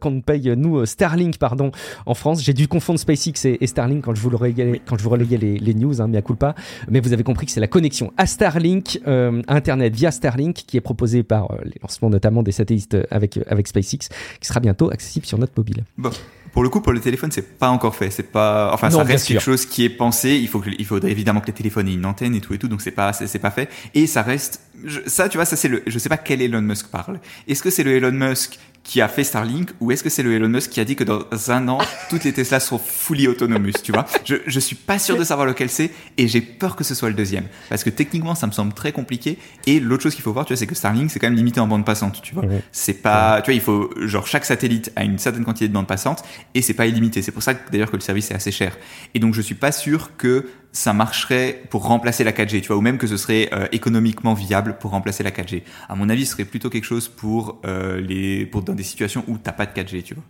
qu'on 0.00 0.20
paye 0.20 0.54
nous 0.56 0.84
Starlink, 0.86 1.38
pardon, 1.38 1.72
en 2.06 2.14
France. 2.14 2.42
J'ai 2.42 2.54
dû 2.54 2.68
confondre 2.68 2.98
SpaceX 3.02 3.44
et, 3.60 3.66
Starlink 3.66 4.04
quand 4.04 4.14
je 4.14 4.20
vous 4.20 4.30
le 4.30 4.38
quand 4.86 4.98
je 4.98 5.02
vous 5.02 5.10
relayais 5.10 5.38
les, 5.38 5.58
les 5.58 5.74
news, 5.74 6.00
hein, 6.00 6.08
mais 6.08 6.18
à 6.18 6.22
coup 6.22 6.34
pas. 6.34 6.54
Mais 6.88 7.00
vous 7.00 7.12
avez 7.12 7.22
compris 7.22 7.46
que 7.46 7.52
c'est 7.52 7.60
la 7.60 7.68
connexion 7.68 8.12
à 8.16 8.26
Starlink, 8.26 9.00
euh, 9.06 9.42
Internet 9.48 9.94
via 9.94 10.10
Starlink, 10.10 10.54
qui 10.54 10.76
est 10.76 10.80
proposée 10.80 11.22
par 11.22 11.50
euh, 11.50 11.56
les 11.64 11.76
lancements 11.82 12.10
notamment 12.10 12.42
des 12.42 12.52
satellites 12.52 12.96
avec, 13.10 13.36
euh, 13.36 13.42
avec 13.46 13.68
SpaceX, 13.68 14.08
qui 14.40 14.46
sera 14.46 14.60
bientôt 14.60 14.90
accessible 14.90 15.26
sur 15.26 15.38
notre 15.38 15.52
mobile. 15.56 15.84
Bon. 15.98 16.10
Pour 16.52 16.62
le 16.62 16.68
coup, 16.68 16.80
pour 16.80 16.92
le 16.92 17.00
téléphone, 17.00 17.30
c'est 17.32 17.58
pas 17.58 17.70
encore 17.70 17.96
fait. 17.96 18.10
C'est 18.10 18.30
pas, 18.30 18.70
enfin, 18.72 18.90
ça 18.90 19.02
reste 19.02 19.26
quelque 19.26 19.42
chose 19.42 19.66
qui 19.66 19.84
est 19.84 19.90
pensé. 19.90 20.36
Il 20.36 20.48
faut 20.48 20.60
que, 20.60 20.70
il 20.78 20.84
faudrait 20.84 21.10
évidemment 21.10 21.40
que 21.40 21.46
les 21.46 21.52
téléphones 21.52 21.88
aient 21.88 21.94
une 21.94 22.06
antenne 22.06 22.34
et 22.34 22.40
tout 22.40 22.54
et 22.54 22.58
tout. 22.58 22.68
Donc 22.68 22.82
c'est 22.82 22.90
pas, 22.90 23.12
c'est 23.12 23.38
pas 23.38 23.50
fait. 23.50 23.70
Et 23.94 24.06
ça 24.06 24.22
reste, 24.22 24.60
ça, 25.06 25.28
tu 25.28 25.38
vois, 25.38 25.44
ça 25.44 25.56
c'est 25.56 25.68
le, 25.68 25.82
je 25.86 25.98
sais 25.98 26.08
pas 26.08 26.18
quel 26.18 26.42
Elon 26.42 26.62
Musk 26.62 26.88
parle. 26.88 27.20
Est-ce 27.48 27.62
que 27.62 27.70
c'est 27.70 27.84
le 27.84 27.96
Elon 27.96 28.12
Musk 28.12 28.58
qui 28.84 29.00
a 29.00 29.08
fait 29.08 29.22
Starlink 29.22 29.70
ou 29.80 29.92
est-ce 29.92 30.02
que 30.02 30.10
c'est 30.10 30.22
le 30.24 30.34
Elon 30.34 30.48
Musk 30.48 30.70
qui 30.70 30.80
a 30.80 30.84
dit 30.84 30.96
que 30.96 31.04
dans 31.04 31.24
un 31.48 31.68
an, 31.68 31.78
toutes 32.10 32.24
les 32.24 32.32
Tesla 32.32 32.58
seront 32.58 32.78
fully 32.78 33.28
autonomous, 33.28 33.80
tu 33.82 33.92
vois? 33.92 34.06
Je, 34.24 34.36
je 34.46 34.60
suis 34.60 34.74
pas 34.74 34.98
sûr 34.98 35.16
de 35.16 35.24
savoir 35.24 35.46
lequel 35.46 35.70
c'est 35.70 35.90
et 36.18 36.26
j'ai 36.28 36.40
peur 36.40 36.74
que 36.74 36.84
ce 36.84 36.94
soit 36.94 37.08
le 37.08 37.14
deuxième. 37.14 37.44
Parce 37.68 37.84
que 37.84 37.90
techniquement, 37.90 38.34
ça 38.34 38.46
me 38.46 38.52
semble 38.52 38.72
très 38.72 38.92
compliqué. 38.92 39.38
Et 39.66 39.78
l'autre 39.78 40.02
chose 40.02 40.14
qu'il 40.14 40.24
faut 40.24 40.32
voir, 40.32 40.46
tu 40.46 40.52
vois, 40.52 40.58
c'est 40.58 40.66
que 40.66 40.74
Starlink, 40.74 41.10
c'est 41.10 41.20
quand 41.20 41.28
même 41.28 41.36
limité 41.36 41.60
en 41.60 41.68
bande 41.68 41.84
passante, 41.84 42.20
tu 42.22 42.34
vois? 42.34 42.44
C'est 42.72 42.94
pas, 42.94 43.40
tu 43.42 43.50
vois, 43.50 43.54
il 43.54 43.60
faut, 43.60 43.90
genre, 44.00 44.26
chaque 44.26 44.44
satellite 44.44 44.90
a 44.96 45.04
une 45.04 45.18
certaine 45.18 45.44
quantité 45.44 45.68
de 45.68 45.72
bande 45.72 45.86
passante 45.86 46.24
et 46.54 46.62
c'est 46.62 46.74
pas 46.74 46.86
illimité. 46.86 47.22
C'est 47.22 47.32
pour 47.32 47.42
ça 47.42 47.54
d'ailleurs 47.54 47.90
que 47.90 47.96
le 47.96 48.02
service 48.02 48.30
est 48.30 48.34
assez 48.34 48.52
cher. 48.52 48.76
Et 49.14 49.18
donc, 49.18 49.34
je 49.34 49.40
suis 49.40 49.54
pas 49.54 49.72
sûr 49.72 50.16
que 50.16 50.46
ça 50.72 50.94
marcherait 50.94 51.62
pour 51.68 51.86
remplacer 51.86 52.24
la 52.24 52.32
4G, 52.32 52.62
tu 52.62 52.68
vois, 52.68 52.76
ou 52.76 52.80
même 52.80 52.98
que 52.98 53.06
ce 53.06 53.18
serait 53.18 53.50
euh, 53.52 53.66
économiquement 53.72 54.34
viable 54.34 54.76
pour 54.80 54.90
remplacer 54.90 55.22
la 55.22 55.30
4G. 55.30 55.62
À 55.88 55.94
mon 55.94 56.08
avis, 56.08 56.24
ce 56.24 56.32
serait 56.32 56.46
plutôt 56.46 56.70
quelque 56.70 56.84
chose 56.84 57.08
pour 57.08 57.60
euh, 57.66 58.00
les, 58.00 58.46
pour 58.46 58.62
dans 58.62 58.74
des 58.74 58.82
situations 58.82 59.22
où 59.28 59.36
t'as 59.36 59.52
pas 59.52 59.66
de 59.66 59.72
4G, 59.72 60.02
tu 60.02 60.14
vois. 60.14 60.24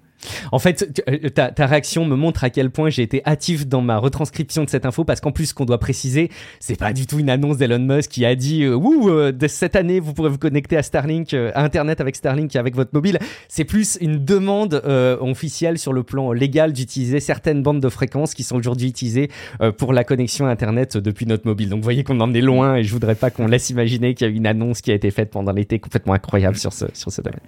En 0.53 0.61
fait, 0.61 1.03
euh, 1.09 1.31
ta, 1.31 1.51
ta, 1.51 1.67
réaction 1.67 2.05
me 2.05 2.15
montre 2.15 2.45
à 2.45 2.51
quel 2.51 2.71
point 2.71 2.91
j'ai 2.91 3.03
été 3.03 3.23
hâtif 3.27 3.67
dans 3.67 3.81
ma 3.81 3.99
retranscription 3.99 4.63
de 4.63 4.71
cette 4.71 4.87
info 4.87 5.03
parce 5.03 5.21
qu'en 5.21 5.33
plus, 5.33 5.47
ce 5.47 5.55
qu'on 5.55 5.65
doit 5.65 5.79
préciser, 5.79 6.31
c'est 6.61 6.79
pas 6.79 6.93
du 6.93 7.09
tout 7.09 7.19
une 7.19 7.29
annonce 7.29 7.57
d'Elon 7.57 7.81
Musk 7.81 8.11
qui 8.11 8.25
a 8.25 8.37
dit 8.37 8.69
Ouh, 8.69 9.11
cette 9.49 9.75
année, 9.75 9.99
vous 9.99 10.15
pourrez 10.15 10.29
vous 10.29 10.39
connecter 10.39 10.77
à 10.77 10.85
Starlink, 10.85 11.35
à 11.35 11.65
Internet 11.65 12.01
avec 12.01 12.15
Starlink 12.15 12.55
et 12.55 12.59
avec 12.59 12.77
votre 12.77 12.91
mobile. 12.93 13.19
C'est 13.49 13.65
plus 13.65 13.99
une 14.01 14.25
demande 14.25 14.81
officielle 15.21 15.77
sur 15.77 15.93
le 15.93 16.05
plan 16.05 16.31
légal 16.31 16.73
d'utiliser 16.73 17.19
certaines 17.19 17.65
bandes 17.65 17.81
de 17.81 17.89
fréquences 17.89 18.35
qui 18.35 18.45
sont 18.45 18.57
aujourd'hui 18.57 18.91
utilisées 18.91 19.29
pour 19.77 19.93
la 19.93 20.05
connexion 20.05 20.32
Internet 20.41 20.97
depuis 20.97 21.27
notre 21.27 21.47
mobile. 21.47 21.69
Donc, 21.69 21.79
vous 21.79 21.85
voyez 21.85 22.05
qu'on 22.05 22.21
en 22.21 22.33
est 22.35 22.41
loin 22.41 22.77
et 22.77 22.85
je 22.85 22.93
voudrais 22.93 23.15
pas 23.15 23.31
qu'on 23.31 23.47
laisse 23.47 23.71
imaginer 23.71 24.15
qu'il 24.15 24.27
y 24.27 24.31
a 24.31 24.33
une 24.33 24.47
annonce 24.47 24.81
qui 24.81 24.91
a 24.91 24.95
été 24.95 25.11
faite 25.11 25.31
pendant 25.31 25.53
l'été 25.53 25.79
complètement 25.79 26.15
incroyable 26.15 26.57
sur 26.57 26.73
ce, 26.73 26.87
sur 26.95 27.13
ce 27.13 27.21
domaine. 27.21 27.41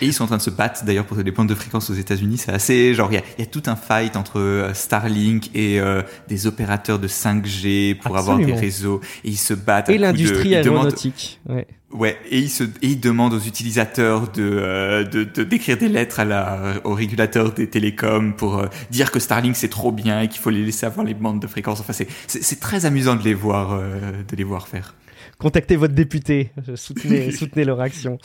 Et 0.00 0.06
ils 0.06 0.12
sont 0.12 0.24
en 0.24 0.28
train 0.28 0.36
de 0.36 0.42
se 0.42 0.50
battre 0.50 0.84
d'ailleurs 0.84 1.06
pour 1.06 1.16
des 1.16 1.30
bandes 1.30 1.48
de 1.48 1.54
fréquences 1.54 1.90
aux 1.90 1.94
États-Unis, 1.94 2.38
c'est 2.38 2.52
assez 2.52 2.94
genre 2.94 3.10
il 3.12 3.22
y, 3.38 3.42
a, 3.42 3.46
tout 3.46 3.62
un 3.66 3.76
fight 3.76 4.16
entre 4.16 4.40
euh, 4.40 4.74
Starlink 4.74 5.50
et 5.54 5.80
euh, 5.80 6.02
des 6.28 6.46
opérateurs 6.46 6.98
de 6.98 7.08
5G 7.08 7.96
pour 7.96 8.16
avoir 8.16 8.38
des 8.38 8.52
réseaux 8.52 9.00
et 9.24 9.28
ils 9.28 9.36
se 9.36 9.54
battent. 9.54 9.88
Et 9.88 9.98
l'industrie 9.98 10.54
aéronautique. 10.54 11.40
Ouais. 11.48 11.66
Ouais, 11.92 12.18
et 12.28 12.38
ils, 12.38 12.50
se, 12.50 12.64
et 12.64 12.68
ils 12.82 13.00
demandent 13.00 13.32
aux 13.32 13.40
utilisateurs 13.40 14.32
de, 14.32 14.42
euh, 14.42 15.04
de, 15.04 15.22
de 15.22 15.44
d'écrire 15.44 15.78
des 15.78 15.88
lettres 15.88 16.18
à 16.18 16.24
la, 16.24 16.74
au 16.84 16.94
régulateur 16.94 17.52
des 17.52 17.68
télécoms 17.70 18.34
pour 18.34 18.64
dire 18.90 19.12
que 19.12 19.20
Starlink 19.20 19.54
c'est 19.54 19.68
trop 19.68 19.92
bien 19.92 20.22
et 20.22 20.28
qu'il 20.28 20.40
faut 20.40 20.50
les 20.50 20.64
laisser 20.64 20.84
avoir 20.84 21.06
les 21.06 21.14
bandes 21.14 21.40
de 21.40 21.46
fréquence. 21.46 21.80
Enfin, 21.80 21.92
c'est, 21.92 22.08
c'est, 22.26 22.42
c'est 22.42 22.58
très 22.58 22.86
amusant 22.86 23.14
de 23.14 23.22
les 23.22 23.34
voir, 23.34 23.78
de 23.78 24.36
les 24.36 24.44
voir 24.44 24.66
faire. 24.66 24.94
Contactez 25.38 25.76
votre 25.76 25.94
député, 25.94 26.50
soutenez, 26.74 27.30
soutenez 27.30 27.64
leur 27.66 27.80
action. 27.80 28.18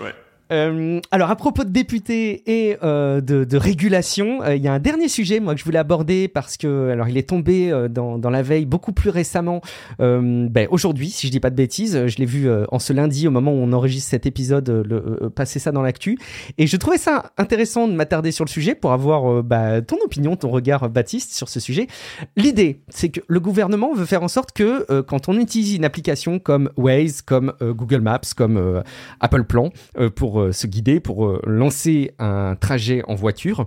Ouais. 0.00 0.14
Euh, 0.50 1.00
alors 1.10 1.30
à 1.30 1.36
propos 1.36 1.64
de 1.64 1.70
députés 1.70 2.42
et 2.46 2.78
euh, 2.82 3.20
de, 3.20 3.56
régulation, 3.56 4.42
euh, 4.42 4.56
il 4.56 4.62
y 4.62 4.68
a 4.68 4.72
un 4.72 4.78
dernier 4.78 5.08
sujet 5.08 5.40
moi 5.40 5.54
que 5.54 5.60
je 5.60 5.64
voulais 5.64 5.78
aborder 5.78 6.28
parce 6.28 6.56
que 6.56 6.90
alors 6.90 7.08
il 7.08 7.18
est 7.18 7.28
tombé 7.28 7.70
dans, 7.90 8.18
dans, 8.18 8.30
la 8.30 8.42
veille 8.42 8.66
beaucoup 8.66 8.92
plus 8.92 9.10
récemment. 9.10 9.60
Ben, 9.98 10.66
Aujourd'hui, 10.70 11.10
si 11.10 11.26
je 11.26 11.32
dis 11.32 11.40
pas 11.40 11.50
de 11.50 11.56
bêtises, 11.56 12.06
je 12.06 12.16
l'ai 12.16 12.26
vu 12.26 12.48
en 12.70 12.78
ce 12.78 12.92
lundi 12.92 13.26
au 13.26 13.30
moment 13.30 13.52
où 13.52 13.56
on 13.56 13.72
enregistre 13.72 14.10
cet 14.10 14.26
épisode, 14.26 15.30
passer 15.34 15.58
ça 15.58 15.72
dans 15.72 15.82
l'actu, 15.82 16.18
et 16.56 16.66
je 16.66 16.76
trouvais 16.76 16.98
ça 16.98 17.32
intéressant 17.36 17.88
de 17.88 17.92
m'attarder 17.92 18.32
sur 18.32 18.44
le 18.44 18.50
sujet 18.50 18.74
pour 18.74 18.92
avoir 18.92 19.42
bah, 19.42 19.80
ton 19.82 19.96
opinion, 20.04 20.36
ton 20.36 20.50
regard, 20.50 20.88
Baptiste, 20.90 21.32
sur 21.32 21.48
ce 21.48 21.60
sujet. 21.60 21.86
L'idée, 22.36 22.80
c'est 22.88 23.08
que 23.08 23.20
le 23.26 23.40
gouvernement 23.40 23.94
veut 23.94 24.06
faire 24.06 24.22
en 24.22 24.28
sorte 24.28 24.52
que 24.52 25.00
quand 25.02 25.28
on 25.28 25.38
utilise 25.38 25.74
une 25.74 25.84
application 25.84 26.38
comme 26.38 26.70
Waze, 26.76 27.22
comme 27.22 27.52
Google 27.60 28.00
Maps, 28.00 28.20
comme 28.36 28.82
Apple 29.20 29.44
Plan 29.44 29.70
pour 30.14 30.37
euh, 30.40 30.52
se 30.52 30.66
guider, 30.66 31.00
pour 31.00 31.26
euh, 31.26 31.40
lancer 31.46 32.12
un 32.18 32.56
trajet 32.56 33.02
en 33.08 33.14
voiture. 33.14 33.66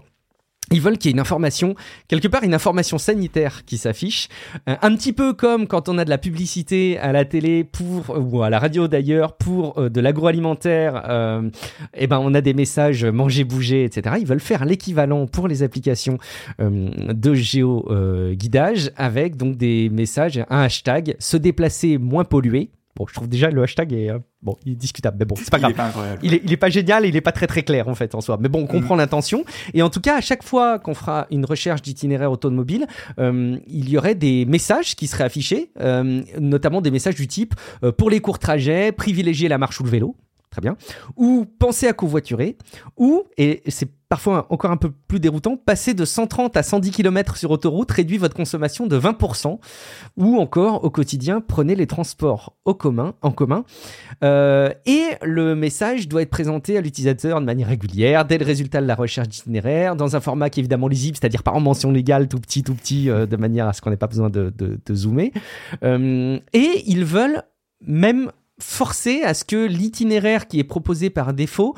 Ils 0.73 0.79
veulent 0.79 0.97
qu'il 0.97 1.09
y 1.09 1.11
ait 1.11 1.15
une 1.15 1.19
information, 1.19 1.75
quelque 2.07 2.29
part 2.29 2.43
une 2.43 2.53
information 2.53 2.97
sanitaire 2.97 3.65
qui 3.65 3.77
s'affiche, 3.77 4.29
euh, 4.69 4.75
un 4.81 4.95
petit 4.95 5.11
peu 5.11 5.33
comme 5.33 5.67
quand 5.67 5.89
on 5.89 5.97
a 5.97 6.05
de 6.05 6.09
la 6.09 6.17
publicité 6.17 6.97
à 6.97 7.11
la 7.11 7.25
télé 7.25 7.65
pour 7.65 8.15
ou 8.17 8.41
à 8.41 8.49
la 8.49 8.57
radio 8.57 8.87
d'ailleurs 8.87 9.35
pour 9.35 9.89
de 9.89 9.99
l'agroalimentaire, 9.99 11.49
et 11.93 12.03
eh 12.03 12.07
ben 12.07 12.19
on 12.19 12.33
a 12.33 12.39
des 12.39 12.53
messages 12.53 13.03
manger, 13.03 13.43
bouger, 13.43 13.83
etc. 13.83 14.15
Ils 14.21 14.27
veulent 14.27 14.39
faire 14.39 14.63
l'équivalent 14.63 15.27
pour 15.27 15.49
les 15.49 15.61
applications 15.61 16.19
de 16.59 17.33
géo 17.33 17.89
guidage 18.31 18.91
avec 18.95 19.35
donc 19.35 19.57
des 19.57 19.89
messages, 19.89 20.41
un 20.49 20.61
hashtag, 20.61 21.15
se 21.19 21.35
déplacer 21.35 21.97
moins 21.97 22.23
pollué 22.23 22.69
Bon, 22.95 23.05
je 23.07 23.13
trouve 23.13 23.29
déjà 23.29 23.49
le 23.49 23.63
hashtag 23.63 23.93
est, 23.93 24.09
euh, 24.09 24.19
bon, 24.41 24.57
il 24.65 24.73
est 24.73 24.75
discutable, 24.75 25.17
mais 25.19 25.25
bon, 25.25 25.35
c'est 25.35 25.49
pas 25.49 25.59
grave. 25.59 25.73
Il 26.23 26.33
est, 26.33 26.41
il 26.43 26.51
est, 26.51 26.57
pas 26.57 26.69
génial 26.69 27.05
et 27.05 27.09
il 27.09 27.15
est 27.15 27.21
pas 27.21 27.31
très 27.31 27.47
très 27.47 27.63
clair 27.63 27.87
en 27.87 27.95
fait 27.95 28.15
en 28.15 28.21
soi. 28.21 28.37
Mais 28.39 28.49
bon, 28.49 28.61
on 28.61 28.67
comprend 28.67 28.95
mm. 28.95 28.99
l'intention. 28.99 29.45
Et 29.73 29.81
en 29.81 29.89
tout 29.89 30.01
cas, 30.01 30.17
à 30.17 30.21
chaque 30.21 30.43
fois 30.43 30.79
qu'on 30.79 30.93
fera 30.93 31.27
une 31.31 31.45
recherche 31.45 31.81
d'itinéraire 31.81 32.31
automobile, 32.31 32.87
euh, 33.19 33.57
il 33.67 33.89
y 33.89 33.97
aurait 33.97 34.15
des 34.15 34.45
messages 34.45 34.95
qui 34.95 35.07
seraient 35.07 35.23
affichés, 35.23 35.71
euh, 35.79 36.21
notamment 36.39 36.81
des 36.81 36.91
messages 36.91 37.15
du 37.15 37.27
type 37.27 37.55
pour 37.97 38.09
les 38.09 38.19
courts 38.19 38.39
trajets, 38.39 38.91
privilégier 38.91 39.47
la 39.47 39.57
marche 39.57 39.79
ou 39.79 39.83
le 39.83 39.89
vélo 39.89 40.15
très 40.51 40.61
bien, 40.61 40.75
ou 41.15 41.45
penser 41.45 41.87
à 41.87 41.93
covoiturer, 41.93 42.57
ou, 42.97 43.23
et 43.37 43.63
c'est 43.67 43.89
parfois 44.09 44.47
encore 44.49 44.71
un 44.71 44.77
peu 44.77 44.91
plus 44.91 45.21
déroutant, 45.21 45.55
passer 45.55 45.93
de 45.93 46.03
130 46.03 46.57
à 46.57 46.63
110 46.63 46.91
km 46.91 47.37
sur 47.37 47.49
autoroute 47.51 47.89
réduit 47.89 48.17
votre 48.17 48.35
consommation 48.35 48.85
de 48.85 48.99
20%, 48.99 49.59
ou 50.17 50.37
encore 50.37 50.83
au 50.83 50.89
quotidien, 50.89 51.39
prenez 51.39 51.73
les 51.73 51.87
transports 51.87 52.57
au 52.65 52.73
commun, 52.73 53.13
en 53.21 53.31
commun, 53.31 53.63
euh, 54.25 54.73
et 54.85 55.03
le 55.21 55.55
message 55.55 56.09
doit 56.09 56.21
être 56.23 56.29
présenté 56.29 56.77
à 56.77 56.81
l'utilisateur 56.81 57.39
de 57.39 57.45
manière 57.45 57.69
régulière, 57.69 58.25
dès 58.25 58.37
le 58.37 58.45
résultat 58.45 58.81
de 58.81 58.87
la 58.87 58.95
recherche 58.95 59.29
d'itinéraire, 59.29 59.95
dans 59.95 60.17
un 60.17 60.19
format 60.19 60.49
qui 60.49 60.59
est 60.59 60.63
évidemment 60.63 60.89
lisible, 60.89 61.15
c'est-à-dire 61.15 61.43
par 61.43 61.55
en 61.55 61.61
mention 61.61 61.91
légale, 61.91 62.27
tout 62.27 62.39
petit, 62.39 62.61
tout 62.61 62.75
petit, 62.75 63.09
euh, 63.09 63.25
de 63.25 63.37
manière 63.37 63.69
à 63.69 63.73
ce 63.73 63.81
qu'on 63.81 63.89
n'ait 63.89 63.95
pas 63.95 64.07
besoin 64.07 64.29
de, 64.29 64.53
de, 64.53 64.93
zoomer. 64.93 65.31
Euh, 65.85 66.37
et 66.51 66.83
ils 66.87 67.05
veulent 67.05 67.43
même 67.79 68.29
forcer 68.61 69.21
à 69.23 69.33
ce 69.33 69.43
que 69.43 69.65
l'itinéraire 69.65 70.47
qui 70.47 70.59
est 70.59 70.63
proposé 70.63 71.09
par 71.09 71.33
défaut 71.33 71.75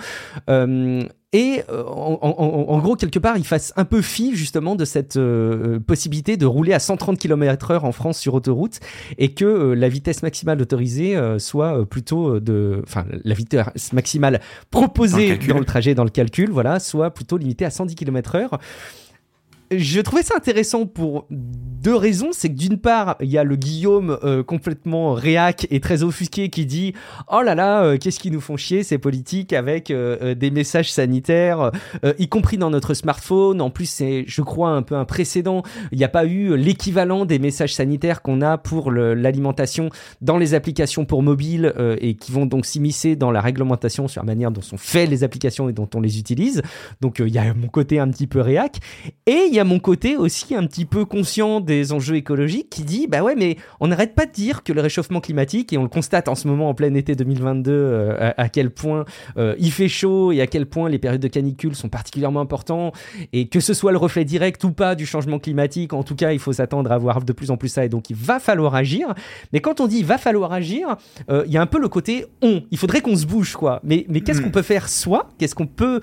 euh, 0.50 1.02
et 1.32 1.64
euh, 1.70 1.84
en, 1.84 2.80
gros 2.80 2.96
quelque 2.96 3.18
part 3.18 3.38
il 3.38 3.46
fasse 3.46 3.74
un 3.76 3.86
peu 3.86 4.04
fi 4.04 4.36
justement 4.36 4.76
de 4.76 4.86
cette 4.86 5.18
euh, 5.18 5.80
possibilité 5.80 6.38
de 6.38 6.46
rouler 6.46 6.74
à 6.74 6.80
130 6.80 7.18
km/h 7.18 7.80
en 7.80 7.92
France 7.92 8.20
sur 8.20 8.36
autoroute 8.36 8.80
et 9.18 9.34
que 9.34 9.74
la 9.74 9.90
vitesse 9.90 10.22
maximale 10.22 10.62
autorisée 10.62 11.20
soit 11.40 11.86
plutôt 11.88 12.40
de 12.40 12.82
enfin 12.84 13.06
la 13.24 13.34
vitesse 13.34 13.94
maximale 13.94 14.42
proposée 14.70 15.38
dans 15.38 15.58
le, 15.58 15.66
trajet 15.66 15.96
dans 15.96 16.04
le 16.04 16.12
calcul 16.12 16.52
voilà 16.52 16.80
soit 16.80 17.12
plutôt 17.12 17.38
limitée 17.38 17.66
à 17.66 17.72
110 17.72 17.96
km/h 17.96 18.60
je 19.78 20.02
trouvais 20.02 20.24
ça 20.24 20.36
intéressant 20.36 20.86
pour 20.86 21.28
deux 21.30 21.96
raisons. 21.96 22.30
C'est 22.32 22.50
que 22.50 22.58
d'une 22.58 22.78
part, 22.78 23.18
il 23.20 23.30
y 23.30 23.38
a 23.38 23.44
le 23.44 23.56
Guillaume 23.56 24.18
euh, 24.24 24.42
complètement 24.42 25.14
réac 25.14 25.68
et 25.70 25.80
très 25.80 26.04
offusqué 26.04 26.50
qui 26.50 26.66
dit 26.66 26.94
Oh 27.32 27.42
là 27.42 27.56
là, 27.56 27.84
euh, 27.84 27.98
qu'est-ce 27.98 28.20
qui 28.20 28.32
nous 28.32 28.42
font 28.42 28.58
chier 28.58 28.84
ces 28.84 28.98
politiques 28.98 29.54
avec 29.54 29.92
euh, 29.92 30.34
des 30.34 30.50
messages 30.50 30.92
sanitaires, 30.92 31.72
y 32.18 32.28
compris 32.28 32.58
dans 32.58 32.70
notre 32.70 32.94
smartphone. 32.94 33.62
En 33.62 33.70
plus, 33.70 33.86
c'est, 33.86 34.24
je 34.28 34.42
crois, 34.42 34.70
un 34.70 34.82
peu 34.82 34.96
un 34.96 35.06
précédent. 35.06 35.64
Il 35.92 35.98
n'y 35.98 36.04
a 36.04 36.10
pas 36.10 36.26
eu 36.26 36.56
l'équivalent 36.56 37.26
des 37.26 37.40
messages 37.40 37.74
sanitaires 37.74 38.22
qu'on 38.22 38.42
a 38.42 38.58
pour 38.58 38.92
l'alimentation 38.92 39.90
dans 40.22 40.38
les 40.38 40.54
applications 40.54 41.06
pour 41.06 41.22
mobile 41.22 41.74
et 42.00 42.16
qui 42.16 42.32
vont 42.32 42.46
donc 42.46 42.66
s'immiscer 42.66 43.16
dans 43.16 43.32
la 43.32 43.42
réglementation 43.42 44.08
sur 44.08 44.22
la 44.22 44.26
manière 44.26 44.52
dont 44.52 44.62
sont 44.62 44.78
faites 44.78 45.10
les 45.10 45.24
applications 45.24 45.70
et 45.70 45.74
dont 45.74 45.90
on 45.96 46.02
les 46.02 46.20
utilise. 46.20 46.62
Donc, 47.02 47.20
il 47.20 47.34
y 47.34 47.38
a 47.38 47.54
mon 47.54 47.68
côté 47.68 48.00
un 48.00 48.10
petit 48.10 48.28
peu 48.28 48.40
réac. 48.40 48.78
Et 49.26 49.46
il 49.48 49.54
y 49.54 49.60
a 49.60 49.63
à 49.64 49.66
mon 49.66 49.80
côté 49.80 50.18
aussi 50.18 50.56
un 50.56 50.68
petit 50.68 50.84
peu 50.84 51.06
conscient 51.06 51.62
des 51.62 51.94
enjeux 51.94 52.18
écologiques 52.18 52.70
qui 52.70 52.84
dit 52.84 53.08
bah 53.08 53.24
ouais 53.24 53.34
mais 53.34 53.56
on 53.80 53.88
n'arrête 53.88 54.14
pas 54.14 54.26
de 54.26 54.32
dire 54.34 54.62
que 54.62 54.74
le 54.74 54.82
réchauffement 54.82 55.22
climatique 55.22 55.72
et 55.72 55.78
on 55.78 55.84
le 55.84 55.88
constate 55.88 56.28
en 56.28 56.36
ce 56.36 56.50
moment 56.50 56.68
en 56.68 56.74
plein 56.74 56.94
été 56.96 57.16
2022 57.16 57.72
euh, 57.72 58.34
à, 58.36 58.50
quel 58.50 58.72
point 58.72 59.06
euh, 59.38 59.56
il 59.60 59.72
fait 59.72 59.88
chaud 59.88 60.34
et 60.34 60.42
à 60.42 60.48
quel 60.48 60.66
point 60.66 60.90
les 60.90 61.00
périodes 61.00 61.22
de 61.22 61.30
canicule 61.30 61.78
sont 61.78 61.88
particulièrement 61.88 62.42
importantes 62.42 62.94
et 63.32 63.48
que 63.48 63.62
ce 63.62 63.74
soit 63.74 63.94
le 63.94 63.98
reflet 63.98 64.26
direct 64.26 64.62
ou 64.66 64.74
pas 64.74 64.96
du 64.96 65.06
changement 65.06 65.40
climatique 65.40 65.94
en 65.94 66.04
tout 66.04 66.18
cas 66.18 66.34
il 66.34 66.40
faut 66.40 66.52
s'attendre 66.52 66.92
à 66.92 66.98
voir 66.98 67.24
de 67.24 67.32
plus 67.32 67.50
en 67.50 67.56
plus 67.56 67.70
ça 67.70 67.86
et 67.86 67.90
donc 67.90 68.10
il 68.10 68.18
va 68.18 68.42
falloir 68.42 68.76
agir. 68.76 69.14
Mais 69.54 69.62
quand 69.62 69.80
on 69.80 69.88
dit 69.88 70.00
il 70.00 70.06
va 70.06 70.18
falloir 70.18 70.52
agir 70.52 70.98
il 71.30 71.52
y 71.52 71.56
a 71.56 71.62
un 71.62 71.68
peu 71.68 71.80
le 71.80 71.88
côté 71.88 72.26
on. 72.42 72.64
Il 72.72 72.78
faudrait 72.78 73.00
qu'on 73.00 73.16
se 73.16 73.26
bouge 73.26 73.54
quoi. 73.54 73.80
Mais 73.86 74.06
mais 74.10 74.20
qu'est-ce 74.20 74.42
hmm. 74.42 74.44
qu'on 74.44 74.52
peut 74.52 74.62
faire 74.62 74.90
soi? 74.90 75.30
Qu'est-ce 75.38 75.56
qu'on 75.56 75.68
peut 75.68 76.02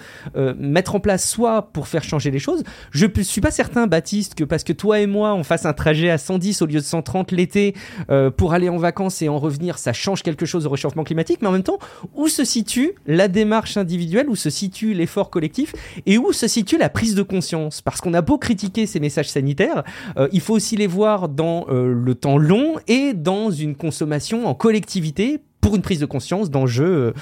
mettre 0.57 0.95
en 0.95 1.01
place 1.01 1.29
soit 1.29 1.73
pour 1.73 1.89
faire 1.89 2.05
changer 2.05 2.31
les 2.31 2.39
choses? 2.39 2.63
Je 2.91 3.05
ne 3.05 3.11
suis 3.41 3.47
pas 3.47 3.51
certain, 3.51 3.87
Baptiste, 3.87 4.35
que 4.35 4.45
parce 4.45 4.65
que 4.65 4.75
toi 4.75 5.01
et 5.01 5.07
moi, 5.07 5.33
on 5.33 5.45
fasse 5.45 5.65
un 5.65 5.73
trajet 5.73 6.11
à 6.11 6.19
110 6.19 6.61
au 6.61 6.67
lieu 6.67 6.79
de 6.79 6.85
130 6.85 7.33
l'été 7.33 7.75
euh, 8.11 8.31
pour 8.31 8.53
aller 8.53 8.69
en 8.69 8.77
vacances 8.77 9.23
et 9.23 9.31
en 9.31 9.39
revenir, 9.39 9.79
ça 9.79 9.95
change 9.95 10.23
quelque 10.23 10.45
chose 10.45 10.67
au 10.67 10.69
réchauffement 10.69 11.05
climatique. 11.05 11.39
Mais 11.41 11.49
en 11.49 11.53
même 11.53 11.63
temps, 11.63 11.79
où 12.15 12.29
se 12.29 12.45
situe 12.45 12.93
la 13.07 13.29
démarche 13.29 13.79
individuelle, 13.79 14.29
où 14.29 14.37
se 14.37 14.51
situe 14.51 14.93
l'effort 14.93 15.31
collectif 15.31 15.73
et 16.05 16.19
où 16.19 16.35
se 16.35 16.49
situe 16.49 16.77
la 16.77 16.91
prise 16.91 17.15
de 17.15 17.23
conscience? 17.23 17.81
Parce 17.81 18.03
qu'on 18.03 18.13
a 18.13 18.21
beau 18.21 18.37
critiquer 18.37 18.87
ces 18.87 19.01
messages 19.01 19.31
sanitaires, 19.31 19.85
euh, 20.19 20.29
il 20.33 20.43
faut 20.43 20.55
aussi 20.55 20.77
les 20.77 20.87
voir 20.87 21.31
dans 21.31 21.65
euh, 21.71 21.95
le 21.95 22.15
temps 22.15 22.37
long 22.37 22.75
et 22.89 23.15
dans 23.15 23.51
une 23.51 23.75
consommation 23.75 24.49
en 24.49 24.55
collectivité 24.55 25.41
pour 25.63 25.77
une 25.77 25.83
prise 25.83 26.01
de 26.01 26.07
conscience 26.07 26.51
d'enjeux 26.51 27.13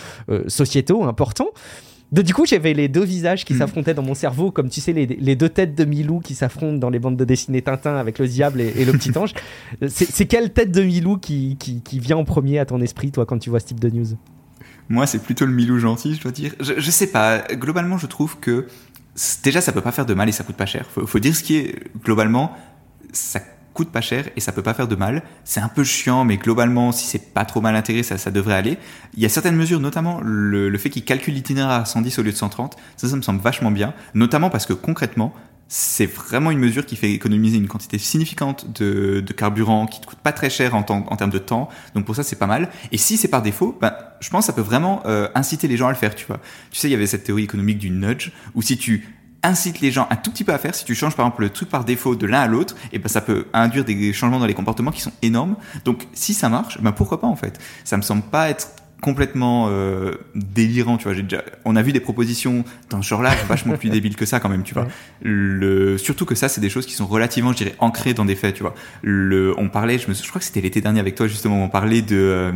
sociétaux 0.47 1.03
importants 1.05 1.51
du 2.13 2.33
coup, 2.33 2.47
j'avais 2.47 2.73
les 2.73 2.89
deux 2.89 3.05
visages 3.05 3.45
qui 3.45 3.55
hmm. 3.55 3.59
s'affrontaient 3.59 3.95
dans 3.95 4.03
mon 4.03 4.15
cerveau, 4.15 4.51
comme 4.51 4.69
tu 4.69 4.81
sais, 4.81 4.93
les, 4.93 5.37
deux 5.37 5.49
têtes 5.49 5.75
de 5.75 5.85
Milou 5.85 6.21
qui 6.21 6.35
s'affrontent 6.35 6.79
dans 6.79 6.91
les 6.91 6.99
bandes 6.99 7.17
de 7.17 7.25
dessinée 7.25 7.63
Tintin 7.63 7.97
avec 7.97 8.19
le 8.19 8.27
diable 8.27 8.61
et, 8.61 8.85
le 8.85 8.93
petit 8.93 9.13
ange. 9.19 9.35
C'est 9.89 10.27
quelle 10.27 10.53
tête 10.53 10.73
de 10.73 10.83
Milou 10.83 11.19
qui, 11.19 11.57
qui, 11.59 11.99
vient 11.99 12.17
en 12.17 12.25
premier 12.25 12.59
à 12.59 12.67
ton 12.67 12.81
esprit, 12.81 13.11
toi, 13.11 13.27
quand 13.27 13.39
tu 13.39 13.51
vois 13.51 13.61
ce 13.61 13.67
type 13.67 13.81
de 13.81 13.91
news? 13.91 14.07
Moi, 14.89 15.07
c'est 15.07 15.19
plutôt 15.19 15.45
le 15.45 15.53
Milou 15.53 15.79
gentil, 15.79 16.15
je 16.15 16.23
dois 16.23 16.33
dire. 16.33 16.55
Je, 16.61 16.75
je, 16.79 16.91
sais 16.91 17.09
pas. 17.09 17.41
Globalement, 17.53 17.99
je 17.99 18.07
trouve 18.07 18.39
que 18.39 18.67
déjà, 19.45 19.61
ça 19.61 19.73
peut 19.73 19.83
pas 19.83 19.93
faire 19.93 20.07
de 20.07 20.15
mal 20.15 20.29
et 20.29 20.33
ça 20.33 20.45
coûte 20.45 20.57
pas 20.57 20.67
cher. 20.67 20.87
Faut, 20.91 21.07
faut 21.07 21.19
dire 21.19 21.37
ce 21.37 21.43
qui 21.43 21.57
est 21.57 21.75
globalement, 22.03 22.53
ça 23.13 23.41
coûte 23.79 23.93
pas 23.93 24.01
cher 24.01 24.29
et 24.35 24.41
ça 24.41 24.51
peut 24.51 24.63
pas 24.63 24.75
faire 24.75 24.89
de 24.89 24.97
mal. 24.97 25.23
C'est 25.45 25.61
un 25.61 25.69
peu 25.69 25.85
chiant, 25.85 26.25
mais 26.25 26.37
globalement, 26.37 26.91
si 26.91 27.07
c'est 27.07 27.33
pas 27.33 27.45
trop 27.45 27.61
mal 27.61 27.77
intégré, 27.77 28.03
ça, 28.03 28.19
ça 28.19 28.33
devrait 28.33 28.57
aller. 28.57 28.77
Il 29.15 29.23
y 29.23 29.27
a 29.27 29.29
certaines 29.29 29.55
mesures, 29.55 29.79
notamment 29.79 30.21
le, 30.21 30.77
fait 30.79 30.91
qu'il 30.91 31.05
calcule 31.05 31.35
l'itinéraire 31.35 31.71
à 31.71 31.85
110 31.85 32.19
au 32.19 32.23
lieu 32.25 32.33
de 32.33 32.37
130. 32.37 32.77
Ça, 32.97 33.09
ça 33.09 33.15
me 33.15 33.23
semble 33.23 33.41
vachement 33.41 33.71
bien. 33.71 33.95
Notamment 34.15 34.51
parce 34.51 34.67
que 34.67 34.73
concrètement, 34.73 35.33
c'est 35.69 36.07
vraiment 36.07 36.51
une 36.51 36.59
mesure 36.59 36.87
qui 36.87 36.97
fait 36.97 37.13
économiser 37.13 37.59
une 37.59 37.69
quantité 37.69 37.99
significante 37.99 38.67
de, 38.81 39.25
carburant 39.37 39.87
qui 39.87 40.01
ne 40.01 40.07
coûte 40.07 40.19
pas 40.19 40.33
très 40.33 40.51
cher 40.51 40.75
en, 40.75 40.81
en, 40.81 41.17
termes 41.17 41.31
de 41.31 41.39
temps. 41.39 41.69
Donc 41.95 42.05
pour 42.05 42.17
ça, 42.17 42.25
c'est 42.25 42.37
pas 42.37 42.49
mal. 42.49 42.71
Et 42.91 42.99
si 42.99 43.17
c'est 43.17 43.29
par 43.29 43.43
défaut, 43.43 43.79
ben, 43.81 43.93
je 44.19 44.29
pense 44.29 44.45
que 44.45 44.47
ça 44.47 44.53
peut 44.55 44.61
vraiment 44.61 45.03
euh, 45.07 45.29
inciter 45.37 45.69
les 45.69 45.77
gens 45.77 45.87
à 45.87 45.91
le 45.91 45.97
faire, 45.97 46.17
tu 46.17 46.27
vois. 46.27 46.41
Tu 46.73 46.81
sais, 46.81 46.89
il 46.89 46.91
y 46.91 46.97
avait 46.97 47.07
cette 47.07 47.23
théorie 47.23 47.45
économique 47.45 47.79
du 47.79 47.91
nudge, 47.91 48.33
où 48.57 48.63
si 48.63 48.77
tu 48.77 49.15
incite 49.43 49.81
les 49.81 49.91
gens 49.91 50.07
un 50.11 50.17
tout 50.17 50.31
petit 50.31 50.45
peu 50.45 50.53
à 50.53 50.59
faire. 50.59 50.75
Si 50.75 50.85
tu 50.85 50.95
changes 50.95 51.15
par 51.15 51.27
exemple 51.27 51.43
le 51.43 51.51
truc 51.51 51.69
par 51.69 51.85
défaut 51.85 52.17
de 52.17 52.27
l'un 52.27 52.41
à 52.41 52.47
l'autre, 52.47 52.77
et 52.93 52.99
ben 52.99 53.09
ça 53.09 53.21
peut 53.21 53.47
induire 53.53 53.85
des 53.85 54.13
changements 54.13 54.41
dans 54.41 54.47
les 54.47 54.55
comportements 54.55 54.91
qui 54.91 55.01
sont 55.01 55.13
énormes. 55.23 55.57
Donc 55.85 56.07
si 56.13 56.35
ça 56.35 56.49
marche, 56.49 56.81
ben 56.81 56.93
pourquoi 56.93 57.21
pas 57.21 57.27
en 57.27 57.37
fait? 57.37 57.59
Ça 57.85 57.97
me 57.97 58.03
semble 58.03 58.23
pas 58.23 58.51
être 58.51 58.69
complètement 59.01 59.69
euh, 59.69 60.15
délirant, 60.35 60.97
tu 60.97 61.05
vois. 61.05 61.15
J'ai 61.15 61.23
déjà, 61.23 61.45
on 61.65 61.77
a 61.77 61.83
vu 61.83 61.93
des 61.93 62.01
propositions 62.01 62.65
dans 62.91 63.03
ce 63.03 63.09
genre-là 63.09 63.33
vachement 63.49 63.77
plus 63.77 63.91
débiles 63.91 64.17
que 64.17 64.27
ça 64.27 64.41
quand 64.41 64.49
même, 64.49 64.63
tu 64.63 64.75
vois. 64.75 64.89
Le, 65.23 65.99
surtout 65.99 66.25
que 66.25 66.35
ça, 66.35 66.49
c'est 66.49 66.61
des 66.61 66.71
choses 66.71 66.87
qui 66.87 66.95
sont 66.95 67.07
relativement, 67.07 67.53
je 67.53 67.59
dirais, 67.59 67.75
ancrées 67.79 68.15
dans 68.15 68.25
des 68.25 68.35
faits, 68.35 68.57
tu 68.57 68.63
vois. 68.63 68.75
Le, 69.03 69.55
on 69.59 69.69
parlait, 69.69 69.99
je 69.99 70.09
me, 70.09 70.15
je 70.15 70.29
crois 70.29 70.41
que 70.41 70.45
c'était 70.45 70.61
l'été 70.61 70.81
dernier 70.81 71.01
avec 71.01 71.15
toi 71.15 71.27
justement, 71.29 71.63
on 71.63 71.69
parlait 71.69 72.03
de 72.03 72.17
euh, 72.17 72.53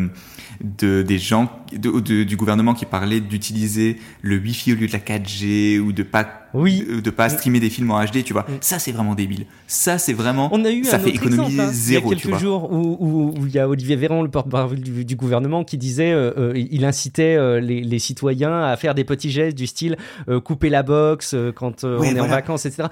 de 0.62 1.03
des 1.03 1.18
gens 1.18 1.64
de, 1.72 2.22
du 2.24 2.37
gouvernement 2.37 2.74
qui 2.74 2.87
parlaient 2.87 3.20
d'utiliser 3.20 3.99
le 4.20 4.37
Wi-Fi 4.37 4.72
au 4.72 4.76
lieu 4.76 4.87
de 4.87 4.93
la 4.93 4.99
4G 4.99 5.78
ou 5.78 5.93
de 5.93 6.03
pas 6.03 6.41
oui. 6.55 6.86
de, 7.03 7.11
pas 7.11 7.28
streamer 7.28 7.61
des 7.61 7.70
films 7.70 7.90
en 7.90 8.05
HD, 8.05 8.24
tu 8.24 8.32
vois. 8.32 8.46
Ça 8.61 8.78
c'est 8.78 8.92
vraiment 8.92 9.14
débile. 9.14 9.46
Ça 9.66 9.98
c'est 9.98 10.12
vraiment 10.12 10.48
On 10.53 10.64
a 10.64 10.70
eu 10.70 10.84
ça 10.84 10.98
fait 10.98 11.11
économiser 11.11 11.44
exemple, 11.44 11.61
hein. 11.61 11.72
zéro, 11.72 12.12
il 12.12 12.16
y 12.16 12.18
a 12.18 12.22
quelques 12.22 12.38
jours 12.38 12.72
où, 12.72 13.34
il 13.46 13.53
y 13.53 13.59
a 13.59 13.68
Olivier 13.68 13.96
Véran 13.96 14.22
le 14.22 14.30
porte-parole 14.30 14.78
du, 14.80 15.16
gouvernement 15.16 15.64
qui 15.64 15.78
disait 15.78 16.12
euh, 16.12 16.32
euh, 16.36 16.53
il 16.55 16.84
incitait 16.84 17.36
euh, 17.36 17.61
les, 17.61 17.98
citoyens 17.98 18.62
à 18.64 18.76
faire 18.76 18.94
des 18.94 19.05
petits 19.05 19.30
gestes 19.30 19.57
du 19.57 19.66
style 19.66 19.96
couper 20.44 20.70
la 20.70 20.82
box 20.82 21.36
quand 21.55 21.84
on 21.84 22.03
est 22.03 22.20
en 22.20 22.26
vacances 22.26 22.66
etc. 22.66 22.88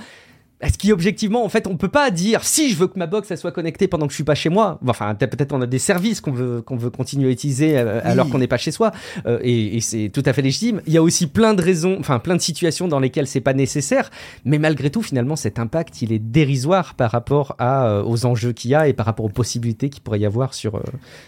Est-ce 0.61 0.77
qu'objectivement, 0.77 1.45
en 1.45 1.49
fait, 1.49 1.67
on 1.67 1.77
peut 1.77 1.89
pas 1.89 2.11
dire 2.11 2.45
si 2.45 2.71
je 2.71 2.77
veux 2.77 2.87
que 2.87 2.99
ma 2.99 3.07
box 3.07 3.31
elle 3.31 3.39
soit 3.39 3.53
connectée 3.53 3.89
pendant 3.89 4.07
que 4.07 4.13
je 4.13 4.17
suis 4.17 4.25
pas 4.25 4.35
chez 4.35 4.51
moi. 4.51 4.79
Enfin, 4.87 5.15
peut-être 5.15 5.53
on 5.53 5.63
a 5.63 5.67
des 5.67 5.79
services 5.79 6.21
qu'on 6.21 6.33
veut 6.33 6.61
qu'on 6.61 6.77
veut 6.77 6.91
continuer 6.91 7.29
à 7.29 7.31
utiliser 7.31 7.79
euh, 7.79 8.01
alors 8.05 8.29
qu'on 8.29 8.39
n'est 8.39 8.47
pas 8.47 8.59
chez 8.59 8.71
soi, 8.71 8.93
euh, 9.27 9.39
et, 9.43 9.81
c'est 9.81 10.11
tout 10.13 10.23
à 10.27 10.33
fait 10.33 10.43
légitime. 10.43 10.83
Il 10.87 10.93
y 10.93 10.99
a 10.99 11.03
aussi 11.03 11.27
plein 11.27 11.55
de 11.55 11.63
raisons, 11.63 11.97
enfin 11.99 12.19
plein 12.19 12.37
de 12.37 12.41
situations 12.41 12.89
dans 12.89 13.01
lesquelles 13.01 13.27
c'est 13.27 13.41
pas 13.41 13.55
nécessaire, 13.55 14.11
mais 14.45 14.59
malgré 14.59 14.91
tout, 14.91 15.03
finalement, 15.03 15.37
cet 15.37 15.59
impact 15.59 16.03
il 16.03 16.13
est 16.13 16.19
dérisoire 16.19 16.95
par 16.95 17.11
rapport 17.11 17.57
à, 17.59 17.87
euh, 17.87 18.03
aux 18.03 18.27
enjeux 18.27 18.53
qu'il 18.53 18.71
y 18.71 18.75
a 18.75 18.87
et 18.87 18.93
par 18.93 19.07
rapport 19.07 19.25
aux 19.25 19.31
possibilités 19.31 19.89
qu'il 19.89 20.03
pourrait 20.03 20.21
y 20.21 20.27
avoir 20.27 20.53
sur 20.53 20.83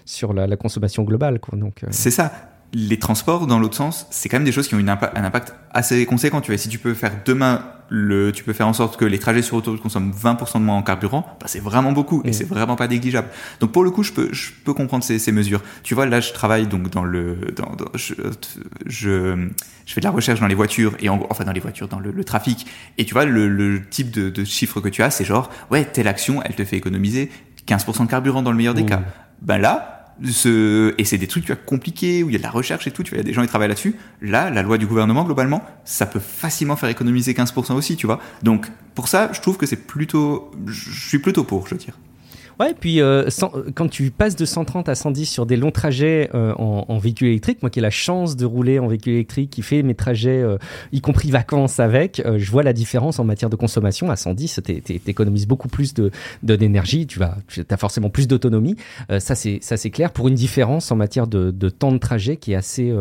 sur 0.05 0.35
la, 0.35 0.57
consommation 0.57 1.05
globale. 1.05 1.41
Donc 1.55 1.85
c'est 1.91 2.11
ça 2.11 2.52
les 2.75 2.99
transports, 2.99 3.47
dans 3.47 3.59
l'autre 3.59 3.77
sens, 3.77 4.07
c'est 4.11 4.29
quand 4.29 4.37
même 4.39 4.45
des 4.45 4.53
choses 4.53 4.66
qui 4.66 4.75
ont 4.75 4.79
une 4.79 4.89
un 4.89 5.25
impact 5.25 5.55
assez 5.73 6.07
conséquent. 6.07 6.41
Tu 6.41 6.51
vois, 6.51 6.59
si 6.59 6.70
tu 6.70 6.79
peux 6.79 6.95
faire 6.95 7.12
demain, 7.25 7.64
le, 7.91 8.33
tu 8.33 8.45
peux 8.45 8.55
faire 8.55 8.66
en 8.66 8.73
sorte 8.73 8.97
que 8.97 9.05
les 9.05 9.18
trajets 9.18 9.43
sur 9.43 9.57
autoroute 9.57 9.83
consomment 9.83 10.11
20% 10.11 10.55
de 10.55 10.64
moins 10.64 10.77
en 10.77 10.83
carburant, 10.83 11.27
bah 11.39 11.47
c'est 11.47 11.61
vraiment 11.61 11.93
beaucoup 11.93 12.23
et 12.25 12.31
mm. 12.31 12.33
c'est 12.33 12.49
vraiment 12.49 12.75
pas 12.75 12.89
négligeable. 12.89 13.29
Donc 13.61 13.73
pour 13.73 13.85
le 13.85 13.91
coup, 13.91 14.03
je 14.03 14.12
peux, 14.12 14.33
je 14.33 14.51
peux 14.64 14.73
comprendre 14.73 15.05
ces, 15.05 15.18
ces 15.18 15.33
mesures. 15.33 15.61
Tu 15.83 15.95
vois, 15.95 16.07
là, 16.07 16.20
je 16.20 16.33
travaille 16.33 16.66
donc 16.66 16.89
dans 16.89 17.05
le, 17.05 17.37
dans, 17.55 17.77
je, 17.95 18.14
je, 18.87 19.49
je, 19.85 19.93
fais 19.93 20.01
de 20.01 20.07
la 20.07 20.11
recherche 20.11 20.41
dans 20.41 20.47
les 20.47 20.55
voitures 20.55 20.95
et 21.01 21.11
en, 21.11 21.20
enfin 21.29 21.45
dans 21.45 21.53
les 21.53 21.61
voitures, 21.61 21.89
dans 21.89 22.01
le, 22.01 22.11
le 22.11 22.25
trafic. 22.25 22.66
Et 22.97 23.05
tu 23.05 23.12
vois, 23.12 23.27
le, 23.27 23.49
le 23.49 23.87
type 23.87 24.11
de, 24.11 24.31
de 24.31 24.45
chiffre 24.45 24.81
que 24.81 24.89
tu 24.89 25.03
as, 25.03 25.11
c'est 25.11 25.27
genre, 25.27 25.51
ouais, 25.70 25.85
telle 25.85 26.09
action, 26.09 26.43
elle 26.43 26.55
te 26.55 26.64
fait 26.64 26.79
économiser 26.79 27.31
15% 27.68 28.07
de 28.07 28.11
carburant 28.11 28.41
dans 28.41 28.51
le 28.51 28.57
meilleur 28.57 28.75
des 28.75 28.87
cas. 28.87 29.03
Ben 29.43 29.59
là, 29.59 30.02
ce... 30.31 30.95
et 30.99 31.05
c'est 31.05 31.18
des 31.18 31.27
trucs 31.27 31.45
tu 31.45 31.53
vois, 31.53 31.61
compliqués 31.64 32.23
où 32.23 32.29
il 32.29 32.33
y 32.33 32.37
a 32.37 32.39
de 32.39 32.43
la 32.43 32.51
recherche 32.51 32.87
et 32.87 32.91
tout, 32.91 33.03
il 33.11 33.16
y 33.16 33.20
a 33.20 33.23
des 33.23 33.33
gens 33.33 33.43
qui 33.43 33.49
travaillent 33.49 33.68
là-dessus. 33.68 33.97
Là, 34.20 34.51
la 34.51 34.62
loi 34.62 34.79
du 34.79 34.87
gouvernement, 34.87 35.25
globalement, 35.25 35.62
ça 35.85 36.07
peut 36.07 36.20
facilement 36.20 36.77
faire 36.77 36.89
économiser 36.89 37.33
15% 37.33 37.73
aussi, 37.75 37.97
tu 37.97 38.07
vois. 38.07 38.20
Donc, 38.43 38.68
pour 38.95 39.09
ça, 39.09 39.31
je 39.33 39.41
trouve 39.41 39.57
que 39.57 39.66
c'est 39.66 39.87
plutôt, 39.87 40.51
je 40.66 41.09
suis 41.09 41.18
plutôt 41.18 41.45
pour, 41.45 41.66
je 41.66 41.75
veux 41.75 41.81
dire. 41.81 41.99
Ouais, 42.61 42.75
puis 42.79 43.01
euh, 43.01 43.29
quand 43.75 43.89
tu 43.89 44.11
passes 44.11 44.37
de 44.37 44.45
130 44.45 44.89
à 44.89 44.95
110 44.95 45.27
sur 45.27 45.47
des 45.47 45.57
longs 45.57 45.71
trajets 45.71 46.31
euh, 46.35 46.53
en, 46.55 46.99
véhicule 46.99 47.29
électrique, 47.29 47.63
moi 47.63 47.71
qui 47.71 47.79
ai 47.79 47.83
la 47.83 47.91
chance 47.91 48.37
de 48.37 48.45
rouler 48.45 48.79
en 48.79 48.87
véhicule 48.87 49.15
électrique, 49.15 49.51
qui 49.51 49.63
fait 49.63 49.83
mes 49.83 49.95
trajets, 49.95 50.43
euh, 50.43 50.59
y 50.93 51.01
compris 51.01 51.31
vacances 51.31 51.81
avec, 51.81 52.23
je 52.37 52.51
vois 52.51 52.63
la 52.63 52.73
différence 52.73 53.19
en 53.19 53.25
matière 53.25 53.51
de 53.51 53.57
consommation. 53.57 54.11
À 54.11 54.17
110, 54.17 54.61
tu 54.65 55.01
économises 55.07 55.47
beaucoup 55.47 55.69
plus 55.69 55.95
de 55.95 56.11
d'énergie, 56.43 57.07
tu 57.07 57.19
vas, 57.19 57.37
as 57.71 57.77
forcément 57.77 58.11
plus 58.11 58.29
d'autonomie. 58.29 58.77
ça 59.19 59.35
c'est 59.35 59.59
ça 59.63 59.77
c'est 59.77 59.91
clair 59.91 60.13
pour 60.13 60.29
une 60.29 60.35
différence 60.35 60.91
en 60.93 60.97
matière 60.97 61.27
de, 61.27 61.51
de 61.51 61.69
temps 61.69 61.93
de 61.93 61.99
trajet 61.99 62.37
qui 62.37 62.53
est 62.53 62.57
assez 62.57 62.93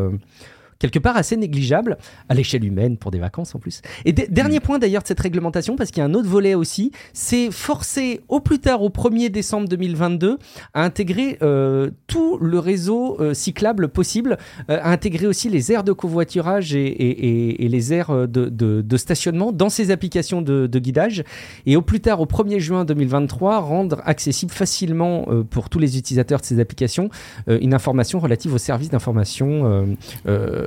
quelque 0.81 0.99
part 0.99 1.15
assez 1.15 1.37
négligeable 1.37 1.97
à 2.27 2.33
l'échelle 2.33 2.65
humaine 2.65 2.97
pour 2.97 3.11
des 3.11 3.19
vacances 3.19 3.53
en 3.53 3.59
plus. 3.59 3.81
Et 4.03 4.13
dernier 4.13 4.57
mm. 4.57 4.61
point 4.61 4.79
d'ailleurs 4.79 5.03
de 5.03 5.07
cette 5.07 5.19
réglementation, 5.19 5.75
parce 5.75 5.91
qu'il 5.91 6.01
y 6.01 6.03
a 6.03 6.09
un 6.09 6.15
autre 6.15 6.27
volet 6.27 6.55
aussi, 6.55 6.91
c'est 7.13 7.51
forcer 7.51 8.21
au 8.29 8.39
plus 8.39 8.57
tard 8.59 8.81
au 8.81 8.89
1er 8.89 9.29
décembre 9.29 9.69
2022 9.69 10.39
à 10.73 10.83
intégrer 10.83 11.37
euh, 11.43 11.91
tout 12.07 12.39
le 12.41 12.57
réseau 12.57 13.17
euh, 13.19 13.35
cyclable 13.35 13.89
possible, 13.89 14.37
euh, 14.69 14.79
à 14.81 14.91
intégrer 14.91 15.27
aussi 15.27 15.49
les 15.49 15.71
aires 15.71 15.83
de 15.83 15.91
covoiturage 15.91 16.73
et, 16.73 17.63
et, 17.63 17.67
les 17.67 17.93
aires 17.93 18.27
de, 18.27 18.49
de, 18.49 18.97
stationnement 18.97 19.51
dans 19.51 19.69
ces 19.69 19.91
applications 19.91 20.41
de, 20.41 20.65
de, 20.65 20.79
guidage, 20.79 21.23
et 21.67 21.75
au 21.75 21.83
plus 21.83 21.99
tard 21.99 22.21
au 22.21 22.25
1er 22.25 22.59
juin 22.59 22.85
2023 22.85 23.59
rendre 23.59 24.01
accessible 24.05 24.51
facilement 24.51 25.27
pour 25.49 25.69
tous 25.69 25.77
les 25.79 25.97
utilisateurs 25.97 26.41
de 26.41 26.45
ces 26.45 26.59
applications 26.59 27.09
une 27.47 27.73
information 27.73 28.19
relative 28.19 28.53
aux 28.53 28.57
services 28.57 28.89
d'information 28.89 29.95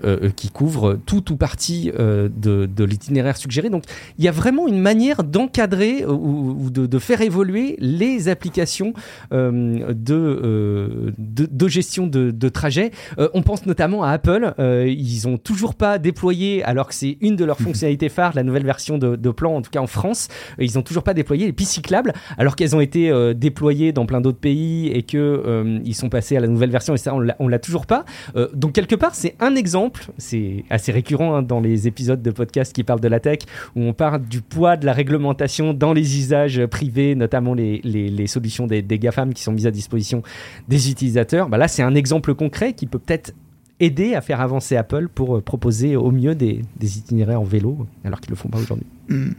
euh, 0.04 0.30
qui 0.34 0.50
couvre 0.50 0.98
tout 1.06 1.32
ou 1.32 1.36
partie 1.36 1.90
euh, 1.98 2.28
de, 2.34 2.84
l'itinéraire 2.84 3.36
suggéré. 3.36 3.70
Donc 3.70 3.84
il 4.18 4.24
y 4.24 4.28
a 4.28 4.32
vraiment 4.32 4.68
une 4.68 4.78
manière 4.78 5.24
d'encadrer 5.24 6.02
euh, 6.02 6.12
ou, 6.12 6.68
de, 6.70 6.98
faire 6.98 7.22
évoluer 7.22 7.76
les 7.78 8.28
applications 8.28 8.92
de, 9.30 9.94
de, 11.18 11.68
gestion 11.68 12.06
de, 12.06 12.48
trajet. 12.48 12.90
on 13.32 13.42
pense 13.42 13.66
notamment 13.66 14.04
à 14.04 14.10
Apple. 14.10 14.54
ils 14.58 15.22
n'ont 15.24 15.38
toujours 15.38 15.74
pas 15.74 15.98
déployé, 15.98 16.62
alors 16.64 16.88
que 16.88 16.94
c'est 16.94 17.18
une 17.20 17.36
de 17.36 17.44
leurs 17.44 17.58
fonctionnalités 17.60 18.08
phares, 18.08 18.32
la 18.34 18.42
nouvelle 18.42 18.64
version 18.64 18.98
de, 18.98 19.30
plan, 19.30 19.56
en 19.56 19.62
tout 19.62 19.70
cas 19.70 19.80
en 19.80 19.86
France, 19.86 20.28
ils 20.58 20.74
n'ont 20.74 20.82
toujours 20.82 21.02
pas 21.02 21.14
déployé 21.14 21.46
les 21.46 21.52
pistes 21.52 21.72
cyclables, 21.72 22.12
alors 22.38 22.56
qu'elles 22.56 22.76
ont 22.76 22.80
été 22.80 23.12
déployées 23.34 23.92
dans 23.92 24.06
plein 24.06 24.20
d'autres 24.20 24.38
pays 24.38 24.88
et 24.88 25.02
qu'ils 25.02 25.82
ils 25.84 25.94
sont 25.94 26.08
passés 26.08 26.36
à 26.36 26.40
la 26.40 26.48
nouvelle 26.48 26.70
version 26.70 26.94
et 26.94 26.98
ça, 26.98 27.14
on 27.14 27.20
ne 27.20 27.50
l'a 27.50 27.58
toujours 27.58 27.86
pas. 27.86 28.04
donc 28.52 28.72
quelque 28.72 28.94
part, 28.94 29.14
c'est 29.14 29.34
un 29.40 29.54
exemple 29.56 29.93
c'est 30.18 30.64
assez 30.70 30.92
récurrent 30.92 31.36
hein, 31.36 31.42
dans 31.42 31.60
les 31.60 31.86
épisodes 31.88 32.22
de 32.22 32.30
podcast 32.30 32.72
qui 32.72 32.84
parlent 32.84 33.00
de 33.00 33.08
la 33.08 33.20
tech, 33.20 33.40
où 33.76 33.82
on 33.82 33.92
parle 33.92 34.22
du 34.22 34.40
poids 34.40 34.76
de 34.76 34.86
la 34.86 34.92
réglementation 34.92 35.74
dans 35.74 35.92
les 35.92 36.18
usages 36.18 36.64
privés, 36.66 37.14
notamment 37.14 37.54
les, 37.54 38.26
solutions 38.26 38.66
des, 38.66 38.82
GAFAM 38.82 39.34
qui 39.34 39.42
sont 39.42 39.52
mises 39.52 39.66
à 39.66 39.70
disposition 39.70 40.22
des 40.68 40.90
utilisateurs. 40.90 41.48
Bah 41.48 41.58
là, 41.58 41.68
c'est 41.68 41.82
un 41.82 41.94
exemple 41.94 42.34
concret 42.34 42.72
qui 42.72 42.86
peut 42.86 42.98
peut-être 42.98 43.34
aider 43.80 44.14
à 44.14 44.20
faire 44.20 44.40
avancer 44.40 44.76
Apple 44.76 45.08
pour 45.08 45.36
euh, 45.36 45.40
proposer 45.40 45.96
au 45.96 46.10
mieux 46.12 46.34
des, 46.34 46.62
des 46.76 46.98
itinéraires 46.98 47.40
en 47.40 47.44
vélo, 47.44 47.86
alors 48.04 48.20
qu'ils 48.20 48.30
ne 48.30 48.36
le 48.36 48.40
font 48.40 48.48
pas 48.48 48.58
aujourd'hui. 48.58 48.86
Hmm. 49.08 49.32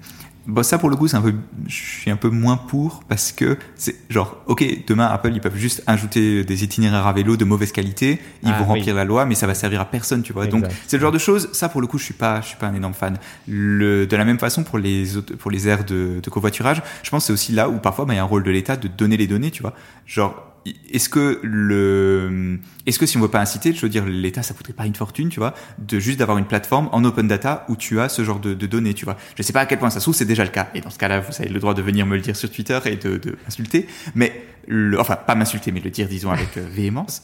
Bon, 0.48 0.62
ça 0.62 0.78
pour 0.78 0.90
le 0.90 0.96
coup, 0.96 1.08
c'est 1.08 1.18
un 1.18 1.22
peu, 1.22 1.34
je 1.68 1.74
suis 1.74 2.12
un 2.12 2.18
peu 2.18 2.30
moins 2.30 2.58
pour 2.58 3.04
parce 3.08 3.32
que 3.32 3.58
c'est 3.76 3.96
genre, 4.10 4.38
ok, 4.46 4.64
demain 4.88 5.08
Apple 5.08 5.32
ils 5.34 5.42
peuvent 5.42 5.56
juste 5.56 5.84
ajouter 5.88 6.44
des 6.44 6.64
itinéraires 6.64 7.08
à 7.08 7.14
vélo 7.14 7.36
de 7.36 7.46
mauvaise 7.46 7.72
qualité, 7.72 8.20
ils 8.44 8.50
ah 8.50 8.60
vont 8.60 8.66
remplir 8.66 8.94
la 8.94 9.06
loi, 9.06 9.26
mais 9.26 9.34
ça 9.34 9.48
va 9.48 9.56
servir 9.56 9.82
à 9.82 9.86
personne, 9.86 10.22
tu 10.22 10.34
vois. 10.34 10.46
Donc 10.46 10.66
c'est 10.88 10.98
le 10.98 11.02
genre 11.02 11.12
de 11.12 11.18
choses. 11.18 11.50
Ça 11.52 11.70
pour 11.70 11.82
le 11.82 11.88
coup, 11.88 11.98
je 11.98 12.04
suis 12.04 12.14
pas, 12.14 12.42
je 12.42 12.48
suis 12.48 12.58
pas 12.58 12.68
un 12.68 12.76
énorme 12.76 12.94
fan. 12.94 13.18
Le, 13.48 14.06
de 14.06 14.16
la 14.16 14.26
même 14.26 14.40
façon 14.40 14.64
pour 14.64 14.78
les 14.78 15.18
autres, 15.18 15.36
pour 15.36 15.50
les 15.50 15.68
aires 15.68 15.84
de, 15.84 16.20
de 16.22 16.30
covoiturage, 16.30 16.82
je 17.02 17.10
pense 17.10 17.24
que 17.24 17.28
c'est 17.28 17.34
aussi 17.34 17.52
là 17.52 17.68
où 17.70 17.80
parfois 17.80 18.06
bah, 18.06 18.14
il 18.14 18.18
y 18.18 18.20
a 18.20 18.24
un 18.24 18.28
rôle 18.28 18.44
de 18.44 18.52
l'État 18.52 18.78
de 18.78 18.88
donner 18.88 19.18
les 19.18 19.28
données, 19.28 19.52
tu 19.52 19.64
vois. 19.64 19.74
Genre 20.06 20.55
est-ce 20.66 21.10
que 21.10 21.40
le, 21.44 22.60
est-ce 22.86 22.98
que 22.98 23.06
si 23.06 23.18
on 23.18 23.22
veut 23.22 23.28
pas 23.28 23.40
inciter, 23.40 23.74
je 23.74 23.82
veux 23.82 23.90
dire, 23.90 24.06
l'État, 24.06 24.42
ça 24.42 24.54
coûterait 24.54 24.74
pas 24.74 24.86
une 24.86 24.96
fortune, 24.96 25.30
tu 25.30 25.40
vois, 25.40 25.54
de 25.78 26.00
juste 26.00 26.20
d'avoir 26.20 26.38
une 26.38 26.46
plateforme 26.46 26.90
en 26.92 27.04
open 27.04 27.28
data 27.28 27.66
où 27.70 27.76
tu 27.76 28.00
as 28.00 28.10
ce 28.10 28.24
genre 28.24 28.40
de, 28.40 28.54
données, 28.54 28.94
tu 28.94 29.06
vois. 29.06 29.18
Je 29.36 29.44
sais 29.44 29.54
pas 29.54 29.62
à 29.62 29.66
quel 29.66 29.80
point 29.80 29.90
ça 29.90 30.00
se 30.00 30.06
trouve, 30.06 30.16
c'est 30.16 30.26
déjà 30.26 30.44
le 30.44 30.50
cas. 30.50 30.70
Et 30.74 30.82
dans 30.82 30.90
ce 30.90 30.98
cas-là, 30.98 31.20
vous 31.20 31.34
avez 31.40 31.50
le 31.50 31.60
droit 31.60 31.74
de 31.74 31.82
venir 31.82 32.06
me 32.06 32.16
le 32.16 32.22
dire 32.22 32.36
sur 32.36 32.50
Twitter 32.50 32.80
et 32.86 32.96
de, 32.96 33.18
de 33.18 33.38
insulter. 33.48 33.88
Mais 34.16 34.34
le, 34.68 35.00
enfin, 35.00 35.16
pas 35.16 35.36
m'insulter, 35.36 35.72
mais 35.72 35.80
le 35.80 35.90
dire, 35.90 36.08
disons, 36.08 36.32
avec 36.32 36.58
euh, 36.58 36.66
véhémence. 36.68 37.24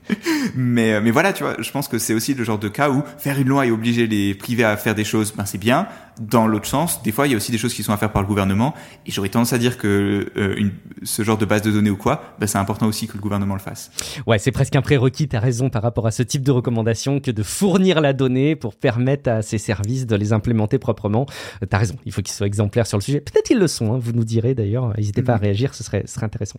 mais, 0.56 0.94
euh, 0.94 1.00
mais 1.02 1.10
voilà, 1.10 1.32
tu 1.32 1.44
vois, 1.44 1.54
je 1.58 1.70
pense 1.70 1.88
que 1.88 1.98
c'est 1.98 2.14
aussi 2.14 2.34
le 2.34 2.42
genre 2.44 2.58
de 2.58 2.68
cas 2.68 2.90
où 2.90 3.02
faire 3.18 3.38
une 3.38 3.48
loi 3.48 3.66
et 3.66 3.70
obliger 3.70 4.06
les 4.06 4.34
privés 4.34 4.64
à 4.64 4.76
faire 4.76 4.94
des 4.94 5.04
choses, 5.04 5.32
ben 5.36 5.44
c'est 5.44 5.58
bien. 5.58 5.86
Dans 6.20 6.46
l'autre 6.46 6.66
sens, 6.66 7.02
des 7.02 7.12
fois, 7.12 7.26
il 7.26 7.30
y 7.30 7.34
a 7.34 7.36
aussi 7.36 7.52
des 7.52 7.58
choses 7.58 7.72
qui 7.72 7.82
sont 7.82 7.92
à 7.92 7.96
faire 7.96 8.10
par 8.10 8.22
le 8.22 8.28
gouvernement. 8.28 8.74
Et 9.06 9.12
j'aurais 9.12 9.28
tendance 9.28 9.52
à 9.52 9.58
dire 9.58 9.78
que 9.78 10.32
euh, 10.36 10.54
une, 10.56 10.72
ce 11.04 11.22
genre 11.22 11.38
de 11.38 11.44
base 11.44 11.62
de 11.62 11.70
données 11.70 11.90
ou 11.90 11.96
quoi, 11.96 12.34
ben 12.38 12.46
c'est 12.46 12.58
important 12.58 12.71
aussi 12.82 13.06
que 13.06 13.14
le 13.14 13.20
gouvernement 13.20 13.54
le 13.54 13.60
fasse. 13.60 13.90
Ouais, 14.26 14.38
c'est 14.38 14.52
presque 14.52 14.76
un 14.76 14.82
prérequis, 14.82 15.28
t'as 15.28 15.40
raison, 15.40 15.70
par 15.70 15.82
rapport 15.82 16.06
à 16.06 16.10
ce 16.10 16.22
type 16.22 16.42
de 16.42 16.50
recommandation, 16.50 17.20
que 17.20 17.30
de 17.30 17.42
fournir 17.42 18.00
la 18.00 18.12
donnée 18.12 18.56
pour 18.56 18.74
permettre 18.74 19.30
à 19.30 19.42
ces 19.42 19.58
services 19.58 20.06
de 20.06 20.16
les 20.16 20.32
implémenter 20.32 20.78
proprement. 20.78 21.26
T'as 21.68 21.78
raison, 21.78 21.96
il 22.04 22.12
faut 22.12 22.22
qu'ils 22.22 22.34
soient 22.34 22.46
exemplaires 22.46 22.86
sur 22.86 22.98
le 22.98 23.02
sujet. 23.02 23.20
Peut-être 23.20 23.46
qu'ils 23.46 23.58
le 23.58 23.68
sont, 23.68 23.92
hein, 23.92 23.98
vous 24.00 24.12
nous 24.12 24.24
direz 24.24 24.54
d'ailleurs. 24.54 24.94
N'hésitez 24.96 25.22
pas 25.22 25.34
à 25.34 25.36
mm-hmm. 25.36 25.42
réagir, 25.42 25.74
ce 25.74 25.84
serait, 25.84 26.02
ce 26.06 26.14
serait 26.14 26.26
intéressant. 26.26 26.58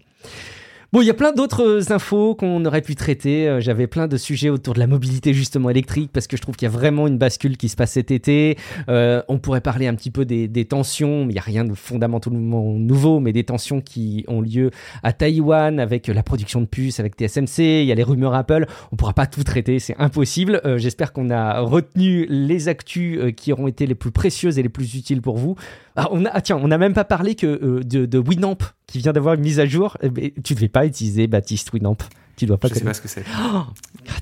Bon, 0.94 1.02
il 1.02 1.08
y 1.08 1.10
a 1.10 1.16
plein 1.16 1.32
d'autres 1.32 1.92
infos 1.92 2.36
qu'on 2.36 2.64
aurait 2.66 2.84
pu 2.84 2.94
traiter. 2.94 3.50
Euh, 3.50 3.60
j'avais 3.60 3.88
plein 3.88 4.08
de 4.08 4.16
sujets 4.16 4.50
autour 4.50 4.76
de 4.76 4.80
la 4.80 4.86
mobilité 4.86 5.34
justement 5.34 5.72
électrique 5.72 6.12
parce 6.14 6.28
que 6.28 6.38
je 6.38 6.42
trouve 6.44 6.56
qu'il 6.56 6.68
y 6.68 6.72
a 6.72 6.72
vraiment 6.72 7.08
une 7.08 7.18
bascule 7.18 7.58
qui 7.58 7.68
se 7.68 7.76
passe 7.76 7.94
cet 7.94 8.12
été. 8.12 8.60
Euh, 8.90 9.24
on 9.28 9.40
pourrait 9.40 9.62
parler 9.62 9.88
un 9.88 9.96
petit 9.96 10.12
peu 10.12 10.24
des, 10.24 10.66
tensions. 10.66 11.24
Il 11.24 11.30
n'y 11.30 11.40
a 11.40 11.42
rien 11.42 11.66
de 11.66 11.74
fondamentalement 11.74 12.76
nouveau, 12.76 13.20
mais 13.20 13.34
des 13.34 13.44
tensions 13.44 13.82
qui 13.82 14.24
ont 14.28 14.40
lieu 14.40 14.70
à 15.02 15.14
Taïwan 15.14 15.80
avec 15.80 16.06
la 16.10 16.22
production 16.22 16.62
de 16.62 16.68
puces, 16.68 17.00
avec 17.00 17.16
TSMC. 17.16 17.82
Il 17.82 17.86
y 17.86 17.92
a 17.92 17.96
les 17.96 18.04
rumeurs 18.04 18.36
Apple. 18.36 18.68
On 18.92 18.96
pourra 18.96 19.14
pas 19.14 19.26
tout 19.26 19.44
traiter, 19.44 19.80
c'est 19.80 19.96
impossible. 19.98 20.62
Euh, 20.64 20.78
J'espère 20.78 21.12
qu'on 21.12 21.32
a 21.32 21.62
retenu 21.62 22.28
les 22.30 22.68
actus 22.68 23.18
euh, 23.18 23.32
qui 23.32 23.52
auront 23.52 23.66
été 23.66 23.88
les 23.88 23.96
plus 23.96 24.12
précieuses 24.12 24.60
et 24.60 24.62
les 24.62 24.70
plus 24.70 24.94
utiles 24.94 25.24
pour 25.24 25.38
vous. 25.38 25.56
Ah, 25.96 26.08
on 26.12 26.26
a, 26.26 26.30
ah, 26.34 26.42
tiens, 26.42 26.58
on 26.58 26.68
n'a 26.68 26.78
même 26.78 26.94
pas 26.94 27.04
parlé 27.04 27.36
que 27.36 27.46
euh, 27.46 27.84
de, 27.84 28.06
de 28.06 28.18
Winamp 28.18 28.58
qui 28.88 28.98
vient 28.98 29.14
d'avoir 29.14 29.36
une 29.36 29.42
mise 29.42 29.60
à 29.60 29.66
jour. 29.66 29.98
Eh 30.02 30.10
tu 30.44 30.54
ne 30.54 30.56
devais 30.56 30.68
pas 30.68 30.86
utiliser 30.86 31.28
Baptiste 31.28 31.72
Winamp. 31.74 31.98
Tu 32.36 32.48
dois 32.48 32.58
pas. 32.58 32.68
Je 32.68 32.74
sais 32.74 32.84
pas 32.84 32.94
ce 32.96 33.02
que 33.02 33.08
c'est. 33.08 33.24
Oh, 33.54 33.62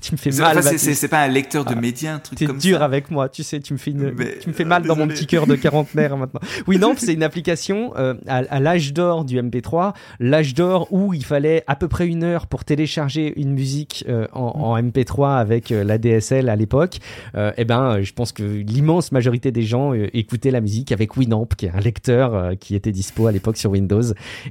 tu 0.02 0.12
me 0.12 0.16
fais 0.18 0.30
mal. 0.32 0.62
c'est 0.62 1.08
pas 1.08 1.22
un 1.22 1.28
lecteur 1.28 1.64
de 1.64 1.72
ah, 1.74 1.80
médias, 1.80 2.14
un 2.14 2.18
truc 2.18 2.38
comme 2.46 2.60
ça. 2.60 2.68
dur 2.68 2.82
avec 2.82 3.10
moi, 3.10 3.30
tu 3.30 3.42
sais, 3.42 3.58
tu 3.60 3.72
me 3.72 3.78
fais, 3.78 3.92
tu 3.92 4.48
me 4.48 4.52
fais 4.52 4.64
mal 4.64 4.82
dans 4.82 4.96
mon 4.96 5.08
petit 5.08 5.26
cœur 5.26 5.46
de 5.46 5.56
quarantenaire 5.56 6.16
maintenant. 6.16 6.40
Winamp, 6.66 6.94
c'est 6.98 7.14
une 7.14 7.22
application 7.22 7.94
euh, 7.96 8.14
à, 8.26 8.60
l'âge 8.60 8.92
d'or 8.92 9.24
du 9.24 9.40
MP3, 9.40 9.94
l'âge 10.20 10.54
d'or 10.54 10.88
où 10.90 11.14
il 11.14 11.24
fallait 11.24 11.64
à 11.66 11.74
peu 11.74 11.88
près 11.88 12.06
une 12.06 12.22
heure 12.22 12.46
pour 12.48 12.64
télécharger 12.64 13.32
une 13.36 13.52
musique 13.52 14.04
euh, 14.08 14.26
en, 14.32 14.78
MP3 14.82 15.38
avec 15.38 15.72
euh, 15.72 15.82
la 15.82 15.96
DSL 15.96 16.50
à 16.50 16.56
l'époque. 16.56 16.98
eh 17.34 17.64
ben, 17.64 18.02
je 18.02 18.12
pense 18.12 18.32
que 18.32 18.42
l'immense 18.42 19.12
majorité 19.12 19.52
des 19.52 19.62
gens 19.62 19.94
écoutaient 19.94 20.50
la 20.50 20.60
musique 20.60 20.92
avec 20.92 21.16
Winamp, 21.16 21.48
qui 21.56 21.66
est 21.66 21.70
un 21.70 21.80
lecteur 21.80 22.52
qui 22.58 22.74
était 22.74 22.92
dispo 22.92 23.26
à 23.26 23.32
l'époque 23.32 23.56
sur 23.56 23.70
Windows 23.70 24.02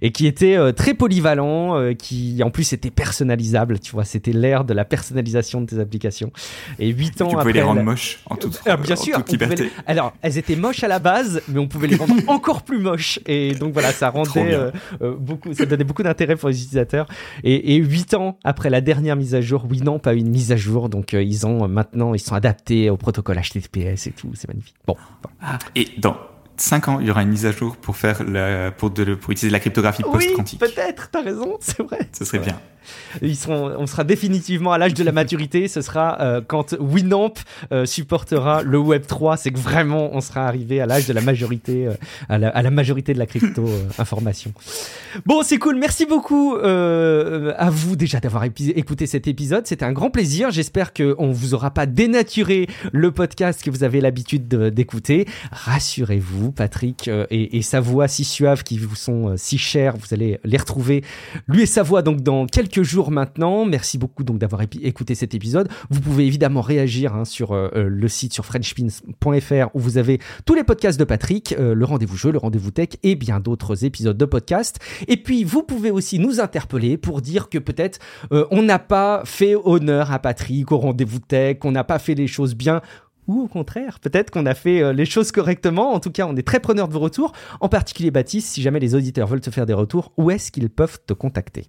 et 0.01 0.11
qui 0.11 0.25
était 0.25 0.57
très 0.73 0.93
polyvalent, 0.93 1.93
qui 1.95 2.41
en 2.43 2.49
plus 2.49 2.73
était 2.73 2.89
personnalisé 2.89 3.50
tu 3.81 3.91
vois, 3.91 4.05
c'était 4.05 4.33
l'ère 4.33 4.63
de 4.63 4.73
la 4.73 4.85
personnalisation 4.85 5.61
de 5.61 5.65
tes 5.65 5.79
applications. 5.79 6.31
Et 6.79 6.89
8 6.89 7.21
ans 7.21 7.27
tu 7.27 7.35
après. 7.35 7.35
Tu 7.35 7.37
pouvais 7.37 7.53
les 7.53 7.61
rendre 7.61 7.83
moches 7.83 8.19
en 8.29 8.35
toute, 8.35 8.61
ah, 8.65 8.77
bien 8.77 8.95
sûr, 8.95 9.23
liberté. 9.27 9.71
Alors, 9.85 10.13
elles 10.21 10.37
étaient 10.37 10.55
moches 10.55 10.83
à 10.83 10.87
la 10.87 10.99
base, 10.99 11.41
mais 11.47 11.59
on 11.59 11.67
pouvait 11.67 11.87
les 11.87 11.95
rendre 11.95 12.15
encore 12.27 12.63
plus 12.63 12.79
moches. 12.79 13.19
Et 13.27 13.53
donc 13.53 13.73
voilà, 13.73 13.91
ça 13.91 14.09
rendait 14.09 14.53
euh, 14.53 14.71
euh, 15.01 15.15
beaucoup, 15.17 15.53
ça 15.53 15.65
donnait 15.65 15.83
beaucoup 15.83 16.03
d'intérêt 16.03 16.35
pour 16.35 16.49
les 16.49 16.55
utilisateurs. 16.55 17.07
Et, 17.43 17.75
et 17.75 17.77
8 17.77 18.13
ans 18.15 18.37
après 18.43 18.69
la 18.69 18.81
dernière 18.81 19.15
mise 19.15 19.35
à 19.35 19.41
jour, 19.41 19.65
oui, 19.69 19.81
non, 19.81 19.99
pas 19.99 20.13
une 20.13 20.29
mise 20.29 20.51
à 20.51 20.57
jour. 20.57 20.89
Donc 20.89 21.13
euh, 21.13 21.23
ils 21.23 21.45
ont 21.45 21.67
maintenant, 21.67 22.13
ils 22.13 22.19
sont 22.19 22.35
adaptés 22.35 22.89
au 22.89 22.97
protocole 22.97 23.37
HTTPS 23.37 24.07
et 24.07 24.11
tout. 24.11 24.31
C'est 24.33 24.47
magnifique. 24.47 24.75
Bon. 24.85 24.95
Ah, 25.41 25.59
et 25.75 25.87
dans 25.97 26.17
5 26.57 26.87
ans, 26.87 26.99
il 26.99 27.07
y 27.07 27.11
aura 27.11 27.23
une 27.23 27.29
mise 27.29 27.45
à 27.45 27.51
jour 27.51 27.77
pour 27.77 27.97
faire 27.97 28.23
la, 28.23 28.71
pour, 28.71 28.91
de, 28.91 29.15
pour 29.15 29.31
utiliser 29.31 29.51
la 29.51 29.59
cryptographie 29.59 30.03
post-quantique. 30.03 30.61
Oui, 30.61 30.67
peut-être, 30.69 31.09
t'as 31.11 31.21
raison, 31.21 31.57
c'est 31.59 31.81
vrai. 31.81 32.09
Ce 32.13 32.25
serait 32.25 32.39
bien. 32.39 32.59
Ils 33.21 33.35
seront, 33.35 33.73
on 33.77 33.87
sera 33.87 34.03
définitivement 34.03 34.71
à 34.71 34.77
l'âge 34.77 34.93
de 34.93 35.03
la 35.03 35.11
maturité. 35.11 35.67
Ce 35.67 35.81
sera 35.81 36.19
euh, 36.21 36.41
quand 36.45 36.75
Winamp 36.79 37.33
euh, 37.71 37.85
supportera 37.85 38.63
le 38.63 38.77
Web 38.77 39.05
3. 39.05 39.37
C'est 39.37 39.51
que 39.51 39.59
vraiment, 39.59 40.09
on 40.13 40.21
sera 40.21 40.47
arrivé 40.47 40.81
à 40.81 40.85
l'âge 40.85 41.07
de 41.07 41.13
la 41.13 41.21
majorité, 41.21 41.87
euh, 41.87 41.93
à, 42.29 42.37
la, 42.37 42.49
à, 42.49 42.61
la, 42.61 42.71
majorité 42.71 43.13
de 43.13 43.19
la 43.19 43.25
crypto 43.25 43.65
information. 43.97 44.53
Bon, 45.25 45.43
c'est 45.43 45.57
cool. 45.57 45.75
Merci 45.75 46.05
beaucoup 46.05 46.55
à 46.55 47.69
vous 47.69 47.95
déjà 47.95 48.19
d'avoir 48.19 48.43
écouté 48.45 49.07
cet 49.07 49.27
épisode. 49.27 49.67
C'était 49.67 49.85
un 49.85 49.91
grand 49.91 50.09
plaisir. 50.09 50.51
J'espère 50.51 50.93
que 50.93 51.15
on 51.17 51.31
vous 51.31 51.53
aura 51.53 51.71
pas 51.71 51.85
dénaturé 51.85 52.67
le 52.91 53.11
podcast 53.11 53.61
que 53.63 53.69
vous 53.69 53.83
avez 53.83 54.01
l'habitude 54.01 54.47
d'écouter. 54.47 55.27
Rassurez-vous, 55.51 56.40
Patrick 56.49 57.07
et, 57.07 57.57
et, 57.57 57.61
sa 57.61 57.79
voix 57.79 58.07
si 58.07 58.23
suave 58.23 58.63
qui 58.63 58.77
vous 58.77 58.95
sont 58.95 59.35
si 59.37 59.57
chères, 59.57 59.95
vous 59.97 60.13
allez 60.13 60.39
les 60.43 60.57
retrouver. 60.57 61.03
Lui 61.47 61.63
et 61.63 61.65
sa 61.65 61.83
voix 61.83 62.01
donc 62.01 62.21
dans 62.21 62.47
quelques 62.47 62.83
jours 62.83 63.11
maintenant. 63.11 63.65
Merci 63.65 63.97
beaucoup 63.97 64.23
donc 64.23 64.39
d'avoir 64.39 64.61
écouté 64.61 65.15
cet 65.15 65.33
épisode. 65.33 65.69
Vous 65.89 65.99
pouvez 65.99 66.25
évidemment 66.25 66.61
réagir 66.61 67.15
hein, 67.15 67.25
sur 67.25 67.51
euh, 67.51 67.69
euh, 67.75 67.89
le 67.89 68.07
site 68.07 68.33
sur 68.33 68.45
frenchpins.fr 68.45 69.69
où 69.73 69.79
vous 69.79 69.97
avez 69.97 70.19
tous 70.45 70.53
les 70.53 70.63
podcasts 70.63 70.99
de 70.99 71.03
Patrick, 71.03 71.53
euh, 71.53 71.73
le 71.73 71.85
rendez-vous 71.85 72.17
jeu, 72.17 72.31
le 72.31 72.37
rendez-vous 72.37 72.71
tech 72.71 72.89
et 73.03 73.15
bien 73.15 73.39
d'autres 73.39 73.85
épisodes 73.85 74.17
de 74.17 74.25
podcast. 74.25 74.79
Et 75.07 75.17
puis 75.17 75.43
vous 75.43 75.63
pouvez 75.63 75.91
aussi 75.91 76.19
nous 76.19 76.39
interpeller 76.39 76.97
pour 76.97 77.21
dire 77.21 77.49
que 77.49 77.57
peut-être 77.57 77.99
on 78.29 78.61
n'a 78.61 78.79
pas 78.79 79.23
fait 79.25 79.55
honneur 79.55 80.11
à 80.11 80.19
Patrick 80.19 80.71
au 80.71 80.77
rendez-vous 80.77 81.19
tech, 81.19 81.59
qu'on 81.59 81.71
n'a 81.71 81.83
pas 81.83 81.99
fait 81.99 82.15
les 82.15 82.27
choses 82.27 82.55
bien 82.55 82.81
ou 83.27 83.41
au 83.41 83.47
contraire, 83.47 83.99
peut-être 83.99 84.31
qu'on 84.31 84.45
a 84.45 84.55
fait 84.55 84.93
les 84.93 85.05
choses 85.05 85.31
correctement. 85.31 85.93
En 85.93 85.99
tout 85.99 86.11
cas, 86.11 86.25
on 86.27 86.35
est 86.35 86.45
très 86.45 86.59
preneur 86.59 86.87
de 86.87 86.93
vos 86.93 86.99
retours. 86.99 87.33
En 87.59 87.69
particulier, 87.69 88.11
Baptiste, 88.11 88.49
si 88.49 88.61
jamais 88.61 88.79
les 88.79 88.95
auditeurs 88.95 89.27
veulent 89.27 89.41
te 89.41 89.51
faire 89.51 89.65
des 89.65 89.73
retours, 89.73 90.11
où 90.17 90.31
est-ce 90.31 90.51
qu'ils 90.51 90.69
peuvent 90.69 90.99
te 91.05 91.13
contacter? 91.13 91.67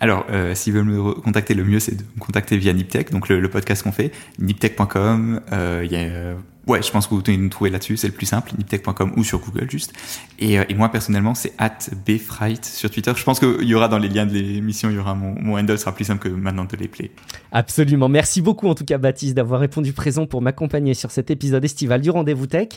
Alors, 0.00 0.26
euh, 0.30 0.54
s'ils 0.54 0.72
veulent 0.72 0.84
me 0.84 1.12
contacter, 1.14 1.54
le 1.54 1.64
mieux 1.64 1.80
c'est 1.80 1.96
de 1.96 2.02
me 2.02 2.20
contacter 2.20 2.56
via 2.56 2.72
Niptech, 2.72 3.10
donc 3.10 3.28
le, 3.28 3.48
podcast 3.48 3.82
qu'on 3.82 3.92
fait, 3.92 4.12
niptech.com. 4.38 5.40
Euh, 5.52 5.82
il 5.84 5.92
y 5.92 5.96
a 5.96 6.36
Ouais, 6.68 6.82
je 6.82 6.90
pense 6.90 7.06
que 7.06 7.14
vous 7.14 7.22
pouvez 7.22 7.38
nous 7.38 7.48
trouver 7.48 7.70
là-dessus, 7.70 7.96
c'est 7.96 8.08
le 8.08 8.12
plus 8.12 8.26
simple, 8.26 8.52
niptech.com 8.58 9.14
ou 9.16 9.24
sur 9.24 9.38
Google 9.40 9.70
juste. 9.70 9.94
Et, 10.38 10.58
euh, 10.58 10.64
et 10.68 10.74
moi 10.74 10.90
personnellement, 10.90 11.34
c'est 11.34 11.54
at 11.56 11.78
bfright 12.04 12.62
sur 12.62 12.90
Twitter. 12.90 13.10
Je 13.16 13.24
pense 13.24 13.40
qu'il 13.40 13.64
y 13.64 13.74
aura 13.74 13.88
dans 13.88 13.96
les 13.96 14.10
liens 14.10 14.26
de 14.26 14.34
l'émission, 14.34 14.90
il 14.90 14.96
y 14.96 14.98
aura 14.98 15.14
mon, 15.14 15.34
mon 15.40 15.58
handle 15.58 15.78
sera 15.78 15.94
plus 15.94 16.04
simple 16.04 16.28
que 16.28 16.28
maintenant 16.28 16.66
de 16.66 16.76
les 16.76 16.86
play. 16.86 17.10
Absolument. 17.52 18.10
Merci 18.10 18.42
beaucoup 18.42 18.68
en 18.68 18.74
tout 18.74 18.84
cas 18.84 18.98
Baptiste 18.98 19.34
d'avoir 19.34 19.60
répondu 19.60 19.94
présent 19.94 20.26
pour 20.26 20.42
m'accompagner 20.42 20.92
sur 20.92 21.10
cet 21.10 21.30
épisode 21.30 21.64
estival 21.64 22.02
du 22.02 22.10
Rendez-vous 22.10 22.46
Tech. 22.46 22.68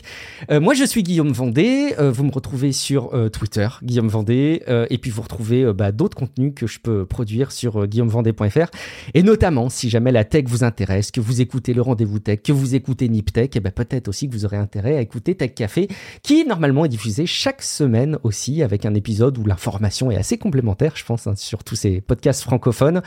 Euh, 0.50 0.58
moi 0.58 0.72
je 0.72 0.84
suis 0.84 1.02
Guillaume 1.02 1.32
Vendée, 1.32 1.94
euh, 1.98 2.10
vous 2.10 2.24
me 2.24 2.32
retrouvez 2.32 2.72
sur 2.72 3.10
Twitter, 3.30 3.68
Guillaume 3.82 4.08
Vendée, 4.08 4.62
et 4.88 4.96
puis 4.96 5.10
vous 5.10 5.20
retrouvez 5.20 5.70
bah, 5.74 5.92
d'autres 5.92 6.16
contenus 6.16 6.54
que 6.56 6.66
je 6.66 6.80
peux 6.80 7.04
produire 7.04 7.52
sur 7.52 7.86
guillaumevendée.fr. 7.86 8.70
Et 9.12 9.22
notamment, 9.22 9.68
si 9.68 9.90
jamais 9.90 10.12
la 10.12 10.24
tech 10.24 10.44
vous 10.46 10.64
intéresse, 10.64 11.10
que 11.10 11.20
vous 11.20 11.42
écoutez 11.42 11.74
le 11.74 11.82
Rendez-vous 11.82 12.20
Tech, 12.20 12.40
que 12.42 12.52
vous 12.52 12.74
écoutez 12.74 13.08
Niptech, 13.08 13.54
et 13.54 13.58
eh 13.58 13.60
ben, 13.60 13.70
peut-être 13.84 14.08
aussi 14.08 14.28
que 14.28 14.32
vous 14.34 14.44
aurez 14.44 14.56
intérêt 14.56 14.96
à 14.96 15.00
écouter 15.00 15.34
Tech 15.34 15.54
Café, 15.54 15.88
qui 16.22 16.44
normalement 16.44 16.84
est 16.84 16.88
diffusé 16.88 17.26
chaque 17.26 17.62
semaine 17.62 18.18
aussi 18.22 18.62
avec 18.62 18.86
un 18.86 18.94
épisode 18.94 19.38
où 19.38 19.44
l'information 19.44 20.10
est 20.10 20.16
assez 20.16 20.38
complémentaire, 20.38 20.92
je 20.96 21.04
pense, 21.04 21.26
hein, 21.26 21.34
sur 21.36 21.64
tous 21.64 21.76
ces 21.76 22.00
podcasts 22.00 22.42
francophones. 22.42 23.02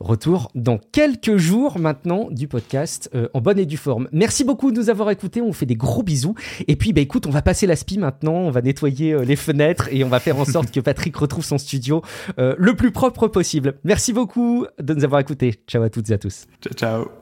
Retour 0.00 0.50
dans 0.54 0.78
quelques 0.78 1.36
jours 1.36 1.78
maintenant 1.78 2.28
du 2.30 2.48
podcast 2.48 3.10
euh, 3.14 3.28
en 3.34 3.40
bonne 3.40 3.58
et 3.58 3.66
due 3.66 3.76
forme. 3.76 4.08
Merci 4.12 4.44
beaucoup 4.44 4.72
de 4.72 4.78
nous 4.78 4.90
avoir 4.90 5.10
écoutés, 5.10 5.40
on 5.40 5.46
vous 5.46 5.52
fait 5.52 5.66
des 5.66 5.76
gros 5.76 6.02
bisous. 6.02 6.34
Et 6.68 6.76
puis, 6.76 6.92
bah 6.92 7.00
écoute, 7.00 7.26
on 7.26 7.30
va 7.30 7.42
passer 7.42 7.66
la 7.66 7.76
spie 7.76 7.98
maintenant, 7.98 8.34
on 8.34 8.50
va 8.50 8.62
nettoyer 8.62 9.12
euh, 9.12 9.24
les 9.24 9.36
fenêtres 9.36 9.88
et 9.90 10.04
on 10.04 10.08
va 10.08 10.20
faire 10.20 10.38
en 10.38 10.44
sorte 10.44 10.70
que 10.70 10.80
Patrick 10.80 11.16
retrouve 11.16 11.44
son 11.44 11.58
studio 11.58 12.02
euh, 12.38 12.54
le 12.58 12.74
plus 12.74 12.92
propre 12.92 13.28
possible. 13.28 13.74
Merci 13.84 14.12
beaucoup 14.12 14.66
de 14.78 14.94
nous 14.94 15.04
avoir 15.04 15.20
écoutés. 15.20 15.54
Ciao 15.66 15.82
à 15.82 15.90
toutes 15.90 16.10
et 16.10 16.14
à 16.14 16.18
tous. 16.18 16.46
Ciao, 16.62 16.74
ciao. 16.74 17.21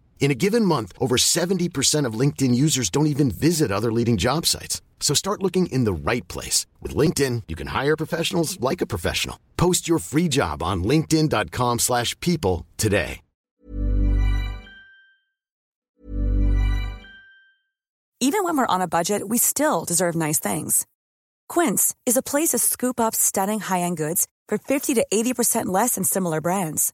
In 0.21 0.29
a 0.29 0.35
given 0.35 0.63
month, 0.63 0.93
over 0.99 1.17
70% 1.17 2.05
of 2.05 2.13
LinkedIn 2.13 2.53
users 2.55 2.89
don't 2.91 3.07
even 3.07 3.31
visit 3.31 3.71
other 3.71 3.91
leading 3.91 4.17
job 4.17 4.45
sites. 4.45 4.81
So 5.01 5.15
start 5.15 5.41
looking 5.41 5.65
in 5.65 5.83
the 5.83 5.93
right 5.93 6.25
place. 6.29 6.67
With 6.79 6.95
LinkedIn, 6.95 7.43
you 7.49 7.55
can 7.57 7.67
hire 7.67 7.97
professionals 7.97 8.59
like 8.61 8.81
a 8.81 8.85
professional. 8.85 9.37
Post 9.57 9.89
your 9.89 9.99
free 9.99 10.29
job 10.29 10.63
on 10.63 10.83
linkedin.com 10.83 11.79
slash 11.79 12.17
people 12.21 12.65
today. 12.77 13.19
Even 18.23 18.43
when 18.43 18.55
we're 18.55 18.67
on 18.67 18.81
a 18.81 18.87
budget, 18.87 19.27
we 19.27 19.39
still 19.39 19.83
deserve 19.83 20.13
nice 20.13 20.37
things. 20.37 20.85
Quince 21.49 21.95
is 22.05 22.15
a 22.15 22.21
place 22.21 22.49
to 22.49 22.59
scoop 22.59 22.99
up 22.99 23.15
stunning 23.15 23.59
high-end 23.59 23.97
goods 23.97 24.27
for 24.47 24.59
50 24.59 24.93
to 24.93 25.05
80% 25.11 25.65
less 25.65 25.95
than 25.95 26.03
similar 26.03 26.39
brands. 26.39 26.93